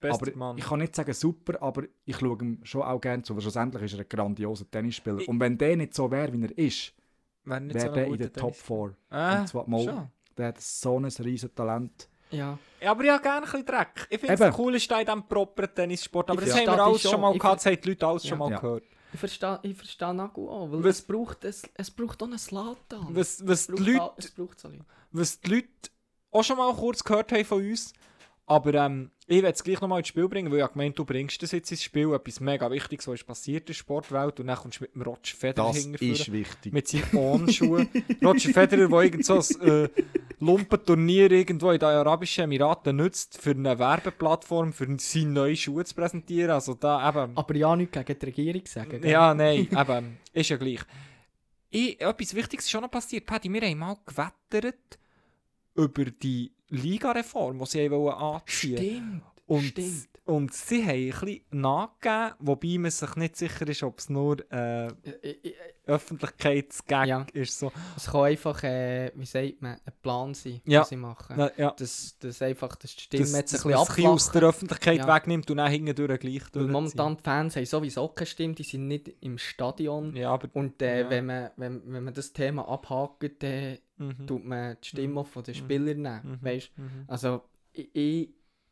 Bester 0.01 0.27
aber 0.27 0.37
Mann. 0.37 0.57
ich 0.57 0.65
kann 0.65 0.79
nicht 0.79 0.95
sagen 0.95 1.13
super, 1.13 1.61
aber 1.61 1.83
ich 2.05 2.17
schaue 2.17 2.37
ihm 2.41 2.59
schon 2.63 2.81
auch 2.81 2.99
gerne 2.99 3.23
zu, 3.23 3.33
weil 3.35 3.41
schlussendlich 3.41 3.83
ist 3.83 3.93
er 3.93 3.99
ein 4.01 4.09
grandioser 4.09 4.69
Tennisspieler. 4.69 5.19
Ich- 5.19 5.27
und 5.29 5.39
wenn 5.39 5.57
der 5.57 5.77
nicht 5.77 5.93
so 5.93 6.09
wäre, 6.11 6.33
wie 6.33 6.43
er 6.43 6.57
ist, 6.57 6.93
Wäre 7.43 7.61
so 7.79 7.89
der 7.93 8.05
ein 8.05 8.11
in 8.13 8.17
der 8.19 8.33
Top 8.33 8.51
Tennis- 8.53 8.61
4. 8.61 8.95
Ah, 9.09 9.39
Und 9.41 9.47
zwar 9.47 9.69
mal- 9.69 9.83
schon. 9.83 10.07
Der 10.37 10.47
hat 10.47 10.61
so 10.61 10.97
ein 10.99 11.05
riesen 11.05 11.53
Talent. 11.55 12.07
Ja. 12.31 12.57
Ja, 12.81 12.91
aber 12.91 13.03
ich 13.03 13.09
habe 13.09 13.21
gerne 13.21 13.37
ein 13.37 13.43
bisschen 13.43 13.65
Dreck. 13.65 14.07
Ich 14.09 14.19
finde 14.19 14.33
es 14.45 14.57
cool, 14.57 14.75
ist 14.75 14.89
in 14.91 14.97
diesem 15.05 15.27
properen 15.27 15.73
Tennissport. 15.75 16.29
Aber 16.29 16.41
Ich 16.41 16.47
das 16.47 16.55
haben 16.57 16.61
wir 16.61 16.65
verstehe 16.67 16.85
alles 16.85 17.01
schon 17.01 17.11
schon. 17.11 17.21
mal 17.21 17.37
gehabt, 17.37 17.55
das 17.57 17.65
haben 17.65 17.81
die 17.81 17.89
Leute 17.89 18.07
alles 18.07 18.23
Ja. 18.23 18.29
schon 18.29 18.37
mal 18.39 18.51
Ja. 18.51 18.59
gehört. 18.59 18.83
Ich 19.13 19.19
verstehe 19.19 19.59
ich 19.63 19.75
versteh 19.75 20.13
Nagu 20.13 20.49
auch, 20.49 20.71
weil 20.71 20.83
Was- 20.83 20.99
es 20.99 21.01
braucht, 21.01 21.43
es, 21.43 21.63
es 21.73 21.91
braucht 21.91 22.23
auch 22.23 22.27
einen 22.27 22.37
Slatan. 22.39 23.07
Was, 23.09 23.45
was, 23.45 23.59
es 23.61 23.67
die 23.67 23.73
braucht, 23.73 23.85
Leute, 23.87 24.01
auch- 24.03 24.13
es 24.17 24.31
braucht 24.31 24.59
so 24.59 24.67
Leute. 24.69 24.85
was 25.11 25.41
die 25.41 25.49
Leute 25.55 25.67
auch 26.31 26.43
schon 26.43 26.57
mal 26.57 26.73
kurz 26.73 27.03
gehört 27.03 27.31
haben 27.33 27.43
von 27.45 27.61
uns. 27.69 27.91
Aber 28.45 28.73
ähm, 28.75 29.11
ich 29.32 29.41
werde 29.41 29.55
es 29.55 29.63
gleich 29.63 29.79
nochmal 29.79 29.99
ins 29.99 30.09
Spiel 30.09 30.27
bringen, 30.27 30.51
weil 30.51 30.59
ich 30.59 30.67
gemeint, 30.67 30.99
du 30.99 31.05
bringst 31.05 31.41
das 31.41 31.53
jetzt 31.53 31.71
ins 31.71 31.82
Spiel, 31.82 32.13
etwas 32.13 32.41
mega 32.41 32.69
Wichtiges, 32.69 33.07
was 33.07 33.15
ist 33.15 33.25
passiert 33.25 33.61
in 33.61 33.65
der 33.67 33.73
Sportwelt. 33.75 34.39
Und 34.41 34.47
dann 34.47 34.57
kommst 34.57 34.79
du 34.79 34.84
mit 34.84 34.93
dem 34.93 35.03
Roger 35.03 35.36
Federer 35.38 35.67
Das 35.67 35.86
ist 35.86 36.32
wichtig. 36.32 36.73
mit 36.73 36.88
seinen 36.88 37.15
Ohrschuhen. 37.15 37.89
Roger 38.21 38.49
Federer, 38.49 38.89
der 38.89 38.99
irgend 38.99 39.25
so 39.25 39.36
ein 39.39 39.61
äh, 39.61 39.89
Lumpenturnier 40.39 41.32
irgendwo 41.32 41.71
in 41.71 41.79
den 41.79 41.88
Arabischen 41.88 42.43
Emiraten 42.43 42.97
nutzt, 42.97 43.41
für 43.41 43.51
eine 43.51 43.79
Werbeplattform, 43.79 44.73
für 44.73 44.88
seine 44.97 45.27
neuen 45.27 45.55
Schuhe 45.55 45.86
zu 45.86 45.95
präsentieren. 45.95 46.51
Also 46.51 46.73
da 46.73 47.07
eben... 47.07 47.38
Aber 47.38 47.55
ja, 47.55 47.73
nichts 47.73 47.93
gegen 47.93 48.19
die 48.19 48.25
Regierung 48.25 48.65
sagen. 48.65 49.01
gell? 49.01 49.11
Ja, 49.11 49.34
nein, 49.34 49.69
eben, 49.77 50.17
ist 50.34 50.49
ja 50.49 50.57
gleich. 50.57 50.82
Ich, 51.69 52.01
etwas 52.01 52.36
Wichtiges 52.36 52.65
ist 52.65 52.71
schon 52.71 52.82
noch 52.82 52.91
passiert. 52.91 53.25
Paddy, 53.25 53.51
wir 53.51 53.61
haben 53.61 53.77
mal 53.77 53.95
gewettert 54.05 54.99
über 55.76 56.05
die 56.05 56.51
Ligareform, 56.69 57.59
die 57.59 57.65
sie 57.65 57.89
anziehen 57.89 58.78
Stimmt. 58.78 59.24
Und, 59.51 59.63
Stimmt. 59.63 60.07
und 60.25 60.53
sie 60.53 60.83
haben 60.85 60.89
ein 60.89 61.09
bisschen 61.09 61.41
nachgegeben, 61.61 62.35
wobei 62.39 62.77
man 62.77 62.91
sich 62.91 63.15
nicht 63.15 63.35
sicher 63.35 63.67
ist, 63.67 63.83
ob 63.83 63.99
es 63.99 64.09
nur 64.09 64.37
äh, 64.51 64.87
Ich- 65.03 65.43
ich- 65.45 65.55
Öffentlichkeitsgag 65.85 67.07
Ja. 67.07 67.25
ist. 67.33 67.57
So. 67.59 67.71
Es 67.97 68.05
kann 68.07 68.21
einfach, 68.25 68.63
äh, 68.63 69.11
wie 69.15 69.25
sagt 69.25 69.61
man, 69.61 69.73
ein 69.73 69.93
Plan 70.01 70.33
sein, 70.33 70.61
Ja. 70.65 70.81
was 70.81 70.89
sie 70.89 70.95
machen. 70.95 71.35
Na, 71.37 71.51
ja. 71.57 71.71
Das, 71.77 72.17
das 72.19 72.41
einfach, 72.41 72.75
dass 72.75 72.95
die 72.95 73.01
Stimme 73.01 73.23
dass, 73.23 73.31
jetzt 73.33 73.65
ein 73.65 73.71
dass 73.71 73.87
bisschen 73.87 74.07
aus 74.09 74.31
der 74.31 74.43
Öffentlichkeit 74.43 74.97
Ja. 74.99 75.15
wegnimmt 75.15 75.49
und 75.51 75.57
dann 75.57 75.71
hinten 75.71 75.95
durch 75.95 76.19
gleich 76.19 76.41
Weil 76.43 76.49
durchziehen. 76.51 76.71
momentan 76.71 77.17
die 77.17 77.23
Fans 77.23 77.55
haben 77.55 77.65
sowieso 77.65 78.07
keine 78.09 78.27
Stimme, 78.27 78.53
die 78.55 78.63
sind 78.63 78.87
nicht 78.87 79.09
im 79.21 79.37
Stadion. 79.37 80.15
Ja, 80.15 80.31
aber... 80.31 80.49
Und 80.53 80.81
äh, 80.81 81.01
Ja. 81.01 81.09
wenn, 81.09 81.25
man, 81.25 81.49
wenn, 81.57 81.81
wenn 81.93 82.03
man 82.03 82.13
das 82.13 82.31
Thema 82.31 82.67
abhakt, 82.67 83.43
dann 83.43 83.77
Mhm. 83.97 84.25
tut 84.27 84.45
man 84.45 84.77
die 84.83 84.87
Stimme 84.87 85.19
auch 85.19 85.27
von 85.27 85.43
den 85.43 85.53
Mhm. 85.55 85.57
Spielern 85.59 86.01
nehmen. 86.01 86.21
Mhm. 86.41 86.45
Weißt? 86.45 86.71
Mhm. 86.77 87.03
Also, 87.07 87.41
ich, 87.73 87.89
ich, 87.95 88.29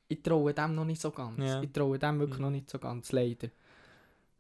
ich 0.09 0.21
traue 0.21 0.53
dem 0.53 0.75
noch 0.75 0.83
nicht 0.85 0.99
so 1.01 1.11
ganz. 1.11 1.39
Ja. 1.39 1.61
Ich 1.61 1.71
traue 1.71 1.97
dem 1.97 2.19
wirklich 2.19 2.39
Mhm. 2.39 2.43
noch 2.45 2.51
nicht 2.51 2.69
so 2.69 2.77
ganz, 2.79 3.11
leider. 3.13 3.47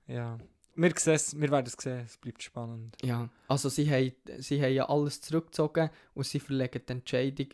Ja. 0.07 0.37
Wir, 0.75 0.91
wir 0.95 1.51
werden 1.51 1.65
es 1.67 1.73
sehen, 1.73 2.03
es 2.05 2.17
bleibt 2.17 2.41
spannend. 2.43 2.95
Ja, 3.03 3.29
also 3.47 3.69
sie 3.69 3.89
haben, 3.89 4.13
sie 4.41 4.61
haben 4.61 4.73
ja 4.73 4.87
alles 4.89 5.21
zurückgezogen 5.21 5.89
und 6.13 6.25
sie 6.25 6.39
verlegen 6.39 6.81
die 6.87 6.91
Entscheidung 6.93 7.47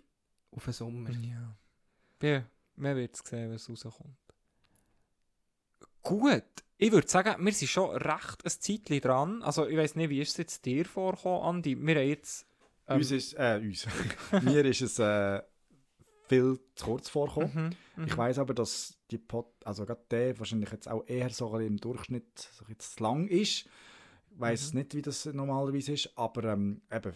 auf 0.52 0.64
den 0.66 0.74
Sommer. 0.74 1.10
Ja. 1.12 1.56
Ja, 2.22 2.44
man 2.76 2.96
wird 2.96 3.16
es 3.16 3.22
sehen, 3.30 3.52
was 3.52 3.70
rauskommt. 3.70 4.16
Gut, 6.04 6.44
ich 6.78 6.92
würde 6.92 7.08
sagen, 7.08 7.44
wir 7.44 7.52
sind 7.52 7.68
schon 7.68 7.96
recht 7.98 8.46
ein 8.46 8.52
Zeitchen 8.52 9.02
dran. 9.02 9.42
Also 9.42 9.68
ich 9.68 9.76
weiß 9.78 9.96
nicht, 9.96 10.10
wie 10.10 10.22
ist 10.22 10.32
es 10.32 10.38
jetzt 10.38 10.66
dir 10.66 10.86
vorgekommen, 10.86 11.42
Andi? 11.42 11.76
Wir 11.76 11.96
haben 11.96 12.08
jetzt... 12.08 12.46
ähm, 12.88 12.98
uns 12.98 13.12
ist, 13.12 13.34
äh, 13.34 13.60
uns. 13.62 13.88
Mir 14.44 14.64
ist 14.66 14.82
es 14.82 15.00
äh, 15.00 15.42
viel 16.28 16.60
zu 16.76 16.86
kurz 16.86 17.10
vorgekommen. 17.10 17.76
mhm, 17.96 18.02
mhm. 18.04 18.08
Ich 18.08 18.18
weiß 18.18 18.40
aber, 18.40 18.54
dass 18.54 18.98
die 19.12 19.18
Pod, 19.18 19.48
also 19.64 19.86
gerade 19.86 20.02
der 20.12 20.38
wahrscheinlich 20.40 20.72
jetzt 20.72 20.88
auch 20.90 21.04
eher 21.08 21.30
so 21.30 21.58
im 21.60 21.78
Durchschnitt 21.78 22.38
so 22.38 22.66
zu 22.78 23.04
lang 23.04 23.28
ist. 23.28 23.66
Ich 23.66 23.70
weiß 24.40 24.74
Mhm. 24.74 24.80
nicht, 24.80 24.96
wie 24.96 25.02
das 25.02 25.26
normalerweise 25.26 25.94
ist, 25.94 26.12
aber 26.18 26.54
ähm, 26.54 26.82
eben, 26.92 27.14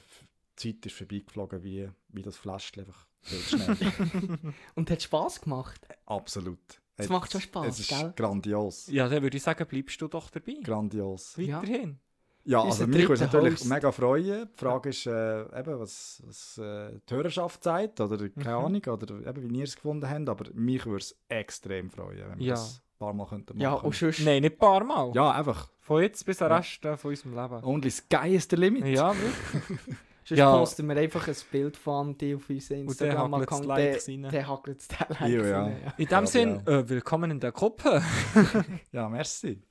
die 0.59 0.73
Zeit 0.73 0.85
ist 0.85 0.95
vorbeigeflogen 0.95 1.63
wie, 1.63 1.89
wie 2.09 2.21
das 2.21 2.37
Fläschchen 2.37 2.85
einfach 2.85 3.07
viel 3.21 3.39
schnell. 3.39 3.75
Und 4.75 4.89
hat 4.89 5.01
Spass 5.01 5.41
gemacht. 5.41 5.85
Absolut. 6.05 6.59
Es 6.95 7.07
macht 7.09 7.31
schon 7.31 7.41
Spass, 7.41 7.67
Es 7.67 7.79
ist 7.79 7.89
gell? 7.89 8.13
grandios. 8.15 8.87
Ja, 8.87 9.07
dann 9.07 9.23
würde 9.23 9.37
ich 9.37 9.43
sagen, 9.43 9.65
bleibst 9.67 10.01
du 10.01 10.07
doch 10.07 10.29
dabei. 10.29 10.55
Grandios. 10.63 11.37
Weiterhin. 11.37 11.91
Ja, 11.91 11.95
Unser 12.45 12.63
also 12.63 12.87
mich 12.87 13.01
würde 13.01 13.13
es 13.13 13.19
natürlich 13.21 13.53
Host. 13.59 13.65
mega 13.69 13.91
freuen. 13.91 14.49
Die 14.53 14.57
Frage 14.59 14.89
ist, 14.89 15.05
äh, 15.05 15.41
eben, 15.59 15.79
was, 15.79 16.23
was 16.25 16.57
äh, 16.57 16.99
die 17.09 17.13
Hörerschaft 17.13 17.63
sagt, 17.63 17.99
oder 18.01 18.17
keine 18.29 18.57
Mhm. 18.57 18.65
Ahnung, 18.65 18.81
oder 18.87 19.27
eben, 19.27 19.49
wie 19.49 19.57
ihr 19.59 19.63
es 19.65 19.75
gefunden 19.75 20.09
habt, 20.09 20.29
aber 20.29 20.45
mich 20.53 20.85
würde 20.85 20.97
es 20.97 21.15
extrem 21.27 21.89
freuen, 21.91 22.23
wenn 22.29 22.39
wir 22.39 22.45
Ja. 22.47 22.53
das 22.55 22.81
ein 22.95 22.97
paar 22.99 23.13
Mal 23.13 23.27
könnten 23.27 23.53
machen 23.57 23.61
Ja, 23.61 23.73
und 23.73 23.93
sonst... 23.95 24.19
Nein, 24.21 24.41
nicht 24.41 24.53
ein 24.53 24.57
paar 24.57 24.83
Mal. 24.83 25.11
Ja, 25.13 25.31
einfach. 25.31 25.69
Von 25.79 26.01
jetzt 26.01 26.25
bis 26.25 26.41
am 26.41 26.49
Ja. 26.49 26.57
Rest 26.57 26.85
äh, 26.85 26.97
von 26.97 27.09
unserem 27.11 27.35
Leben. 27.35 27.63
Only 27.63 27.89
sky 27.91 28.35
is 28.35 28.47
the 28.49 28.55
limit. 28.55 28.85
Ja, 28.85 29.13
wirklich. 29.19 29.79
Sonst 30.25 30.37
Ja. 30.39 30.55
posten 30.57 30.87
wir 30.87 30.95
einfach 30.97 31.27
ein 31.27 31.35
Bild 31.51 31.75
von 31.77 32.07
Andi 32.09 32.35
auf 32.35 32.47
unseren 32.49 32.87
Und 32.87 33.01
dann 33.01 33.07
Instagram 33.09 33.35
hakelt's 33.35 33.61
die 33.61 33.67
Likes 33.67 34.07
rein. 34.09 34.21
Der 34.31 34.47
hakelt 34.47 34.87
die 34.91 34.95
Likes 35.13 35.19
Ja, 35.21 35.27
ja. 35.45 35.67
ja. 35.69 35.75
In 35.97 36.05
dem 36.05 36.09
Ja, 36.11 36.25
Sinn, 36.27 36.67
äh, 36.67 36.87
willkommen 36.89 37.31
in 37.31 37.39
der 37.39 37.51
Gruppe. 37.51 38.01
Ja, 38.91 39.09
merci. 39.09 39.61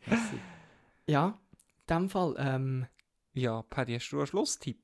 Ja, 1.06 1.38
in 1.47 1.47
dem 1.90 2.08
Fall, 2.08 2.34
ähm, 2.38 2.86
Ja, 3.34 3.62
Paddy, 3.62 3.94
hast 3.94 4.10
du 4.10 4.18
einen 4.18 4.26
Schlusstipp? 4.26 4.78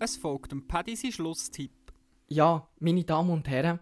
Es 0.00 0.16
folgt 0.16 0.52
dem 0.52 0.66
Paddy 0.66 0.96
sein 0.96 1.12
Schlusstipp. 1.12 1.72
ja, 2.28 2.68
meine 2.78 3.04
Damen 3.04 3.30
und 3.30 3.48
Herren, 3.48 3.80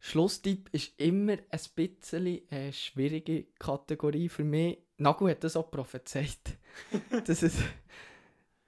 Schlusstipp 0.00 0.68
ist 0.72 0.98
immer 1.00 1.32
ein 1.32 1.60
bisschen 1.74 2.40
eine 2.50 2.72
schwierige 2.72 3.44
Kategorie 3.58 4.28
für 4.28 4.44
mich, 4.44 4.78
Nagu 4.96 5.28
hat 5.28 5.42
das 5.42 5.56
auch 5.56 5.70
prophezeit, 5.70 6.58
dass 7.26 7.42
es, 7.42 7.56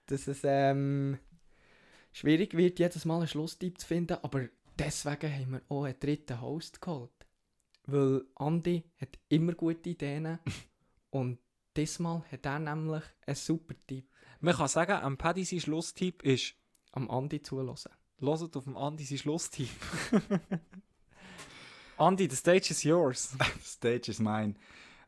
dass 0.07 0.27
es 0.27 0.41
ähm, 0.45 1.19
schwierig 2.13 2.57
wird, 2.57 2.79
jedes 2.79 3.05
Mal 3.05 3.19
einen 3.19 3.29
Schlusstipp 3.29 3.79
zu 3.79 3.87
finden, 3.87 4.19
aber 4.23 4.49
deswegen 4.79 5.33
haben 5.33 5.53
wir 5.53 5.63
auch 5.69 5.85
einen 5.85 6.01
dritten 6.01 6.41
Host 6.41 6.81
geholt. 6.81 7.11
Weil 7.87 8.25
Andi 8.35 8.85
hat 9.01 9.19
immer 9.29 9.53
gute 9.53 9.91
Ideen 9.91 10.39
und 11.11 11.39
diesmal 11.77 12.23
hat 12.31 12.47
er 12.47 12.59
nämlich 12.59 13.05
einen 13.27 13.37
super 13.37 13.75
Tipp 13.87 14.11
Man 14.41 14.55
kann 14.55 14.69
sagen, 14.69 14.93
am 15.03 15.17
Paddy 15.17 15.45
sein 15.45 15.61
Schlusstipp 15.61 16.23
ist, 16.23 16.55
am 16.93 17.11
Andi 17.11 17.43
zulassen. 17.43 17.93
hört 18.19 18.57
auf 18.57 18.65
dem 18.65 18.77
Andi 18.77 19.05
sein 19.05 19.19
Schlusstipp. 19.19 19.71
Andi, 21.99 22.29
the 22.29 22.37
stage 22.37 22.71
is 22.71 22.83
yours. 22.83 23.35
Stage 23.63 24.11
is 24.11 24.19
mine. 24.19 24.55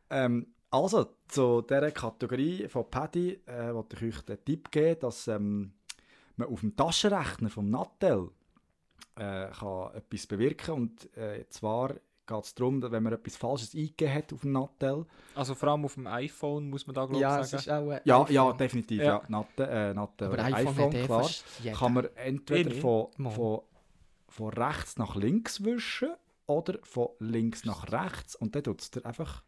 Ähm, 0.09 0.47
also, 0.71 1.15
zu 1.27 1.61
dieser 1.61 1.91
Kategorie 1.91 2.67
von 2.67 2.89
Paddy 2.89 3.41
äh, 3.45 3.73
wollte 3.73 3.95
ich 3.95 4.15
euch 4.15 4.21
den 4.23 4.43
Tipp 4.43 4.71
geben, 4.71 4.99
dass 4.99 5.27
ähm, 5.27 5.73
man 6.35 6.47
auf 6.47 6.61
dem 6.61 6.75
Taschenrechner 6.75 7.49
vom 7.49 7.69
Nattel 7.69 8.31
äh, 9.15 9.49
kann 9.51 9.93
etwas 9.95 10.27
bewirken 10.27 10.73
Und 10.73 11.17
äh, 11.17 11.45
zwar 11.49 11.93
geht 11.93 12.43
es 12.43 12.53
darum, 12.53 12.79
dass 12.79 12.91
wenn 12.91 13.01
man 13.03 13.13
etwas 13.13 13.35
Falsches 13.35 13.73
eingegeben 13.73 14.13
hat 14.13 14.31
auf 14.33 14.41
dem 14.41 14.51
Nattel. 14.51 15.05
Also 15.35 15.55
vor 15.55 15.69
allem 15.69 15.85
auf 15.85 15.95
dem 15.95 16.05
iPhone 16.07 16.69
muss 16.69 16.85
man 16.85 16.93
da 16.93 17.01
glaube 17.05 17.15
ich 17.15 17.21
Ja, 17.21 17.39
es 17.39 17.49
sagen. 17.49 17.61
ist 17.61 17.69
auch 17.69 17.89
ein 17.89 18.01
Ja, 18.05 18.21
iPhone. 18.21 18.33
ja, 18.35 18.53
definitiv. 18.53 18.97
Ja. 18.99 19.05
Ja. 19.05 19.23
Nattel, 19.27 19.67
äh, 19.67 19.93
Nattel 19.93 20.27
Aber 20.27 20.43
iPhone, 20.43 20.53
iPhone, 20.67 20.85
hat 20.85 20.93
eh 20.93 21.05
klar. 21.05 21.23
fast 21.23 21.45
jeder. 21.63 21.75
Kann 21.77 21.93
man 21.93 22.05
entweder 22.15 22.71
von, 22.71 23.07
von, 23.31 23.61
von 24.27 24.49
rechts 24.53 24.97
nach 24.97 25.15
links 25.15 25.63
wischen 25.63 26.09
oder 26.45 26.77
von 26.83 27.09
links 27.19 27.65
nach 27.65 27.91
rechts. 27.91 28.35
Und 28.35 28.55
dann 28.55 28.63
tut 28.63 28.81
es 28.81 29.05
einfach 29.05 29.43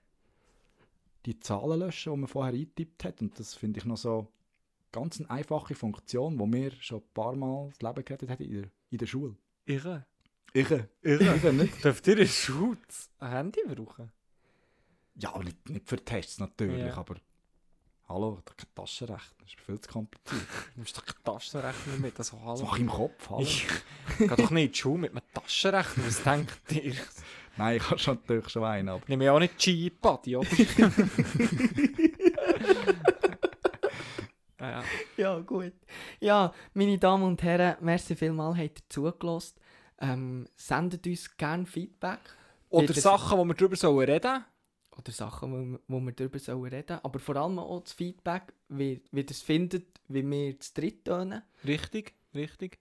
die 1.28 1.40
Zahlen 1.40 1.80
löschen, 1.80 2.14
die 2.14 2.20
man 2.20 2.28
vorher 2.28 2.54
eingetippt 2.54 3.04
hat. 3.04 3.22
Und 3.22 3.40
das 3.40 3.54
finde 3.54 3.80
ich 3.80 3.86
noch 3.86 3.98
so 3.98 4.28
ganz 4.92 5.20
eine 5.20 5.30
einfache 5.30 5.76
Funktion, 5.76 6.38
die 6.38 6.48
mir 6.48 6.72
schon 6.80 7.00
ein 7.00 7.14
paar 7.14 7.36
Mal 7.36 7.70
das 7.70 7.82
Leben 7.82 8.04
gerettet 8.06 8.30
hat 8.30 8.42
in 8.42 8.52
der, 8.62 8.72
in 8.92 8.98
der 8.98 9.08
Schule. 9.08 9.36
Irre. 9.66 10.06
Ich, 10.54 10.70
ich 10.70 11.44
nicht. 11.44 11.84
Dürft 11.84 12.06
ihr 12.08 12.18
in 12.20 12.28
Schutz 12.28 13.10
ein 13.20 13.32
Handy 13.32 13.62
brauchen? 13.68 14.12
Ja, 15.16 15.38
nicht, 15.40 15.70
nicht 15.70 15.88
für 15.88 15.98
Tests 16.04 16.40
natürlich, 16.40 16.80
Ja. 16.86 16.98
aber 16.98 17.16
hallo, 18.10 18.42
kein 18.46 18.68
Taschenrechner, 18.76 19.36
das 19.40 19.48
ist 19.50 19.62
viel 19.62 19.80
zu 19.80 19.90
kompliziert. 19.90 20.42
Du 20.74 20.80
nimmst 20.80 20.98
doch 20.98 21.06
keinen 21.06 21.24
Taschenrechner 21.24 21.98
mit, 22.00 22.18
also 22.18 22.36
Das 22.38 22.46
hallo. 22.46 22.64
mache 22.66 22.76
ich 22.78 22.82
im 22.82 22.90
Kopf, 22.90 23.30
hallo. 23.30 23.42
Ich 23.42 23.68
geh 24.18 24.28
doch 24.28 24.52
nicht 24.52 24.66
in 24.66 24.72
die 24.74 24.78
Schule 24.78 24.98
mit 25.00 25.12
einem 25.12 25.22
Taschenrechner, 25.34 26.06
was 26.06 26.24
denkt 26.24 26.72
ihr? 26.72 26.96
Nein, 27.58 27.78
ich 27.78 27.90
habe 27.90 28.00
schon 28.00 28.16
natürlich 28.16 28.50
schon 28.50 28.64
einen, 28.64 28.90
aber... 28.90 29.02
Nehme 29.08 29.26
ich 29.26 29.30
auch 29.30 29.40
nicht 29.40 29.58
G-Buddy, 29.58 30.36
oder? 30.38 30.48
Ja. 34.70 34.84
Ja, 35.18 35.40
gut. 35.40 35.74
Ja, 36.20 36.54
meine 36.74 36.98
Damen 36.98 37.24
und 37.24 37.42
Herren, 37.44 37.78
merci 37.82 38.16
vielmals, 38.16 38.58
habt 38.58 38.80
ihr 38.80 38.90
zugelassen. 38.90 39.60
Ähm, 40.00 40.48
sendet 40.56 41.06
uns 41.06 41.38
gerne 41.38 41.66
Feedback. 41.66 42.20
Oder 42.70 42.94
Sachen, 42.94 43.40
die 43.40 43.46
wir 43.46 43.54
darüber 43.54 43.76
sollen 43.76 44.10
reden 44.10 44.46
Oder 44.98 45.12
Sachen, 45.12 45.80
wo, 45.88 45.96
wo 45.96 46.00
wir 46.00 46.14
darüber 46.14 46.40
sollen 46.40 46.74
reden 46.74 47.00
Aber 47.04 47.20
vor 47.20 47.36
allem 47.36 47.60
auch 47.60 47.82
das 47.82 47.94
Feedback, 47.94 48.54
wie, 48.70 49.04
wie 49.12 49.22
ihr 49.22 49.30
es 49.30 49.42
findet, 49.42 50.00
wie 50.08 50.28
wir 50.28 50.60
zu 50.60 50.74
dritt 50.74 51.06
tönen. 51.06 51.44
Richtig, 51.66 52.16
richtig. 52.34 52.80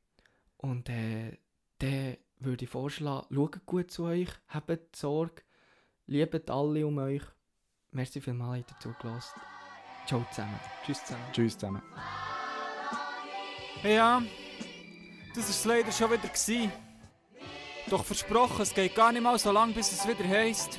Und 0.56 0.88
äh, 0.88 1.38
dann 1.78 2.16
würde 2.38 2.64
ich 2.64 2.70
vorschlagen, 2.70 3.26
schaut 3.34 3.66
gut 3.66 3.90
zu 3.90 4.04
euch, 4.04 4.28
habt 4.48 4.96
Sorge, 4.96 5.42
liebt 6.06 6.50
alle 6.50 6.86
um 6.86 6.98
euch. 6.98 7.22
Merci 7.90 8.20
vielmals, 8.20 8.66
habt 8.66 8.72
ihr 8.86 8.92
zugelassen. 8.92 9.40
Ciao 10.06 10.24
zusammen. 10.30 10.58
Tschüss 10.84 11.04
zusammen. 11.04 11.24
Tschüss 11.32 11.58
zusammen. 11.58 11.82
Ja, 13.82 14.22
das 15.34 15.44
war 15.44 15.50
es 15.50 15.64
leider 15.64 15.92
schon 15.92 16.10
wieder. 16.10 16.28
Gewesen. 16.28 16.72
Doch 17.88 18.04
versprochen, 18.04 18.62
es 18.62 18.74
geht 18.74 18.94
gar 18.94 19.10
nicht 19.10 19.22
mal 19.22 19.38
so 19.38 19.50
lang, 19.50 19.72
bis 19.72 19.90
es 19.90 20.06
wieder 20.06 20.28
heisst. 20.28 20.78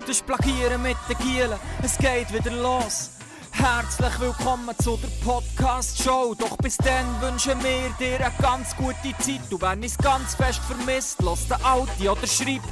Das 0.00 0.10
ist 0.10 0.26
Plagieren 0.26 0.80
mit 0.82 0.96
den 1.08 1.18
Gielen, 1.18 1.58
es 1.82 1.98
geht 1.98 2.32
wieder 2.32 2.50
los. 2.50 3.10
Herzlich 3.52 4.20
willkommen 4.20 4.74
zu 4.78 4.96
der 4.98 5.08
Podcast-Show. 5.24 6.34
Doch 6.34 6.56
bis 6.58 6.76
dann 6.76 7.20
wünschen 7.20 7.62
wir 7.62 7.90
dir 7.98 8.24
eine 8.24 8.34
ganz 8.40 8.76
gute 8.76 9.16
Zeit. 9.18 9.40
Du 9.50 9.60
wenn 9.60 9.82
es 9.82 9.98
ganz 9.98 10.34
fest 10.34 10.60
vermisst, 10.60 11.20
lass 11.22 11.48
den 11.48 11.62
Audi 11.64 12.08
oder 12.08 12.26
schreib 12.26 12.62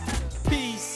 Peace. 0.49 0.94